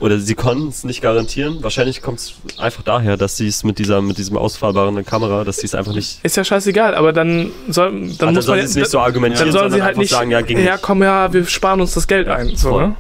oder 0.02 0.20
sie 0.20 0.34
konnten 0.34 0.70
es 0.70 0.84
nicht 0.84 1.02
garantieren. 1.02 1.62
Wahrscheinlich 1.62 2.02
kommt 2.02 2.20
es 2.20 2.34
einfach 2.58 2.82
daher, 2.82 3.18
dass 3.18 3.38
sie 3.38 3.48
es 3.48 3.64
mit 3.64 3.78
dieser 3.78 4.02
mit 4.02 4.18
diesem 4.18 4.36
ausfahrbaren 4.36 5.06
Kamera, 5.06 5.44
dass 5.44 5.58
sie 5.58 5.68
es 5.68 5.76
einfach 5.76 5.94
nicht. 5.94 6.20
Ist 6.24 6.36
ja 6.38 6.44
scheißegal, 6.44 6.96
aber 6.96 7.14
dann 7.14 7.52
soll, 7.70 7.92
dann 7.92 8.18
dann 8.18 8.34
muss 8.34 8.46
soll 8.46 8.58
man 8.58 8.68
sie 8.68 8.72
es 8.72 8.76
nicht 8.78 8.92
so 8.92 9.00
argumentieren, 9.00 9.52
dann 9.52 9.60
sollen 9.60 9.72
sie 9.72 9.84
halt 9.84 9.98
nicht 9.98 10.10
sagen, 10.10 10.32
ja, 10.32 10.42
ging 10.42 10.58
ja, 10.58 10.78
komm, 10.78 11.04
ja, 11.04 11.32
wir 11.32 11.46
sparen 11.46 11.82
uns 11.82 11.94
das 11.94 12.08
Geld 12.08 12.28
ein. 12.28 12.56
So, 12.56 12.80
ne? 12.80 12.96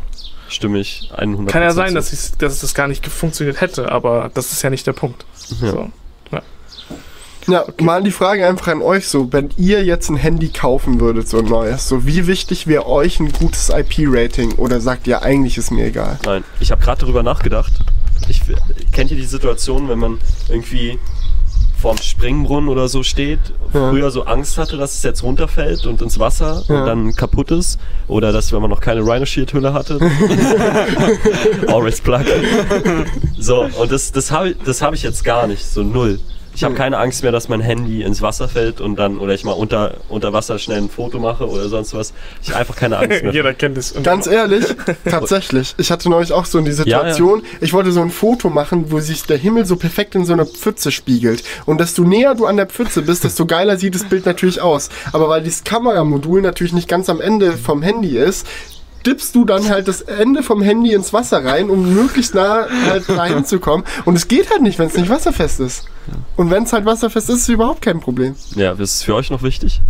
Stimme 0.47 0.79
ich 0.79 1.09
100 1.15 1.51
Kann 1.51 1.63
ja 1.63 1.71
sein, 1.71 1.95
dass, 1.95 2.37
dass 2.37 2.59
das 2.59 2.73
gar 2.75 2.87
nicht 2.87 3.07
funktioniert 3.07 3.61
hätte, 3.61 3.91
aber 3.91 4.29
das 4.33 4.51
ist 4.51 4.61
ja 4.61 4.69
nicht 4.69 4.85
der 4.85 4.93
Punkt. 4.93 5.25
Ja. 5.61 5.71
So. 5.71 5.91
Ja, 7.47 7.65
mal 7.81 8.03
die 8.03 8.11
Frage 8.11 8.47
einfach 8.47 8.67
an 8.67 8.81
euch 8.81 9.07
so, 9.07 9.31
wenn 9.33 9.49
ihr 9.57 9.83
jetzt 9.83 10.09
ein 10.09 10.15
Handy 10.15 10.49
kaufen 10.49 10.99
würdet, 10.99 11.27
so 11.27 11.39
ein 11.39 11.45
neues, 11.45 11.87
so 11.87 12.05
wie 12.05 12.27
wichtig 12.27 12.67
wäre 12.67 12.85
euch 12.87 13.19
ein 13.19 13.31
gutes 13.31 13.69
IP-Rating 13.69 14.53
oder 14.53 14.79
sagt 14.79 15.07
ihr, 15.07 15.21
eigentlich 15.23 15.57
ist 15.57 15.71
mir 15.71 15.85
egal? 15.87 16.19
Nein, 16.25 16.43
ich 16.59 16.71
habe 16.71 16.81
gerade 16.83 17.01
darüber 17.01 17.23
nachgedacht. 17.23 17.73
Ich, 18.29 18.41
kennt 18.91 19.09
ihr 19.11 19.17
die 19.17 19.25
Situation, 19.25 19.89
wenn 19.89 19.97
man 19.99 20.19
irgendwie 20.49 20.99
vorm 21.81 21.97
Springbrunnen 21.97 22.69
oder 22.69 22.87
so 22.87 23.01
steht, 23.01 23.39
Ja. 23.73 23.89
früher 23.89 24.11
so 24.11 24.23
Angst 24.25 24.59
hatte, 24.59 24.77
dass 24.77 24.93
es 24.97 25.01
jetzt 25.03 25.23
runterfällt 25.23 25.87
und 25.87 25.99
ins 26.03 26.19
Wasser 26.19 26.63
Ja. 26.67 26.79
und 26.81 26.85
dann 26.85 27.15
kaputt 27.15 27.49
ist? 27.49 27.79
Oder 28.07 28.31
dass, 28.31 28.53
wenn 28.53 28.61
man 28.61 28.69
noch 28.69 28.81
keine 28.81 29.01
Rhino 29.01 29.25
Shield 29.25 29.51
Hülle 29.53 29.73
hatte? 29.73 29.97
Always 31.67 31.99
plug. 32.01 32.23
So, 33.39 33.63
und 33.79 33.91
das, 33.91 34.11
das 34.11 34.29
habe 34.31 34.55
das 34.63 34.81
hab 34.83 34.93
ich 34.93 35.01
jetzt 35.01 35.23
gar 35.23 35.47
nicht, 35.47 35.65
so 35.65 35.81
null. 35.81 36.19
Ich 36.53 36.63
habe 36.63 36.73
Hm. 36.73 36.77
keine 36.77 36.97
Angst 36.97 37.23
mehr, 37.23 37.31
dass 37.31 37.47
mein 37.49 37.61
Handy 37.61 38.03
ins 38.03 38.21
Wasser 38.21 38.47
fällt 38.47 38.81
und 38.81 38.97
dann, 38.97 39.17
oder 39.19 39.33
ich 39.33 39.43
mal 39.43 39.53
unter, 39.53 39.95
unter 40.09 40.33
Wasser 40.33 40.59
schnell 40.59 40.79
ein 40.79 40.89
Foto 40.89 41.19
mache 41.19 41.47
oder 41.47 41.69
sonst 41.69 41.93
was. 41.93 42.13
Ich 42.41 42.49
habe 42.49 42.59
einfach 42.59 42.75
keine 42.75 42.97
Angst 42.97 43.23
mehr. 43.23 43.31
Jeder 43.33 43.53
kennt 43.53 43.77
es. 43.77 43.93
Ganz 44.03 44.27
ehrlich, 44.27 44.65
tatsächlich. 45.09 45.73
Ich 45.77 45.91
hatte 45.91 46.09
neulich 46.09 46.33
auch 46.33 46.45
so 46.45 46.59
in 46.59 46.65
die 46.65 46.71
Situation, 46.71 47.43
ich 47.61 47.73
wollte 47.73 47.91
so 47.91 48.01
ein 48.01 48.11
Foto 48.11 48.49
machen, 48.49 48.91
wo 48.91 48.99
sich 48.99 49.23
der 49.23 49.37
Himmel 49.37 49.65
so 49.65 49.75
perfekt 49.75 50.15
in 50.15 50.25
so 50.25 50.33
einer 50.33 50.45
Pfütze 50.45 50.91
spiegelt. 50.91 51.43
Und 51.65 51.79
desto 51.79 52.03
näher 52.03 52.35
du 52.35 52.45
an 52.45 52.57
der 52.57 52.67
Pfütze 52.67 53.01
bist, 53.01 53.23
desto 53.23 53.45
geiler 53.45 53.77
sieht 53.77 53.95
das 53.95 54.03
Bild 54.03 54.25
natürlich 54.25 54.61
aus. 54.61 54.89
Aber 55.13 55.29
weil 55.29 55.41
dieses 55.41 55.63
Kameramodul 55.63 56.41
natürlich 56.41 56.73
nicht 56.73 56.87
ganz 56.87 57.09
am 57.09 57.21
Ende 57.21 57.53
vom 57.53 57.81
Handy 57.81 58.17
ist, 58.17 58.45
dippst 59.05 59.33
du 59.35 59.45
dann 59.45 59.69
halt 59.69 59.87
das 59.87 60.01
Ende 60.01 60.43
vom 60.43 60.61
Handy 60.61 60.93
ins 60.93 61.13
Wasser 61.13 61.43
rein, 61.43 61.69
um 61.69 61.93
möglichst 61.93 62.35
nah 62.35 62.67
halt 62.87 63.09
reinzukommen. 63.09 63.85
Und 64.05 64.15
es 64.15 64.27
geht 64.27 64.51
halt 64.51 64.61
nicht, 64.61 64.79
wenn 64.79 64.87
es 64.87 64.95
nicht 64.95 65.09
wasserfest 65.09 65.59
ist. 65.59 65.85
Und 66.35 66.49
wenn 66.49 66.63
es 66.63 66.73
halt 66.73 66.85
wasserfest 66.85 67.29
ist, 67.29 67.35
ist 67.35 67.41
es 67.43 67.49
überhaupt 67.49 67.81
kein 67.81 67.99
Problem. 67.99 68.35
Ja, 68.55 68.71
ist 68.73 68.79
es 68.95 69.03
für 69.03 69.15
euch 69.15 69.29
noch 69.29 69.43
wichtig? 69.43 69.81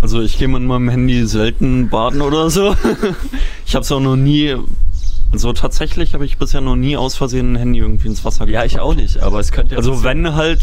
Also 0.00 0.20
ich 0.20 0.38
gehe 0.38 0.48
mit 0.48 0.62
meinem 0.62 0.88
Handy 0.90 1.26
selten 1.26 1.88
baden 1.88 2.20
oder 2.20 2.50
so. 2.50 2.76
Ich 3.66 3.74
habe 3.74 3.82
es 3.82 3.90
auch 3.90 4.00
noch 4.00 4.16
nie. 4.16 4.54
Also 5.32 5.52
tatsächlich 5.52 6.14
habe 6.14 6.24
ich 6.24 6.38
bisher 6.38 6.60
noch 6.60 6.76
nie 6.76 6.96
aus 6.96 7.16
Versehen 7.16 7.52
ein 7.54 7.56
Handy 7.56 7.80
irgendwie 7.80 8.08
ins 8.08 8.24
Wasser 8.24 8.46
Ja, 8.48 8.64
ich 8.64 8.78
auch 8.80 8.94
nicht, 8.94 9.20
aber 9.22 9.40
es 9.40 9.50
könnte 9.52 9.72
ja 9.72 9.78
Also 9.78 10.04
wenn 10.04 10.34
halt, 10.34 10.60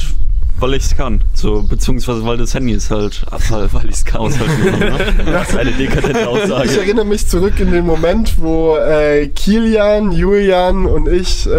weil 0.59 0.73
ich 0.75 0.83
es 0.83 0.95
kann. 0.95 1.23
So, 1.33 1.63
beziehungsweise 1.63 2.23
weil 2.25 2.37
das 2.37 2.53
Handy 2.53 2.73
ist 2.73 2.91
halt 2.91 3.23
Abfall, 3.31 3.67
weil 3.73 3.85
ich 3.85 3.95
es 3.95 4.05
kann. 4.05 4.29
Ne? 4.29 4.35
Das 5.25 5.49
ist 5.49 5.57
eine 5.57 5.71
dekadente 5.71 6.19
Ich 6.19 6.27
Aussage. 6.27 6.79
erinnere 6.81 7.05
mich 7.05 7.25
zurück 7.27 7.53
in 7.59 7.71
den 7.71 7.85
Moment, 7.85 8.35
wo 8.37 8.75
äh, 8.77 9.27
Kilian, 9.29 10.11
Julian 10.11 10.85
und 10.85 11.07
ich, 11.07 11.47
äh, 11.47 11.51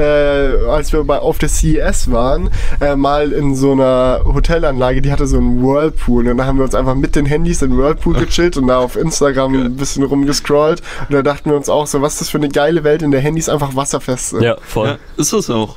als 0.69 0.93
wir 0.93 1.03
bei, 1.05 1.19
auf 1.19 1.39
der 1.39 1.49
CES 1.49 2.11
waren, 2.13 2.51
äh, 2.81 2.95
mal 2.95 3.33
in 3.33 3.57
so 3.57 3.73
einer 3.73 4.21
Hotelanlage, 4.25 5.03
die 5.03 5.11
hatte 5.11 5.27
so 5.27 5.39
einen 5.39 5.63
Whirlpool. 5.63 6.29
Und 6.29 6.37
da 6.37 6.45
haben 6.47 6.59
wir 6.59 6.65
uns 6.65 6.75
einfach 6.75 6.95
mit 6.95 7.17
den 7.17 7.27
Handys 7.27 7.63
in 7.63 7.77
Whirlpool 7.77 8.15
gechillt 8.15 8.57
und 8.57 8.69
da 8.69 8.79
auf 8.79 8.97
Instagram 8.97 9.55
ein 9.55 9.77
bisschen 9.77 10.05
rumgescrollt. 10.05 10.81
Und 11.09 11.15
da 11.15 11.23
dachten 11.23 11.51
wir 11.51 11.57
uns 11.57 11.69
auch 11.69 11.87
so, 11.89 12.03
was 12.03 12.13
ist 12.15 12.21
das 12.21 12.29
für 12.31 12.39
eine 12.39 12.51
geile 12.51 12.85
Welt, 12.85 13.02
in 13.03 13.11
der 13.11 13.21
Handys 13.21 13.49
einfach 13.49 13.75
wasserfest 13.77 14.31
sind. 14.31 14.43
Ja, 14.43 14.57
voll. 14.61 14.89
Ja, 14.89 14.99
ist 15.17 15.33
es 15.33 15.51
auch. 15.51 15.77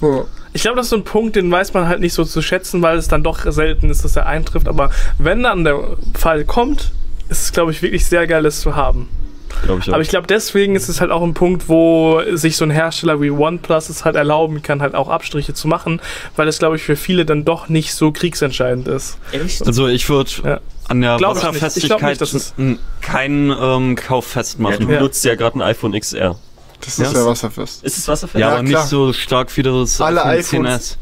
Ja. 0.00 0.24
Ich 0.52 0.62
glaube, 0.62 0.76
das 0.76 0.86
ist 0.86 0.90
so 0.90 0.96
ein 0.96 1.04
Punkt, 1.04 1.36
den 1.36 1.50
weiß 1.50 1.74
man 1.74 1.86
halt 1.86 2.00
nicht 2.00 2.14
so 2.14 2.24
zu 2.24 2.40
schätzen, 2.40 2.80
weil 2.80 2.96
es 2.96 3.08
dann 3.08 3.22
doch 3.22 3.40
selten 3.50 3.90
ist, 3.90 4.04
dass 4.04 4.16
er 4.16 4.26
eintrifft. 4.26 4.68
Aber 4.68 4.90
wenn 5.18 5.42
dann 5.42 5.64
der 5.64 5.96
Fall 6.18 6.44
kommt, 6.44 6.92
ist 7.28 7.42
es, 7.42 7.52
glaube 7.52 7.72
ich, 7.72 7.82
wirklich 7.82 8.06
sehr 8.06 8.26
geil, 8.26 8.42
das 8.42 8.60
zu 8.60 8.74
haben. 8.74 9.08
Glaube 9.64 9.80
ich 9.80 9.88
auch. 9.88 9.94
Aber 9.94 10.02
ich 10.02 10.08
glaube, 10.08 10.26
deswegen 10.26 10.74
ist 10.74 10.88
es 10.88 11.00
halt 11.00 11.10
auch 11.10 11.22
ein 11.22 11.34
Punkt, 11.34 11.68
wo 11.68 12.20
sich 12.32 12.56
so 12.56 12.64
ein 12.64 12.70
Hersteller 12.70 13.20
wie 13.20 13.30
OnePlus 13.30 13.88
es 13.88 14.04
halt 14.04 14.16
erlauben 14.16 14.62
kann, 14.62 14.80
halt 14.80 14.94
auch 14.94 15.08
Abstriche 15.08 15.54
zu 15.54 15.68
machen, 15.68 16.00
weil 16.36 16.48
es, 16.48 16.58
glaube 16.58 16.76
ich, 16.76 16.82
für 16.82 16.96
viele 16.96 17.24
dann 17.24 17.44
doch 17.44 17.68
nicht 17.68 17.94
so 17.94 18.12
kriegsentscheidend 18.12 18.88
ist. 18.88 19.18
Also 19.64 19.88
ich 19.88 20.08
würde 20.08 20.30
Ja. 20.44 20.60
An 20.88 21.00
der 21.00 21.16
Glaub 21.16 21.36
Wasserfestigkeit 21.36 22.20
nicht, 22.20 22.34
es- 22.34 22.54
keinen 23.00 23.50
ähm, 23.50 23.96
Kauf 23.96 24.26
ja, 24.26 24.32
festmachen. 24.42 24.86
du 24.86 24.92
Ja. 24.92 25.00
nutzt 25.00 25.24
ja 25.24 25.34
gerade 25.34 25.58
ein 25.58 25.62
iPhone 25.62 25.92
XR. 25.98 26.36
Das 26.80 26.98
ist 26.98 27.12
ja 27.14 27.24
wasserfest. 27.26 27.82
Ist 27.84 27.98
es 27.98 28.06
wasserfest? 28.08 28.40
Ja, 28.40 28.48
Ja, 28.50 28.54
aber 28.56 28.64
klar. 28.64 28.80
nicht 28.82 28.90
so 28.90 29.12
stark 29.12 29.56
wie 29.56 29.62
das 29.62 30.00
Alle 30.00 30.24
iPhone 30.24 30.66
iPhones- 30.66 30.92
10s. 30.92 30.96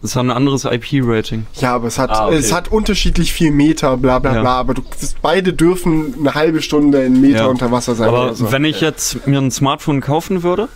Das 0.00 0.14
hat 0.14 0.24
ein 0.24 0.30
anderes 0.30 0.64
IP-Rating. 0.64 1.46
Ja, 1.54 1.74
aber 1.74 1.88
es 1.88 1.98
hat, 1.98 2.10
Ah, 2.10 2.26
okay. 2.28 2.36
es 2.36 2.52
hat 2.52 2.70
unterschiedlich 2.70 3.32
viel 3.32 3.50
Meter, 3.50 3.96
bla 3.96 4.20
bla 4.20 4.34
Ja. 4.34 4.40
bla. 4.42 4.50
Aber 4.52 4.74
du, 4.74 4.82
beide 5.22 5.52
dürfen 5.52 6.14
eine 6.20 6.34
halbe 6.34 6.62
Stunde 6.62 7.02
in 7.04 7.20
Meter 7.20 7.38
Ja. 7.38 7.46
unter 7.46 7.72
Wasser 7.72 7.96
sein. 7.96 8.08
Aber 8.08 8.32
so. 8.34 8.52
wenn 8.52 8.64
ich 8.64 8.80
jetzt 8.80 9.26
mir 9.26 9.40
ein 9.40 9.50
Smartphone 9.50 10.00
kaufen 10.00 10.44
würde, 10.44 10.68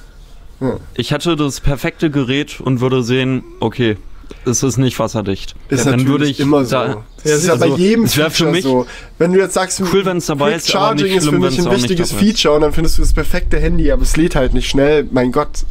Ja. 0.61 0.77
ich 0.95 1.13
hätte 1.13 1.37
das 1.37 1.61
perfekte 1.61 2.11
Gerät 2.11 2.61
und 2.61 2.81
würde 2.81 3.05
sehen, 3.05 3.45
okay, 3.61 3.97
es 4.45 4.63
ist 4.63 4.77
nicht 4.79 4.99
wasserdicht. 4.99 5.55
Ist 5.69 5.85
dann 5.87 5.93
natürlich 5.93 6.09
würde 6.11 6.27
ich 6.27 6.41
immer 6.41 6.65
so. 6.65 6.71
da- 6.77 7.05
das 7.23 7.33
ist 7.33 7.47
ja 7.47 7.55
bei 7.57 7.67
also, 7.67 7.77
jedem 7.77 8.05
es 8.05 8.17
wär 8.17 8.31
für 8.31 8.37
Feature 8.45 8.51
mich 8.53 8.63
so. 8.65 8.87
Wenn 9.19 9.33
du 9.33 9.39
jetzt 9.39 9.55
sagst, 9.55 9.81
cool, 9.93 10.05
wenn's 10.05 10.27
dabei 10.27 10.51
Quick 10.53 10.57
ist, 10.59 10.75
aber 10.75 10.85
Charging 10.87 11.07
nicht 11.07 11.17
ist 11.17 11.25
für 11.25 11.29
schlimm, 11.31 11.41
mich 11.43 11.59
ein 11.59 11.71
wichtiges 11.71 12.11
dabei. 12.11 12.25
Feature 12.25 12.55
und 12.57 12.61
dann 12.63 12.73
findest 12.73 12.99
du 12.99 13.03
das 13.03 13.13
perfekte 13.13 13.59
Handy, 13.59 13.91
aber 13.93 14.03
es 14.03 14.17
lädt 14.17 14.35
halt 14.37 14.55
nicht 14.55 14.69
schnell. 14.69 15.07
Mein 15.11 15.33
Gott, 15.33 15.65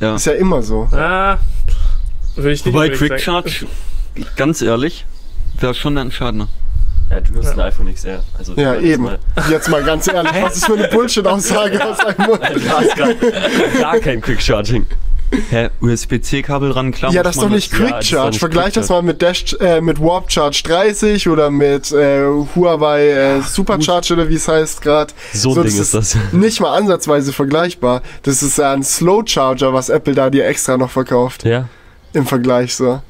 Ja. 0.00 0.14
ist 0.16 0.26
ja 0.26 0.32
immer 0.34 0.62
so. 0.62 0.88
Ah, 0.92 1.38
will 2.36 2.52
ich 2.52 2.64
nicht 2.64 2.74
Wobei 2.74 2.90
Quick. 2.90 3.18
Charge, 3.20 3.66
ganz 4.36 4.60
ehrlich, 4.62 5.06
wäre 5.58 5.74
schon 5.74 5.96
entscheidender. 5.96 6.48
Ja, 7.08 7.20
du 7.20 7.34
nutzt 7.34 7.52
ein 7.52 7.60
iPhone 7.60 7.94
XR. 7.94 8.24
Also, 8.36 8.54
Ja, 8.56 8.74
eben. 8.80 9.04
Mal, 9.04 9.18
Jetzt 9.48 9.68
mal 9.68 9.82
ganz 9.84 10.08
ehrlich, 10.08 10.32
was 10.42 10.56
ist 10.56 10.66
für 10.66 10.74
eine 10.74 10.88
Bullshit-Aussage 10.88 11.84
aus 11.88 12.00
einem 12.00 12.26
Mund? 12.30 12.40
gar 13.80 13.98
kein 14.00 14.20
Quick 14.20 14.42
Charging. 14.42 14.86
Hä, 15.50 15.70
USB-C-Kabel 15.80 16.70
ran, 16.70 16.92
klar. 16.92 17.12
Ja, 17.12 17.22
das 17.22 17.36
ist 17.36 17.42
doch 17.42 17.48
nicht 17.48 17.72
ja, 17.72 17.78
Quick 17.78 18.04
Charge. 18.04 18.30
nicht 18.30 18.38
Vergleich 18.38 18.74
das 18.74 18.88
mal 18.88 19.02
mit 19.02 19.22
Dash, 19.22 19.54
äh, 19.60 19.80
mit 19.80 20.00
Warp 20.00 20.30
Charge 20.30 20.62
30 20.64 21.28
oder 21.28 21.50
mit 21.50 21.90
äh, 21.92 22.24
Huawei 22.54 23.08
äh, 23.08 23.40
Supercharge 23.42 24.14
oder 24.14 24.28
wie 24.28 24.34
es 24.34 24.46
heißt 24.46 24.82
gerade. 24.82 25.12
So 25.32 25.54
ein 25.54 25.66
Ding 25.66 25.80
ist 25.80 25.94
das. 25.94 26.16
Nicht 26.32 26.60
mal 26.60 26.76
ansatzweise 26.76 27.32
vergleichbar. 27.32 28.02
Das 28.22 28.42
ist 28.42 28.58
ja 28.58 28.72
ein 28.72 28.82
Slow 28.82 29.22
Charger, 29.26 29.72
was 29.72 29.88
Apple 29.88 30.14
da 30.14 30.30
dir 30.30 30.46
extra 30.46 30.76
noch 30.76 30.90
verkauft. 30.90 31.44
Ja. 31.44 31.68
Im 32.12 32.26
Vergleich 32.26 32.74
so. 32.74 33.00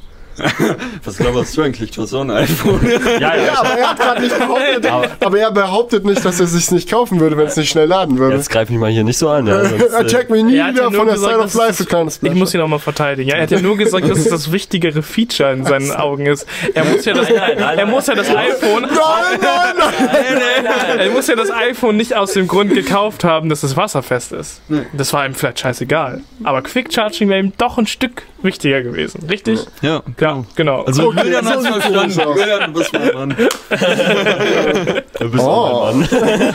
Was 1.04 1.16
glaubst 1.18 1.56
du 1.56 1.62
eigentlich? 1.62 1.90
Du 1.92 2.02
hast 2.02 2.10
so 2.10 2.20
ein 2.20 2.30
iPhone. 2.30 2.80
Ja, 3.20 3.34
ja. 3.34 3.44
Ja, 3.46 3.60
aber 3.60 3.70
er 3.78 3.90
hat 3.90 3.98
gerade 3.98 4.20
nicht 4.22 4.38
behauptet, 4.38 4.86
aber 5.20 5.38
er 5.38 5.50
behauptet 5.50 6.04
nicht, 6.04 6.24
dass 6.24 6.40
er 6.40 6.46
sich 6.46 6.70
nicht 6.70 6.90
kaufen 6.90 7.20
würde, 7.20 7.36
wenn 7.36 7.46
es 7.46 7.56
nicht 7.56 7.70
schnell 7.70 7.86
laden 7.86 8.18
würde. 8.18 8.36
Jetzt 8.36 8.50
greif 8.50 8.68
mich 8.70 8.78
mal 8.78 8.90
hier 8.90 9.04
nicht 9.04 9.18
so 9.18 9.28
an. 9.28 9.46
Ja, 9.46 9.64
sonst, 9.64 9.82
Er 9.92 10.00
äh, 10.00 10.06
checkt 10.06 10.30
mich 10.30 10.42
nie 10.44 10.56
Er 10.56 10.66
hat 10.66 10.72
wieder 10.74 10.84
ja 10.84 10.90
nur 10.90 10.98
von 11.00 11.06
der 11.06 11.14
gesagt, 11.16 11.32
Side 11.32 11.38
of 11.44 11.44
dass 11.46 11.54
Life, 11.54 11.70
es- 11.70 11.78
du 11.78 11.84
kleines 11.86 12.20
Ich 12.22 12.34
muss 12.34 12.54
ihn 12.54 12.60
auch 12.60 12.68
mal 12.68 12.78
verteidigen. 12.78 13.28
Ja, 13.30 13.36
er 13.36 13.42
hat 13.44 13.50
ja 13.50 13.60
nur 13.60 13.76
gesagt, 13.76 14.08
dass 14.08 14.18
es 14.18 14.28
das 14.28 14.52
wichtigere 14.52 15.02
Feature 15.02 15.52
in 15.52 15.64
seinen 15.64 15.90
Augen 15.96 16.26
ist. 16.26 16.46
Er 16.74 16.84
muss 16.84 17.04
ja 17.04 17.14
das, 17.14 17.28
Nein, 17.28 17.38
nein, 17.38 17.56
nein, 17.58 17.78
er 17.78 17.86
muss 17.86 18.06
ja 18.06 18.14
das 18.14 18.28
iPhone, 18.28 18.82
Nein, 19.40 19.40
nein, 19.40 20.64
nein! 20.64 20.98
er 20.98 21.10
muss 21.10 21.26
ja 21.26 21.34
das 21.36 21.50
iPhone 21.50 21.96
nicht 21.96 22.14
aus 22.14 22.32
dem 22.32 22.46
Grund 22.48 22.74
gekauft 22.74 23.24
haben, 23.24 23.48
dass 23.48 23.62
es 23.62 23.76
wasserfest 23.76 24.32
ist. 24.32 24.60
Das 24.92 25.12
war 25.12 25.24
ihm 25.26 25.34
vielleicht 25.34 25.60
scheißegal. 25.60 26.20
Aber 26.44 26.62
Quick 26.62 26.92
Charging 26.92 27.28
wäre 27.28 27.40
ihm 27.40 27.52
doch 27.58 27.78
ein 27.78 27.86
Stück 27.86 28.22
wichtiger 28.46 28.82
gewesen. 28.82 29.26
Richtig? 29.28 29.60
Ja, 29.82 30.02
Ja, 30.20 30.44
genau. 30.54 30.82
Also 30.84 31.08
Okay, 31.08 31.24
Julian 31.24 31.44
so 31.44 31.50
hat's 31.50 31.62
sieht's 31.64 31.76
verstanden. 31.76 32.38
Julian, 32.38 32.72
du 32.72 32.78
bist 32.80 32.92
mein 32.92 33.14
Mann. 33.14 33.36
du 35.18 35.30
bist 35.30 35.44
Oh. 35.44 35.48
auch 35.50 35.92
mein 35.94 36.00
Mann. 36.00 36.54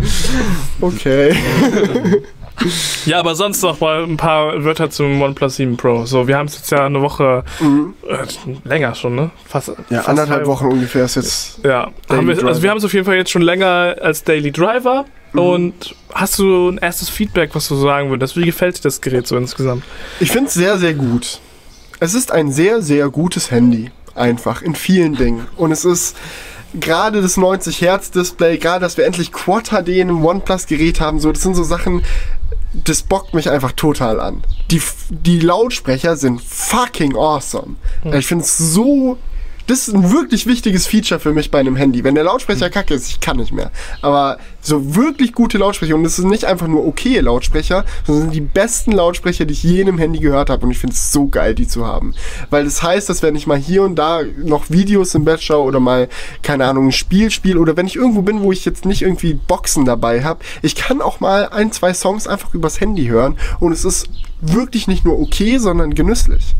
Okay. 0.80 1.34
Ja, 3.04 3.20
aber 3.20 3.34
sonst 3.34 3.60
noch 3.62 3.80
mal 3.80 4.02
ein 4.04 4.16
paar 4.16 4.64
Wörter 4.64 4.88
zum 4.88 5.20
OnePlus 5.20 5.56
7 5.56 5.76
Pro. 5.76 6.06
So, 6.06 6.26
wir 6.26 6.38
haben 6.38 6.46
es 6.46 6.56
jetzt 6.56 6.70
ja 6.72 6.86
eine 6.86 7.02
Woche 7.02 7.44
äh, 7.60 8.66
länger 8.66 8.94
schon, 8.94 9.14
ne? 9.14 9.30
Fast, 9.46 9.68
Mhm. 9.68 9.74
Ja, 9.90 9.96
fast 9.98 10.08
anderthalb 10.08 10.38
halb- 10.38 10.46
Wochen 10.48 10.64
ungefähr 10.68 11.04
ist 11.04 11.16
jetzt. 11.16 11.58
Ja, 11.62 11.90
Daily 12.08 12.20
haben 12.22 12.28
wir, 12.28 12.46
also 12.48 12.62
wir 12.62 12.70
haben 12.70 12.78
es 12.78 12.84
auf 12.86 12.94
jeden 12.94 13.04
Fall 13.04 13.16
jetzt 13.16 13.30
schon 13.30 13.42
länger 13.42 13.96
als 14.00 14.24
Daily 14.24 14.50
Driver. 14.52 15.04
Mhm. 15.36 15.48
Und 15.48 15.94
hast 16.12 16.38
du 16.38 16.70
ein 16.70 16.78
erstes 16.78 17.08
Feedback, 17.08 17.54
was 17.54 17.68
du 17.68 17.76
sagen 17.76 18.10
würdest? 18.10 18.36
Wie 18.36 18.44
gefällt 18.44 18.78
dir 18.78 18.82
das 18.82 19.00
Gerät 19.00 19.26
so 19.26 19.36
insgesamt? 19.36 19.84
Ich 20.20 20.30
finde 20.30 20.48
es 20.48 20.54
sehr, 20.54 20.78
sehr 20.78 20.94
gut. 20.94 21.40
Es 22.00 22.14
ist 22.14 22.32
ein 22.32 22.52
sehr, 22.52 22.82
sehr 22.82 23.08
gutes 23.08 23.50
Handy. 23.50 23.90
Einfach. 24.14 24.62
In 24.62 24.74
vielen 24.74 25.14
Dingen. 25.14 25.46
Und 25.56 25.72
es 25.72 25.84
ist 25.84 26.16
gerade 26.80 27.22
das 27.22 27.36
90 27.36 27.80
Hertz 27.80 28.10
Display, 28.10 28.58
gerade 28.58 28.80
dass 28.80 28.96
wir 28.96 29.04
endlich 29.04 29.32
Quad 29.32 29.68
HD 29.68 29.88
in 29.88 30.08
einem 30.08 30.24
OnePlus 30.24 30.66
Gerät 30.66 31.00
haben, 31.00 31.20
so, 31.20 31.32
das 31.32 31.42
sind 31.42 31.54
so 31.54 31.62
Sachen, 31.62 32.02
das 32.72 33.02
bockt 33.02 33.34
mich 33.34 33.50
einfach 33.50 33.72
total 33.72 34.20
an. 34.20 34.42
Die, 34.70 34.82
die 35.10 35.40
Lautsprecher 35.40 36.16
sind 36.16 36.42
fucking 36.42 37.16
awesome. 37.16 37.76
Ich 38.12 38.26
finde 38.26 38.44
es 38.44 38.58
so. 38.58 39.18
Das 39.66 39.88
ist 39.88 39.94
ein 39.94 40.12
wirklich 40.12 40.46
wichtiges 40.46 40.86
Feature 40.86 41.18
für 41.18 41.32
mich 41.32 41.50
bei 41.50 41.58
einem 41.58 41.74
Handy. 41.74 42.04
Wenn 42.04 42.14
der 42.14 42.22
Lautsprecher 42.22 42.70
kacke 42.70 42.94
ist, 42.94 43.08
ich 43.08 43.18
kann 43.18 43.38
nicht 43.38 43.52
mehr. 43.52 43.72
Aber 44.00 44.38
So 44.66 44.96
wirklich 44.96 45.32
gute 45.32 45.58
Lautsprecher. 45.58 45.94
Und 45.94 46.04
es 46.04 46.16
sind 46.16 46.28
nicht 46.28 46.44
einfach 46.44 46.66
nur 46.66 46.86
okay 46.86 47.20
Lautsprecher, 47.20 47.84
sondern 48.04 48.24
sind 48.24 48.34
die 48.34 48.40
besten 48.40 48.92
Lautsprecher, 48.92 49.44
die 49.44 49.52
ich 49.52 49.62
je 49.62 49.80
in 49.80 49.88
einem 49.88 49.98
Handy 49.98 50.18
gehört 50.18 50.50
habe. 50.50 50.64
Und 50.64 50.72
ich 50.72 50.78
finde 50.78 50.94
es 50.94 51.12
so 51.12 51.26
geil, 51.28 51.54
die 51.54 51.68
zu 51.68 51.86
haben. 51.86 52.14
Weil 52.50 52.64
das 52.64 52.82
heißt, 52.82 53.08
dass 53.08 53.22
wenn 53.22 53.36
ich 53.36 53.46
mal 53.46 53.56
hier 53.58 53.82
und 53.82 53.94
da 53.96 54.20
noch 54.44 54.68
Videos 54.70 55.14
im 55.14 55.24
Bett 55.24 55.42
schaue 55.42 55.64
oder 55.64 55.78
mal, 55.80 56.08
keine 56.42 56.64
Ahnung, 56.66 56.86
ein 56.88 56.92
Spiel 56.92 57.30
spiele 57.30 57.60
oder 57.60 57.76
wenn 57.76 57.86
ich 57.86 57.96
irgendwo 57.96 58.22
bin, 58.22 58.40
wo 58.42 58.50
ich 58.52 58.64
jetzt 58.64 58.84
nicht 58.84 59.02
irgendwie 59.02 59.34
Boxen 59.34 59.84
dabei 59.84 60.24
habe, 60.24 60.40
ich 60.62 60.74
kann 60.74 61.00
auch 61.00 61.20
mal 61.20 61.48
ein, 61.50 61.70
zwei 61.72 61.94
Songs 61.94 62.26
einfach 62.26 62.52
übers 62.54 62.80
Handy 62.80 63.06
hören. 63.06 63.36
Und 63.60 63.72
es 63.72 63.84
ist 63.84 64.06
wirklich 64.40 64.86
nicht 64.86 65.04
nur 65.04 65.18
okay, 65.18 65.56
sondern 65.58 65.94
genüsslich. 65.94 66.54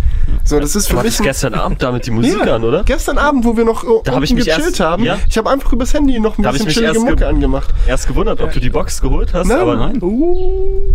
So, 0.45 0.59
das 0.59 0.75
ist 0.75 0.89
für 0.89 0.97
Du 0.97 1.03
mich 1.03 1.19
gestern 1.19 1.55
Abend 1.55 1.83
damit 1.83 2.07
die 2.07 2.11
Musik 2.11 2.39
ja, 2.45 2.55
an, 2.57 2.65
oder? 2.65 2.83
Gestern 2.85 3.19
Abend, 3.19 3.45
wo 3.45 3.57
wir 3.57 3.65
noch 3.67 3.85
äh, 3.85 3.89
Da 4.03 4.15
hab 4.15 4.23
ich 4.23 4.33
mich 4.33 4.47
gechillt 4.47 4.67
erst- 4.69 4.81
haben, 4.81 5.05
ja. 5.05 5.19
ich 5.29 5.37
habe 5.37 5.51
einfach 5.51 5.73
übers 5.73 5.93
Handy 5.93 6.19
noch 6.19 6.39
ein 6.39 6.43
Da 6.43 6.53
bisschen 6.53 6.69
chillige 6.69 6.99
Mucke 7.01 7.17
ge- 7.17 7.27
angemacht. 7.27 7.69
Erst 7.97 8.09
gewundert, 8.09 8.43
ob 8.43 8.53
du 8.53 8.61
die 8.61 8.69
Box 8.69 9.01
geholt 9.01 9.33
hast, 9.33 9.47
Nein. 9.47 9.59
aber 9.59 9.75
Nein. 9.75 10.03
Uh, 10.03 10.93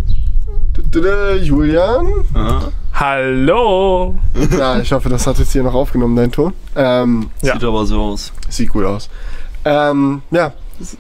Julian? 1.42 2.06
Ah, 2.36 2.66
Hallo! 2.94 4.14
Ja, 4.56 4.80
ich 4.80 4.92
hoffe, 4.92 5.10
das 5.10 5.26
hat 5.26 5.40
jetzt 5.40 5.52
hier 5.52 5.64
noch 5.64 5.74
aufgenommen, 5.74 6.16
dein 6.16 6.32
Ton. 6.32 6.54
Ähm, 6.76 7.32
Ja. 7.42 7.54
Sieht 7.54 7.64
aber 7.64 7.88
so 7.88 8.00
aus. 8.02 8.32
sieht 8.50 8.70
gut 8.70 8.86
aus. 8.86 9.10
Ähm, 9.66 10.22
ja, 10.30 10.54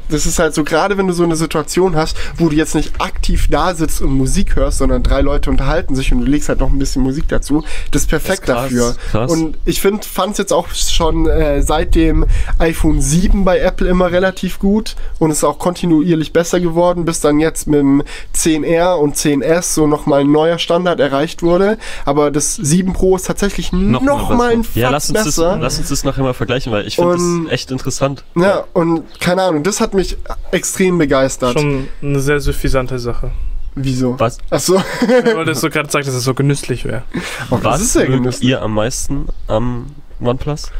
das 0.09 0.25
ist 0.25 0.39
halt 0.39 0.53
so, 0.53 0.63
gerade 0.63 0.97
wenn 0.97 1.07
du 1.07 1.13
so 1.13 1.23
eine 1.23 1.35
Situation 1.35 1.95
hast, 1.95 2.15
wo 2.37 2.49
du 2.49 2.55
jetzt 2.55 2.75
nicht 2.75 2.93
aktiv 3.01 3.47
da 3.49 3.73
sitzt 3.75 4.01
und 4.01 4.11
Musik 4.11 4.55
hörst, 4.55 4.77
sondern 4.79 5.03
drei 5.03 5.21
Leute 5.21 5.49
unterhalten 5.49 5.95
sich 5.95 6.11
und 6.11 6.21
du 6.21 6.25
legst 6.25 6.49
halt 6.49 6.59
noch 6.59 6.69
ein 6.71 6.79
bisschen 6.79 7.01
Musik 7.03 7.27
dazu, 7.27 7.63
das 7.91 8.03
ist 8.03 8.07
perfekt 8.09 8.47
Das 8.47 8.71
ist 8.71 8.77
krass, 8.77 8.95
dafür. 8.95 8.95
krass. 9.11 9.31
Und 9.31 9.57
ich 9.65 9.81
finde, 9.81 10.05
fand 10.07 10.33
es 10.33 10.37
jetzt 10.39 10.53
auch 10.53 10.67
schon 10.69 11.27
äh, 11.27 11.61
seit 11.61 11.95
dem 11.95 12.25
iPhone 12.59 13.01
7 13.01 13.43
bei 13.45 13.59
Apple 13.59 13.87
immer 13.87 14.11
relativ 14.11 14.59
gut 14.59 14.95
und 15.19 15.31
ist 15.31 15.43
auch 15.43 15.59
kontinuierlich 15.59 16.33
besser 16.33 16.59
geworden, 16.59 17.05
bis 17.05 17.19
dann 17.19 17.39
jetzt 17.39 17.67
mit 17.67 17.79
dem 17.79 18.03
10R 18.35 18.93
und 18.95 19.15
10S 19.15 19.73
so 19.73 19.87
nochmal 19.87 20.21
ein 20.21 20.31
neuer 20.31 20.57
Standard 20.59 20.99
erreicht 20.99 21.43
wurde. 21.43 21.77
Aber 22.05 22.31
das 22.31 22.55
7 22.55 22.93
Pro 22.93 23.15
ist 23.15 23.27
tatsächlich 23.27 23.71
Noch 23.71 24.01
noch, 24.01 24.29
mal 24.29 24.35
mal 24.37 24.51
ein 24.51 24.61
besser. 24.61 24.79
Ja, 24.79 24.89
Fakt 24.89 24.93
lass 24.93 25.09
uns, 25.09 25.17
das, 25.17 25.25
besser. 25.25 25.57
lass 25.59 25.79
uns 25.79 25.89
das 25.89 26.03
nachher 26.03 26.23
mal 26.23 26.33
vergleichen, 26.33 26.71
weil 26.71 26.87
ich 26.87 26.95
finde 26.95 27.17
das 27.45 27.51
echt 27.51 27.71
interessant. 27.71 28.23
Ja, 28.35 28.63
und 28.73 29.03
keine 29.19 29.43
Ahnung, 29.43 29.63
das 29.71 29.81
hat 29.81 29.93
mich 29.93 30.17
extrem 30.51 30.97
begeistert. 30.97 31.53
Schon 31.59 31.87
eine 32.01 32.19
sehr 32.19 32.39
suffisante 32.39 32.99
Sache. 32.99 33.31
Wieso? 33.75 34.19
Was, 34.19 34.37
Achso, 34.49 34.83
Weil 35.07 35.45
du 35.45 35.55
so 35.55 35.69
gerade 35.69 35.89
sagst, 35.89 36.07
dass 36.09 36.15
es 36.15 36.23
so 36.25 36.33
genüsslich 36.33 36.83
wäre. 36.83 37.03
oh, 37.49 37.57
was 37.61 37.81
ist 37.81 37.95
mögt 37.95 38.09
genüsslich. 38.11 38.49
ihr 38.49 38.61
am 38.61 38.73
meisten 38.73 39.27
am 39.47 39.87
OnePlus? 40.19 40.71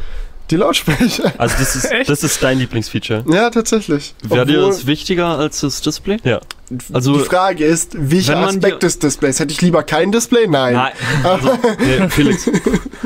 Die 0.50 0.56
Lautsprecher. 0.56 1.32
Also 1.38 1.54
das 1.58 1.74
ist, 1.76 1.84
Echt? 1.90 2.10
das 2.10 2.22
ist 2.22 2.42
dein 2.42 2.58
Lieblingsfeature. 2.58 3.24
Ja, 3.32 3.48
tatsächlich. 3.48 4.14
Wäre 4.22 4.44
dir 4.44 4.60
das 4.66 4.86
wichtiger 4.86 5.38
als 5.38 5.60
das 5.60 5.80
Display? 5.80 6.18
Ja. 6.24 6.40
Also, 6.92 7.14
die 7.18 7.20
Frage 7.24 7.64
ist, 7.64 7.92
welcher 7.98 8.36
Aspekt 8.38 8.74
dir- 8.82 8.86
des 8.86 8.98
Displays? 8.98 9.40
Hätte 9.40 9.52
ich 9.52 9.62
lieber 9.62 9.82
kein 9.82 10.12
Display? 10.12 10.46
Nein. 10.46 10.74
Nein. 10.74 10.92
Also, 11.24 11.58
nee, 11.78 12.08
Felix, 12.10 12.50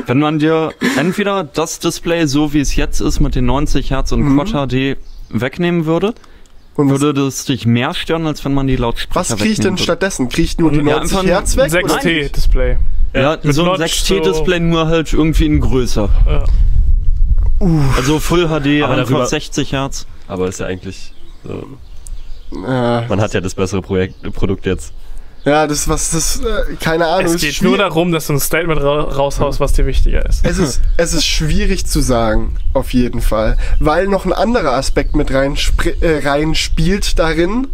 wenn 0.05 0.19
man 0.19 0.39
dir 0.39 0.73
entweder 0.97 1.45
das 1.45 1.79
Display, 1.79 2.25
so 2.27 2.51
wie 2.53 2.59
es 2.59 2.75
jetzt 2.75 2.99
ist, 2.99 3.19
mit 3.21 3.35
den 3.35 3.45
90 3.45 3.91
Hertz 3.91 4.11
und 4.11 4.21
Mhm. 4.23 4.37
Quad 4.37 4.69
HD 4.69 4.97
wegnehmen 5.29 5.85
würde, 5.85 6.13
Und 6.75 6.89
würde 6.89 7.13
das 7.13 7.45
dich 7.45 7.65
mehr 7.65 7.93
stören, 7.93 8.27
als 8.27 8.43
wenn 8.45 8.53
man 8.53 8.67
die 8.67 8.75
Lautsprecher 8.75 9.31
was 9.33 9.37
kriege 9.39 9.51
ich 9.53 9.59
denn 9.59 9.73
würde. 9.73 9.83
stattdessen? 9.83 10.29
Kriege 10.29 10.43
ich 10.43 10.57
nur 10.57 10.71
die 10.71 10.77
Ja, 10.77 10.83
90 10.83 11.01
einfach 11.01 11.19
ein 11.23 11.27
Hertz 11.27 11.57
weg? 11.57 11.73
Ein 11.73 11.83
oder? 11.85 11.93
6T-Display. 11.95 12.77
Ja, 13.13 13.37
mit 13.41 13.53
so 13.55 13.61
ein 13.63 13.67
Notch 13.79 13.81
6T-Display 13.81 14.59
nur 14.59 14.87
halt 14.87 15.11
irgendwie 15.13 15.45
in 15.47 15.59
größer. 15.59 16.09
Ja. 16.27 16.43
Also 17.95 18.19
Full 18.19 18.45
HD, 18.47 18.49
Aber 18.83 18.93
einfach 18.93 19.09
darüber- 19.09 19.25
60 19.25 19.71
Hertz. 19.71 20.05
Aber 20.27 20.47
ist 20.47 20.59
ja 20.59 20.67
eigentlich. 20.67 21.13
So, 21.43 21.65
Äh, 22.65 23.07
man 23.07 23.19
hat 23.19 23.33
ja 23.33 23.41
das 23.41 23.55
bessere 23.55 23.81
Projekt, 23.81 24.21
Produkt 24.33 24.65
jetzt. 24.65 24.93
Ja, 25.47 25.65
das 25.65 25.87
was 25.87 26.11
das 26.11 26.41
äh, 26.41 26.75
keine 26.75 27.07
Ahnung. 27.07 27.33
Es 27.33 27.41
geht 27.41 27.61
nur 27.61 27.77
darum, 27.77 28.11
dass 28.11 28.27
du 28.27 28.33
ein 28.33 28.39
Statement 28.39 28.81
ra 28.81 29.01
raushaust, 29.03 29.59
was 29.61 29.71
dir 29.73 29.85
wichtiger 29.85 30.25
ist. 30.25 30.45
Es 30.45 30.57
ist, 30.57 30.81
es 30.97 31.13
ist 31.13 31.25
schwierig 31.25 31.85
zu 31.85 32.01
sagen, 32.01 32.57
auf 32.73 32.91
jeden 32.93 33.21
Fall. 33.21 33.57
Weil 33.79 34.07
noch 34.07 34.25
ein 34.25 34.33
anderer 34.33 34.73
Aspekt 34.73 35.15
mit 35.15 35.33
rein, 35.33 35.57
äh, 36.01 36.27
rein 36.27 36.53
spielt 36.53 37.17
darin, 37.17 37.67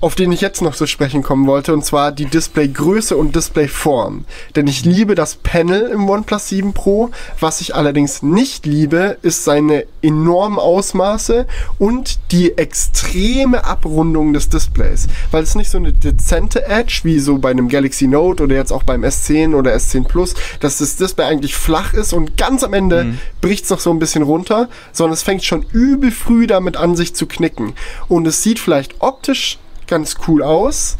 auf 0.00 0.14
den 0.14 0.30
ich 0.30 0.40
jetzt 0.40 0.62
noch 0.62 0.76
zu 0.76 0.86
sprechen 0.86 1.22
kommen 1.22 1.46
wollte, 1.46 1.72
und 1.72 1.84
zwar 1.84 2.12
die 2.12 2.26
Displaygröße 2.26 3.16
und 3.16 3.34
Displayform. 3.34 4.24
Denn 4.54 4.66
ich 4.66 4.84
liebe 4.84 5.14
das 5.14 5.34
Panel 5.36 5.88
im 5.88 6.08
OnePlus 6.08 6.48
7 6.48 6.72
Pro. 6.72 7.10
Was 7.40 7.60
ich 7.60 7.74
allerdings 7.74 8.22
nicht 8.22 8.64
liebe, 8.64 9.18
ist 9.22 9.44
seine 9.44 9.86
enormen 10.02 10.58
Ausmaße 10.58 11.46
und 11.78 12.18
die 12.30 12.56
extreme 12.58 13.64
Abrundung 13.64 14.32
des 14.32 14.48
Displays. 14.48 15.08
Weil 15.30 15.42
es 15.42 15.54
nicht 15.54 15.70
so 15.70 15.78
eine 15.78 15.92
dezente 15.92 16.64
Edge 16.66 17.00
wie 17.02 17.18
so 17.18 17.38
bei 17.38 17.50
einem 17.50 17.68
Galaxy 17.68 18.06
Note 18.06 18.44
oder 18.44 18.54
jetzt 18.54 18.72
auch 18.72 18.84
beim 18.84 19.02
S10 19.04 19.54
oder 19.54 19.74
S10 19.74 20.04
Plus, 20.04 20.34
dass 20.60 20.78
das 20.78 20.96
Display 20.96 21.24
eigentlich 21.24 21.54
flach 21.54 21.92
ist 21.94 22.12
und 22.12 22.36
ganz 22.36 22.62
am 22.62 22.72
Ende 22.74 23.04
Mhm. 23.04 23.18
bricht 23.40 23.64
es 23.64 23.70
noch 23.70 23.80
so 23.80 23.90
ein 23.90 23.98
bisschen 23.98 24.22
runter, 24.22 24.68
sondern 24.92 25.14
es 25.14 25.22
fängt 25.22 25.44
schon 25.44 25.64
übel 25.72 26.10
früh 26.10 26.46
damit 26.46 26.76
an, 26.76 26.96
sich 26.96 27.14
zu 27.14 27.26
knicken. 27.26 27.74
Und 28.08 28.26
es 28.26 28.42
sieht 28.42 28.58
vielleicht 28.58 28.96
optisch 29.00 29.58
ganz 29.88 30.16
cool 30.26 30.42
aus, 30.42 30.96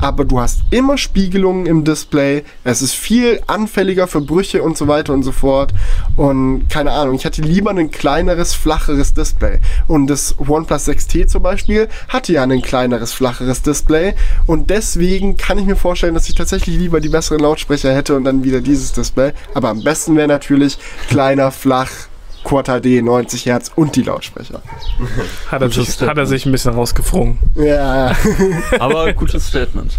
aber 0.00 0.24
du 0.24 0.40
hast 0.40 0.60
immer 0.70 0.98
Spiegelungen 0.98 1.66
im 1.66 1.84
Display. 1.84 2.44
Es 2.64 2.82
ist 2.82 2.94
viel 2.94 3.40
anfälliger 3.46 4.06
für 4.06 4.20
Brüche 4.20 4.62
und 4.62 4.76
so 4.76 4.88
weiter 4.88 5.12
und 5.12 5.22
so 5.22 5.32
fort. 5.32 5.72
Und 6.16 6.68
keine 6.68 6.92
Ahnung, 6.92 7.14
ich 7.14 7.24
hätte 7.24 7.42
lieber 7.42 7.70
ein 7.70 7.90
kleineres, 7.90 8.54
flacheres 8.54 9.14
Display. 9.14 9.60
Und 9.88 10.06
das 10.08 10.36
OnePlus 10.38 10.88
6T 10.88 11.26
zum 11.26 11.42
Beispiel 11.42 11.88
hatte 12.08 12.32
ja 12.32 12.42
ein 12.42 12.62
kleineres, 12.62 13.12
flacheres 13.12 13.62
Display. 13.62 14.14
Und 14.46 14.70
deswegen 14.70 15.36
kann 15.36 15.58
ich 15.58 15.66
mir 15.66 15.76
vorstellen, 15.76 16.14
dass 16.14 16.28
ich 16.28 16.34
tatsächlich 16.34 16.76
lieber 16.76 17.00
die 17.00 17.08
besseren 17.08 17.40
Lautsprecher 17.40 17.94
hätte 17.94 18.14
und 18.16 18.24
dann 18.24 18.44
wieder 18.44 18.60
dieses 18.60 18.92
Display. 18.92 19.32
Aber 19.54 19.68
am 19.68 19.82
besten 19.82 20.16
wäre 20.16 20.28
natürlich 20.28 20.78
kleiner, 21.08 21.50
flach, 21.50 21.90
Quad 22.44 22.66
HD, 22.66 23.02
90 23.02 23.46
Hertz 23.46 23.70
und 23.76 23.94
die 23.96 24.02
Lautsprecher. 24.02 24.60
Hat 25.50 25.62
er, 25.62 25.70
sich, 25.70 26.00
hat 26.00 26.16
er 26.18 26.26
sich 26.26 26.44
ein 26.46 26.52
bisschen 26.52 26.74
rausgefrungen. 26.74 27.38
Ja, 27.54 28.14
Aber 28.78 29.12
gutes 29.12 29.46
Statement. 29.48 29.96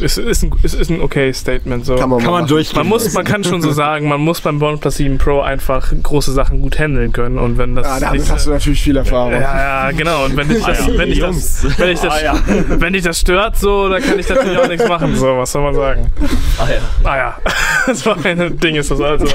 Es 0.00 0.16
ist 0.18 0.42
ein, 0.42 0.52
es 0.62 0.74
ist 0.74 0.90
ein 0.90 1.00
okay 1.00 1.32
Statement. 1.32 1.84
So. 1.84 1.96
kann 1.96 2.08
man, 2.08 2.18
Kann 2.20 2.30
man 2.30 2.40
machen. 2.42 2.48
durch. 2.48 2.74
Man 2.74 2.86
muss, 2.86 3.12
man 3.12 3.24
kann 3.24 3.44
schon 3.44 3.60
so 3.62 3.72
sagen, 3.72 4.08
man 4.08 4.20
muss 4.20 4.40
beim 4.40 4.60
OnePlus 4.62 4.96
7 4.96 5.18
Pro 5.18 5.40
einfach 5.40 5.92
große 6.02 6.32
Sachen 6.32 6.62
gut 6.62 6.78
handeln 6.78 7.12
können 7.12 7.38
und 7.38 7.58
wenn 7.58 7.74
das 7.76 7.86
Ah, 7.86 8.00
damit 8.00 8.20
nicht- 8.20 8.30
hast 8.32 8.46
du 8.46 8.50
natürlich 8.50 8.82
viel 8.82 8.96
Erfahrung. 8.96 9.32
ja, 9.32 9.40
ja, 9.86 9.90
genau. 9.92 10.24
Und 10.24 10.36
wenn 10.36 10.48
dich 10.48 10.64
das, 10.64 10.86
wenn 10.96 11.18
das, 11.18 11.64
wenn 11.78 11.94
das, 11.94 12.80
wenn 12.80 13.02
das 13.02 13.18
stört, 13.20 13.58
so, 13.58 13.88
dann 13.88 14.02
kann 14.02 14.18
ich 14.18 14.28
natürlich 14.28 14.58
auch 14.58 14.68
nichts 14.68 14.88
machen. 14.88 15.14
So, 15.16 15.36
was 15.38 15.52
soll 15.52 15.62
man 15.62 15.74
sagen? 15.74 16.12
Ah 16.58 16.66
ja. 16.68 16.78
Ah 17.10 17.16
ja, 17.16 17.36
so 17.94 18.12
ein 18.12 18.58
Ding 18.58 18.76
ist 18.76 18.90
das 18.90 19.00
also. 19.00 19.26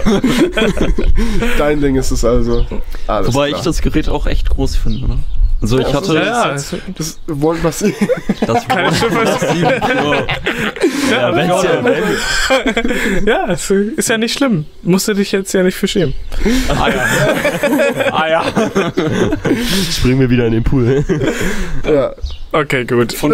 Dein 1.57 1.81
Ding 1.81 1.95
ist 1.95 2.11
es 2.11 2.23
also. 2.25 2.46
Alles 3.07 3.33
Wobei 3.33 3.49
klar. 3.49 3.59
ich 3.59 3.65
das 3.65 3.81
Gerät 3.81 4.09
auch 4.09 4.25
echt 4.27 4.49
groß 4.49 4.75
finde. 4.75 5.07
Ne? 5.07 5.19
Also 5.61 5.79
ich 5.79 5.93
hatte 5.93 6.13
Ja, 6.13 6.23
ja. 6.23 6.55
Das 6.97 7.19
wollen 7.27 7.63
wir 7.63 7.71
sehen. 7.71 7.95
das 8.45 8.67
Keine 8.67 8.93
Schiffers. 8.93 9.41
Ja, 11.11 11.33
wenn's 11.33 11.63
ja 11.63 13.25
Ja, 13.25 13.51
es 13.51 13.69
ist 13.69 14.09
ja 14.09 14.17
nicht 14.17 14.37
schlimm. 14.37 14.65
Musst 14.83 15.07
du 15.07 15.13
dich 15.13 15.31
jetzt 15.31 15.53
ja 15.53 15.63
nicht 15.63 15.75
für 15.75 15.87
schämen. 15.87 16.13
Ah 16.67 16.89
ja. 16.89 18.11
ah 18.11 18.27
ja. 18.27 18.43
springen 19.89 20.19
wir 20.19 20.29
wieder 20.29 20.47
in 20.47 20.53
den 20.53 20.63
Pool. 20.63 21.03
ja. 21.85 22.13
Okay, 22.51 22.85
gut. 22.85 23.13
Von. 23.13 23.33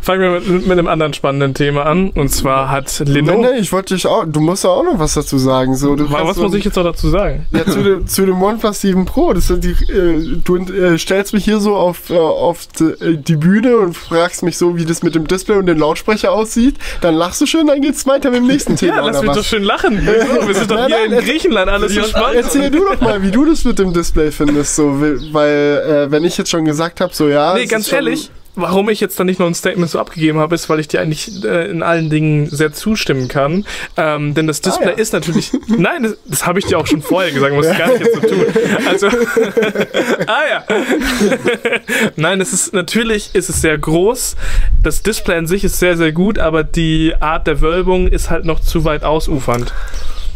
Fangen 0.00 0.20
wir 0.20 0.40
mit, 0.40 0.66
mit 0.66 0.72
einem 0.72 0.88
anderen 0.88 1.12
spannenden 1.12 1.54
Thema 1.54 1.84
an. 1.84 2.10
Und 2.10 2.30
zwar 2.30 2.70
hat 2.70 3.02
Lenovo. 3.06 3.42
nee, 3.42 3.58
ich 3.60 3.72
wollte 3.72 3.94
dich 3.94 4.06
auch, 4.06 4.24
du 4.26 4.40
musst 4.40 4.64
ja 4.64 4.70
auch 4.70 4.82
noch 4.82 4.98
was 4.98 5.14
dazu 5.14 5.38
sagen. 5.38 5.76
So, 5.76 5.94
du 5.94 6.10
Was, 6.10 6.36
so, 6.36 6.42
muss 6.42 6.54
ich 6.54 6.64
jetzt 6.64 6.76
noch 6.76 6.84
dazu 6.84 7.10
sagen? 7.10 7.46
Ja, 7.52 7.64
zu 7.64 7.82
dem, 7.82 8.06
zu 8.06 8.26
dem 8.26 8.42
OnePlus 8.42 8.80
7 8.80 9.04
Pro. 9.04 9.32
Das 9.34 9.48
sind 9.48 9.62
die, 9.62 9.70
äh, 9.92 10.40
du 10.42 10.56
äh, 10.56 10.98
stellst 10.98 11.23
mich 11.32 11.44
hier 11.44 11.60
so 11.60 11.74
auf, 11.76 12.10
äh, 12.10 12.18
auf 12.18 12.66
die, 12.78 12.84
äh, 12.84 13.16
die 13.16 13.36
Bühne 13.36 13.76
und 13.78 13.94
fragst 13.96 14.42
mich 14.42 14.58
so, 14.58 14.76
wie 14.76 14.84
das 14.84 15.02
mit 15.02 15.14
dem 15.14 15.26
Display 15.26 15.56
und 15.56 15.66
dem 15.66 15.78
Lautsprecher 15.78 16.32
aussieht. 16.32 16.76
Dann 17.00 17.14
lachst 17.14 17.40
du 17.40 17.46
schön, 17.46 17.66
dann 17.66 17.80
geht's 17.80 18.06
weiter 18.06 18.30
mit 18.30 18.40
dem 18.40 18.46
nächsten 18.46 18.76
Thema. 18.76 18.96
Ja, 18.96 19.06
lass 19.06 19.20
mich 19.20 19.30
was? 19.30 19.36
doch 19.38 19.44
schön 19.44 19.62
lachen. 19.62 20.04
Wir 20.06 20.54
sind 20.54 20.70
doch 20.70 20.76
Nein, 20.76 20.86
hier 20.88 21.08
nein, 21.08 21.18
in 21.18 21.24
Griechenland, 21.24 21.70
alles 21.70 21.94
so 21.94 22.02
spannend. 22.02 22.36
Erzähl 22.36 22.70
du 22.70 22.84
doch 22.84 23.00
mal, 23.00 23.22
wie 23.22 23.30
du 23.30 23.44
das 23.44 23.64
mit 23.64 23.78
dem 23.78 23.92
Display 23.92 24.30
findest, 24.30 24.76
so, 24.76 25.00
weil, 25.32 26.06
äh, 26.06 26.10
wenn 26.10 26.24
ich 26.24 26.36
jetzt 26.36 26.50
schon 26.50 26.64
gesagt 26.64 27.00
habe, 27.00 27.14
so 27.14 27.28
ja. 27.28 27.54
Nee, 27.54 27.66
ganz 27.66 27.84
ist 27.84 27.90
schon- 27.90 27.96
ehrlich, 27.96 28.30
warum 28.56 28.88
ich 28.88 29.00
jetzt 29.00 29.18
dann 29.18 29.26
nicht 29.26 29.40
noch 29.40 29.46
ein 29.46 29.54
Statement 29.54 29.90
so 29.90 29.98
abgegeben 29.98 30.38
habe, 30.38 30.54
ist, 30.54 30.68
weil 30.68 30.80
ich 30.80 30.88
dir 30.88 31.00
eigentlich 31.00 31.44
äh, 31.44 31.70
in 31.70 31.82
allen 31.82 32.10
Dingen 32.10 32.46
sehr 32.48 32.72
zustimmen 32.72 33.28
kann. 33.28 33.64
Ähm, 33.96 34.34
denn 34.34 34.46
das 34.46 34.60
Display 34.60 34.88
Ah, 34.88 34.90
ja. 34.90 34.96
ist 34.96 35.12
natürlich. 35.12 35.52
Nein, 35.66 36.02
das, 36.04 36.16
das 36.26 36.46
habe 36.46 36.58
ich 36.58 36.66
dir 36.66 36.78
auch 36.78 36.86
schon 36.86 37.02
vorher 37.02 37.32
gesagt, 37.32 37.54
muss 37.54 37.66
ich 37.66 37.78
gar 37.78 37.88
nicht 37.88 38.00
jetzt 38.00 38.14
so 38.14 38.20
tun. 38.20 38.44
Also. 38.86 39.08
ah 40.26 40.42
ja. 40.50 40.64
Nein, 42.16 42.40
es 42.40 42.52
ist 42.52 42.72
natürlich 42.72 43.34
ist 43.34 43.48
es 43.48 43.60
sehr 43.60 43.76
groß. 43.78 44.36
Das 44.82 45.02
Display 45.02 45.36
an 45.36 45.46
sich 45.46 45.64
ist 45.64 45.78
sehr, 45.78 45.96
sehr 45.96 46.12
gut, 46.12 46.38
aber 46.38 46.64
die 46.64 47.14
Art 47.20 47.46
der 47.46 47.60
Wölbung 47.60 48.08
ist 48.08 48.30
halt 48.30 48.44
noch 48.44 48.60
zu 48.60 48.84
weit 48.84 49.02
ausufernd. 49.04 49.72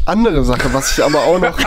andere 0.07 0.45
Sache, 0.45 0.73
was 0.73 0.93
ich 0.97 1.05
aber 1.05 1.21
auch 1.25 1.39
noch, 1.39 1.59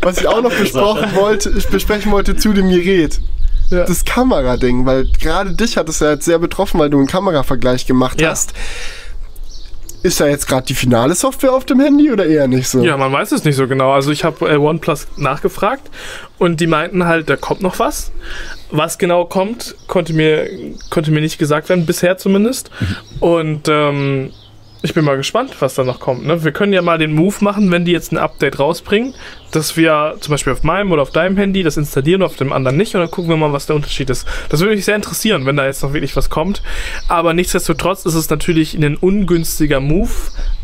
was 0.00 0.18
ich 0.18 0.26
auch 0.26 0.42
noch 0.42 0.52
besprochen 0.52 1.14
wollte, 1.14 1.50
ich 1.56 1.66
besprechen 1.68 2.10
wollte 2.12 2.36
zu 2.36 2.52
dem 2.52 2.68
Gerät. 2.70 3.20
Ja. 3.72 3.84
das 3.84 4.04
Kamerading, 4.04 4.86
weil 4.86 5.06
gerade 5.20 5.54
dich 5.54 5.76
hat 5.76 5.88
es 5.88 5.98
ja 6.00 6.10
jetzt 6.12 6.24
sehr 6.26 6.38
betroffen, 6.38 6.78
weil 6.78 6.90
du 6.90 6.98
einen 6.98 7.06
Kameravergleich 7.08 7.86
gemacht 7.86 8.20
Ja. 8.20 8.30
hast. 8.30 8.52
Ist 10.04 10.20
da 10.20 10.26
jetzt 10.26 10.48
gerade 10.48 10.66
die 10.66 10.74
finale 10.74 11.14
Software 11.14 11.52
auf 11.52 11.64
dem 11.64 11.78
Handy 11.78 12.10
oder 12.10 12.26
eher 12.26 12.48
nicht 12.48 12.68
so? 12.68 12.82
Ja, 12.82 12.96
man 12.96 13.12
weiß 13.12 13.30
es 13.30 13.44
nicht 13.44 13.54
so 13.54 13.68
genau. 13.68 13.92
Also 13.92 14.10
ich 14.10 14.24
habe 14.24 14.50
äh, 14.50 14.56
OnePlus 14.56 15.06
nachgefragt 15.16 15.90
und 16.38 16.58
die 16.60 16.66
meinten 16.66 17.04
halt, 17.06 17.30
da 17.30 17.36
kommt 17.36 17.62
noch 17.62 17.78
was. 17.78 18.10
Was 18.72 18.98
genau 18.98 19.24
kommt, 19.26 19.76
konnte 19.86 20.12
mir, 20.12 20.48
konnte 20.90 21.12
mir 21.12 21.20
nicht 21.20 21.38
gesagt 21.38 21.68
werden, 21.68 21.86
bisher 21.86 22.18
zumindest. 22.18 22.70
Und 23.20 23.68
ähm, 23.68 24.32
ich 24.82 24.94
bin 24.94 25.04
mal 25.04 25.16
gespannt, 25.16 25.54
was 25.60 25.74
da 25.74 25.84
noch 25.84 26.00
kommt. 26.00 26.26
Ne? 26.26 26.42
Wir 26.42 26.50
können 26.50 26.72
ja 26.72 26.82
mal 26.82 26.98
den 26.98 27.14
Move 27.14 27.36
machen, 27.40 27.70
wenn 27.70 27.84
die 27.84 27.92
jetzt 27.92 28.12
ein 28.12 28.18
Update 28.18 28.58
rausbringen, 28.58 29.14
dass 29.52 29.76
wir 29.76 30.16
zum 30.20 30.32
Beispiel 30.32 30.52
auf 30.52 30.64
meinem 30.64 30.90
oder 30.90 31.02
auf 31.02 31.10
deinem 31.10 31.36
Handy 31.36 31.62
das 31.62 31.76
installieren, 31.76 32.22
auf 32.22 32.36
dem 32.36 32.52
anderen 32.52 32.76
nicht 32.76 32.94
und 32.94 33.00
dann 33.00 33.10
gucken 33.10 33.30
wir 33.30 33.36
mal, 33.36 33.52
was 33.52 33.66
der 33.66 33.76
Unterschied 33.76 34.10
ist. 34.10 34.26
Das 34.48 34.60
würde 34.60 34.74
mich 34.74 34.84
sehr 34.84 34.96
interessieren, 34.96 35.46
wenn 35.46 35.56
da 35.56 35.66
jetzt 35.66 35.82
noch 35.82 35.92
wirklich 35.92 36.16
was 36.16 36.30
kommt. 36.30 36.62
Aber 37.08 37.32
nichtsdestotrotz 37.32 38.04
ist 38.06 38.14
es 38.14 38.28
natürlich 38.28 38.74
ein 38.74 38.96
ungünstiger 38.96 39.78
Move, 39.78 40.10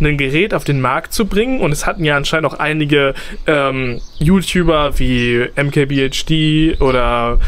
ein 0.01 0.19
Gerät 0.19 0.53
auf 0.53 0.65
den 0.65 0.81
Markt 0.81 1.13
zu 1.13 1.27
bringen 1.27 1.61
und 1.61 1.71
es 1.71 1.87
hatten 1.87 2.05
ja 2.05 2.17
anscheinend 2.17 2.47
auch 2.47 2.59
einige 2.59 3.15
ähm, 3.47 4.01
YouTuber 4.19 4.99
wie 4.99 5.49
MKBHD 5.55 6.81
oder 6.81 7.39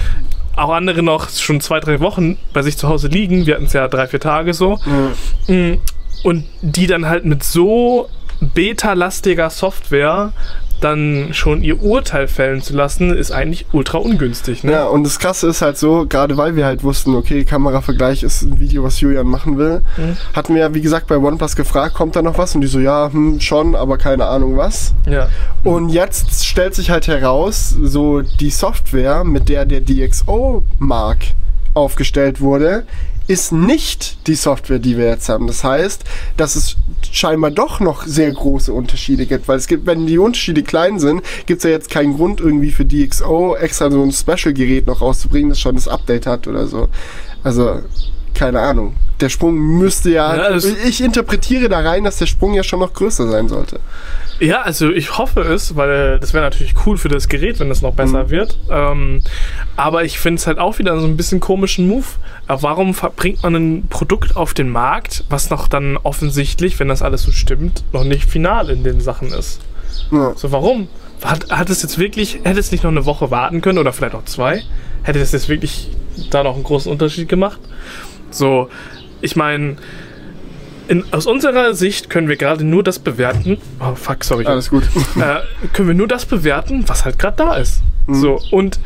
auch 0.57 0.71
andere 0.71 1.03
noch 1.03 1.31
schon 1.31 1.61
zwei, 1.61 1.81
drei 1.81 2.01
Wochen 2.01 2.37
bei 2.53 2.62
sich 2.62 2.77
zu 2.77 2.89
Hause 2.89 3.09
liegen. 3.09 3.47
Wir 3.47 3.55
hatten 3.55 3.64
es 3.64 3.73
ja 3.73 3.89
drei, 3.89 4.07
vier 4.07 4.21
Tage 4.21 4.53
so. 4.53 4.79
Mm, 5.47 5.79
Und 6.23 6.45
die 6.62 6.87
dann 6.87 7.07
halt 7.09 7.25
mit 7.25 7.43
so 7.43 8.09
beta-lastiger 8.41 9.51
Software 9.51 10.33
dann 10.81 11.29
schon 11.33 11.62
ihr 11.62 11.83
Urteil 11.83 12.27
fällen 12.27 12.62
zu 12.62 12.75
lassen, 12.75 13.14
ist 13.14 13.33
eigentlich 13.33 13.66
ultra 13.73 13.99
ungünstig. 13.99 14.64
Ne? 14.64 14.73
Ja, 14.73 14.87
und 14.87 15.05
das 15.05 15.18
Krasse 15.18 15.47
ist 15.49 15.61
halt 15.61 15.77
so, 15.77 16.07
gerade 16.09 16.39
weil 16.39 16.57
wir 16.57 16.64
halt 16.64 16.83
wussten, 16.83 17.14
okay, 17.14 17.45
Kameravergleich 17.45 18.23
ist 18.23 18.41
ein 18.41 18.59
Video, 18.61 18.83
was 18.83 18.99
Julian 18.99 19.27
machen 19.27 19.59
will, 19.59 19.83
Mhm. 19.99 20.16
hatten 20.33 20.55
wir 20.55 20.62
ja, 20.62 20.75
wie 20.75 20.81
gesagt, 20.81 21.07
bei 21.09 21.18
OnePlus 21.18 21.55
gefragt, 21.55 21.93
kommt 21.93 22.16
da 22.16 22.23
noch 22.23 22.39
was? 22.39 22.55
Und 22.55 22.62
die 22.62 22.66
so, 22.66 22.79
ja, 22.81 23.11
hm, 23.12 23.41
schon, 23.41 23.75
aber 23.77 23.99
keine 23.99 24.25
Ahnung 24.25 24.57
was. 24.57 24.95
Ja. 25.07 25.29
Und 25.64 25.91
jetzt 25.91 26.47
stellt 26.47 26.75
sich 26.75 26.91
halt 26.91 27.09
heraus, 27.09 27.77
so 27.83 28.23
die 28.23 28.51
Software, 28.51 29.23
mit 29.23 29.51
der 29.51 29.66
der 29.66 29.83
DxO-Mark 29.83 31.18
aufgestellt 31.75 32.41
wurde, 32.41 32.85
ist 33.31 33.53
nicht 33.53 34.26
die 34.26 34.35
Software, 34.35 34.81
die 34.81 34.97
wir 34.99 35.07
jetzt 35.07 35.28
haben. 35.28 35.47
Das 35.47 35.62
heißt, 35.62 36.03
dass 36.37 36.57
es 36.57 36.74
scheinbar 37.12 37.53
doch 37.53 37.78
noch 37.78 38.05
sehr 38.05 38.33
große 38.33 38.72
Unterschiede 38.72 39.24
gibt, 39.24 39.47
weil 39.47 39.57
es 39.57 39.68
gibt, 39.68 39.87
wenn 39.87 40.05
die 40.05 40.18
Unterschiede 40.18 40.64
klein 40.64 40.99
sind, 40.99 41.22
gibt 41.47 41.59
es 41.59 41.64
ja 41.64 41.70
jetzt 41.70 41.91
keinen 41.91 42.16
Grund 42.16 42.41
irgendwie 42.41 42.72
für 42.72 42.85
DxO 42.85 43.55
extra 43.55 43.89
so 43.89 44.03
ein 44.03 44.11
Special-Gerät 44.11 44.89
noch 44.89 45.01
rauszubringen, 45.01 45.51
das 45.51 45.61
schon 45.61 45.76
das 45.76 45.87
Update 45.87 46.26
hat 46.26 46.49
oder 46.49 46.66
so. 46.66 46.89
Also, 47.45 47.83
keine 48.35 48.61
Ahnung. 48.61 48.97
Der 49.20 49.28
Sprung 49.28 49.57
müsste 49.57 50.11
ja, 50.11 50.35
Ja, 50.51 50.57
ich 50.85 51.01
interpretiere 51.01 51.68
da 51.68 51.78
rein, 51.81 52.03
dass 52.03 52.16
der 52.16 52.26
Sprung 52.26 52.55
ja 52.55 52.64
schon 52.64 52.81
noch 52.81 52.93
größer 52.93 53.31
sein 53.31 53.49
sollte. 53.49 53.78
Ja, 54.41 54.62
also 54.62 54.91
ich 54.91 55.18
hoffe 55.18 55.43
es, 55.43 55.76
weil 55.76 56.18
das 56.18 56.32
wäre 56.32 56.43
natürlich 56.43 56.74
cool 56.86 56.97
für 56.97 57.09
das 57.09 57.28
Gerät, 57.28 57.61
wenn 57.61 57.68
das 57.68 57.82
noch 57.82 57.93
besser 57.93 58.30
wird. 58.30 58.59
Ähm, 58.70 59.22
aber 59.76 60.05
ich 60.05 60.18
finde 60.18 60.41
es 60.41 60.47
halt 60.47 60.59
auch 60.59 60.78
wieder 60.78 60.99
so 60.99 61.07
ein 61.07 61.18
bisschen 61.18 61.41
komischen 61.41 61.86
Move. 61.86 62.07
Aber 62.47 62.62
warum 62.62 62.95
bringt 63.16 63.43
man 63.43 63.55
ein 63.55 63.88
Produkt 63.88 64.36
auf 64.36 64.55
den 64.55 64.70
Markt, 64.70 65.24
was 65.28 65.51
noch 65.51 65.68
dann 65.68 65.99
offensichtlich, 65.99 66.80
wenn 66.80 66.88
das 66.88 67.03
alles 67.03 67.22
so 67.22 67.32
stimmt, 67.32 67.84
noch 67.93 68.05
nicht 68.05 68.30
final 68.30 68.70
in 68.70 68.82
den 68.82 69.01
Sachen 69.03 69.28
ist? 69.28 69.61
Ja. 70.11 70.32
So, 70.34 70.51
warum? 70.53 70.88
Hat, 71.22 71.51
hat 71.51 71.68
es 71.68 71.82
jetzt 71.82 71.99
wirklich, 71.99 72.41
hätte 72.43 72.61
es 72.61 72.72
nicht 72.72 72.82
noch 72.82 72.91
eine 72.91 73.05
Woche 73.05 73.30
warten 73.30 73.61
können 73.61 73.78
oder 73.78 73.93
vielleicht 73.93 74.14
auch 74.14 74.24
zwei? 74.24 74.62
Hätte 75.03 75.18
das 75.18 75.32
jetzt 75.32 75.51
wirklich 75.51 75.91
da 76.30 76.43
noch 76.43 76.55
einen 76.55 76.64
großen 76.64 76.91
Unterschied 76.91 77.28
gemacht? 77.28 77.61
So, 78.30 78.70
ich 79.20 79.36
meine, 79.36 79.76
in, 80.91 81.05
aus 81.12 81.26
unserer 81.26 81.72
Sicht 81.74 82.11
können 82.11 82.28
wir 82.28 82.36
gerade 82.36 82.64
nur 82.64 82.82
das 82.82 82.99
bewerten. 82.99 83.59
Oh, 83.78 83.95
fuck, 83.95 84.24
sorry. 84.24 84.45
Alles 84.45 84.70
gut. 84.70 84.82
Äh, 85.16 85.68
können 85.72 85.88
wir 85.88 85.95
nur 85.95 86.09
das 86.09 86.26
bewerten, 86.26 86.84
was 86.88 87.05
halt 87.05 87.18
gerade 87.18 87.36
da 87.36 87.55
ist. 87.55 87.80
Mhm. 88.07 88.14
So, 88.14 88.41
und 88.51 88.80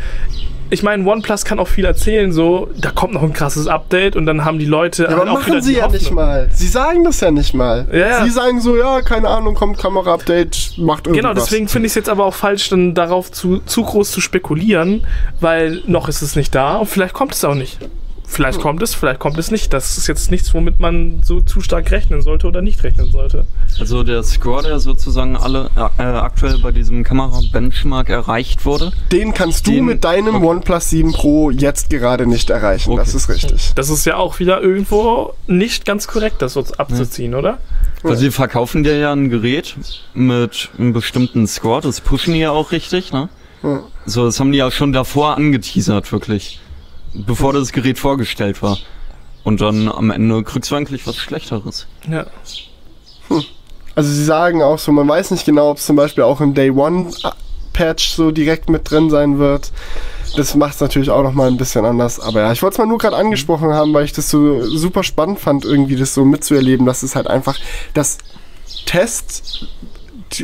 ich 0.70 0.82
meine, 0.82 1.07
OnePlus 1.09 1.44
kann 1.44 1.59
auch 1.59 1.68
viel 1.68 1.84
erzählen, 1.84 2.32
so, 2.32 2.68
da 2.76 2.90
kommt 2.90 3.14
noch 3.14 3.22
ein 3.22 3.32
krasses 3.32 3.68
Update 3.68 4.16
und 4.16 4.26
dann 4.26 4.44
haben 4.44 4.59
die 4.59 4.64
Leute 4.66 5.05
Ja, 5.05 5.09
halt 5.11 5.20
aber 5.20 5.30
wieder 5.30 5.38
machen 5.38 5.62
sie 5.62 5.76
ja 5.76 5.88
nicht 5.88 6.00
Hoffnung. 6.07 6.14
mal. 6.16 6.48
Sie 6.52 6.66
sagen 6.68 7.05
das 7.05 7.20
ja 7.20 7.30
nicht 7.30 7.55
mal. 7.55 7.86
Ja, 7.92 7.98
ja. 7.98 8.24
Sie 8.24 8.30
sagen 8.30 8.61
so, 8.61 8.76
ja, 8.76 9.00
keine 9.00 9.28
Ahnung, 9.28 9.55
kommt 9.55 9.78
Kamera-Update, 9.78 10.74
macht 10.78 11.07
irgendwas. 11.07 11.22
Genau, 11.22 11.34
deswegen 11.34 11.68
finde 11.68 11.86
ich 11.86 11.92
es 11.92 11.94
jetzt 11.96 12.09
aber 12.09 12.24
auch 12.24 12.34
falsch, 12.34 12.68
dann 12.70 12.94
darauf 12.94 13.30
zu, 13.30 13.61
zu 13.66 13.82
groß 13.82 14.11
zu 14.11 14.20
spekulieren, 14.20 15.07
weil 15.40 15.82
noch 15.86 16.09
ist 16.09 16.22
es 16.22 16.36
nicht 16.36 16.55
da 16.55 16.76
und 16.76 16.86
vielleicht 16.86 17.14
kommt 17.14 17.34
es 17.34 17.44
auch 17.44 17.55
nicht. 17.55 17.78
Vielleicht 18.27 18.59
kommt 18.61 18.83
es, 18.83 18.95
vielleicht 18.95 19.20
kommt 19.20 19.39
es 19.39 19.51
nicht. 19.51 19.72
Das 19.72 19.97
ist 19.99 20.07
jetzt 20.07 20.31
nichts, 20.31 20.55
womit 20.55 20.81
man 20.81 21.22
so 21.22 21.41
zu 21.41 21.61
stark 21.61 21.91
rechnen 21.91 22.22
sollte 22.22 22.47
oder 22.49 22.62
nicht 22.62 22.83
rechnen 22.83 23.11
sollte. 23.12 23.47
Also 23.79 24.03
der 24.03 24.22
Score, 24.22 24.62
der 24.62 24.81
sozusagen 24.81 25.37
alle 25.37 25.70
äh, 25.77 26.03
aktuell 26.03 26.59
bei 26.59 26.72
diesem 26.72 27.05
Kamera-Benchmark 27.05 28.09
erreicht 28.09 28.64
wurde. 28.64 28.93
Den 29.12 29.35
kannst 29.35 29.66
du 29.66 29.72
Den- 29.72 29.85
mit 29.85 30.05
deinem 30.05 30.37
okay. 30.37 30.47
OnePlus 30.47 30.91
7 30.91 31.12
Pro 31.12 31.51
jetzt 31.51 31.91
gerade 31.91 32.27
nicht 32.27 32.51
erreichen. 32.51 32.97
Das 32.97 33.09
Okay. 33.11 33.16
ist 33.18 33.29
richtig. 33.29 33.72
Das 33.75 33.91
ist 33.91 34.05
ja 34.07 34.16
auch 34.16 34.39
wieder 34.39 34.61
irgendwo 34.62 35.35
nicht 35.47 35.85
ganz 35.85 36.07
korrekt, 36.09 36.41
das 36.43 36.55
so 36.55 36.64
abzuziehen, 36.79 37.35
oder? 37.35 37.59
Weil 38.03 38.16
sie 38.16 38.31
verkaufen 38.31 38.83
dir 38.85 38.97
ja 38.99 39.12
ein 39.12 39.31
Gerät 39.31 39.77
mit 40.14 40.70
einem 40.79 40.93
bestimmten 40.93 41.47
Score, 41.47 41.81
das 41.81 42.01
pushen 42.01 42.35
die 42.35 42.41
ja 42.41 42.51
auch 42.51 42.70
richtig, 42.72 43.12
ne? 43.12 43.29
Ja. 43.62 43.81
So, 44.05 44.27
das 44.27 44.39
haben 44.41 44.53
die 44.53 44.59
ja 44.59 44.70
schon 44.70 44.93
davor 44.93 45.37
angeteasert, 45.39 46.12
wirklich. 46.12 46.61
Bevor 47.15 47.53
das 47.53 47.73
Gerät 47.73 47.99
vorgestellt 47.99 48.62
war. 48.62 48.79
Und 49.45 49.61
dann 49.61 49.89
am 49.89 50.11
Ende 50.11 50.43
kriegst 50.43 50.71
du 50.71 50.75
eigentlich 50.75 51.07
was 51.07 51.17
Schlechteres. 51.17 51.87
Ja. 52.09 52.27
Also 53.95 54.11
sie 54.11 54.25
sagen 54.25 54.62
auch 54.62 54.79
so, 54.79 54.91
man 54.91 55.07
weiß 55.07 55.31
nicht 55.31 55.45
genau, 55.45 55.71
ob 55.71 55.77
es 55.77 55.87
zum 55.87 55.97
Beispiel 55.97 56.25
auch 56.25 56.41
im 56.41 56.55
Day 56.55 56.71
One 56.71 57.11
Patch 57.73 58.11
so 58.11 58.31
direkt 58.31 58.71
mit 58.71 58.91
drin 58.91 59.11
sein 59.11 59.39
wird. 59.39 59.71
Das 60.37 60.55
macht 60.55 60.75
es 60.75 60.81
natürlich 60.81 61.11
auch 61.11 61.23
nochmal 61.23 61.49
ein 61.49 61.57
bisschen 61.57 61.85
anders. 61.85 62.19
Aber 62.19 62.41
ja, 62.41 62.53
ich 62.53 62.62
wollte 62.62 62.75
es 62.75 62.79
mal 62.79 62.87
nur 62.87 62.99
gerade 62.99 63.17
angesprochen 63.17 63.73
haben, 63.73 63.93
weil 63.95 64.05
ich 64.05 64.12
das 64.12 64.31
so 64.31 64.65
super 64.65 65.05
spannend 65.05 65.39
fand, 65.39 65.65
irgendwie 65.65 65.97
das 65.97 66.15
so 66.15 66.25
mitzuerleben, 66.25 66.87
dass 66.87 67.03
es 67.03 67.15
halt 67.15 67.29
einfach 67.29 67.57
das 67.93 68.19
Test, 68.87 69.69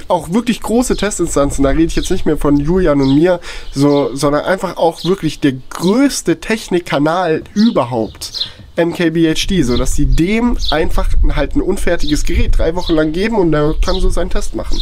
auch 0.08 0.32
wirklich 0.32 0.60
große 0.60 0.96
Testinstanzen, 0.96 1.64
da 1.64 1.70
rede 1.70 1.84
ich 1.84 1.96
jetzt 1.96 2.10
nicht 2.10 2.26
mehr 2.26 2.36
von 2.36 2.56
Julian 2.56 3.00
und 3.00 3.14
mir, 3.14 3.40
so, 3.72 4.14
sondern 4.14 4.44
einfach 4.44 4.76
auch 4.76 5.04
wirklich 5.04 5.40
der 5.40 5.54
größte 5.70 6.40
Technikkanal 6.40 7.42
überhaupt. 7.54 8.50
MKBHD, 8.76 9.62
so 9.64 9.76
dass 9.76 9.94
sie 9.94 10.06
dem 10.06 10.56
einfach 10.70 11.08
halt 11.34 11.54
ein 11.54 11.60
unfertiges 11.60 12.24
Gerät 12.24 12.56
drei 12.56 12.74
Wochen 12.76 12.94
lang 12.94 13.12
geben 13.12 13.36
und 13.36 13.52
der 13.52 13.74
kann 13.84 13.96
so 14.00 14.08
seinen 14.10 14.30
Test 14.30 14.54
machen. 14.54 14.80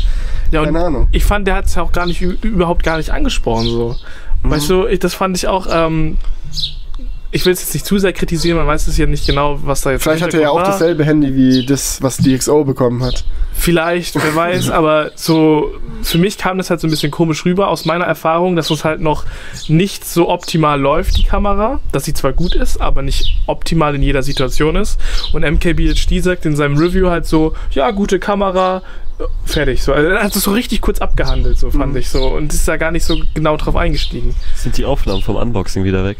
Ja, 0.53 0.65
Keine 0.65 0.85
Ahnung. 0.85 1.09
ich 1.11 1.25
fand, 1.25 1.49
der 1.49 1.57
hat 1.57 1.65
es 1.65 1.75
ja 1.75 1.83
auch 1.83 1.91
gar 1.91 2.07
nicht, 2.07 2.21
überhaupt 2.21 2.83
gar 2.83 2.99
nicht 2.99 3.11
angesprochen, 3.11 3.67
so. 3.67 3.97
Mhm. 4.43 4.51
Weißt 4.51 4.71
du, 4.71 4.87
ich, 4.87 5.01
das 5.01 5.15
fand 5.15 5.37
ich 5.37 5.49
auch, 5.49 5.67
ähm, 5.71 6.17
ich 7.31 7.45
will 7.45 7.53
es 7.53 7.61
jetzt 7.61 7.75
nicht 7.75 7.85
zu 7.85 7.99
sehr 7.99 8.13
kritisieren, 8.13 8.57
man 8.57 8.67
weiß 8.67 8.87
es 8.89 8.97
ja 8.97 9.05
nicht 9.07 9.27
genau, 9.27 9.59
was 9.63 9.83
da 9.83 9.91
jetzt 9.91 10.03
Vielleicht 10.03 10.23
hat 10.23 10.33
er 10.33 10.41
ja 10.41 10.51
auch 10.51 10.57
war. 10.57 10.65
dasselbe 10.65 11.05
Handy 11.05 11.35
wie 11.35 11.67
das, 11.67 12.03
was 12.03 12.17
DxO 12.17 12.65
bekommen 12.65 13.03
hat. 13.03 13.25
Vielleicht, 13.53 14.15
wer 14.15 14.35
weiß, 14.35 14.71
aber 14.71 15.11
so 15.15 15.73
für 16.03 16.17
mich 16.17 16.39
kam 16.39 16.57
das 16.57 16.71
halt 16.71 16.81
so 16.81 16.87
ein 16.87 16.91
bisschen 16.91 17.11
komisch 17.11 17.45
rüber 17.45 17.69
aus 17.69 17.85
meiner 17.85 18.07
Erfahrung, 18.07 18.57
dass 18.57 18.71
es 18.71 18.85
halt 18.85 19.01
noch 19.01 19.25
nicht 19.69 20.07
so 20.07 20.31
optimal 20.31 20.81
läuft, 20.81 21.19
die 21.19 21.25
Kamera. 21.25 21.81
Dass 21.93 22.05
sie 22.05 22.15
zwar 22.15 22.33
gut 22.33 22.55
ist, 22.55 22.81
aber 22.81 23.03
nicht 23.03 23.37
optimal 23.47 23.95
in 23.95 24.03
jeder 24.03 24.23
Situation 24.23 24.77
ist. 24.77 24.99
Und 25.33 25.43
MKBHD 25.43 26.23
sagt 26.23 26.47
in 26.47 26.57
seinem 26.57 26.79
Review 26.79 27.11
halt 27.11 27.27
so, 27.27 27.55
ja, 27.73 27.91
gute 27.91 28.19
Kamera, 28.19 28.83
äh, 29.19 29.25
fertig. 29.45 29.83
So, 29.83 29.93
also 29.93 30.09
er 30.09 30.23
hat 30.23 30.35
es 30.35 30.43
so 30.43 30.53
richtig 30.53 30.81
kurz 30.81 31.01
abgehandelt, 31.01 31.59
so 31.59 31.71
fand 31.71 31.95
ich 31.97 32.09
so. 32.09 32.29
Und 32.29 32.55
ist 32.55 32.67
da 32.67 32.77
gar 32.77 32.91
nicht 32.91 33.05
so 33.05 33.21
genau 33.35 33.57
drauf 33.57 33.77
eingestiegen. 33.77 34.35
Sind 34.55 34.79
die 34.79 34.85
Aufnahmen 34.85 35.23
vom 35.23 35.37
Unboxing 35.37 35.85
wieder 35.85 36.05
weg? 36.05 36.19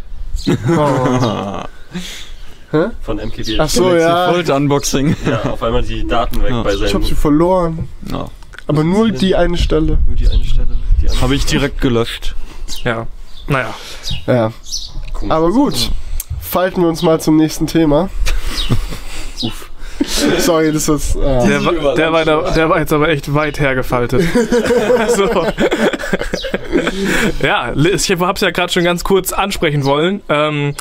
Hä? 2.71 2.91
Von 3.01 3.17
MKB. 3.17 3.59
Ach 3.59 3.69
so, 3.69 3.95
ja. 3.95 4.31
Volt 4.33 4.51
Unboxing. 4.51 5.17
Ja, 5.27 5.43
auf 5.53 5.63
einmal 5.63 5.83
die 5.83 6.07
Daten 6.07 6.43
weg 6.43 6.51
Ja. 6.51 6.63
bei 6.63 6.75
Ich 6.75 6.83
hab 6.83 6.89
seinem. 6.91 7.03
sie 7.05 7.15
verloren. 7.15 7.89
Ja. 8.11 8.27
Aber 8.67 8.85
nur 8.85 9.11
die 9.11 9.35
eine 9.35 9.57
Stelle. 9.57 9.99
Nur 10.07 10.17
die 10.17 10.29
eine 10.29 10.45
Stelle. 10.45 10.69
Habe 11.23 11.35
ich 11.35 11.47
direkt 11.47 11.81
gelöscht. 11.81 12.35
Ja. 12.85 13.07
Naja. 13.47 13.75
Ja. 14.27 14.53
Komisch. 15.15 15.33
Aber 15.35 15.51
gut. 15.51 15.91
Falten 16.41 16.83
wir 16.83 16.89
uns 16.89 17.01
mal 17.03 17.19
zum 17.21 17.37
nächsten 17.37 17.67
Thema. 17.67 18.11
Uff. 19.43 19.71
Sorry, 20.39 20.73
das 20.73 20.89
ist. 20.89 21.17
Äh, 21.17 21.21
Der, 21.21 21.65
war- 21.65 21.95
der, 21.95 22.13
war, 22.13 22.25
da- 22.25 22.51
der 22.51 22.69
war 22.71 22.79
jetzt 22.81 22.93
aber 22.93 23.09
echt 23.09 23.33
weit 23.35 23.61
hergefaltet. 23.61 24.23
so. 25.17 25.29
Ja, 27.43 27.73
ich 27.75 28.11
habe 28.11 28.33
es 28.35 28.41
ja 28.41 28.51
gerade 28.51 28.73
schon 28.73 28.85
ganz 28.85 29.05
kurz 29.05 29.33
ansprechen 29.33 29.85
wollen. 29.85 30.21
Ähm, 30.29 30.75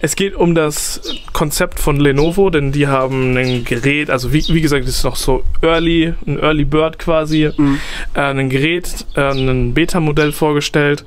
es 0.00 0.16
geht 0.16 0.34
um 0.34 0.54
das 0.54 1.00
Konzept 1.32 1.78
von 1.80 1.98
Lenovo, 2.00 2.50
denn 2.50 2.72
die 2.72 2.86
haben 2.88 3.36
ein 3.36 3.64
Gerät, 3.64 4.10
also 4.10 4.32
wie, 4.32 4.44
wie 4.48 4.60
gesagt, 4.60 4.86
das 4.86 4.96
ist 4.96 5.04
noch 5.04 5.16
so 5.16 5.42
Early, 5.62 6.14
ein 6.26 6.38
Early 6.38 6.64
Bird 6.64 6.98
quasi, 6.98 7.44
äh, 7.44 7.50
ein 8.20 8.48
Gerät, 8.50 9.06
äh, 9.16 9.30
ein 9.32 9.74
Beta-Modell 9.74 10.32
vorgestellt, 10.32 11.04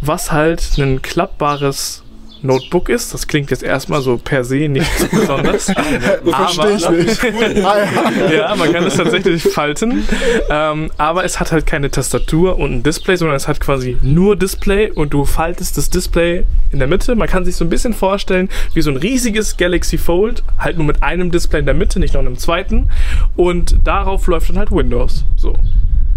was 0.00 0.32
halt 0.32 0.62
ein 0.78 1.02
klappbares 1.02 2.02
Notebook 2.42 2.88
ist. 2.88 3.12
Das 3.14 3.26
klingt 3.26 3.50
jetzt 3.50 3.62
erstmal 3.62 4.02
so 4.02 4.16
per 4.16 4.44
se 4.44 4.68
nicht 4.68 5.10
besonders. 5.10 5.66
Verstehe 6.24 6.74
ich 6.74 6.88
nicht. 6.88 7.56
ja. 7.56 7.84
ja, 8.32 8.56
man 8.56 8.72
kann 8.72 8.84
es 8.84 8.96
tatsächlich 8.96 9.42
falten. 9.42 10.06
Ähm, 10.48 10.90
aber 10.98 11.24
es 11.24 11.40
hat 11.40 11.52
halt 11.52 11.66
keine 11.66 11.90
Tastatur 11.90 12.58
und 12.58 12.72
ein 12.72 12.82
Display, 12.82 13.16
sondern 13.16 13.36
es 13.36 13.48
hat 13.48 13.60
quasi 13.60 13.96
nur 14.02 14.36
Display 14.36 14.90
und 14.90 15.12
du 15.12 15.24
faltest 15.24 15.76
das 15.76 15.90
Display 15.90 16.44
in 16.72 16.78
der 16.78 16.88
Mitte. 16.88 17.14
Man 17.14 17.28
kann 17.28 17.44
sich 17.44 17.56
so 17.56 17.64
ein 17.64 17.70
bisschen 17.70 17.94
vorstellen 17.94 18.48
wie 18.74 18.82
so 18.82 18.90
ein 18.90 18.96
riesiges 18.96 19.56
Galaxy 19.56 19.98
Fold, 19.98 20.42
halt 20.58 20.76
nur 20.76 20.86
mit 20.86 21.02
einem 21.02 21.30
Display 21.30 21.60
in 21.60 21.66
der 21.66 21.74
Mitte, 21.74 22.00
nicht 22.00 22.14
noch 22.14 22.20
einem 22.20 22.38
zweiten. 22.38 22.88
Und 23.36 23.76
darauf 23.84 24.26
läuft 24.26 24.50
dann 24.50 24.58
halt 24.58 24.70
Windows. 24.70 25.24
So. 25.36 25.54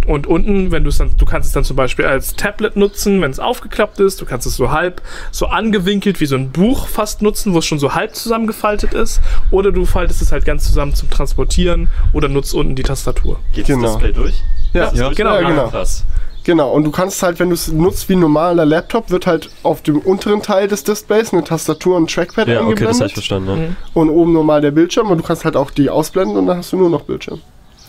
Und 0.06 0.28
unten, 0.28 0.72
wenn 0.72 0.84
du 0.84 0.90
es 0.90 0.98
dann, 0.98 1.12
du 1.18 1.26
kannst 1.26 1.48
es 1.48 1.54
dann 1.54 1.64
zum 1.64 1.76
Beispiel 1.76 2.06
als 2.06 2.36
Tablet 2.36 2.76
nutzen, 2.76 3.22
wenn 3.22 3.32
es 3.32 3.40
aufgeklappt 3.40 4.00
ist. 4.00 4.20
Du 4.22 4.26
kannst 4.26 4.46
es 4.48 4.56
so 4.56 4.72
halb, 4.72 5.02
so 5.32 5.48
angewinkelt 5.48 6.20
wie 6.20 6.26
so 6.26 6.36
ein 6.36 6.52
Buch 6.52 6.88
fast 6.88 7.22
nutzen, 7.22 7.54
wo 7.54 7.60
es 7.60 7.66
schon 7.66 7.80
so 7.80 7.94
halb 7.96 8.16
zusammengefaltet 8.16 8.94
ist. 8.94 9.22
Oder 9.52 9.72
du 9.72 9.86
faltest 9.86 10.22
es 10.22 10.32
halt 10.32 10.46
ganz 10.46 10.66
zusammen 10.66 10.94
zum 10.94 11.10
Transportieren 11.10 11.90
oder 12.12 12.28
nutzt 12.28 12.54
unten 12.54 12.76
die 12.76 12.84
Tastatur. 12.84 13.40
Geht 13.54 13.68
Genau. 13.68 13.84
das 13.84 13.92
Display 13.94 14.12
durch? 14.14 14.42
Ja, 14.74 14.92
Ja, 14.94 15.10
genau, 15.14 15.36
ja, 15.40 15.48
genau. 15.50 15.70
Krass. 15.70 16.04
Genau, 16.46 16.74
und 16.74 16.84
du 16.84 16.92
kannst 16.92 17.24
halt, 17.24 17.40
wenn 17.40 17.48
du 17.48 17.54
es 17.56 17.70
nutzt 17.72 18.10
wie 18.10 18.14
ein 18.16 18.20
normaler 18.20 18.66
Laptop, 18.66 19.10
wird 19.10 19.26
halt 19.26 19.50
auf 19.64 19.82
dem 19.82 20.00
unteren 20.00 20.42
Teil 20.42 20.68
des 20.68 20.84
Displays 20.84 21.32
eine 21.32 21.46
Tastatur 21.46 21.96
und 21.96 22.04
ein 22.04 22.08
Trackpad 22.08 22.50
Ja, 22.50 22.60
okay, 22.62 22.84
das 22.84 23.00
habe 23.00 23.06
eingeblendet 23.06 23.08
ich 23.08 23.14
verstanden. 23.14 23.50
Ja. 23.50 23.56
Mhm. 23.56 23.76
und 23.94 24.10
oben 24.10 24.34
normal 24.34 24.60
der 24.60 24.72
Bildschirm 24.72 25.10
und 25.10 25.20
du 25.20 25.24
kannst 25.24 25.46
halt 25.46 25.56
auch 25.56 25.72
die 25.72 25.90
ausblenden 25.90 26.36
und 26.36 26.48
dann 26.48 26.58
hast 26.58 26.74
du 26.74 26.78
nur 26.78 26.90
noch 26.90 27.04
Bildschirm. 27.04 27.40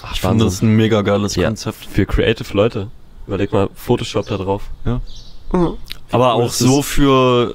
Ach, 0.07 0.13
Ich 0.15 0.21
finde 0.21 0.45
das 0.45 0.63
ein 0.63 0.75
mega 0.77 1.03
geiles 1.03 1.35
Ja. 1.37 1.47
Konzept. 1.49 1.87
Für 1.87 2.07
creative 2.07 2.55
Leute. 2.57 2.89
Überleg 3.27 3.53
mal, 3.53 3.69
Photoshop 3.75 4.27
da 4.27 4.37
drauf. 4.37 4.63
Mhm. 4.85 5.01
Aber 6.11 6.37
cool 6.37 6.45
auch 6.45 6.51
so 6.51 6.83
für 6.83 7.55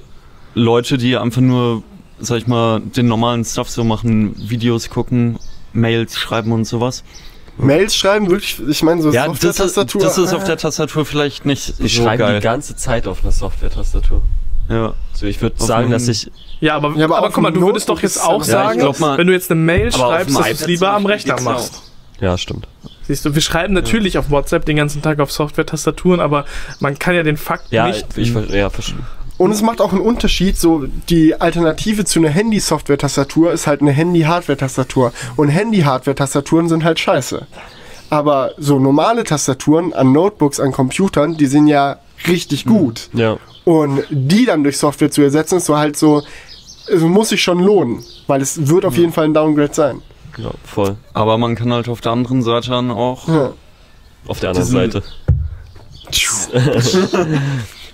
Leute, 0.55 0.97
die 0.97 1.15
einfach 1.17 1.41
nur, 1.41 1.83
sag 2.19 2.37
ich 2.39 2.47
mal, 2.47 2.79
den 2.79 3.07
normalen 3.07 3.45
Stuff 3.45 3.69
so 3.69 3.83
machen, 3.83 4.35
Videos 4.49 4.89
gucken, 4.89 5.37
Mails 5.73 6.17
schreiben 6.17 6.51
und 6.51 6.65
sowas. 6.65 7.03
Mails 7.57 7.95
schreiben, 7.95 8.29
wirklich, 8.29 8.59
ich 8.69 8.81
meine, 8.83 9.01
so 9.01 9.11
Ja, 9.11 9.27
das 9.27 9.35
ist, 9.35 9.41
Software-Tastatur. 9.57 10.01
das 10.01 10.17
ist 10.17 10.33
auf 10.33 10.43
der 10.45 10.57
Tastatur 10.57 11.05
vielleicht 11.05 11.45
nicht 11.45 11.73
Ich 11.79 11.95
so 11.95 12.03
schreibe 12.03 12.23
geil. 12.23 12.39
die 12.39 12.43
ganze 12.43 12.75
Zeit 12.75 13.05
auf 13.05 13.21
einer 13.21 13.31
Software-Tastatur. 13.33 14.21
ja. 14.69 14.93
So, 15.13 15.25
ich 15.25 15.41
würde 15.41 15.55
Auf 15.59 15.67
sagen, 15.67 15.91
dass 15.91 16.07
ich. 16.07 16.31
Ja, 16.61 16.75
aber, 16.77 16.95
Ja, 16.95 17.03
aber 17.05 17.17
aber, 17.17 17.27
auf 17.27 17.33
guck 17.33 17.43
mal, 17.43 17.51
du 17.51 17.59
würdest 17.61 17.89
doch 17.89 18.01
jetzt 18.01 18.23
auch 18.23 18.39
ja, 18.39 18.45
sagen, 18.45 18.79
glaub 18.79 18.97
mal- 19.01 19.17
wenn 19.17 19.27
du 19.27 19.33
jetzt 19.33 19.51
eine 19.51 19.59
Mail 19.59 19.89
auf 19.89 19.95
schreibst, 19.95 20.33
dass 20.39 20.45
du 20.45 20.51
es 20.53 20.67
lieber 20.67 20.91
am 20.93 21.05
Rechner 21.05 21.39
machst. 21.41 21.88
Ja, 22.21 22.37
stimmt. 22.37 22.67
Siehst 23.07 23.25
du, 23.25 23.33
wir 23.33 23.41
schreiben 23.41 23.73
natürlich 23.73 24.17
auf 24.17 24.29
WhatsApp 24.29 24.65
den 24.65 24.75
ganzen 24.75 25.01
Tag 25.01 25.19
auf 25.19 25.31
Software-Tastaturen, 25.31 26.19
aber 26.19 26.45
man 26.79 26.99
kann 26.99 27.15
ja 27.15 27.23
den 27.23 27.37
Fakt 27.37 27.71
Ja, 27.71 27.87
nicht. 27.87 28.05
ich, 28.17 28.35
ich 28.35 28.49
ja, 28.51 28.69
verstehe. 28.69 28.99
Und 29.39 29.51
es 29.51 29.61
macht 29.61 29.79
auch 29.79 29.93
einen 29.93 30.01
Unterschied, 30.01 30.57
so 30.57 30.85
die 31.07 31.39
Alternative 31.39 32.03
zu 32.03 32.19
einer 32.19 32.27
Handy-Software-Tastatur 32.29 33.53
ist 33.53 33.67
halt 33.67 33.81
eine 33.81 33.91
Handy-Hardware-Tastatur. 33.91 35.13
Und 35.37 35.47
Handy-Hardware-Tastaturen 35.47 36.67
sind 36.67 36.83
halt 36.83 36.99
scheiße. 36.99 37.47
Aber 38.09 38.51
so 38.57 38.79
normale 38.79 39.23
Tastaturen 39.23 39.93
an 39.93 40.11
Notebooks, 40.11 40.59
an 40.59 40.73
Computern, 40.73 41.37
die 41.37 41.45
sind 41.45 41.67
ja 41.67 41.99
richtig 42.27 42.65
gut. 42.65 43.09
Ja. 43.13 43.37
Und 43.63 44.03
die 44.09 44.45
dann 44.45 44.63
durch 44.63 44.77
Software 44.77 45.09
zu 45.09 45.21
ersetzen, 45.21 45.59
ist 45.59 45.67
so 45.67 45.77
halt 45.77 45.95
so, 45.95 46.21
es 46.91 47.01
muss 47.01 47.29
sich 47.29 47.41
schon 47.41 47.59
lohnen, 47.59 48.03
weil 48.27 48.41
es 48.41 48.67
wird 48.67 48.83
auf 48.83 48.97
jeden 48.97 49.13
Fall 49.13 49.25
ein 49.25 49.33
Downgrade 49.33 49.73
sein. 49.73 50.01
Ja, 50.41 50.51
voll. 50.63 50.95
Aber 51.13 51.37
man 51.37 51.55
kann 51.55 51.71
halt 51.73 51.89
auf 51.89 52.01
der 52.01 52.11
anderen 52.13 52.41
Seite 52.41 52.69
dann 52.71 52.91
auch, 52.91 53.27
Ja. 53.27 53.51
Auf 54.27 54.39
der 54.39 54.49
anderen 54.49 54.67
Seite. 54.67 55.03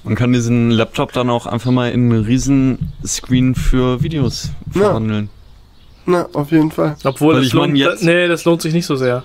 man 0.03 0.15
kann 0.15 0.31
diesen 0.33 0.71
Laptop 0.71 1.11
dann 1.13 1.29
auch 1.29 1.45
einfach 1.45 1.71
mal 1.71 1.91
in 1.91 2.11
einen 2.11 2.23
riesen 2.25 2.91
Screen 3.05 3.55
für 3.55 4.01
Videos 4.03 4.49
Ja. 4.73 4.81
verwandeln. 4.81 5.29
Na, 6.05 6.27
auf 6.33 6.51
jeden 6.51 6.71
Fall. 6.71 6.95
Obwohl, 7.03 7.33
Weil 7.35 7.41
das 7.41 7.47
ich 7.47 7.53
mein, 7.55 7.69
lohnt, 7.71 7.77
jetzt- 7.79 8.03
nee, 8.03 8.27
das 8.27 8.45
lohnt 8.45 8.61
sich 8.61 8.73
nicht 8.73 8.85
so 8.85 8.95
sehr. 8.95 9.23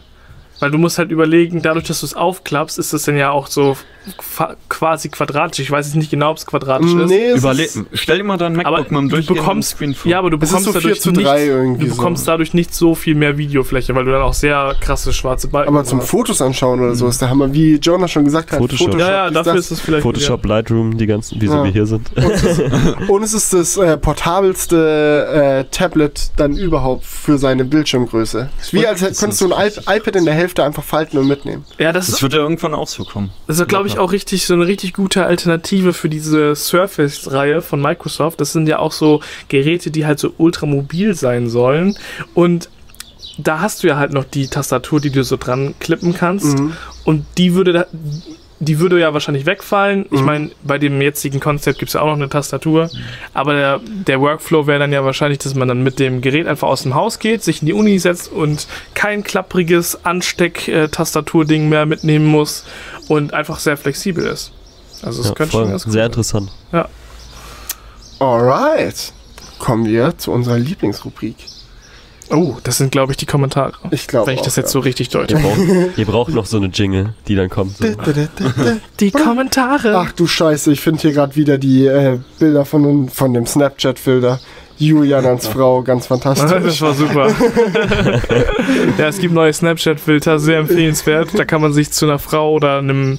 Weil 0.61 0.71
du 0.71 0.79
musst 0.79 0.99
halt 0.99 1.11
überlegen, 1.11 1.63
dadurch, 1.63 1.87
dass 1.87 2.01
du 2.01 2.07
es 2.07 2.15
aufklappst, 2.15 2.79
ist 2.79 2.93
das 2.93 3.05
dann 3.05 3.17
ja 3.17 3.31
auch 3.31 3.47
so 3.47 3.77
qua- 4.19 4.57
quasi 4.69 5.09
quadratisch. 5.09 5.61
Ich 5.61 5.71
weiß 5.71 5.87
jetzt 5.87 5.97
nicht 5.97 6.11
genau, 6.11 6.31
ob 6.31 6.37
es 6.37 6.47
quadratisch 6.47 6.93
ist. 6.93 7.09
Nee, 7.09 7.29
es 7.31 7.39
Überle 7.39 7.65
ist, 7.65 7.79
stell 7.95 8.19
dir 8.19 8.25
mal 8.25 8.37
dein 8.37 8.55
MacBook 8.55 8.67
Aber 8.75 8.83
mit 8.83 8.93
einem 8.93 9.09
du 9.27 9.35
bekommst, 9.35 9.71
Screen 9.71 9.95
vor. 9.95 10.11
ja, 10.11 10.19
aber 10.19 10.31
du 10.31 10.37
ist 10.37 10.41
bekommst 10.51 10.65
so 10.67 10.73
4 10.73 10.81
dadurch 10.81 11.01
zu 11.01 11.11
nicht, 11.13 11.27
3 11.27 11.45
irgendwie 11.47 11.85
du 11.85 11.91
so. 11.91 11.97
bekommst 11.97 12.29
dadurch 12.29 12.53
nicht 12.55 12.75
so 12.75 12.95
viel 12.95 13.15
mehr 13.15 13.39
Videofläche, 13.39 13.95
weil 13.95 14.05
du 14.05 14.13
dann 14.13 14.23
auch 14.23 14.35
sehr 14.35 14.75
krasse 14.81 15.13
schwarze 15.13 15.49
Balken 15.49 15.69
aber 15.75 15.85
zum 15.85 16.01
hast. 16.01 16.09
Fotos 16.09 16.41
anschauen 16.43 16.81
oder 16.81 16.95
so 16.95 17.09
ist 17.09 17.21
der 17.21 17.31
Hammer, 17.31 17.53
wie 17.53 17.77
Jonah 17.77 18.09
schon 18.09 18.25
gesagt 18.25 18.53
hat. 18.53 18.59
Photoshop. 18.59 18.99
Ja, 18.99 19.11
ja, 19.11 19.27
ist 19.29 19.35
dafür 19.35 19.55
ist 19.57 19.71
es 19.71 19.81
vielleicht. 19.81 20.03
Photoshop, 20.03 20.45
Lightroom, 20.45 20.97
die 20.99 21.07
ganzen, 21.07 21.37
wieso 21.41 21.55
Ja. 21.55 21.65
wir 21.65 21.71
hier 21.73 21.87
sind. 21.87 22.11
Und 23.09 23.23
es 23.23 23.33
ist 23.35 23.53
das 23.55 23.77
äh, 23.77 23.97
portabelste 23.97 25.65
äh, 25.71 25.71
Tablet 25.71 26.31
dann 26.37 26.57
überhaupt 26.57 27.05
für 27.05 27.39
seine 27.39 27.65
Bildschirmgröße. 27.65 28.49
Ist 28.61 28.73
wie 28.73 28.87
als 28.87 29.01
könntest 29.01 29.41
du 29.41 29.53
ein 29.55 29.67
ist 29.69 29.79
iP- 29.89 29.97
iPad 29.97 30.17
in 30.17 30.25
der 30.25 30.35
Hälfte 30.35 30.50
einfach 30.59 30.83
falten 30.83 31.19
und 31.19 31.29
mitnehmen. 31.29 31.65
Ja, 31.79 31.87
ja 31.87 31.93
das 31.93 32.07
das 32.07 32.17
ist, 32.17 32.23
wird 32.23 32.33
ja 32.33 32.41
irgendwann 32.41 32.75
auch 32.75 32.89
so 32.89 33.05
kommen. 33.05 33.31
das 33.47 33.59
ist 33.59 33.69
glaube 33.69 33.87
ich, 33.87 33.99
auch 33.99 34.13
richtig 34.13 34.47
so 34.47 34.55
eine 34.55 34.67
richtig 34.67 34.95
gute 34.95 35.25
Alternative 35.25 35.93
für 35.93 36.09
diese 36.09 36.55
Surface-Reihe 36.55 37.63
von 37.63 37.81
Microsoft. 37.81 38.41
Das 38.41 38.53
sind 38.53 38.69
ja 38.69 38.79
auch 38.79 38.93
so 38.93 39.21
Geräte, 39.49 39.91
die 39.91 40.07
halt 40.07 40.19
so 40.19 40.33
ultramobil 40.37 41.15
sein 41.15 41.49
sollen. 41.49 41.97
Und 42.35 42.69
da 43.39 43.61
hast 43.61 43.83
du 43.83 43.89
ja 43.89 43.97
halt 43.97 44.13
noch 44.13 44.25
die 44.25 44.49
Tastatur, 44.49 45.01
die 45.01 45.11
du 45.11 45.25
so 45.25 45.37
dran 45.37 45.75
klippen 45.79 46.15
kannst. 46.15 46.59
Mhm. 46.59 46.73
Und 47.05 47.27
die 47.39 47.55
würde 47.55 47.73
da, 47.73 47.87
die 48.63 48.79
würde 48.79 49.01
ja 49.01 49.15
wahrscheinlich 49.15 49.47
wegfallen. 49.47 50.05
Ich 50.11 50.21
Mhm. 50.21 50.27
meine, 50.27 50.51
bei 50.63 50.77
dem 50.79 51.01
jetzigen 51.01 51.41
Konzept 51.41 51.79
gibt 51.79 51.89
es 51.89 51.95
ja 51.95 52.03
auch 52.03 52.07
noch 52.07 52.13
eine 52.15 52.29
Tastatur. 52.29 52.91
Aber 53.33 53.55
der, 53.55 53.81
der 53.83 54.21
Workflow 54.21 54.67
wäre 54.67 54.79
dann 54.79 54.93
ja 54.93 55.03
wahrscheinlich, 55.05 55.39
dass 55.39 55.55
man 55.55 55.67
dann 55.67 55.83
mit 55.83 55.99
dem 55.99 56.21
Gerät 56.21 56.47
einfach 56.47 56.69
aus 56.69 56.83
dem 56.83 56.95
Haus 56.95 57.19
geht, 57.19 57.43
sich 57.43 57.63
in 57.63 57.67
die 57.67 57.73
Uni 57.73 57.99
setzt 57.99 58.31
und 58.31 58.67
kein 58.95 59.25
klappriges 59.25 60.05
Ansteck-Tastaturding 60.05 61.69
mehr 61.71 61.87
mitnehmen 61.87 62.27
muss 62.27 62.65
und 63.09 63.33
einfach 63.33 63.59
sehr 63.59 63.77
flexibel 63.79 64.27
ist. 64.27 64.53
Also 65.03 65.23
das 65.23 65.31
Ja, 65.31 65.35
könnte 65.35 65.53
voll. 65.53 65.63
schon 65.63 65.71
ganz 65.71 65.87
cool 65.87 65.93
Sehr 65.93 66.03
sein. 66.03 66.11
interessant. 66.11 66.51
Alright. 68.19 69.13
Kommen 69.59 69.87
wir 69.87 70.17
zu 70.19 70.33
unserer 70.33 70.59
Lieblingsrubrik. 70.59 71.37
Oh, 72.31 72.57
das 72.63 72.79
sind, 72.79 72.93
glaube 72.93 73.13
ich, 73.13 73.17
die 73.17 73.27
Kommentare. 73.27 73.73
Ich 73.91 74.07
glaube 74.07 74.29
Wenn 74.29 74.35
ich 74.35 74.41
auch, 74.41 74.45
das 74.45 74.57
jetzt 74.57 74.69
ja. 74.69 74.73
so 74.73 74.81
richtig 74.81 75.09
deute. 75.09 75.35
Ihr 75.35 75.41
braucht, 75.41 75.99
ihr 75.99 76.07
braucht 76.07 76.33
noch 76.33 76.47
so 76.47 76.57
eine 76.57 76.67
Jingle, 76.69 77.15
die 77.27 77.35
dann 77.35 77.49
kommt. 77.49 77.77
So. 77.79 77.87
Die 79.01 79.11
Kommentare. 79.11 79.97
Ach 79.97 80.13
du 80.13 80.27
Scheiße, 80.27 80.71
ich 80.73 80.81
finde 80.81 81.01
hier 81.01 81.13
gerade 81.13 81.35
wieder 81.37 81.59
die 81.59 81.87
äh, 81.87 82.19
Bilder 82.39 82.65
von, 82.65 83.09
von 83.09 83.35
dem 83.35 83.47
Snapchat-Filter. 83.47 84.39
Julian 84.81 85.25
als 85.27 85.47
Frau, 85.47 85.83
ganz 85.83 86.09
Das 86.09 86.23
fantastisch. 86.23 86.81
war 86.83 86.95
super. 86.95 87.29
ja, 88.99 89.09
es 89.09 89.19
gibt 89.19 89.35
neue 89.35 89.53
Snapchat-Filter, 89.53 90.39
sehr 90.39 90.59
empfehlenswert. 90.59 91.39
Da 91.39 91.45
kann 91.45 91.61
man 91.61 91.73
sich 91.73 91.91
zu 91.93 92.07
einer 92.07 92.19
Frau 92.19 92.53
oder 92.55 92.79
einem 92.79 93.19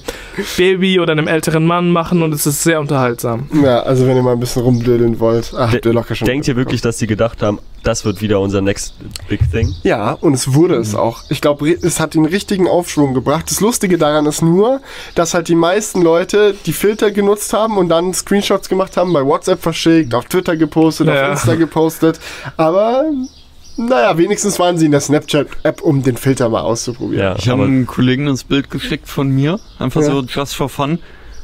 Baby 0.56 0.98
oder 1.00 1.12
einem 1.12 1.28
älteren 1.28 1.64
Mann 1.64 1.90
machen 1.90 2.22
und 2.22 2.34
es 2.34 2.46
ist 2.46 2.62
sehr 2.62 2.80
unterhaltsam. 2.80 3.46
Ja, 3.62 3.80
also 3.80 4.06
wenn 4.06 4.16
ihr 4.16 4.22
mal 4.22 4.32
ein 4.32 4.40
bisschen 4.40 4.62
rumblödeln 4.62 5.20
wollt, 5.20 5.52
ach, 5.56 5.72
habt 5.72 5.86
ihr 5.86 5.92
locker 5.92 6.14
schon. 6.14 6.26
Denkt 6.26 6.48
ihr 6.48 6.56
wirklich, 6.56 6.80
dass 6.80 6.98
sie 6.98 7.06
gedacht 7.06 7.42
haben, 7.42 7.58
das 7.84 8.04
wird 8.04 8.20
wieder 8.22 8.38
unser 8.40 8.60
next 8.60 8.94
big 9.28 9.40
thing? 9.50 9.72
Ja, 9.82 10.12
und 10.12 10.34
es 10.34 10.54
wurde 10.54 10.76
es 10.76 10.94
auch. 10.94 11.22
Ich 11.30 11.40
glaube, 11.40 11.68
es 11.70 11.98
hat 11.98 12.14
den 12.14 12.24
richtigen 12.26 12.68
Aufschwung 12.68 13.12
gebracht. 13.12 13.46
Das 13.50 13.60
Lustige 13.60 13.98
daran 13.98 14.24
ist 14.26 14.40
nur, 14.40 14.80
dass 15.16 15.34
halt 15.34 15.48
die 15.48 15.56
meisten 15.56 16.00
Leute 16.00 16.54
die 16.66 16.72
Filter 16.72 17.10
genutzt 17.10 17.52
haben 17.52 17.76
und 17.78 17.88
dann 17.88 18.14
Screenshots 18.14 18.68
gemacht 18.68 18.96
haben, 18.96 19.12
bei 19.12 19.24
WhatsApp 19.24 19.60
verschickt, 19.60 20.14
auf 20.14 20.26
Twitter 20.26 20.56
gepostet, 20.56 21.08
Ja. 21.08 21.32
auf 21.32 21.40
Insta 21.52 21.64
gepostet. 21.64 22.20
Aber 22.56 23.04
naja, 23.76 24.16
wenigstens 24.18 24.58
waren 24.58 24.76
sie 24.78 24.86
in 24.86 24.92
der 24.92 25.00
Snapchat-App, 25.00 25.80
um 25.80 26.02
den 26.02 26.16
Filter 26.16 26.48
mal 26.48 26.60
auszuprobieren. 26.60 27.22
Ja, 27.24 27.36
Ich 27.36 27.48
habe 27.48 27.64
einem 27.64 27.86
Kollegen 27.86 28.26
das 28.26 28.44
Bild 28.44 28.70
geschickt 28.70 29.08
von 29.08 29.28
mir, 29.30 29.58
einfach 29.78 30.02
Ja. 30.02 30.08
so 30.08 30.20
just 30.22 30.54
for 30.54 30.68
fun. 30.68 30.98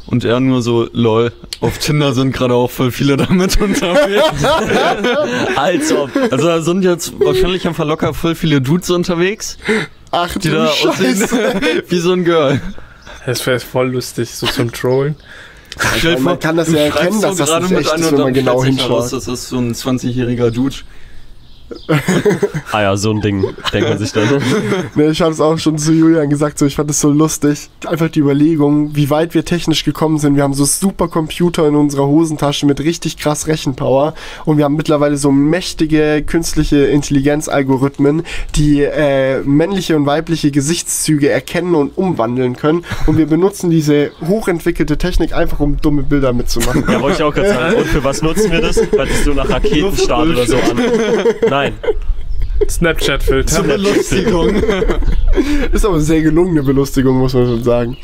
Und 0.06 0.24
er 0.24 0.40
nur 0.40 0.62
so, 0.62 0.88
lol, 0.92 1.32
auf 1.60 1.76
Tinder 1.78 2.14
sind 2.14 2.32
gerade 2.32 2.54
auch 2.54 2.70
voll 2.70 2.90
viele 2.90 3.18
damit 3.18 3.60
unterwegs. 3.60 4.24
als 5.56 5.92
ob. 5.92 6.10
Also 6.30 6.46
da 6.46 6.62
sind 6.62 6.82
jetzt 6.84 7.12
wahrscheinlich 7.20 7.66
einfach 7.68 7.84
locker 7.86 8.14
voll 8.14 8.34
viele 8.34 8.60
Dudes 8.62 8.88
unterwegs, 8.90 9.58
Ach 10.10 10.32
die 10.38 10.48
du 10.48 10.54
da 10.56 10.68
Scheiße. 10.68 10.88
aussehen 10.88 11.60
wie 11.88 11.98
so 11.98 12.12
ein 12.12 12.24
Girl. 12.24 12.60
Das 13.26 13.46
wäre 13.46 13.60
voll 13.60 13.90
lustig, 13.92 14.30
so 14.34 14.46
zum 14.46 14.72
Trollen. 14.72 15.16
Stell 15.98 16.14
man 16.14 16.34
vor, 16.34 16.38
kann 16.38 16.56
das 16.56 16.72
ja 16.72 16.78
erkennen, 16.78 17.20
dass 17.20 17.36
das 17.36 17.48
gerade 17.48 17.66
nicht 17.66 17.78
echt 17.78 17.94
ist, 17.94 18.12
wenn 18.12 18.20
man 18.20 18.34
genau 18.34 18.62
stellt 18.62 18.74
sich 18.74 18.84
heraus, 18.84 19.10
hinschaut. 19.10 19.28
Das 19.28 19.40
ist 19.40 19.48
so 19.48 19.58
ein 19.58 19.74
20-jähriger 19.74 20.50
Dude. 20.50 20.76
Ah 22.72 22.82
ja, 22.82 22.96
so 22.96 23.10
ein 23.10 23.20
Ding, 23.20 23.44
denkt 23.72 23.88
man 23.88 23.98
sich 23.98 24.12
dann. 24.12 24.28
Ne, 24.94 25.10
ich 25.10 25.20
habe 25.20 25.32
es 25.32 25.40
auch 25.40 25.58
schon 25.58 25.78
zu 25.78 25.92
Julian 25.92 26.28
gesagt, 26.28 26.58
so 26.58 26.66
ich 26.66 26.76
fand 26.76 26.90
es 26.90 27.00
so 27.00 27.10
lustig. 27.10 27.68
Einfach 27.86 28.08
die 28.08 28.20
Überlegung, 28.20 28.94
wie 28.94 29.10
weit 29.10 29.34
wir 29.34 29.44
technisch 29.44 29.84
gekommen 29.84 30.18
sind. 30.18 30.36
Wir 30.36 30.42
haben 30.42 30.54
so 30.54 30.64
super 30.64 31.08
Computer 31.08 31.66
in 31.68 31.76
unserer 31.76 32.06
Hosentasche 32.06 32.66
mit 32.66 32.80
richtig 32.80 33.16
krass 33.16 33.46
Rechenpower 33.46 34.14
und 34.44 34.56
wir 34.58 34.64
haben 34.64 34.76
mittlerweile 34.76 35.16
so 35.16 35.30
mächtige 35.30 36.22
künstliche 36.22 36.86
Intelligenzalgorithmen, 36.86 38.22
die 38.56 38.82
äh, 38.82 39.40
männliche 39.42 39.96
und 39.96 40.06
weibliche 40.06 40.50
Gesichtszüge 40.50 41.28
erkennen 41.28 41.74
und 41.74 41.96
umwandeln 41.96 42.56
können. 42.56 42.84
Und 43.06 43.18
wir 43.18 43.26
benutzen 43.26 43.70
diese 43.70 44.10
hochentwickelte 44.26 44.98
Technik 44.98 45.34
einfach, 45.34 45.60
um 45.60 45.80
dumme 45.80 46.02
Bilder 46.02 46.32
mitzumachen. 46.32 46.84
Ja, 46.88 47.00
wollte 47.00 47.16
ich 47.18 47.22
auch 47.22 47.34
gerade 47.34 47.48
sagen. 47.48 47.76
Und 47.76 47.86
für 47.86 48.04
was 48.04 48.22
nutzen 48.22 48.50
wir 48.50 48.60
das? 48.60 48.76
Hört 48.76 49.08
sich 49.08 49.24
so 49.24 49.32
nach 49.32 49.48
Raketenstart 49.50 50.28
oder 50.28 50.46
so 50.46 50.56
an. 50.56 50.80
Nein. 51.48 51.57
Snapchat-Filter. 52.68 53.62
Belustigung. 53.62 54.54
Ist 55.72 55.84
aber 55.84 55.94
eine 55.94 56.02
sehr 56.02 56.22
gelungene 56.22 56.62
Belustigung, 56.62 57.18
muss 57.18 57.34
man 57.34 57.46
schon 57.46 57.62
sagen. 57.62 57.96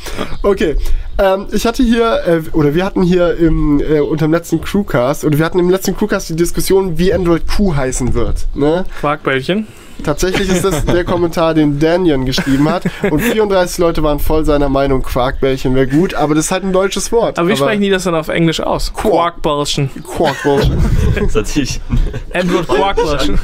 Okay, 0.43 0.77
ähm, 1.19 1.47
ich 1.53 1.67
hatte 1.67 1.83
hier, 1.83 2.21
äh, 2.27 2.43
oder 2.53 2.75
wir 2.75 2.85
hatten 2.85 3.03
hier 3.03 3.37
im, 3.37 3.81
äh, 3.81 4.01
unter 4.01 4.27
dem 4.27 4.33
letzten 4.33 4.61
Crewcast, 4.61 5.25
oder 5.25 5.39
wir 5.39 5.45
hatten 5.45 5.59
im 5.59 5.71
letzten 5.71 5.97
Crewcast 5.97 6.29
die 6.29 6.37
Diskussion, 6.37 6.99
wie 6.99 7.13
Android 7.13 7.47
Q 7.49 7.75
heißen 7.75 8.15
wird. 8.15 8.47
Ne? 8.55 8.85
Quarkbällchen. 9.01 9.67
Tatsächlich 10.03 10.49
ist 10.49 10.65
das 10.65 10.85
der 10.85 11.05
Kommentar, 11.05 11.55
den 11.55 11.79
Daniel 11.79 12.25
geschrieben 12.25 12.69
hat. 12.69 12.85
Und 13.11 13.21
34 13.21 13.79
Leute 13.79 14.03
waren 14.03 14.19
voll 14.19 14.45
seiner 14.45 14.69
Meinung, 14.69 15.03
Quarkbällchen 15.03 15.75
wäre 15.75 15.87
gut, 15.87 16.15
aber 16.15 16.35
das 16.35 16.47
ist 16.47 16.51
halt 16.51 16.65
ein 16.65 16.73
deutsches 16.73 17.13
Wort. 17.13 17.39
Aber 17.39 17.49
wie 17.49 17.57
sprechen 17.57 17.83
die 17.83 17.91
das 17.91 18.05
dann 18.05 18.15
auf 18.15 18.29
Englisch 18.29 18.61
aus? 18.61 18.93
Quarkbällchen. 18.93 19.91
Quarkbällchen. 20.03 20.79
Das 21.15 21.35
hat 21.35 21.47
sich 21.47 21.81
Android 22.35 22.67
Quarkbällchen. 22.69 23.39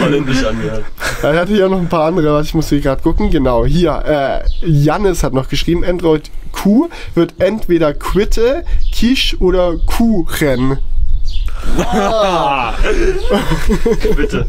holländisch 0.00 0.44
angehört. 0.44 0.84
Er 1.22 1.40
hatte 1.40 1.54
ja 1.54 1.68
noch 1.68 1.78
ein 1.80 1.88
paar 1.88 2.06
andere, 2.06 2.34
was 2.34 2.46
ich 2.46 2.54
muss 2.54 2.68
hier 2.68 2.80
gerade 2.80 3.02
gucken. 3.02 3.30
Genau, 3.30 3.64
hier, 3.64 4.02
äh, 4.06 4.66
Jannis 4.66 5.22
hat 5.22 5.32
noch 5.32 5.48
geschrieben, 5.48 5.84
Android 5.84 6.30
Q 6.52 6.88
wird 7.14 7.34
entweder 7.38 7.94
Quitte, 7.94 8.64
Quiche 8.92 9.36
oder 9.38 9.76
Kuchen. 9.86 10.78
Bitte. 14.16 14.46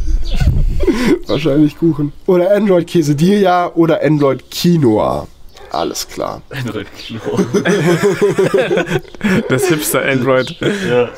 Wahrscheinlich 1.28 1.78
Kuchen. 1.78 2.12
Oder 2.26 2.56
Android 2.56 2.88
Quesadilla 2.88 3.72
oder 3.76 4.02
Android 4.04 4.50
Quinoa. 4.52 5.28
Alles 5.72 6.08
klar. 6.08 6.42
Android 6.50 6.88
Kino. 6.98 7.22
Das 9.48 9.68
Hipster 9.68 10.02
Android. 10.04 10.56
Ja. 10.90 11.10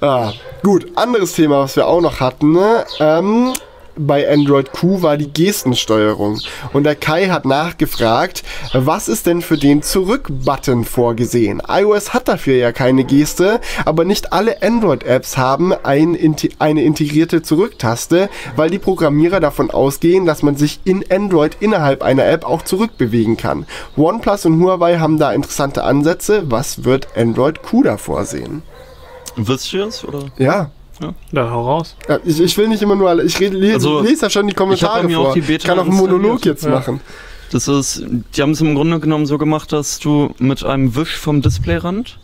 Ah, 0.00 0.32
gut, 0.62 0.86
anderes 0.94 1.32
Thema, 1.32 1.60
was 1.60 1.74
wir 1.76 1.86
auch 1.86 2.00
noch 2.00 2.20
hatten, 2.20 2.52
ne? 2.52 2.84
ähm, 3.00 3.52
bei 3.96 4.30
Android 4.30 4.72
Q 4.72 5.02
war 5.02 5.16
die 5.16 5.32
Gestensteuerung. 5.32 6.40
Und 6.72 6.84
der 6.84 6.96
Kai 6.96 7.28
hat 7.28 7.44
nachgefragt, 7.44 8.42
was 8.72 9.08
ist 9.08 9.26
denn 9.26 9.42
für 9.42 9.56
den 9.56 9.82
Zurück-Button 9.82 10.84
vorgesehen? 10.84 11.62
iOS 11.68 12.14
hat 12.14 12.28
dafür 12.28 12.56
ja 12.56 12.72
keine 12.72 13.04
Geste, 13.04 13.60
aber 13.84 14.04
nicht 14.04 14.32
alle 14.32 14.62
Android-Apps 14.62 15.36
haben 15.36 15.72
ein, 15.72 16.16
eine 16.58 16.82
integrierte 16.82 17.42
Zurücktaste, 17.42 18.28
weil 18.56 18.70
die 18.70 18.78
Programmierer 18.78 19.40
davon 19.40 19.70
ausgehen, 19.70 20.26
dass 20.26 20.42
man 20.42 20.56
sich 20.56 20.80
in 20.84 21.04
Android 21.10 21.56
innerhalb 21.60 22.02
einer 22.02 22.26
App 22.26 22.44
auch 22.44 22.62
zurückbewegen 22.62 23.36
kann. 23.36 23.66
OnePlus 23.96 24.46
und 24.46 24.60
Huawei 24.60 24.98
haben 24.98 25.18
da 25.18 25.32
interessante 25.32 25.84
Ansätze. 25.84 26.50
Was 26.50 26.84
wird 26.84 27.08
Android 27.16 27.62
Q 27.62 27.82
da 27.82 27.96
vorsehen? 27.96 28.62
Wisst 29.36 29.72
ihr 29.72 29.86
es? 29.86 30.04
Oder? 30.04 30.26
Ja, 30.38 30.70
Da 31.32 31.50
hau 31.50 31.62
raus. 31.62 31.96
Ja, 32.08 32.18
ich, 32.24 32.40
ich 32.40 32.56
will 32.56 32.68
nicht 32.68 32.82
immer 32.82 32.94
nur 32.96 33.08
alle. 33.10 33.22
Ich 33.24 33.38
rede, 33.40 33.56
lese, 33.56 33.74
Also, 33.74 34.00
lese 34.00 34.22
ja 34.22 34.30
schon 34.30 34.46
die 34.46 34.54
Kommentare 34.54 35.04
mir 35.04 35.16
vor. 35.16 35.28
auch 35.30 35.34
die 35.34 35.40
ich 35.40 35.62
kann 35.64 35.78
auch 35.78 35.84
einen 35.86 35.96
Monolog 35.96 36.44
jetzt 36.44 36.64
Ja. 36.64 36.70
machen. 36.70 37.00
Das 37.50 37.68
ist, 37.68 38.04
die 38.36 38.42
haben 38.42 38.50
es 38.52 38.60
im 38.60 38.74
Grunde 38.74 38.98
genommen 39.00 39.26
so 39.26 39.38
gemacht, 39.38 39.72
dass 39.72 39.98
du 39.98 40.34
mit 40.38 40.64
einem 40.64 40.96
Wisch 40.96 41.16
vom 41.16 41.40
Displayrand 41.42 42.18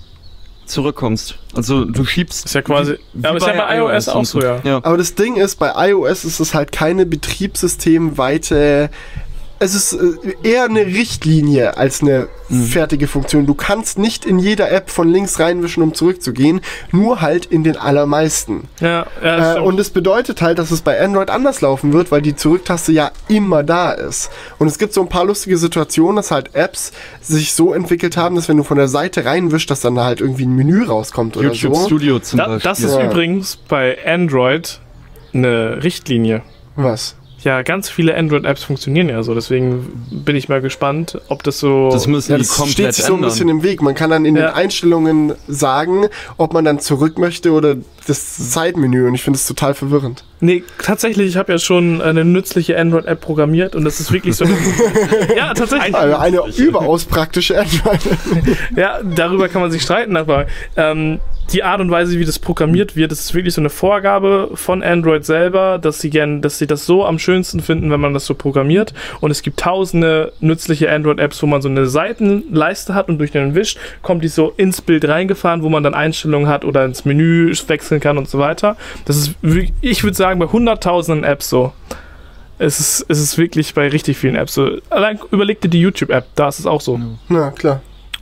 zurückkommst. 0.67 1.37
Also 1.55 1.85
du 1.85 2.05
schiebst. 2.05 2.47
Ist 2.47 2.55
ja 2.55 2.63
quasi. 2.63 2.97
wie 3.13 3.27
aber 3.27 3.37
ist 3.39 3.47
ja 3.47 3.53
bei 3.55 3.77
iOS 3.79 4.09
auch 4.09 4.17
und 4.21 4.25
so, 4.27 4.41
ja. 4.41 4.61
ja. 4.65 4.77
Aber 4.83 4.97
das 4.97 5.15
Ding 5.15 5.37
ist, 5.37 5.59
bei 5.59 5.91
iOS 5.91 6.25
ist 6.25 6.41
es 6.41 6.55
halt 6.55 6.73
keine 6.73 7.07
betriebssystemweite. 7.07 8.91
Es 9.63 9.75
ist 9.75 9.93
äh, 9.93 10.35
eher 10.43 10.65
eine 10.65 10.87
Richtlinie 10.87 11.77
als 11.77 12.01
eine 12.03 12.29
Mhm. 12.49 12.65
fertige 12.65 13.07
Funktion. 13.07 13.47
Du 13.47 13.55
kannst 13.55 13.99
nicht 13.99 14.25
in 14.27 14.39
jeder 14.41 14.73
App 14.73 14.91
von 14.91 15.09
links 15.09 15.39
reinwischen, 15.39 15.83
um 15.85 15.95
zurückzugehen, 15.95 16.63
nur 16.91 17.21
halt 17.21 17.45
in 17.47 17.63
den 17.63 17.77
allermeisten. 17.77 18.69
Ja, 18.81 19.07
ja 19.23 19.57
Äh, 19.57 19.61
und 19.61 19.79
es 19.79 19.91
bedeutet 19.91 20.41
halt, 20.43 20.59
dass 20.59 20.71
es 20.73 20.81
bei 20.81 20.99
Android 21.01 21.31
anders 21.31 21.61
laufen 21.61 21.93
wird, 21.93 22.11
weil 22.11 22.23
die 22.23 22.35
Zurücktaste 22.35 22.91
ja 22.91 23.13
immer 23.29 23.63
da 23.63 23.93
ist. 23.93 24.31
Und 24.59 24.67
es 24.67 24.79
gibt 24.79 24.95
so 24.95 25.03
ein 25.03 25.09
paar 25.09 25.27
lustige 25.27 25.59
Situationen, 25.59 26.17
dass 26.17 26.31
halt 26.33 26.55
Apps 26.57 26.93
sich 27.21 27.53
so 27.53 27.73
entwickelt 27.75 28.17
haben, 28.17 28.35
dass 28.37 28.49
wenn 28.49 28.57
du 28.57 28.65
von 28.65 28.79
der 28.79 28.89
Seite 28.89 29.25
reinwischst, 29.27 29.71
dass 29.71 29.81
dann 29.81 29.95
da 29.95 30.05
halt 30.07 30.21
irgendwie 30.21 30.47
ein 30.47 30.57
Menü 30.57 30.85
rauskommt 30.87 31.37
oder 31.37 31.49
YouTube 31.53 31.77
so. 31.77 31.85
Studio 31.87 32.19
zum 32.19 32.39
Da, 32.39 32.47
Beispiel. 32.49 32.69
das 32.71 32.81
ist 32.81 32.95
Ja. 32.97 33.05
übrigens 33.11 33.57
bei 33.57 33.97
Android 34.07 34.81
eine 35.35 35.85
Richtlinie. 35.85 36.43
Was? 36.77 37.15
Ja, 37.43 37.63
ganz 37.63 37.89
viele 37.89 38.15
Android-Apps 38.17 38.65
funktionieren 38.65 39.09
ja 39.09 39.23
so, 39.23 39.35
deswegen 39.35 40.07
bin 40.11 40.37
ich 40.37 40.49
mal 40.49 40.61
gespannt, 40.61 41.19
ob 41.29 41.43
das 41.43 41.59
so. 41.59 41.91
das 41.91 42.07
müssen 42.07 42.33
Ja, 42.33 42.39
das 42.39 42.49
steht 42.49 42.59
komplett 42.59 42.95
sich 42.95 43.05
so 43.07 43.15
ein 43.15 43.21
bisschen 43.23 43.49
im 43.49 43.63
Weg. 43.63 43.81
Man 43.81 43.95
kann 43.95 44.11
dann 44.11 44.25
in 44.27 44.37
Ja. 44.37 44.49
den 44.49 44.55
Einstellungen 44.55 45.33
sagen, 45.49 46.07
ob 46.37 46.53
man 46.53 46.65
dann 46.65 46.81
zurück 46.81 47.19
möchte 47.19 47.53
oder 47.53 47.77
das 48.07 48.51
Zeitmenü. 48.51 49.07
Und 49.07 49.15
ich 49.15 49.23
finde 49.23 49.39
es 49.39 49.47
total 49.47 49.73
verwirrend. 49.75 50.25
nee, 50.41 50.65
tatsächlich, 50.83 51.29
ich 51.29 51.37
habe 51.37 51.53
ja 51.53 51.59
schon 51.59 52.01
eine 52.03 52.25
nützliche 52.25 52.79
Android-App 52.79 53.21
programmiert 53.21 53.75
und 53.75 53.85
das 53.85 54.01
ist 54.01 54.13
wirklich 54.13 54.37
so. 54.37 54.45
ja, 55.37 55.55
tatsächlich. 55.55 55.95
Also 55.95 56.17
eine 56.17 56.43
überaus 56.57 57.05
praktische 57.05 57.59
Android. 57.61 58.01
Ja, 58.77 59.01
darüber 59.03 59.49
kann 59.49 59.63
man 59.63 59.71
sich 59.71 59.83
streiten, 59.83 60.17
aber 60.17 60.47
ähm, 60.77 61.21
die 61.53 61.63
Art 61.63 61.81
und 61.81 61.91
Weise, 61.91 62.19
wie 62.19 62.25
das 62.25 62.39
programmiert 62.39 62.97
wird, 62.97 63.11
das 63.11 63.21
ist 63.21 63.35
wirklich 63.35 63.55
so 63.55 63.61
eine 63.61 63.71
Vorgabe 63.71 64.51
von 64.55 64.83
Android 64.83 65.25
selber, 65.25 65.79
dass 65.79 66.01
sie 66.01 66.11
gern, 66.11 66.43
dass 66.43 66.59
sie 66.59 66.67
das 66.67 66.87
so 66.87 67.05
am 67.05 67.19
schönsten 67.19 67.61
finden, 67.61 67.91
wenn 67.91 68.01
man 68.01 68.15
das 68.15 68.27
so 68.27 68.35
programmiert. 68.35 68.95
Und 69.21 69.31
es 69.31 69.43
gibt 69.43 69.61
tausende 69.61 70.33
nützliche 70.41 70.91
Android-Apps, 70.91 71.43
wo 71.43 71.47
man 71.47 71.63
so 71.63 71.69
eine 71.69 71.87
Seitenleiste 71.87 72.95
hat 72.95 73.09
und 73.09 73.19
durch 73.19 73.33
den 73.33 73.55
Wisch 73.55 73.77
kommt 74.03 74.23
die 74.23 74.29
so 74.29 74.53
ins 74.57 74.81
Bild 74.81 75.07
reingefahren, 75.07 75.63
wo 75.63 75.69
man 75.69 75.83
dann 75.83 75.95
Einstellungen 75.95 76.49
hat 76.49 76.65
oder 76.65 76.85
ins 76.85 77.05
Menü 77.05 77.53
wechseln 77.67 78.01
kann 78.01 78.19
und 78.19 78.29
so 78.29 78.39
weiter. 78.39 78.77
Das 79.05 79.17
ist, 79.17 79.35
ich 79.81 80.05
würde 80.05 80.17
sagen, 80.17 80.39
bei 80.39 80.47
hunderttausenden 80.47 81.25
Apps 81.25 81.49
so. 81.49 81.73
Es 82.59 82.79
ist, 82.79 83.07
es 83.09 83.19
ist 83.19 83.39
wirklich 83.39 83.73
bei 83.75 83.89
richtig 83.89 84.19
vielen 84.19 84.37
Apps 84.37 84.55
so. 84.55 84.79
Allein 84.91 85.19
überleg 85.31 85.61
dir 85.61 85.69
die 85.69 85.81
YouTube-App, 85.81 86.27
da 86.35 86.49
ist 86.49 86.59
es 86.59 86.67
auch 86.67 86.81
so. 86.81 87.01
Na 87.29 87.51
klar. 87.51 87.81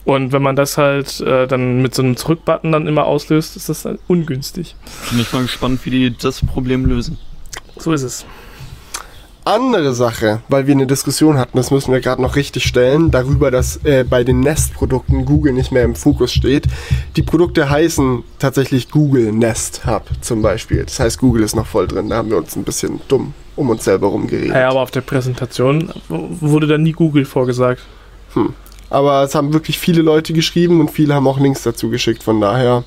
Und 0.09 0.31
wenn 0.31 0.41
man 0.41 0.55
das 0.55 0.79
halt 0.79 1.21
äh, 1.21 1.45
dann 1.45 1.83
mit 1.83 1.93
so 1.93 2.01
einem 2.01 2.17
Zurückbutton 2.17 2.71
dann 2.71 2.87
immer 2.87 3.05
auslöst, 3.05 3.55
ist 3.55 3.69
das 3.69 3.83
dann 3.83 3.99
ungünstig. 4.07 4.75
Bin 5.11 5.19
ich 5.19 5.31
mal 5.31 5.43
gespannt, 5.43 5.81
wie 5.85 5.91
die 5.91 6.17
das 6.17 6.43
Problem 6.43 6.87
lösen. 6.87 7.19
So 7.77 7.93
ist 7.93 8.01
es. 8.01 8.25
Andere 9.45 9.93
Sache, 9.93 10.41
weil 10.47 10.65
wir 10.65 10.73
eine 10.73 10.87
Diskussion 10.87 11.37
hatten, 11.37 11.55
das 11.57 11.69
müssen 11.69 11.93
wir 11.93 11.99
gerade 11.99 12.23
noch 12.23 12.35
richtig 12.35 12.63
stellen, 12.63 13.11
darüber, 13.11 13.51
dass 13.51 13.85
äh, 13.85 14.03
bei 14.03 14.23
den 14.23 14.39
Nest-Produkten 14.39 15.25
Google 15.25 15.53
nicht 15.53 15.71
mehr 15.71 15.83
im 15.83 15.93
Fokus 15.93 16.33
steht. 16.33 16.65
Die 17.15 17.21
Produkte 17.21 17.69
heißen 17.69 18.23
tatsächlich 18.39 18.89
Google 18.89 19.31
Nest 19.31 19.85
Hub 19.85 20.05
zum 20.21 20.41
Beispiel. 20.41 20.85
Das 20.85 20.99
heißt, 20.99 21.19
Google 21.19 21.43
ist 21.43 21.55
noch 21.55 21.67
voll 21.67 21.87
drin. 21.87 22.09
Da 22.09 22.15
haben 22.15 22.31
wir 22.31 22.37
uns 22.37 22.55
ein 22.55 22.63
bisschen 22.63 22.99
dumm 23.09 23.35
um 23.55 23.69
uns 23.69 23.83
selber 23.83 24.07
rumgeredet. 24.07 24.55
Ja, 24.55 24.69
aber 24.69 24.79
auf 24.81 24.89
der 24.89 25.01
Präsentation 25.01 25.91
wurde 26.07 26.65
da 26.65 26.79
nie 26.79 26.93
Google 26.93 27.25
vorgesagt. 27.25 27.83
Aber 28.89 29.23
es 29.23 29.35
haben 29.35 29.53
wirklich 29.53 29.77
viele 29.79 30.01
Leute 30.01 30.33
geschrieben 30.33 30.79
und 30.79 30.89
viele 30.91 31.13
haben 31.13 31.27
auch 31.27 31.39
Links 31.39 31.63
dazu 31.63 31.89
geschickt. 31.89 32.23
Von 32.23 32.41
daher, 32.41 32.83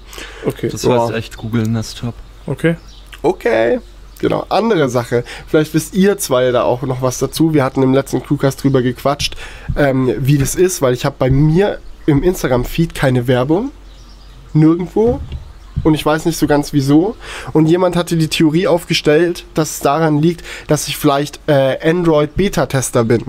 Okay. 0.46 0.68
Das 0.68 0.82
Ja. 0.82 1.00
heißt 1.02 1.12
echt 1.14 1.36
Google 1.36 1.62
Nest 1.68 2.02
Hub. 2.02 2.14
Okay. 2.46 2.76
okay. 3.22 3.78
Genau, 4.18 4.44
andere 4.50 4.88
Sache. 4.88 5.24
Vielleicht 5.48 5.74
wisst 5.74 5.94
ihr 5.94 6.16
zwei 6.16 6.52
da 6.52 6.62
auch 6.62 6.82
noch 6.82 7.02
was 7.02 7.18
dazu. 7.18 7.54
Wir 7.54 7.64
hatten 7.64 7.82
im 7.82 7.92
letzten 7.92 8.22
Crewcast 8.22 8.62
drüber 8.62 8.80
gequatscht, 8.80 9.34
ähm, 9.76 10.14
wie 10.18 10.38
das 10.38 10.54
ist, 10.54 10.80
weil 10.80 10.94
ich 10.94 11.04
habe 11.04 11.16
bei 11.18 11.28
mir 11.28 11.78
im 12.06 12.22
Instagram-Feed 12.22 12.94
keine 12.94 13.26
Werbung. 13.26 13.72
Nirgendwo. 14.52 15.20
Und 15.82 15.94
ich 15.94 16.04
weiß 16.04 16.26
nicht 16.26 16.38
so 16.38 16.46
ganz 16.46 16.72
wieso. 16.72 17.16
Und 17.52 17.66
jemand 17.66 17.96
hatte 17.96 18.16
die 18.16 18.28
Theorie 18.28 18.66
aufgestellt, 18.66 19.44
dass 19.54 19.70
es 19.70 19.80
daran 19.80 20.20
liegt, 20.20 20.44
dass 20.68 20.88
ich 20.88 20.96
vielleicht 20.96 21.40
äh, 21.46 21.78
Android-Beta-Tester 21.88 23.04
bin, 23.04 23.22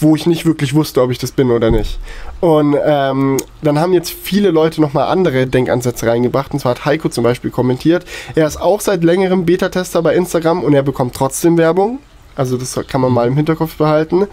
wo 0.00 0.16
ich 0.16 0.26
nicht 0.26 0.44
wirklich 0.46 0.74
wusste, 0.74 1.02
ob 1.02 1.10
ich 1.10 1.18
das 1.18 1.32
bin 1.32 1.50
oder 1.50 1.70
nicht. 1.70 1.98
Und 2.40 2.76
ähm, 2.84 3.36
dann 3.62 3.78
haben 3.78 3.92
jetzt 3.92 4.10
viele 4.10 4.50
Leute 4.50 4.80
nochmal 4.80 5.08
andere 5.08 5.46
Denkansätze 5.46 6.06
reingebracht. 6.06 6.52
Und 6.52 6.58
zwar 6.58 6.70
hat 6.72 6.84
Heiko 6.84 7.08
zum 7.08 7.22
Beispiel 7.22 7.50
kommentiert, 7.50 8.04
er 8.34 8.46
ist 8.46 8.60
auch 8.60 8.80
seit 8.80 9.04
längerem 9.04 9.44
Beta-Tester 9.46 10.02
bei 10.02 10.14
Instagram 10.14 10.64
und 10.64 10.74
er 10.74 10.82
bekommt 10.82 11.14
trotzdem 11.14 11.56
Werbung. 11.56 12.00
Also 12.34 12.56
das 12.56 12.78
kann 12.88 13.00
man 13.00 13.12
mal 13.12 13.28
im 13.28 13.36
Hinterkopf 13.36 13.76
behalten. 13.76 14.26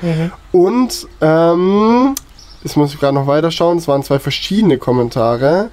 Und 0.52 1.08
ähm, 1.22 2.16
jetzt 2.64 2.78
muss 2.78 2.94
ich 2.94 3.00
gerade 3.00 3.14
noch 3.14 3.28
weiterschauen. 3.28 3.78
Es 3.78 3.88
waren 3.88 4.04
zwei 4.04 4.20
verschiedene 4.20 4.78
Kommentare. 4.78 5.70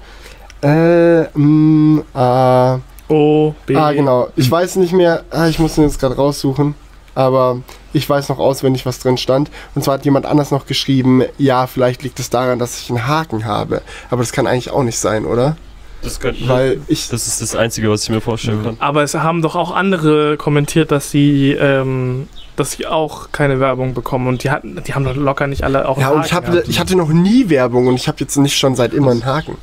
Äh, 0.67 1.27
mh, 1.37 2.03
äh, 2.13 2.79
O, 3.13 3.55
B. 3.65 3.75
Ah, 3.75 3.91
genau. 3.93 4.27
Ich 4.35 4.49
weiß 4.51 4.75
nicht 4.77 4.91
mehr, 4.93 5.23
ah, 5.31 5.47
ich 5.47 5.59
muss 5.59 5.77
ihn 5.77 5.83
jetzt 5.85 5.99
gerade 5.99 6.15
raussuchen, 6.15 6.75
aber 7.15 7.61
ich 7.93 8.09
weiß 8.09 8.27
noch 8.29 8.37
auswendig, 8.39 8.85
was 8.85 8.99
drin 8.99 9.17
stand. 9.17 9.49
Und 9.75 9.83
zwar 9.83 9.93
hat 9.95 10.05
jemand 10.05 10.25
anders 10.25 10.51
noch 10.51 10.65
geschrieben, 10.65 11.23
ja, 11.37 11.67
vielleicht 11.67 12.03
liegt 12.03 12.19
es 12.19 12.29
daran, 12.29 12.59
dass 12.59 12.81
ich 12.81 12.89
einen 12.89 13.07
Haken 13.07 13.45
habe. 13.45 13.81
Aber 14.09 14.21
das 14.21 14.33
kann 14.33 14.45
eigentlich 14.45 14.71
auch 14.71 14.83
nicht 14.83 14.97
sein, 14.99 15.25
oder? 15.25 15.55
Das, 16.01 16.19
könnte, 16.19 16.47
Weil 16.47 16.81
ich. 16.87 17.07
das 17.09 17.27
ist 17.27 17.41
das 17.41 17.55
Einzige, 17.55 17.89
was 17.89 18.03
ich 18.03 18.09
mir 18.09 18.21
vorstellen 18.21 18.61
kann. 18.63 18.77
Aber 18.79 19.03
es 19.03 19.15
haben 19.15 19.41
doch 19.41 19.55
auch 19.55 19.73
andere 19.73 20.37
kommentiert, 20.37 20.91
dass 20.91 21.09
sie, 21.09 21.53
ähm, 21.53 22.27
dass 22.55 22.73
sie 22.73 22.85
auch 22.87 23.31
keine 23.31 23.59
Werbung 23.59 23.93
bekommen. 23.93 24.27
Und 24.27 24.43
die 24.43 24.51
hatten, 24.51 24.81
die 24.85 24.93
haben 24.93 25.05
doch 25.05 25.15
locker 25.15 25.47
nicht 25.47 25.63
alle 25.63 25.87
auch 25.87 25.97
Ja, 25.97 26.09
einen 26.09 26.17
und 26.17 26.25
ich, 26.25 26.33
Haken 26.33 26.45
hab, 26.47 26.53
gehabt. 26.53 26.69
ich 26.69 26.79
hatte 26.79 26.95
noch 26.97 27.09
nie 27.09 27.49
Werbung 27.49 27.87
und 27.87 27.95
ich 27.95 28.07
habe 28.07 28.17
jetzt 28.19 28.35
nicht 28.37 28.57
schon 28.59 28.75
seit 28.75 28.93
immer 28.93 29.11
einen 29.11 29.25
Haken. 29.25 29.57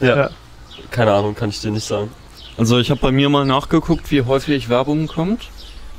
Ja. 0.00 0.16
Ja. 0.16 0.30
Keine 0.90 1.12
Ahnung, 1.12 1.34
kann 1.34 1.48
ich 1.50 1.60
dir 1.60 1.70
nicht 1.70 1.84
sagen. 1.86 2.10
Also 2.56 2.78
ich 2.78 2.90
habe 2.90 3.00
bei 3.00 3.12
mir 3.12 3.28
mal 3.28 3.44
nachgeguckt, 3.44 4.10
wie 4.10 4.22
häufig 4.22 4.68
Werbung 4.68 5.06
kommt. 5.06 5.48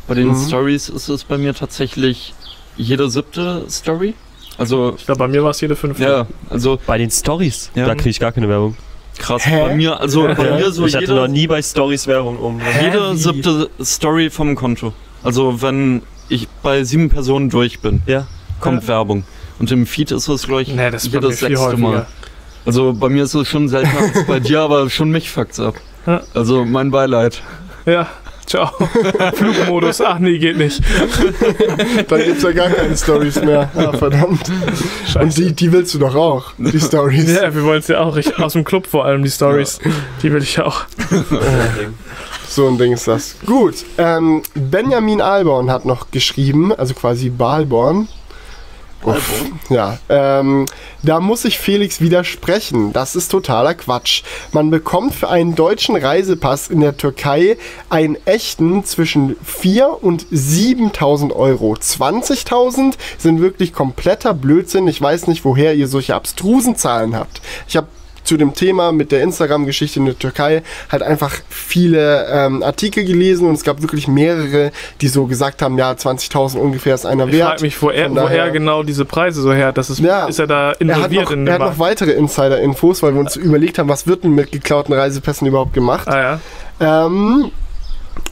Bei 0.08 0.14
den 0.16 0.30
Mhm. 0.30 0.48
Stories 0.48 0.90
ist 0.90 1.10
es 1.10 1.24
bei 1.24 1.38
mir 1.38 1.54
tatsächlich 1.54 2.34
jede 2.78 3.10
siebte 3.10 3.66
Story. 3.70 4.14
Also 4.58 4.96
Ich 4.98 5.06
glaube, 5.06 5.20
bei 5.20 5.28
mir 5.28 5.44
war 5.44 5.52
es 5.52 5.62
jede 5.62 5.76
fünfte. 5.76 6.04
ja, 6.04 6.28
also 6.50 6.80
Bei 6.88 6.98
den 6.98 7.12
Stories, 7.12 7.70
Ja. 7.76 7.86
da 7.86 7.96
kriege 7.96 8.10
ich 8.10 8.20
gar 8.20 8.32
keine 8.32 8.50
Werbung. 8.50 8.76
krass. 9.20 9.46
Hä? 9.46 9.62
Bei 9.68 9.76
mir, 9.76 10.00
also 10.00 10.24
bei 10.28 10.58
mir 10.58 10.72
so 10.72 10.86
ich 10.86 10.96
hatte 10.96 11.14
noch 11.14 11.28
nie 11.28 11.48
bei 11.48 11.62
Stories 11.62 12.06
Werbung 12.08 12.38
um. 12.38 12.62
jede 12.82 13.14
Wie? 13.14 13.18
siebte 13.18 13.70
Story 13.84 14.30
vom 14.30 14.56
Konto. 14.56 14.94
Also 15.24 15.62
wenn 15.62 16.04
ich 16.30 16.48
bei 16.64 16.84
sieben 16.84 17.10
Personen 17.10 17.50
durch 17.50 17.80
bin, 17.80 18.02
Ja. 18.06 18.28
kommt 18.60 18.84
Ja. 18.84 18.90
Werbung. 18.90 19.24
Und 19.60 19.72
im 19.72 19.88
Feed 19.88 20.12
ist 20.12 20.28
es, 20.28 20.46
glaube 20.46 20.62
ich, 20.62 20.68
Nee, 20.70 20.92
das 20.92 21.06
jedes 21.12 21.40
sechste 21.40 21.60
häufiger. 21.60 21.78
Mal. 21.88 22.08
Also 22.68 22.94
bei 22.94 23.08
mir 23.08 23.24
ist 23.24 23.34
es 23.34 23.48
schon 23.48 23.70
seltener 23.70 24.02
als 24.02 24.28
bei 24.28 24.42
dir, 24.42 24.60
aber 24.60 24.90
schon 24.90 25.10
mich 25.10 25.32
fuckt's 25.32 25.58
ab. 25.58 25.76
Ja. 26.06 26.22
Also 26.34 26.66
mein 26.66 26.92
Beileid. 26.92 27.42
Ja, 27.86 28.08
ciao. 28.46 28.70
Flugmodus, 29.36 30.02
ach 30.02 30.20
nee, 30.20 30.38
geht 30.38 30.58
nicht. 30.58 30.82
Dann 32.10 32.24
gibt's 32.24 32.44
ja 32.44 32.52
gar 32.52 32.70
keine 32.70 32.98
Stories 32.98 33.42
mehr. 33.42 33.70
Ah, 33.74 33.94
verdammt. 33.94 34.52
Scheiße. 35.06 35.20
Und 35.20 35.38
die, 35.38 35.54
die 35.54 35.72
willst 35.72 35.94
du 35.94 36.00
doch 36.00 36.14
auch, 36.14 36.52
die 36.58 36.80
Stories. 36.80 37.34
ja, 37.34 37.56
wir 37.56 37.64
wollen 37.64 37.80
es 37.80 37.88
ja 37.88 38.02
auch. 38.02 38.18
Ich, 38.18 38.38
aus 38.38 38.52
dem 38.52 38.66
Club 38.66 38.86
vor 38.86 39.06
allem, 39.06 39.24
die 39.24 39.32
Stories. 39.32 39.80
Die 40.22 40.32
will 40.32 40.44
ich 40.44 40.60
auch. 40.60 40.84
So 42.50 42.68
ein 42.68 42.78
Ding 42.78 42.94
ist 42.94 43.08
das. 43.08 43.36
Gut, 43.46 43.76
ähm, 43.98 44.42
Benjamin 44.56 45.22
Alborn 45.22 45.70
hat 45.70 45.86
noch 45.86 46.10
geschrieben, 46.12 46.74
also 46.74 46.94
quasi 46.94 47.30
Balborn. 47.30 48.08
Uff, 49.04 49.46
ja, 49.70 50.00
ähm, 50.10 50.66
da 51.04 51.20
muss 51.20 51.46
ich 51.46 51.60
Felix 51.60 52.02
widersprechen. 52.02 52.94
Das 52.94 53.16
ist 53.16 53.30
totaler 53.30 53.76
Quatsch. 53.76 54.24
Man 54.52 54.70
bekommt 54.70 55.14
für 55.14 55.30
einen 55.30 55.56
deutschen 55.56 55.96
Reisepass 55.96 56.68
in 56.70 56.82
der 56.82 56.98
Türkei 56.98 57.58
einen 57.90 58.18
echten 58.26 58.84
zwischen 58.84 59.36
4 59.44 60.04
und 60.04 60.26
7.000 60.28 61.34
Euro. 61.34 61.74
20.000 61.74 62.96
sind 63.18 63.40
wirklich 63.40 63.72
kompletter 63.72 64.34
Blödsinn. 64.34 64.88
Ich 64.88 65.02
weiß 65.02 65.28
nicht, 65.28 65.46
woher 65.46 65.76
ihr 65.76 65.88
solche 65.88 66.16
abstrusen 66.16 66.76
Zahlen 66.76 67.16
habt. 67.16 67.42
Ich 67.68 67.78
habe 67.78 67.88
zu 68.28 68.38
dem 68.38 68.54
Thema 68.54 68.92
mit 68.92 69.12
der 69.12 69.22
Instagram-Geschichte 69.24 70.00
in 70.00 70.06
der 70.06 70.20
Türkei 70.20 70.62
halt 70.92 71.02
einfach 71.02 71.34
viele 71.50 72.28
ähm, 72.32 72.62
Artikel 72.62 73.06
gelesen 73.06 73.48
und 73.48 73.56
es 73.56 73.64
gab 73.64 73.82
wirklich 73.82 74.08
mehrere, 74.08 74.72
die 75.02 75.08
so 75.08 75.26
gesagt 75.26 75.62
haben, 75.62 75.78
ja, 75.78 75.92
20.000 75.92 76.58
ungefähr 76.58 76.94
ist 76.94 77.06
einer 77.06 77.26
Ich 77.28 77.34
wert. 77.34 77.50
frage 77.50 77.62
mich, 77.64 77.82
wo 77.82 77.90
er, 77.90 78.08
Von 78.08 78.18
wo 78.18 78.22
daher- 78.22 78.44
er 78.46 78.52
genau 78.52 78.84
diese 78.84 79.06
Preise 79.06 79.42
so 79.42 79.54
her. 79.54 79.72
Das 79.72 79.90
ist, 79.90 80.00
Ja. 80.00 80.26
ist 80.28 80.40
er 80.40 80.48
da 80.48 80.72
er 80.74 80.82
involviert 80.82 81.24
noch, 81.26 81.32
in 81.32 81.48
er 81.48 81.58
dem 81.58 81.64
hat 81.64 81.72
noch 81.74 81.80
weitere 81.80 82.12
Insider-Infos, 82.12 83.02
weil 83.02 83.14
wir 83.14 83.22
uns 83.22 83.36
überlegt 83.38 83.80
haben, 83.80 83.90
was 83.90 84.06
wird 84.08 84.24
denn 84.26 84.32
mit 84.32 84.52
geklauten 84.52 84.94
Reisepässen 84.94 85.48
überhaupt 85.48 85.74
gemacht. 85.74 86.08
Ah 86.08 86.40
ja. 86.80 87.06
Ähm, 87.06 87.52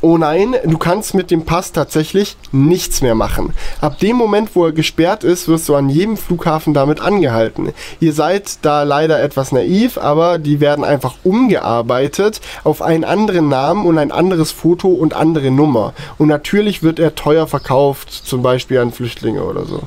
oh 0.06 0.20
nein, 0.20 0.56
du 0.64 0.78
kannst 0.78 1.16
mit 1.16 1.32
dem 1.32 1.46
Pass 1.46 1.72
tatsächlich 1.72 2.38
nichts 2.52 3.02
mehr 3.02 3.16
machen. 3.16 3.56
Ab 3.82 3.98
dem 3.98 4.16
Moment, 4.16 4.56
wo 4.56 4.66
er 4.66 4.72
gesperrt 4.72 5.24
ist, 5.24 5.48
wirst 5.48 5.68
du 5.68 5.74
an 5.74 5.90
jedem 5.90 6.16
Flughafen 6.16 6.76
damit 6.76 7.00
angehalten. 7.00 7.74
Ihr 8.00 8.14
seid 8.14 8.64
da 8.64 8.84
leider 8.84 9.20
etwas 9.24 9.52
naiv, 9.52 9.98
aber 9.98 10.38
die 10.38 10.60
werden 10.60 10.86
einfach 10.86 11.16
umgearbeitet 11.24 12.40
auf 12.64 12.84
einen 12.84 13.04
anderen 13.04 13.50
Namen 13.50 13.88
und 13.88 13.98
ein 13.98 14.12
anderes 14.12 14.52
Foto 14.52 14.90
und 14.90 15.16
andere 15.16 15.50
Nummer. 15.50 15.96
Und 16.20 16.28
natürlich 16.28 16.84
wird 16.84 17.00
er 17.00 17.16
teuer 17.16 17.48
verkauft, 17.48 18.12
zum 18.12 18.44
Beispiel 18.44 18.78
an 18.78 18.92
Flüchtlinge 18.92 19.44
oder 19.44 19.66
so. 19.66 19.82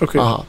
Okay. 0.00 0.20
Aha. 0.20 0.46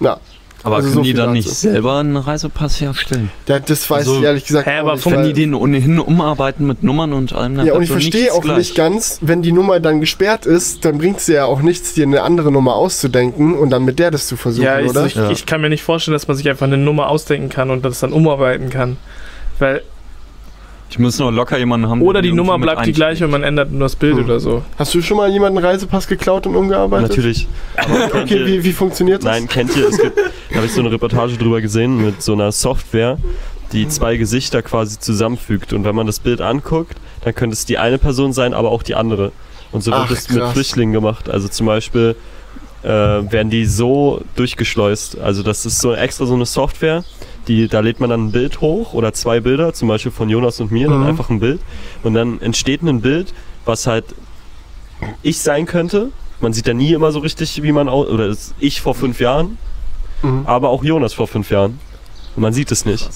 Na, 0.00 0.18
Aber 0.66 0.76
Also 0.76 0.88
können 0.88 0.94
so 0.96 1.02
die 1.02 1.14
dann 1.14 1.26
dazu. 1.34 1.48
nicht 1.48 1.50
selber 1.50 1.98
einen 1.98 2.16
Reisepass 2.16 2.80
herstellen? 2.80 3.30
da- 3.46 3.58
das 3.60 3.88
weiß 3.88 3.98
Also, 4.00 4.18
ich 4.18 4.24
ehrlich 4.24 4.44
gesagt 4.44 4.66
hä, 4.66 4.78
aber 4.80 5.02
weil- 5.04 5.24
die 5.28 5.32
den 5.32 5.54
ohnehin 5.54 5.98
umarbeiten 6.00 6.66
mit 6.66 6.82
Nummern 6.82 7.12
und 7.12 7.32
allem, 7.32 7.54
dann 7.56 7.66
Ja, 7.66 7.74
und 7.74 7.82
ich 7.82 7.90
verstehe 7.90 8.32
auch 8.32 8.40
gleich. 8.42 8.58
nicht 8.58 8.74
ganz, 8.74 9.18
wenn 9.22 9.42
die 9.42 9.52
Nummer 9.52 9.80
dann 9.80 10.00
gesperrt 10.00 10.44
ist, 10.44 10.84
dann 10.84 10.98
bringt 10.98 11.18
es 11.18 11.26
dir 11.26 11.34
ja 11.36 11.44
auch 11.46 11.62
nichts, 11.62 11.94
dir 11.94 12.04
eine 12.04 12.22
andere 12.22 12.50
Nummer 12.52 12.74
auszudenken 12.74 13.54
und 13.54 13.70
dann 13.70 13.84
mit 13.84 13.98
der 13.98 14.10
das 14.10 14.26
zu 14.26 14.36
versuchen, 14.36 14.64
Ja, 14.64 14.80
ich, 14.80 14.90
oder? 14.90 15.06
ich, 15.06 15.14
Ja. 15.14 15.30
ich 15.30 15.46
kann 15.46 15.60
mir 15.60 15.68
nicht 15.68 15.82
vorstellen, 15.84 16.12
dass 16.14 16.26
man 16.28 16.36
sich 16.36 16.48
einfach 16.48 16.66
eine 16.66 16.76
Nummer 16.78 17.08
ausdenken 17.08 17.48
kann 17.48 17.70
und 17.70 17.84
das 17.84 18.00
dann 18.00 18.12
umarbeiten 18.12 18.68
kann. 18.70 18.96
Weil, 19.58 19.82
Die 20.92 21.02
müssen 21.02 21.22
auch 21.24 21.30
locker 21.30 21.58
jemanden 21.58 21.88
haben. 21.88 22.00
oder 22.00 22.22
der 22.22 22.30
die 22.30 22.36
Nummer 22.36 22.58
bleibt 22.58 22.86
die 22.86 22.92
gleiche 22.92 23.24
und 23.24 23.30
man 23.32 23.42
ändert 23.42 23.70
nur 23.72 23.80
das 23.82 23.96
Bild 23.96 24.16
Hm. 24.16 24.24
oder 24.24 24.38
so. 24.40 24.62
Hast 24.78 24.94
du 24.94 25.02
schon 25.02 25.16
mal 25.16 25.30
jemanden 25.30 25.58
Reisepass 25.58 26.06
geklaut 26.06 26.46
und 26.46 26.54
umgearbeitet? 26.54 27.08
Natürlich. 27.10 27.48
Okay, 28.14 28.38
ihr- 28.38 28.46
wie, 28.46 28.64
wie 28.64 28.72
funktioniert 28.72 29.18
das? 29.24 29.24
Nein, 29.32 29.48
kennt 29.48 29.76
ihr, 29.76 29.88
es 29.88 29.98
gibt, 29.98 30.16
da 30.16 30.56
habe 30.56 30.66
ich 30.66 30.72
so 30.72 30.80
eine 30.80 30.90
Reportage 30.92 31.36
drüber 31.36 31.60
gesehen 31.60 32.02
mit 32.04 32.22
so 32.22 32.32
einer 32.34 32.52
Software, 32.52 33.18
die 33.72 33.88
zwei 33.88 34.16
Gesichter 34.16 34.62
quasi 34.62 34.98
zusammenfügt. 35.00 35.72
Und 35.72 35.84
wenn 35.84 35.94
man 35.96 36.06
das 36.06 36.20
Bild 36.20 36.40
anguckt, 36.40 36.96
dann 37.24 37.34
könnte 37.34 37.54
es 37.54 37.64
die 37.66 37.78
eine 37.78 37.98
Person 37.98 38.32
sein, 38.32 38.54
aber 38.54 38.70
auch 38.70 38.84
die 38.84 38.94
andere. 38.94 39.32
Und 39.72 39.82
so 39.82 39.92
Ach, 39.92 40.08
wird 40.08 40.20
es 40.20 40.30
mit. 40.30 40.44
Flüchtlingen 40.50 40.92
gemacht. 40.92 41.28
Also 41.28 41.48
zum 41.48 41.66
Beispiel 41.66 42.14
äh, 42.84 42.88
werden 42.88 43.50
die 43.50 43.66
so 43.66 44.22
durchgeschleust. 44.36 45.18
Also 45.18 45.42
das 45.42 45.66
ist 45.66 45.80
so 45.80 45.92
extra 45.94 46.24
so 46.26 46.34
eine 46.34 46.46
Software, 46.46 47.02
die, 47.48 47.68
da 47.68 47.80
lädt 47.80 48.00
man 48.00 48.10
dann 48.10 48.26
ein 48.26 48.32
Bild 48.32 48.60
hoch 48.60 48.92
oder 48.94 49.12
zwei 49.12 49.40
Bilder, 49.40 49.72
zum 49.72 49.88
Beispiel 49.88 50.12
von 50.12 50.28
Jonas 50.28 50.60
und 50.60 50.70
mir, 50.72 50.88
dann 50.88 51.00
Mhm. 51.00 51.06
einfach 51.06 51.30
ein 51.30 51.40
Bild. 51.40 51.60
Und 52.02 52.14
dann 52.14 52.40
entsteht 52.40 52.82
ein 52.82 53.00
Bild, 53.00 53.32
was 53.64 53.86
halt 53.86 54.04
ich 55.22 55.40
sein 55.40 55.66
könnte. 55.66 56.10
Man 56.40 56.52
sieht 56.52 56.66
ja 56.66 56.74
nie 56.74 56.92
immer 56.92 57.12
so 57.12 57.18
richtig, 57.20 57.62
wie 57.62 57.72
man 57.72 57.88
aus, 57.88 58.08
oder 58.08 58.28
das 58.28 58.54
ich 58.58 58.80
vor 58.80 58.94
fünf 58.94 59.20
Jahren, 59.20 59.58
Mhm. 60.22 60.42
aber 60.46 60.70
auch 60.70 60.82
Jonas 60.84 61.12
vor 61.14 61.26
fünf 61.28 61.50
Jahren. 61.50 61.78
Und 62.34 62.42
man 62.42 62.52
sieht 62.52 62.70
es 62.72 62.84
nicht. 62.84 63.08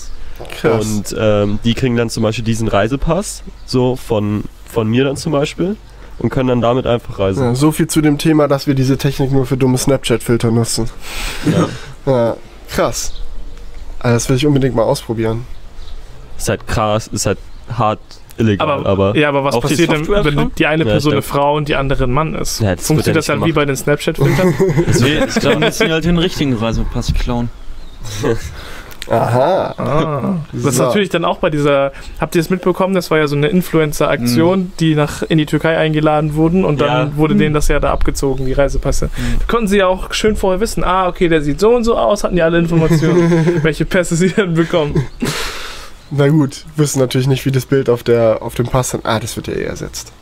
Krass. 0.61 0.86
Und 0.86 1.15
ähm, 1.19 1.59
die 1.65 1.74
kriegen 1.74 1.97
dann 1.97 2.09
zum 2.09 2.23
Beispiel 2.23 2.44
diesen 2.44 2.69
Reisepass, 2.69 3.43
so 3.66 3.97
von, 3.97 4.44
von 4.66 4.89
mir 4.89 5.05
dann 5.05 5.16
zum 5.16 5.32
Beispiel, 5.32 5.77
und 6.19 6.31
können 6.31 6.48
dann 6.48 6.61
damit 6.61 6.86
einfach 6.86 7.19
reisen. 7.19 7.43
ja, 7.44 7.55
so 7.55 7.73
viel 7.73 7.86
zu 7.89 8.01
dem 8.01 8.16
Thema, 8.19 8.47
dass 8.48 8.66
wir 8.66 8.74
diese 8.74 8.97
Technik 8.98 9.32
nur 9.32 9.44
für 9.47 9.57
dumme 9.57 9.77
Snapchat-Filter 9.78 10.51
nutzen. 10.51 10.89
Ja. 11.51 11.69
Ja, 12.07 12.36
krass. 12.70 13.12
Also 14.01 14.15
das 14.15 14.29
will 14.29 14.37
ich 14.37 14.47
unbedingt 14.47 14.75
mal 14.75 14.83
ausprobieren. 14.83 15.47
Ist 16.37 16.49
halt 16.49 16.67
krass, 16.67 17.07
ist 17.09 17.27
halt 17.27 17.39
hart 17.77 18.01
illegal, 18.39 18.69
Aber, 18.69 18.87
aber, 18.89 19.17
ja, 19.17 19.29
aber 19.29 19.45
was 19.45 19.61
passiert 19.61 19.93
denn, 19.93 20.09
wenn 20.09 20.35
schon? 20.35 20.53
die 20.57 20.67
eine 20.67 20.85
Ja, 20.85 20.91
Person 20.91 21.13
ich 21.13 21.17
eine 21.17 21.23
Frau 21.23 21.55
und 21.57 21.69
die 21.69 21.77
andere 21.77 22.05
ein 22.05 22.11
Mann 22.13 22.35
ist? 22.35 22.61
Ja, 22.61 22.75
das 22.75 22.87
Funktioniert 22.87 23.17
ja 23.17 23.19
das 23.19 23.27
dann 23.27 23.41
wie 23.41 23.53
gemacht. 23.53 23.55
bei 23.57 23.65
den 23.67 23.77
Snapchat-Filtern? 23.77 24.55
Nee, 25.01 25.21
dann 25.43 25.61
müssen 25.61 25.87
die 25.87 25.93
halt 25.93 26.05
den 26.05 26.19
richtigen 26.19 26.55
Reisepass 26.57 27.13
klauen. 27.15 27.51
Aha. 29.11 29.74
ah. 29.77 30.35
Das 30.53 30.65
ist 30.66 30.77
So. 30.77 30.85
natürlich 30.85 31.09
dann 31.09 31.24
auch 31.24 31.39
bei 31.39 31.51
dieser, 31.51 31.93
habt 32.20 32.35
ihr 32.37 32.41
es 32.41 32.49
mitbekommen, 32.49 32.95
das 32.95 33.11
war 33.11 33.19
ja 33.19 33.27
so 33.27 33.37
eine 33.37 33.49
Influencer-Aktion, 33.49 34.73
die 34.81 34.95
nach 34.95 35.23
in 35.23 35.39
die 35.39 35.47
Türkei 35.47 35.77
eingeladen 35.77 36.35
wurden 36.35 36.65
und 36.65 36.81
dann 36.81 37.09
Ja. 37.11 37.16
wurde 37.16 37.35
denen 37.35 37.55
das 37.55 37.69
ja 37.69 37.81
da 37.81 37.91
abgezogen, 37.93 38.47
die 38.47 38.53
Reisepässe. 38.53 39.11
Da 39.41 39.45
konnten 39.47 39.66
sie 39.69 39.78
ja 39.78 39.87
auch 39.89 40.12
schön 40.12 40.37
vorher 40.37 40.61
wissen, 40.61 40.85
ah, 40.85 41.09
okay, 41.09 41.28
der 41.28 41.43
sieht 41.43 41.61
so 41.61 41.70
und 41.74 41.85
so 41.85 41.97
aus, 41.99 42.23
hatten 42.24 42.37
die 42.37 42.43
alle 42.43 42.59
Informationen, 42.59 43.59
welche 43.62 43.85
Pässe 43.85 44.15
sie 44.16 44.28
dann 44.31 44.55
bekommen. 44.55 45.05
Na 46.12 46.28
gut, 46.28 46.65
wissen 46.77 46.99
natürlich 47.01 47.27
nicht, 47.28 47.45
wie 47.47 47.53
das 47.53 47.66
Bild 47.66 47.89
auf, 47.89 48.03
der, 48.03 48.39
auf 48.43 48.55
dem 48.55 48.66
Pass 48.66 48.91
dann. 48.91 49.01
Ah, 49.05 49.20
das 49.20 49.37
wird 49.37 49.47
ja 49.49 49.55
eh 49.55 49.62
ersetzt. 49.65 50.12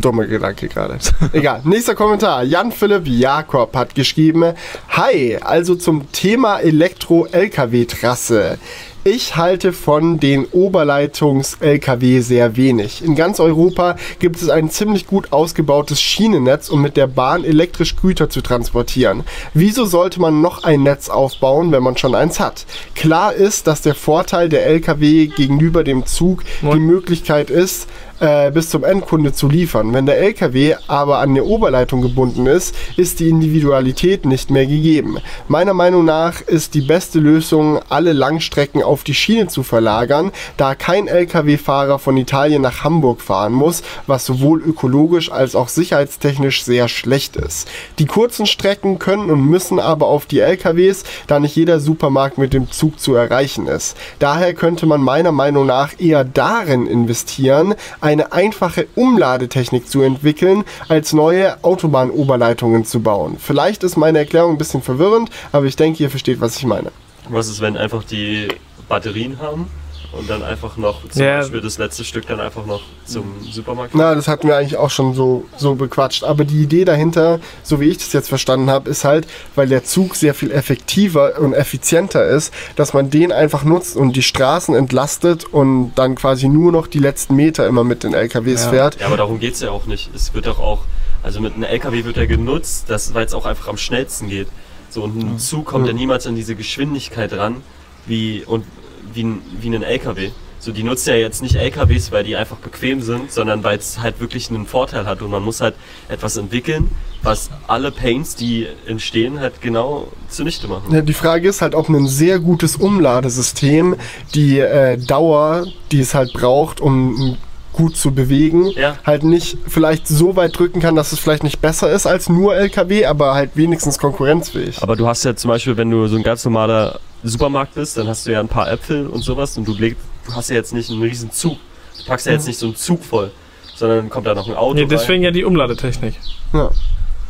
Dummer 0.00 0.26
Gedanke 0.26 0.68
gerade. 0.68 0.98
Egal. 1.32 1.60
Nächster 1.64 1.94
Kommentar. 1.94 2.44
Jan-Philipp 2.44 3.06
Jakob 3.06 3.74
hat 3.76 3.94
geschrieben: 3.94 4.54
Hi, 4.90 5.36
also 5.40 5.74
zum 5.74 6.10
Thema 6.12 6.58
Elektro-LKW-Trasse. 6.60 8.58
Ich 9.04 9.34
halte 9.34 9.72
von 9.72 10.20
den 10.20 10.44
Oberleitungs-LKW 10.46 12.20
sehr 12.20 12.56
wenig. 12.56 13.02
In 13.04 13.16
ganz 13.16 13.40
Europa 13.40 13.96
gibt 14.20 14.40
es 14.40 14.48
ein 14.48 14.70
ziemlich 14.70 15.08
gut 15.08 15.32
ausgebautes 15.32 16.00
Schienennetz, 16.00 16.68
um 16.68 16.80
mit 16.80 16.96
der 16.96 17.08
Bahn 17.08 17.42
elektrisch 17.42 17.96
Güter 17.96 18.30
zu 18.30 18.42
transportieren. 18.42 19.24
Wieso 19.54 19.86
sollte 19.86 20.20
man 20.20 20.40
noch 20.40 20.62
ein 20.62 20.84
Netz 20.84 21.08
aufbauen, 21.08 21.72
wenn 21.72 21.82
man 21.82 21.96
schon 21.96 22.14
eins 22.14 22.38
hat? 22.38 22.64
Klar 22.94 23.32
ist, 23.34 23.66
dass 23.66 23.82
der 23.82 23.96
Vorteil 23.96 24.48
der 24.48 24.66
LKW 24.66 25.26
gegenüber 25.26 25.82
dem 25.82 26.06
Zug 26.06 26.44
die. 26.62 26.78
Möglichkeit 26.78 27.50
ist, 27.50 27.88
äh, 28.22 28.52
bis 28.52 28.70
zum 28.70 28.84
Endkunde 28.84 29.32
zu 29.32 29.48
liefern. 29.48 29.92
Wenn 29.92 30.06
der 30.06 30.18
LKW 30.18 30.76
aber 30.86 31.18
an 31.18 31.30
eine 31.30 31.42
Oberleitung 31.42 32.02
gebunden 32.02 32.46
ist, 32.46 32.74
ist 32.96 33.18
die 33.18 33.28
Individualität 33.28 34.24
nicht 34.24 34.48
mehr 34.48 34.66
gegeben. 34.66 35.18
Meiner 35.48 35.74
Meinung 35.74 36.04
nach 36.04 36.40
ist 36.40 36.74
die 36.74 36.82
beste 36.82 37.18
Lösung, 37.18 37.80
alle 37.88 38.12
Langstrecken 38.12 38.82
auf 38.82 39.02
die 39.02 39.14
Schiene 39.14 39.48
zu 39.48 39.64
verlagern, 39.64 40.30
da 40.56 40.76
kein 40.76 41.08
LKW-Fahrer 41.08 41.98
von 41.98 42.16
Italien 42.16 42.62
nach 42.62 42.84
Hamburg 42.84 43.20
fahren 43.20 43.52
muss, 43.52 43.82
was 44.06 44.24
sowohl 44.24 44.62
ökologisch 44.62 45.32
als 45.32 45.56
auch 45.56 45.68
sicherheitstechnisch 45.68 46.62
sehr 46.62 46.86
schlecht 46.86 47.34
ist. 47.34 47.68
Die 47.98 48.06
kurzen 48.06 48.46
Strecken 48.46 49.00
können 49.00 49.30
und 49.30 49.44
müssen 49.44 49.80
aber 49.80 50.06
auf 50.06 50.26
die 50.26 50.38
LKWs, 50.38 51.02
da 51.26 51.40
nicht 51.40 51.56
jeder 51.56 51.80
Supermarkt 51.80 52.38
mit 52.38 52.52
dem 52.52 52.70
Zug 52.70 53.00
zu 53.00 53.14
erreichen 53.14 53.66
ist. 53.66 53.96
Daher 54.20 54.54
könnte 54.54 54.86
man 54.86 55.00
meiner 55.00 55.32
Meinung 55.32 55.66
nach 55.66 55.98
eher 55.98 56.22
darin 56.24 56.86
investieren, 56.86 57.74
eine 58.12 58.32
einfache 58.32 58.86
Umladetechnik 58.94 59.88
zu 59.88 60.02
entwickeln, 60.02 60.64
als 60.88 61.12
neue 61.12 61.62
Autobahnoberleitungen 61.64 62.84
zu 62.84 63.00
bauen. 63.00 63.36
Vielleicht 63.38 63.82
ist 63.82 63.96
meine 63.96 64.18
Erklärung 64.18 64.52
ein 64.52 64.58
bisschen 64.58 64.82
verwirrend, 64.82 65.30
aber 65.50 65.66
ich 65.66 65.76
denke, 65.76 66.02
ihr 66.02 66.10
versteht, 66.10 66.40
was 66.40 66.56
ich 66.56 66.66
meine. 66.66 66.92
Was 67.28 67.48
ist, 67.48 67.60
wenn 67.60 67.76
einfach 67.76 68.04
die 68.04 68.48
Batterien 68.88 69.40
haben 69.40 69.70
und 70.12 70.28
dann 70.28 70.42
einfach 70.42 70.76
noch 70.76 71.08
zum 71.08 71.22
Ja. 71.22 71.38
Beispiel 71.38 71.60
das 71.60 71.78
letzte 71.78 72.04
Stück 72.04 72.26
dann 72.26 72.38
einfach 72.40 72.66
noch 72.66 72.82
zum 73.06 73.24
Supermarkt? 73.50 73.94
Na, 73.94 74.14
das 74.14 74.28
hatten 74.28 74.46
wir 74.46 74.56
eigentlich 74.56 74.76
auch 74.76 74.90
schon 74.90 75.14
so, 75.14 75.44
so 75.56 75.74
bequatscht. 75.74 76.24
Aber 76.24 76.44
die 76.44 76.62
Idee 76.62 76.84
dahinter, 76.84 77.40
so 77.62 77.80
wie 77.80 77.86
ich 77.88 77.98
das 77.98 78.12
jetzt 78.12 78.28
verstanden 78.28 78.70
habe, 78.70 78.90
ist 78.90 79.04
halt, 79.04 79.26
weil 79.54 79.68
der 79.68 79.84
Zug 79.84 80.14
sehr 80.16 80.34
viel 80.34 80.50
effektiver 80.52 81.38
und 81.38 81.54
effizienter 81.54 82.26
ist, 82.26 82.52
dass 82.76 82.92
man 82.92 83.10
den 83.10 83.32
einfach 83.32 83.64
nutzt 83.64 83.96
und 83.96 84.14
die 84.14 84.22
Straßen 84.22 84.74
entlastet 84.74 85.44
und 85.44 85.92
dann 85.94 86.14
quasi 86.14 86.48
nur 86.48 86.72
noch 86.72 86.86
die 86.86 86.98
letzten 86.98 87.34
Meter 87.36 87.66
immer 87.66 87.84
mit 87.84 88.02
den 88.04 88.14
LKWs 88.14 88.64
Ja. 88.64 88.70
fährt. 88.70 89.00
Ja, 89.00 89.06
aber 89.06 89.16
darum 89.16 89.38
geht 89.40 89.54
es 89.54 89.60
ja 89.60 89.70
auch 89.70 89.86
nicht. 89.86 90.10
Es 90.14 90.34
wird 90.34 90.46
doch 90.46 90.58
auch, 90.60 90.80
also 91.22 91.40
mit 91.40 91.54
einem 91.54 91.64
LKW 91.64 92.04
wird 92.04 92.16
er 92.18 92.26
genutzt, 92.26 92.86
weil 93.14 93.24
es 93.24 93.34
auch 93.34 93.46
einfach 93.46 93.68
am 93.68 93.76
schnellsten 93.78 94.28
geht. 94.28 94.48
So, 94.90 95.04
und 95.04 95.18
ein 95.18 95.38
Zug 95.38 95.64
kommt 95.66 95.86
ja 95.86 95.94
niemals 95.94 96.26
an 96.26 96.34
diese 96.34 96.54
Geschwindigkeit 96.54 97.32
ran, 97.32 97.62
wie, 98.04 98.42
und, 98.46 98.66
wie, 99.14 99.24
ein- 99.24 99.42
wie 99.60 99.68
ein 99.74 99.82
LKW. 99.82 100.30
So, 100.58 100.70
die 100.70 100.84
nutzen 100.84 101.08
ja 101.10 101.16
jetzt 101.16 101.42
nicht 101.42 101.56
LKWs, 101.56 102.12
weil 102.12 102.22
die 102.22 102.36
einfach 102.36 102.56
bequem 102.56 103.02
sind, 103.02 103.32
sondern 103.32 103.64
weil 103.64 103.78
es 103.78 103.98
halt 103.98 104.20
wirklich 104.20 104.48
einen 104.48 104.64
Vorteil 104.66 105.06
hat. 105.06 105.20
Und 105.20 105.32
man 105.32 105.42
muss 105.42 105.60
halt 105.60 105.74
etwas 106.08 106.36
entwickeln, 106.36 106.88
was 107.24 107.50
alle 107.66 107.90
Pains, 107.90 108.36
die 108.36 108.68
entstehen, 108.86 109.40
halt 109.40 109.60
genau 109.60 110.06
zunichte 110.28 110.68
machen. 110.68 110.94
Ja, 110.94 111.00
die 111.00 111.14
Frage 111.14 111.48
ist 111.48 111.62
halt, 111.62 111.74
ob 111.74 111.88
ein 111.88 112.06
sehr 112.06 112.38
gutes 112.38 112.76
Umladesystem 112.76 113.96
die 114.36 114.60
äh, 114.60 114.98
Dauer, 114.98 115.66
die 115.90 116.00
es 116.00 116.14
halt 116.14 116.32
braucht, 116.32 116.80
um 116.80 117.36
gut 117.72 117.96
zu 117.96 118.12
bewegen, 118.12 118.66
Ja. 118.68 118.96
halt 119.04 119.24
nicht 119.24 119.56
vielleicht 119.66 120.06
so 120.06 120.36
weit 120.36 120.56
drücken 120.58 120.80
kann, 120.80 120.94
dass 120.94 121.10
es 121.12 121.18
vielleicht 121.18 121.42
nicht 121.42 121.60
besser 121.60 121.90
ist 121.90 122.06
als 122.06 122.28
nur 122.28 122.54
LKW, 122.54 123.06
aber 123.06 123.34
halt 123.34 123.52
wenigstens 123.54 123.98
konkurrenzfähig. 123.98 124.82
Aber 124.82 124.94
du 124.94 125.06
hast 125.08 125.24
ja 125.24 125.34
zum 125.34 125.48
Beispiel, 125.48 125.76
wenn 125.76 125.90
du 125.90 126.06
so 126.06 126.16
ein 126.16 126.22
ganz 126.22 126.44
normaler 126.44 127.00
Supermarkt 127.28 127.74
bist, 127.74 127.96
dann 127.96 128.08
hast 128.08 128.26
du 128.26 128.32
ja 128.32 128.40
ein 128.40 128.48
paar 128.48 128.70
Äpfel 128.70 129.06
und 129.06 129.22
sowas 129.22 129.56
und 129.56 129.66
du, 129.66 129.74
leg, 129.74 129.96
du 130.26 130.34
hast 130.34 130.50
ja 130.50 130.56
jetzt 130.56 130.72
nicht 130.74 130.90
einen 130.90 131.02
riesen 131.02 131.30
Zug. 131.30 131.58
Du 131.98 132.04
packst 132.06 132.26
ja 132.26 132.32
jetzt 132.32 132.46
nicht 132.46 132.58
so 132.58 132.66
einen 132.66 132.76
Zug 132.76 133.04
voll, 133.04 133.30
sondern 133.76 133.98
dann 133.98 134.10
kommt 134.10 134.26
da 134.26 134.34
noch 134.34 134.48
ein 134.48 134.54
Auto 134.56 134.74
Nee, 134.74 134.80
rein. 134.82 134.88
deswegen 134.88 135.22
ja 135.22 135.30
die 135.30 135.44
Umladetechnik. 135.44 136.14
Ja. 136.52 136.70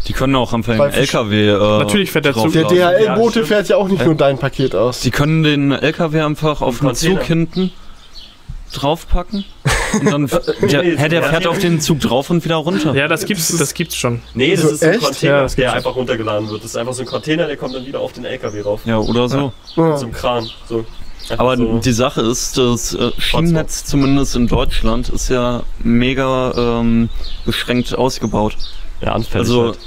Die 0.08 0.12
können 0.14 0.34
auch 0.34 0.50
den 0.50 0.64
LKW. 0.80 1.48
Äh, 1.50 1.58
Natürlich 1.58 2.10
fährt 2.10 2.24
der 2.24 2.34
Zug- 2.34 2.52
Der. 2.52 2.62
Ja, 2.72 2.90
DHL-Bote 2.90 3.30
stimmt. 3.30 3.46
fährt 3.48 3.68
ja 3.68 3.76
auch 3.76 3.86
nicht 3.88 4.04
nur 4.04 4.14
dein 4.16 4.36
Paket 4.38 4.74
aus. 4.74 5.00
Die 5.00 5.10
können 5.12 5.42
den 5.44 5.70
LKW 5.70 6.22
einfach 6.22 6.60
auf 6.60 6.80
den. 6.80 6.94
Zug 6.94 7.22
hinten 7.22 7.70
draufpacken. 8.72 9.44
Und 10.00 10.04
dann 10.10 10.26
der, 10.26 10.82
Nee, 10.82 10.96
hä, 10.96 11.08
der 11.08 11.22
fährt 11.22 11.46
auf 11.46 11.58
den 11.58 11.80
Zug 11.80 12.00
drauf 12.00 12.30
und 12.30 12.44
wieder 12.44 12.56
runter. 12.56 12.94
Ja, 12.94 13.08
das 13.08 13.24
gibt's, 13.26 13.56
das 13.56 13.74
gibt's 13.74 13.96
schon. 13.96 14.22
Nee, 14.34 14.52
das 14.52 14.62
So, 14.62 14.68
ist 14.70 14.82
ein 14.84 14.94
echt? 14.94 15.02
Container, 15.04 15.32
Ja, 15.36 15.42
das 15.42 15.54
der 15.56 15.72
einfach 15.72 15.94
runtergeladen 15.96 16.48
wird. 16.50 16.62
Das 16.64 16.70
ist 16.70 16.76
einfach 16.76 16.94
so 16.94 17.02
ein 17.02 17.06
Container, 17.08 17.46
der 17.46 17.56
kommt 17.56 17.74
dann 17.74 17.86
wieder 17.86 18.00
auf 18.00 18.12
den 18.12 18.24
LKW 18.24 18.60
rauf. 18.62 18.80
Ja, 18.84 18.98
oder 18.98 19.28
so. 19.28 19.52
Ja. 19.76 19.96
So 19.96 20.06
ein 20.06 20.12
Kran. 20.12 20.48
So. 20.68 20.84
Aber 21.38 21.56
so. 21.56 21.78
die 21.78 21.92
Sache 21.92 22.20
ist, 22.22 22.58
das 22.58 22.94
äh, 22.94 23.10
Schienennetz 23.18 23.84
zumindest 23.84 24.34
in 24.36 24.48
Deutschland 24.48 25.08
ist 25.08 25.28
ja 25.28 25.62
mega 25.82 26.80
ähm, 26.80 27.08
beschränkt 27.44 27.94
ausgebaut. 27.96 28.56
ja, 29.00 29.12
anfällig. 29.12 29.48
Also, 29.48 29.66
halt. 29.66 29.78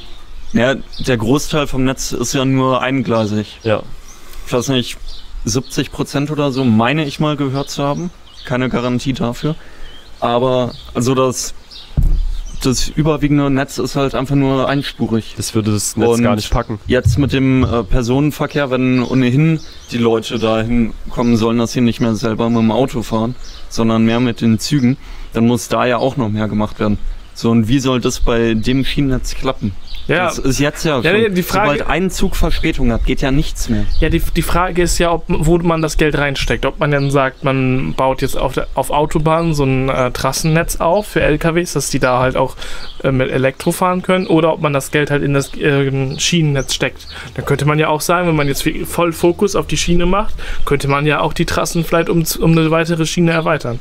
ja, 0.54 0.76
der 1.06 1.18
Großteil 1.18 1.68
vom 1.68 1.84
Netz 1.84 2.14
ist 2.14 2.34
ja 2.34 2.46
nur 2.46 2.82
eingleisig. 2.82 3.60
Ja. 3.64 3.84
Ich 4.48 4.54
weiß 4.54 4.70
nicht, 4.70 4.98
70 5.44 5.92
Prozent 5.92 6.32
oder 6.32 6.52
so, 6.52 6.64
meine 6.64 7.06
ich 7.06 7.20
mal 7.20 7.36
gehört 7.36 7.70
zu 7.70 7.84
haben. 7.84 8.12
Keine 8.46 8.70
Garantie 8.70 9.14
dafür. 9.14 9.56
Aber, 10.26 10.74
also 10.94 11.16
das, 11.16 11.54
das 12.64 12.90
überwiegende 12.90 13.50
Netz 13.50 13.78
ist 13.78 13.96
halt 13.96 14.16
einfach 14.16 14.36
nur 14.36 14.68
einspurig. 14.68 15.34
Das 15.38 15.54
würde 15.54 15.72
das 15.72 15.96
Netz 15.98 16.10
Und 16.10 16.24
gar 16.24 16.36
nicht 16.36 16.50
packen. 16.50 16.80
Jetzt 16.88 17.18
mit 17.18 17.34
dem 17.34 17.64
äh, 17.64 17.84
Personenverkehr, 17.84 18.72
wenn 18.72 19.04
ohnehin 19.04 19.60
die 19.92 19.98
Leute 19.98 20.40
dahin 20.40 20.94
kommen 21.10 21.38
sollen, 21.38 21.58
dass 21.58 21.74
sie 21.74 21.82
nicht 21.82 22.00
mehr 22.00 22.16
selber 22.16 22.50
mit 22.50 22.60
dem 22.60 22.72
Auto 22.72 23.04
fahren, 23.04 23.36
sondern 23.70 24.06
mehr 24.06 24.20
mit 24.20 24.42
den 24.42 24.60
Zügen, 24.60 24.98
dann 25.34 25.48
muss 25.48 25.68
da 25.68 25.86
ja 25.86 25.98
auch 25.98 26.18
noch 26.18 26.30
mehr 26.30 26.48
gemacht 26.48 26.80
werden. 26.80 26.98
So, 27.34 27.52
und 27.52 27.68
wie 27.68 27.80
soll 27.80 28.00
das 28.00 28.22
bei 28.22 28.54
dem 28.54 28.86
Schienennetz 28.86 29.36
klappen? 29.36 29.74
Ja, 30.08 30.26
Das 30.26 30.38
ist 30.38 30.60
jetzt 30.60 30.86
ja, 30.86 31.00
Ja, 31.00 31.12
schon, 31.12 31.34
die 31.34 31.42
Frage- 31.44 31.72
sobald 31.80 31.90
ein 31.90 32.12
Zug 32.12 32.36
Verspätung 32.36 32.92
hat, 32.92 33.06
geht 33.06 33.22
ja 33.22 33.32
nichts 33.32 33.70
mehr. 33.70 33.86
ja 34.00 34.10
die, 34.10 34.22
die 34.36 34.42
Frage 34.42 34.84
ist 34.84 34.98
ja, 35.00 35.12
ob, 35.12 35.24
wo 35.28 35.58
man 35.58 35.82
das 35.82 35.98
Geld 35.98 36.18
reinsteckt. 36.18 36.66
Ob 36.66 36.80
man 36.80 36.92
dann 36.92 37.10
sagt, 37.12 37.44
man 37.44 37.94
baut 37.94 38.22
jetzt 38.22 38.38
auf, 38.38 38.54
der, 38.54 38.68
auf 38.76 38.92
Autobahnen 38.92 39.54
so 39.54 39.64
ein 39.64 39.90
äh, 39.90 40.12
Trassennetz 40.12 40.78
auf 40.78 41.08
für 41.08 41.22
LKWs, 41.22 41.74
dass 41.74 41.90
die 41.90 42.00
da 42.00 42.20
halt 42.20 42.38
auch 42.38 42.56
äh, 43.04 43.12
mit 43.12 43.32
Elektro 43.32 43.72
fahren 43.72 44.02
können, 44.02 44.28
oder 44.28 44.54
ob 44.54 44.62
man 44.62 44.74
das 44.74 44.92
Geld 44.92 45.10
halt 45.12 45.24
in 45.24 45.34
das 45.34 45.54
äh, 45.56 46.20
Schienennetz 46.20 46.74
steckt. 46.74 47.08
Dann 47.36 47.46
könnte 47.46 47.66
man 47.66 47.80
ja 47.80 47.88
auch 47.88 48.02
sagen, 48.02 48.28
wenn 48.28 48.36
man 48.36 48.48
jetzt 48.48 48.68
voll 48.86 49.12
Fokus 49.14 49.56
auf 49.56 49.68
die 49.68 49.78
Schiene 49.78 50.06
macht, 50.06 50.36
könnte 50.66 50.88
man 50.88 51.06
ja 51.06 51.20
auch 51.22 51.34
die 51.34 51.46
Trassen 51.46 51.84
vielleicht 51.84 52.10
um, 52.10 52.24
um 52.40 52.52
eine 52.52 52.70
weitere 52.72 53.06
Schiene 53.06 53.32
erweitern. 53.32 53.80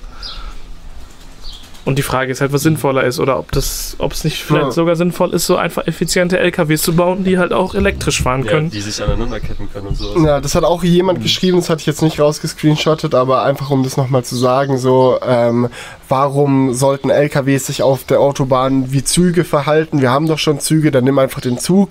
Und 1.85 1.99
die 1.99 2.03
Frage 2.03 2.33
ist 2.33 2.41
halt, 2.41 2.53
was 2.53 2.63
sinnvoller 2.63 3.05
ist 3.05 3.21
oder 3.21 3.39
ob 3.39 3.53
das, 3.53 3.97
ob 3.99 4.13
es 4.13 4.25
nicht 4.25 4.43
vielleicht 4.43 4.65
Ja. 4.67 4.71
sogar 4.71 4.97
sinnvoll 4.97 5.35
ist, 5.35 5.45
so 5.47 5.57
einfach 5.57 5.87
effiziente 5.87 6.39
LKWs 6.39 6.81
zu 6.81 6.95
bauen, 6.97 7.25
die 7.25 7.37
halt 7.39 7.53
auch 7.53 7.75
elektrisch 7.75 8.23
fahren 8.23 8.43
Ja, 8.45 8.53
können. 8.53 8.71
die 8.71 8.81
sich 8.81 9.03
aneinanderketten 9.03 9.71
können 9.71 9.89
und 9.89 9.97
sowas. 9.99 10.23
Ja, 10.25 10.41
das 10.41 10.55
hat 10.55 10.65
auch 10.65 10.83
jemand 10.83 11.21
geschrieben, 11.23 11.59
das 11.59 11.69
hatte 11.69 11.81
ich 11.81 11.87
jetzt 11.87 12.01
nicht 12.01 12.19
rausgescreenshottet, 12.21 13.15
aber 13.15 13.43
einfach 13.43 13.69
um 13.71 13.83
das 13.83 13.99
nochmal 13.99 14.25
zu 14.25 14.35
sagen, 14.37 14.79
so, 14.79 15.19
ähm, 15.27 15.69
warum 16.09 16.73
sollten 16.73 17.11
LKWs 17.11 17.67
sich 17.67 17.83
auf 17.83 18.05
der 18.05 18.21
Autobahn 18.21 18.91
wie 18.93 19.05
Züge 19.05 19.45
verhalten? 19.45 20.01
Wir 20.01 20.11
haben 20.11 20.27
doch 20.27 20.39
schon 20.39 20.61
Züge, 20.61 20.91
dann 20.91 21.05
nimm 21.05 21.19
einfach 21.19 21.43
den 21.43 21.59
Zug. 21.59 21.91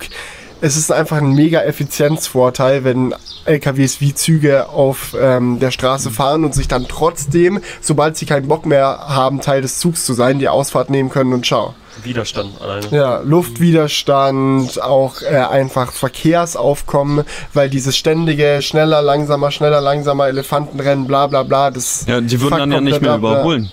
Es 0.64 0.78
ist 0.78 0.90
einfach 0.90 1.18
ein 1.18 1.34
mega 1.34 1.60
Effizienzvorteil, 1.60 2.84
wenn 2.84 3.14
LKWs 3.44 4.00
wie 4.00 4.14
Züge 4.14 4.70
auf 4.70 5.14
ähm, 5.20 5.60
der 5.60 5.70
Straße 5.70 6.10
fahren 6.10 6.42
und 6.42 6.54
sich 6.54 6.68
dann 6.68 6.88
trotzdem, 6.88 7.60
sobald 7.82 8.16
sie 8.16 8.24
keinen 8.24 8.48
Bock 8.48 8.64
mehr 8.64 8.86
haben, 9.06 9.42
Teil 9.42 9.60
des 9.60 9.78
Zugs 9.78 10.06
zu 10.06 10.14
sein, 10.14 10.38
die 10.38 10.48
Ausfahrt 10.48 10.88
nehmen 10.88 11.10
können 11.10 11.34
und 11.34 11.44
ciao. 11.44 11.74
Widerstand 12.02 12.62
alleine. 12.62 12.88
Ja, 12.92 13.20
Luftwiderstand, 13.20 14.80
auch 14.82 15.20
äh, 15.20 15.36
einfach 15.36 15.92
Verkehrsaufkommen, 15.92 17.26
weil 17.52 17.68
dieses 17.68 17.94
ständige 17.94 18.62
schneller, 18.62 19.02
langsamer, 19.02 19.50
schneller, 19.50 19.82
langsamer 19.82 20.28
Elefantenrennen, 20.28 21.06
bla 21.06 21.26
bla 21.26 21.42
bla, 21.42 21.70
das 21.72 22.06
Ja, 22.08 22.22
die 22.22 22.40
würden 22.40 22.58
dann 22.58 22.72
ja 22.72 22.80
nicht 22.80 23.02
mehr 23.02 23.12
ab, 23.12 23.18
überholen. 23.18 23.70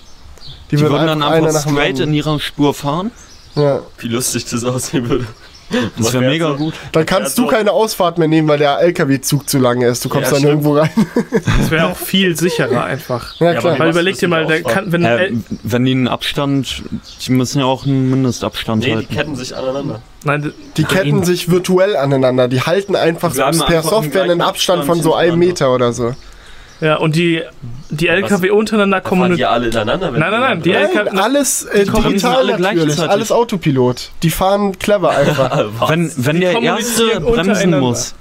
Die, 0.69 0.76
Die 0.76 0.81
würden 0.81 0.91
würden 0.91 1.07
dann 1.07 1.23
einfach 1.23 1.61
straight 1.61 2.01
in 2.01 2.13
ihrer 2.13 2.38
Spur 2.41 2.73
fahren. 2.73 3.11
ja. 3.55 3.80
Wie 3.97 4.09
lustig 4.09 4.43
das 4.51 4.65
aussehen 4.65 5.07
würde. 5.07 5.26
Das 5.98 6.14
wäre 6.14 6.23
mega 6.26 6.49
so- 6.49 6.56
gut. 6.57 6.73
Dann 6.91 7.06
kannst 7.06 7.38
du 7.38 7.43
so. 7.43 7.48
keine 7.48 7.72
Ausfahrt 7.72 8.18
mehr 8.18 8.27
nehmen, 8.27 8.48
weil 8.48 8.57
der 8.60 8.80
LKW-Zug 8.80 9.49
zu 9.49 9.60
lange 9.60 9.88
ist. 9.88 10.03
Du 10.06 10.10
kommst 10.10 10.31
Ja, 10.31 10.31
dann 10.31 10.39
stimmt. 10.39 10.52
irgendwo 10.65 10.77
rein. 10.77 10.89
Das 11.60 11.72
wäre 11.72 11.88
auch 11.88 11.98
viel 11.98 12.35
sicherer 12.38 12.84
einfach. 12.84 13.39
ja, 13.39 13.53
klar. 13.56 13.80
Weil 13.80 13.89
überleg 13.91 14.18
dir 14.18 14.27
mal, 14.27 14.45
kann, 14.64 14.91
wenn 14.91 15.03
Äh, 15.06 15.31
wenn 15.64 15.85
die 15.85 15.91
einen 15.91 16.07
Abstand, 16.07 16.84
die 17.26 17.31
müssen 17.31 17.60
ja 17.60 17.65
auch 17.65 17.85
einen 17.85 18.10
Mindestabstand 18.10 18.84
Nee, 18.84 18.89
die 18.89 18.95
halten. 18.95 19.14
ketten 19.15 19.35
sich 19.35 19.56
aneinander. 19.56 20.02
nein, 20.23 20.53
die 20.77 20.84
ketten 20.84 21.23
sich 21.23 21.49
virtuell 21.49 21.95
aneinander. 21.95 22.48
Die 22.48 22.61
halten 22.61 22.95
einfach 22.95 23.31
Die 23.34 23.39
per 23.65 23.84
Software 23.84 24.23
einen 24.23 24.41
Abstand 24.41 24.85
von 24.85 25.02
so 25.02 25.15
einem. 25.15 25.39
Meter 25.39 25.73
oder 25.73 25.93
so. 25.93 26.14
Ja 26.82 26.98
und 26.98 27.16
die 27.16 27.41
die 27.90 28.08
LKW 28.08 28.49
untereinander 28.52 28.99
Da 29.02 29.03
fahren 29.10 29.16
die 29.16 29.20
kommunizieren. 29.44 29.49
alle 29.52 29.68
ineinander. 29.68 30.12
Nein, 30.12 30.20
nein, 30.32 30.40
nein, 30.41 30.62
die 30.62 30.72
Nein, 30.72 30.82
LKW 30.90 31.18
alles 31.20 31.64
äh, 31.64 31.86
bremsen 31.86 32.03
digital 32.10 32.36
alle 32.38 32.52
natürlich. 32.60 32.84
gleichzeitig. 32.86 33.12
Alles 33.12 33.32
Autopilot. 33.32 34.12
Die 34.24 34.30
fahren 34.30 34.78
clever 34.80 35.10
einfach. 35.12 35.66
Was? 35.80 35.90
Wenn, 35.90 36.12
wenn 36.18 36.36
Die 36.36 36.41
der 36.41 36.53
kommunizieren 36.53 37.10
Erste 37.10 37.20
bremsen 37.22 37.40
untereinander. 37.40 37.80
muss, 37.82 38.16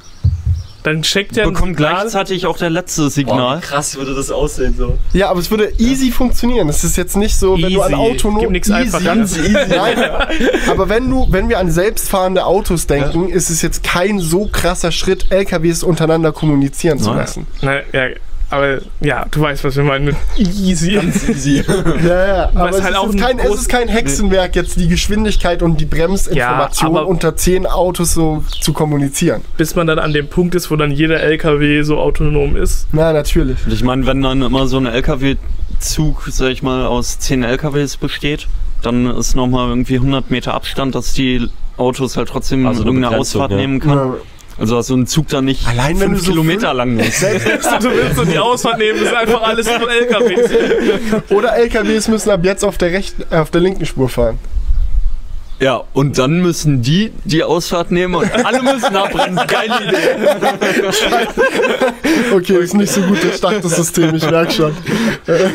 dann 0.82 1.02
checkt 1.02 1.36
der 1.36 1.44
bekommt 1.44 1.76
Signal. 1.76 1.92
gleichzeitig 1.94 2.46
auch 2.46 2.56
der 2.56 2.70
letzte 2.70 3.02
Boah, 3.02 3.10
Signal. 3.10 3.56
wie 3.58 3.60
krass 3.60 3.96
würde 3.96 4.14
das 4.14 4.30
aussehen 4.30 4.74
so. 4.76 4.96
Ja, 5.12 5.28
aber 5.28 5.38
es 5.40 5.50
würde 5.50 5.70
easy 5.78 6.10
funktionieren. 6.10 6.68
Es 6.70 6.84
ist 6.84 6.96
jetzt 6.96 7.16
nicht 7.18 7.36
so, 7.38 7.60
wenn 7.60 7.72
du 7.72 7.82
an 7.82 7.92
Easy. 7.92 8.00
autonom 8.00 8.38
Gibt 8.40 8.52
nix 8.52 8.68
easy, 8.68 8.78
Einfacheres. 8.96 9.36
easy, 9.36 9.52
Nein, 9.52 9.98
aber 10.70 10.88
wenn 10.88 11.08
du, 11.10 11.26
wenn 11.30 11.50
wir 11.50 11.58
an 11.58 11.70
selbstfahrende 11.70 12.46
Autos 12.46 12.86
denken, 12.86 13.28
ist 13.28 13.50
es 13.50 13.60
jetzt 13.60 13.82
kein 13.82 14.20
so 14.20 14.46
krasser 14.50 14.90
Schritt, 14.90 15.26
LKWs 15.30 15.82
untereinander 15.82 16.32
kommunizieren 16.32 16.98
zu 16.98 17.10
Nein. 17.10 17.16
lassen. 17.18 17.46
Na, 17.60 17.74
ja, 17.92 18.08
Aber 18.50 18.78
ja, 19.00 19.26
du 19.30 19.40
weißt, 19.40 19.62
was 19.62 19.76
wir 19.76 19.84
meinen 19.84 20.06
mit 20.06 20.16
easy. 20.36 20.98
Easy. 20.98 21.64
Ja, 22.04 22.26
ja, 22.26 22.50
aber 22.54 22.70
es 22.70 22.82
halt 22.82 22.96
ist 22.96 23.18
kein, 23.18 23.38
es 23.38 23.54
ist 23.54 23.68
kein 23.68 23.88
Hexenwerk, 23.88 24.56
jetzt 24.56 24.78
die 24.78 24.88
Geschwindigkeit 24.88 25.62
und 25.62 25.80
die 25.80 25.84
Bremsinformation 25.84 26.94
Ja, 26.94 27.02
unter 27.02 27.36
zehn 27.36 27.66
Autos 27.66 28.14
so 28.14 28.42
zu 28.60 28.72
kommunizieren. 28.72 29.42
Bis 29.56 29.76
man 29.76 29.86
dann 29.86 29.98
an 29.98 30.12
dem 30.12 30.28
Punkt 30.28 30.54
ist, 30.54 30.70
wo 30.70 30.76
dann 30.76 30.90
jeder 30.90 31.20
LKW 31.20 31.82
so 31.82 31.98
autonom 31.98 32.56
ist. 32.56 32.88
Na, 32.92 33.12
natürlich. 33.12 33.58
Und 33.64 33.72
ich 33.72 33.84
meine, 33.84 34.06
wenn 34.06 34.22
dann 34.22 34.42
immer 34.42 34.66
so 34.66 34.78
ein 34.78 34.86
LKW-Zug, 34.86 36.28
sag 36.30 36.50
ich 36.50 36.62
mal, 36.62 36.86
aus 36.86 37.18
10 37.18 37.44
LKWs 37.44 37.96
besteht, 37.96 38.48
dann 38.82 39.06
ist 39.06 39.36
nochmal 39.36 39.68
irgendwie 39.68 39.96
100 39.96 40.30
Meter 40.30 40.54
Abstand, 40.54 40.94
dass 40.94 41.12
die 41.12 41.48
Autos 41.76 42.16
halt 42.16 42.28
trotzdem 42.28 42.66
Also 42.66 42.82
eine 42.82 42.90
irgendeine 42.90 43.18
Ausfahrt 43.18 43.50
ja. 43.52 43.56
nehmen 43.56 43.80
kann. 43.80 43.96
Ja. 43.96 44.14
Also 44.60 44.76
dass 44.76 44.88
so 44.88 44.94
ein 44.94 45.06
Zug 45.06 45.28
dann 45.28 45.46
nicht 45.46 45.66
Allein 45.66 45.98
wenn 45.98 46.08
fünf 46.08 46.18
du 46.18 46.24
so 46.26 46.30
Kilometer 46.32 46.74
lang 46.74 46.98
ist. 46.98 47.22
du 47.22 47.28
willst 47.28 48.16
so 48.16 48.24
die 48.26 48.38
Ausfahrt 48.38 48.78
nehmen, 48.78 49.02
ist 49.02 49.12
einfach 49.14 49.42
alles 49.42 49.66
nur 49.66 49.90
LKWs. 49.90 50.50
Oder 51.30 51.56
LKWs 51.56 52.08
müssen 52.08 52.30
ab 52.30 52.44
jetzt 52.44 52.62
auf 52.62 52.76
der, 52.76 52.92
rechten, 52.92 53.24
äh, 53.30 53.38
auf 53.38 53.50
der 53.50 53.62
linken 53.62 53.86
Spur 53.86 54.10
fahren. 54.10 54.38
Ja, 55.60 55.84
und 55.92 56.16
dann 56.16 56.40
müssen 56.40 56.80
die 56.80 57.12
die 57.24 57.44
Ausfahrt 57.44 57.90
nehmen 57.90 58.14
und 58.14 58.32
alle 58.46 58.62
müssen 58.62 58.96
abbremsen. 58.96 59.46
Geile 59.46 59.74
Idee. 59.84 59.96
Okay, 62.34 62.58
ist 62.58 62.74
nicht 62.74 62.92
so 62.92 63.00
gut 63.02 63.22
durchdachtes 63.22 63.76
System, 63.76 64.14
ich 64.14 64.28
merke 64.28 64.52
schon. 64.52 64.72
Äh, 65.26 65.48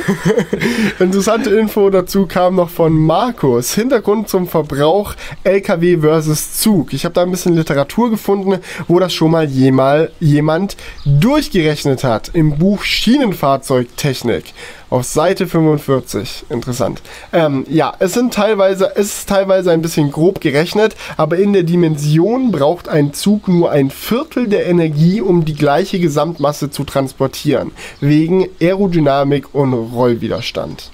Interessante 1.03 1.49
Info 1.51 1.89
dazu 1.89 2.25
kam 2.25 2.55
noch 2.55 2.69
von 2.69 2.93
Markus. 2.93 3.73
Hintergrund 3.73 4.29
zum 4.29 4.47
Verbrauch 4.47 5.15
LKW 5.43 5.99
versus 5.99 6.59
Zug. 6.59 6.93
Ich 6.93 7.05
habe 7.05 7.13
da 7.13 7.21
ein 7.23 7.31
bisschen 7.31 7.55
Literatur 7.55 8.09
gefunden, 8.09 8.59
wo 8.87 8.99
das 8.99 9.13
schon 9.13 9.31
mal 9.31 9.47
jemand 9.49 10.77
durchgerechnet 11.05 12.03
hat. 12.03 12.31
Im 12.33 12.57
Buch 12.57 12.83
Schienenfahrzeugtechnik. 12.83 14.53
Auf 14.95 15.03
Seite 15.03 15.45
45. 15.45 16.45
Interessant. 16.47 17.01
Ähm, 17.33 17.65
ja, 17.67 17.91
es 17.99 18.13
sind 18.13 18.33
teilweise, 18.33 18.93
es 18.95 19.07
ist 19.07 19.27
teilweise 19.27 19.71
ein 19.71 19.81
bisschen 19.81 20.09
grob 20.09 20.39
gerechnet, 20.39 20.95
aber 21.17 21.35
in 21.35 21.51
der 21.51 21.63
Dimension 21.63 22.49
braucht 22.49 22.87
ein 22.87 23.11
Zug 23.11 23.49
nur 23.49 23.71
ein 23.71 23.89
Viertel 23.89 24.47
der 24.47 24.67
Energie, 24.67 25.19
um 25.19 25.43
die 25.43 25.53
gleiche 25.53 25.99
Gesamtmasse 25.99 26.69
zu 26.69 26.85
transportieren. 26.85 27.71
Wegen 27.99 28.47
Aerodynamik 28.61 29.53
und 29.53 29.73
Rollwiderstand. 29.73 30.91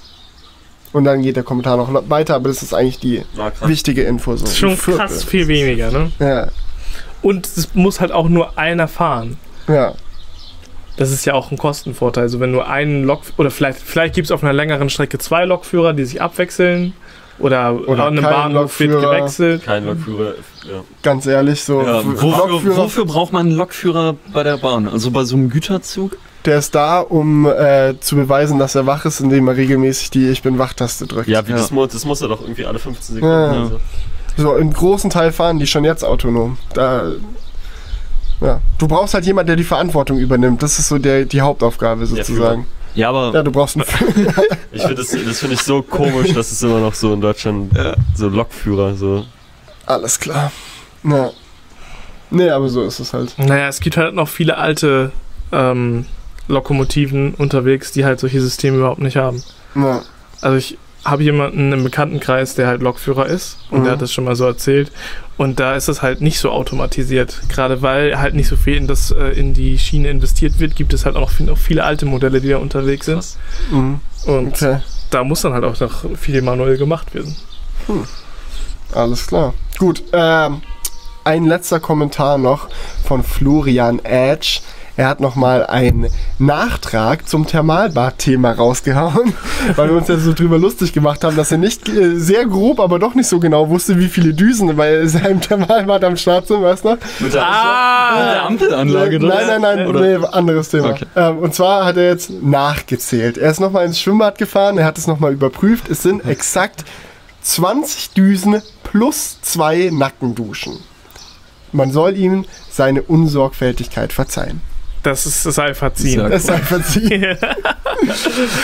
Und 0.94 1.03
dann 1.03 1.22
geht 1.22 1.36
der 1.36 1.44
Kommentar 1.44 1.78
noch 1.78 2.10
weiter, 2.10 2.34
aber 2.34 2.49
das 2.49 2.64
ist 2.64 2.73
eigentlich 2.73 2.98
die 2.98 3.22
wichtige 3.65 4.02
Info. 4.02 4.36
So. 4.36 4.45
Das 4.45 4.53
ist 4.53 4.57
schon 4.57 4.78
krass 4.80 5.23
viel 5.23 5.48
weniger, 5.48 5.91
ne? 5.91 6.11
Ja, 6.18 6.48
Und 7.22 7.45
es 7.45 7.76
muss 7.76 7.99
halt 8.02 8.11
auch 8.11 8.30
nur 8.30 8.57
einer 8.57 8.88
fahren. 8.88 9.38
ja. 9.68 9.94
Das 10.98 11.12
ist 11.12 11.26
ja 11.26 11.34
auch 11.34 11.52
ein 11.52 11.58
Kostenvorteil. 11.58 12.24
Also 12.24 12.40
wenn 12.40 12.52
nur 12.52 12.68
einen 12.68 13.04
Lok 13.04 13.22
oder 13.38 13.50
vielleicht, 13.52 13.80
vielleicht 13.80 14.14
gibt 14.16 14.26
es 14.26 14.32
auf 14.32 14.44
einer 14.44 14.54
längeren 14.54 14.90
Strecke 14.90 15.18
zwei 15.18 15.46
Lokführer, 15.46 15.94
die 15.94 16.06
sich 16.06 16.22
abwechseln. 16.22 16.94
Oder, 17.40 17.74
Oder 17.88 18.04
an 18.06 18.14
einem 18.14 18.24
kein 18.24 18.34
Bahnhof 18.34 18.80
wird 18.80 18.92
Lokführer. 18.92 19.16
gewechselt. 19.16 19.64
Kein 19.64 19.86
Lokführer. 19.86 20.34
Ja. 20.64 20.84
Ganz 21.02 21.26
ehrlich, 21.26 21.64
so. 21.64 21.82
Ja, 21.82 22.06
wofür, 22.06 22.48
Lokführer, 22.50 22.78
wofür 22.78 23.06
braucht 23.06 23.34
man 23.34 23.48
einen 23.48 23.56
Lokführer 23.56 24.16
bei 24.32 24.44
der 24.44 24.58
Bahn? 24.58 24.88
Also 24.88 25.10
bei 25.10 25.24
so 25.24 25.36
einem 25.38 25.50
Güterzug? 25.50 26.18
Der 26.46 26.58
ist 26.60 26.76
da, 26.76 27.00
um 27.00 27.48
äh, 27.48 27.96
zu 28.00 28.16
beweisen, 28.16 28.60
dass 28.60 28.76
er 28.76 28.86
wach 28.86 29.06
ist, 29.06 29.22
indem 29.22 29.48
er 29.48 29.56
regelmäßig 29.58 30.12
die 30.12 30.30
Ich 30.30 30.44
bin 30.44 30.60
wach-Taste 30.60 31.08
drückt. 31.08 31.28
Ja, 31.28 31.48
wie 31.48 31.52
Ja. 31.52 31.58
Das, 31.58 31.72
muss, 31.72 31.92
das 31.94 32.06
muss 32.06 32.22
er 32.22 32.28
doch 32.28 32.42
irgendwie 32.42 32.66
alle 32.66 32.78
15 32.80 33.16
Sekunden. 33.16 33.36
Ja. 33.36 33.62
Also. 33.64 33.80
So, 34.38 34.56
im 34.56 34.72
großen 34.72 35.10
Teil 35.10 35.32
fahren 35.32 35.58
die 35.60 35.68
schon 35.68 35.84
jetzt 35.84 36.04
autonom. 36.04 36.58
Da, 36.74 37.12
ja. 38.42 38.60
Du 38.78 38.88
brauchst 38.88 39.14
halt 39.14 39.26
jemanden, 39.26 39.48
der 39.48 39.56
die 39.56 39.64
Verantwortung 39.64 40.18
übernimmt. 40.18 40.62
Das 40.62 40.78
ist 40.80 40.90
so 40.90 40.98
der, 40.98 41.26
die 41.26 41.42
Hauptaufgabe 41.42 42.06
sozusagen. 42.06 42.66
Ja, 42.94 43.10
aber 43.10 43.32
Ja, 43.34 43.42
du 43.44 43.52
brauchst 43.52 43.78
einen 43.78 43.86
Ich 44.72 44.82
finde 44.82 44.96
das, 44.96 45.10
das 45.10 45.40
finde 45.40 45.56
ich 45.56 45.62
so 45.62 45.82
komisch, 45.82 46.34
dass 46.34 46.52
es 46.52 46.62
immer 46.62 46.80
noch 46.80 46.94
so 46.94 47.14
in 47.14 47.22
Deutschland 47.22 47.72
so 48.16 48.28
Lokführer 48.28 48.96
so. 48.96 49.26
Alles 49.86 50.20
klar. 50.20 50.52
Ja. 51.04 51.32
Nee, 52.30 52.50
aber 52.50 52.70
so 52.70 52.84
ist 52.84 53.00
es 53.00 53.14
halt. 53.14 53.38
Naja, 53.38 53.68
es 53.68 53.80
gibt 53.80 53.98
halt 53.98 54.16
noch 54.16 54.28
viele 54.28 54.58
alte 54.58 55.12
ähm, 55.52 56.06
Lokomotiven 56.48 57.34
unterwegs, 57.36 57.92
die 57.92 58.06
halt 58.06 58.20
solche 58.20 58.42
Systeme 58.42 58.78
überhaupt 58.78 59.02
nicht 59.02 59.18
haben. 59.18 59.44
Ja. 59.76 60.02
Also 60.42 60.58
ich 60.58 60.78
habe 61.03 61.23
jemanden 61.23 61.72
im 61.72 61.84
Bekanntenkreis, 61.84 62.53
der 62.56 62.68
halt 62.68 62.82
Lokführer 62.82 63.26
ist 63.26 63.57
und 63.72 63.80
Mhm. 63.80 63.84
der 63.86 63.94
hat 63.94 64.02
das 64.02 64.14
schon 64.14 64.23
mal 64.23 64.36
so 64.36 64.45
erzählt. 64.45 64.91
Und 65.38 65.60
da 65.60 65.76
ist 65.76 65.88
es 65.88 66.03
halt 66.03 66.22
nicht 66.22 66.40
so 66.40 66.52
automatisiert. 66.52 67.41
Gerade 67.49 67.82
weil 67.82 68.19
halt 68.19 68.36
nicht 68.36 68.48
so 68.48 68.56
viel 68.56 68.76
in, 68.76 68.88
das, 68.88 69.10
äh, 69.11 69.30
in 69.32 69.53
die 69.56 69.80
Schiene 69.80 70.10
investiert 70.10 70.60
wird, 70.60 70.76
gibt 70.76 70.94
es 70.94 71.06
halt 71.06 71.15
auch 71.15 71.22
noch 71.22 71.30
viel- 71.32 71.48
noch 71.48 71.57
viele 71.57 71.84
alte 71.84 72.06
Modelle, 72.06 72.40
die 72.41 72.49
da 72.49 72.57
unterwegs 72.57 73.07
sind. 73.07 73.26
Mhm. 73.72 73.99
Und 74.26 74.48
Okay. 74.53 74.78
da 75.10 75.23
muss 75.23 75.41
dann 75.41 75.53
halt 75.53 75.64
auch 75.64 75.80
noch 75.80 76.06
viel 76.18 76.41
manuell 76.44 76.78
gemacht 76.78 77.15
werden. 77.15 77.36
Alles 78.94 79.26
klar. 79.28 79.53
Gut, 79.80 80.03
ähm, 80.14 80.61
ein 81.23 81.45
letzter 81.45 81.80
Kommentar 81.80 82.38
noch 82.38 82.68
von 83.06 83.23
Florian 83.23 83.99
Edge. 84.06 84.60
Er 85.02 85.07
hat 85.07 85.19
nochmal 85.19 85.65
einen 85.65 86.11
Nachtrag 86.38 87.28
zum 87.28 87.48
Thermalbad-Thema 87.48 88.52
rausgehauen, 88.52 89.34
weil 89.76 89.90
wir 89.90 89.98
uns 89.98 90.07
ja 90.10 90.18
so 90.18 90.32
drüber 90.32 90.60
lustig 90.60 90.94
gemacht 90.94 91.23
haben, 91.23 91.36
dass 91.36 91.52
er 91.52 91.57
nicht 91.57 91.90
äh, 91.90 92.19
sehr 92.19 92.45
grob, 92.45 92.80
aber 92.80 92.99
doch 92.99 93.15
nicht 93.15 93.26
so 93.26 93.40
genau 93.40 93.68
wusste, 93.69 93.98
wie 93.98 94.10
viele 94.10 94.36
Düsen 94.36 94.76
bei 94.76 95.07
seinem 95.07 95.41
Thermalbad 95.41 96.03
am 96.03 96.18
Start 96.18 96.45
sind, 96.45 96.61
weißt 96.61 96.86
du? 96.86 96.98
mit 97.19 97.34
der, 97.34 97.44
Ah! 97.44 98.48
mit 98.48 98.61
der 98.61 98.78
Ampelanlage, 98.78 99.19
nein, 99.19 99.48
nein, 99.48 99.61
nein, 99.61 99.88
Oder? 99.88 100.19
nee, 100.19 100.26
anderes 100.34 100.69
Thema. 100.69 100.91
Okay. 100.91 101.06
Ähm, 101.15 101.40
und 101.40 101.56
zwar 101.56 101.84
hat 101.84 101.98
er 101.98 102.07
jetzt 102.10 102.30
nachgezählt. 102.44 103.40
Er 103.40 103.49
ist 103.49 103.60
nochmal 103.60 103.88
ins 103.88 103.99
Schwimmbad 103.99 104.38
gefahren, 104.38 104.78
er 104.78 104.86
hat 104.86 104.99
es 104.99 105.07
nochmal 105.07 105.34
überprüft. 105.34 105.90
Es 105.90 106.03
sind 106.03 106.23
exakt 106.28 106.86
20 107.41 108.11
Düsen 108.11 108.61
plus 108.84 109.41
zwei 109.41 109.90
Nackenduschen. 109.91 110.73
Man 111.72 111.91
soll 111.91 112.15
ihm 112.15 112.45
seine 112.69 113.02
Unsorgfältigkeit 113.02 114.14
verzeihen. 114.14 114.61
Das 115.03 115.26
ist 115.26 115.45
das 115.45 115.57
Es 115.57 116.44
sei 116.45 116.57
verziehen. 116.60 117.38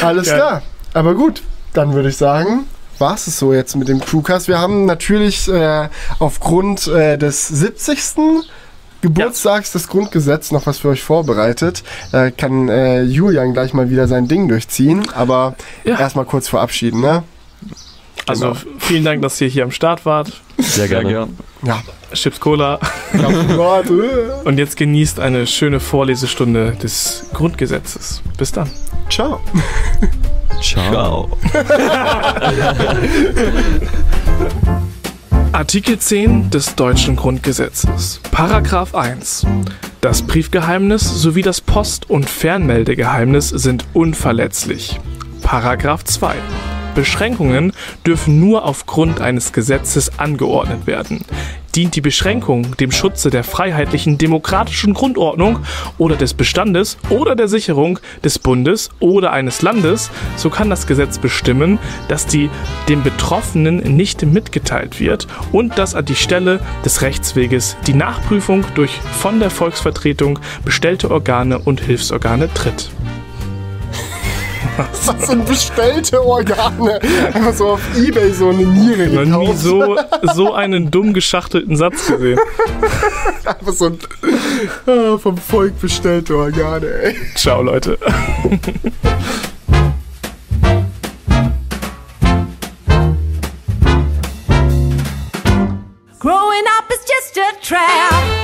Alles 0.01 0.27
Ja. 0.27 0.35
klar. 0.35 0.61
Aber 0.93 1.15
gut, 1.15 1.41
dann 1.73 1.93
würde 1.93 2.09
ich 2.09 2.18
sagen, 2.18 2.65
war 2.99 3.15
es 3.15 3.26
so 3.26 3.53
jetzt 3.53 3.76
mit 3.76 3.88
dem 3.88 3.99
Crewcast. 3.99 4.47
Wir 4.47 4.59
haben 4.59 4.85
natürlich 4.85 5.47
äh, 5.47 5.89
aufgrund 6.19 6.88
äh, 6.88 7.18
des 7.18 7.47
70. 7.47 8.45
Geburtstags 9.01 9.72
des 9.73 9.88
Grundgesetzes 9.88 10.51
noch 10.51 10.65
was 10.65 10.80
für 10.80 10.89
euch 10.89 11.03
vorbereitet. 11.03 11.84
Da 12.11 12.31
kann 12.31 12.68
äh, 12.68 13.03
Julian 13.03 13.53
gleich 13.53 13.73
mal 13.73 13.91
wieder 13.91 14.07
sein 14.07 14.27
Ding 14.27 14.47
durchziehen, 14.47 15.07
aber 15.14 15.55
Ja. 15.84 15.99
erstmal 15.99 16.26
kurz 16.26 16.47
verabschieden, 16.47 17.01
ne? 17.01 17.23
Also 18.28 18.49
Genau. 18.52 18.58
vielen 18.80 19.06
Dank, 19.06 19.22
dass 19.22 19.40
ihr 19.41 19.48
hier 19.48 19.64
am 19.64 19.72
Start 19.72 20.06
wart. 20.06 20.41
Sehr 20.58 20.66
Sehr 20.68 20.88
gerne. 20.88 21.10
gern. 21.10 21.38
Ja. 21.64 21.82
Chips 22.14 22.40
Cola. 22.40 22.80
Gott. 23.56 23.86
Und 24.45 24.58
jetzt 24.58 24.78
genießt 24.78 25.20
eine 25.20 25.45
schöne 25.48 25.80
Vorlesestunde 25.80 26.72
des 26.82 27.26
Grundgesetzes. 27.34 28.22
Bis 28.38 28.52
dann. 28.52 28.70
Ciao. 29.10 29.40
Ciao. 30.62 31.30
Artikel 35.52 35.98
10 35.98 36.49
des 36.49 36.76
deutschen 36.76 37.16
Grundgesetzes. 37.16 38.20
Paragraph 38.32 38.94
1. 38.94 39.45
Das 40.02 40.22
Briefgeheimnis 40.22 41.02
sowie 41.22 41.41
das 41.41 41.62
Post- 41.62 42.10
und 42.10 42.30
Fernmeldegeheimnis 42.30 43.49
sind 43.49 43.86
unverletzlich. 43.94 44.99
Paragraph 45.41 46.04
2. 46.04 46.36
Beschränkungen 46.98 47.74
dürfen 48.07 48.40
nur 48.40 48.65
aufgrund 48.65 49.22
eines 49.22 49.53
Gesetzes 49.53 50.18
angeordnet 50.18 50.88
werden. 50.88 51.24
Dient 51.76 51.95
die 51.95 52.02
Beschränkung 52.02 52.76
dem 52.78 52.91
Schutze 52.91 53.30
der 53.30 53.44
freiheitlichen 53.44 54.18
demokratischen 54.18 54.95
Grundordnung 54.95 55.60
oder 55.99 56.15
des 56.15 56.34
Bestandes 56.34 56.98
oder 57.11 57.36
der 57.36 57.48
Sicherung 57.48 57.99
des 58.24 58.40
Bundes 58.40 58.90
oder 58.99 59.32
eines 59.32 59.61
Landes, 59.61 60.10
so 60.38 60.49
kann 60.49 60.72
das 60.72 60.88
Gesetz 60.88 61.19
bestimmen, 61.19 61.78
dass 62.07 62.26
die 62.26 62.49
dem 62.90 63.03
Betroffenen 63.03 63.95
nicht 63.95 64.24
mitgeteilt 64.24 64.99
wird 64.99 65.28
und 65.52 65.78
dass 65.78 65.94
an 65.94 66.06
die 66.06 66.15
Stelle 66.15 66.61
des 66.84 67.03
Rechtsweges 67.03 67.78
die 67.86 67.94
Nachprüfung 67.94 68.65
durch 68.74 68.99
von 69.19 69.40
der 69.40 69.52
Volksvertretung 69.52 70.40
bestellte 70.65 71.11
Organe 71.11 71.60
und 71.60 71.80
Hilfsorgane 71.80 72.52
tritt. 72.56 72.90
Das 75.05 75.27
sind 75.27 75.45
bestellte 75.45 76.23
Organe. 76.23 76.99
Einfach 77.34 77.53
so 77.53 77.69
auf 77.69 77.81
Ebay 77.97 78.31
so 78.31 78.49
eine 78.49 78.65
Niere 78.65 79.07
Noch 79.07 79.39
nie 79.39 79.45
gekauft. 79.47 79.59
so, 79.59 79.97
so 80.34 80.53
einen 80.53 80.91
dumm 80.91 81.13
geschachtelten 81.13 81.75
Satz 81.75 82.07
gesehen. 82.07 82.39
Einfach 83.45 83.73
so 83.73 83.85
ein 83.88 83.99
ah, 84.88 85.17
vom 85.17 85.38
Volk 85.38 85.79
bestellte 85.79 86.35
Organe, 86.35 86.88
ey. 86.88 87.15
Ciao, 87.35 87.61
Leute. 87.61 87.97
Growing 96.19 96.65
up 96.77 96.91
is 96.91 97.05
just 97.07 97.38
a 97.38 97.53
trap. 97.61 98.36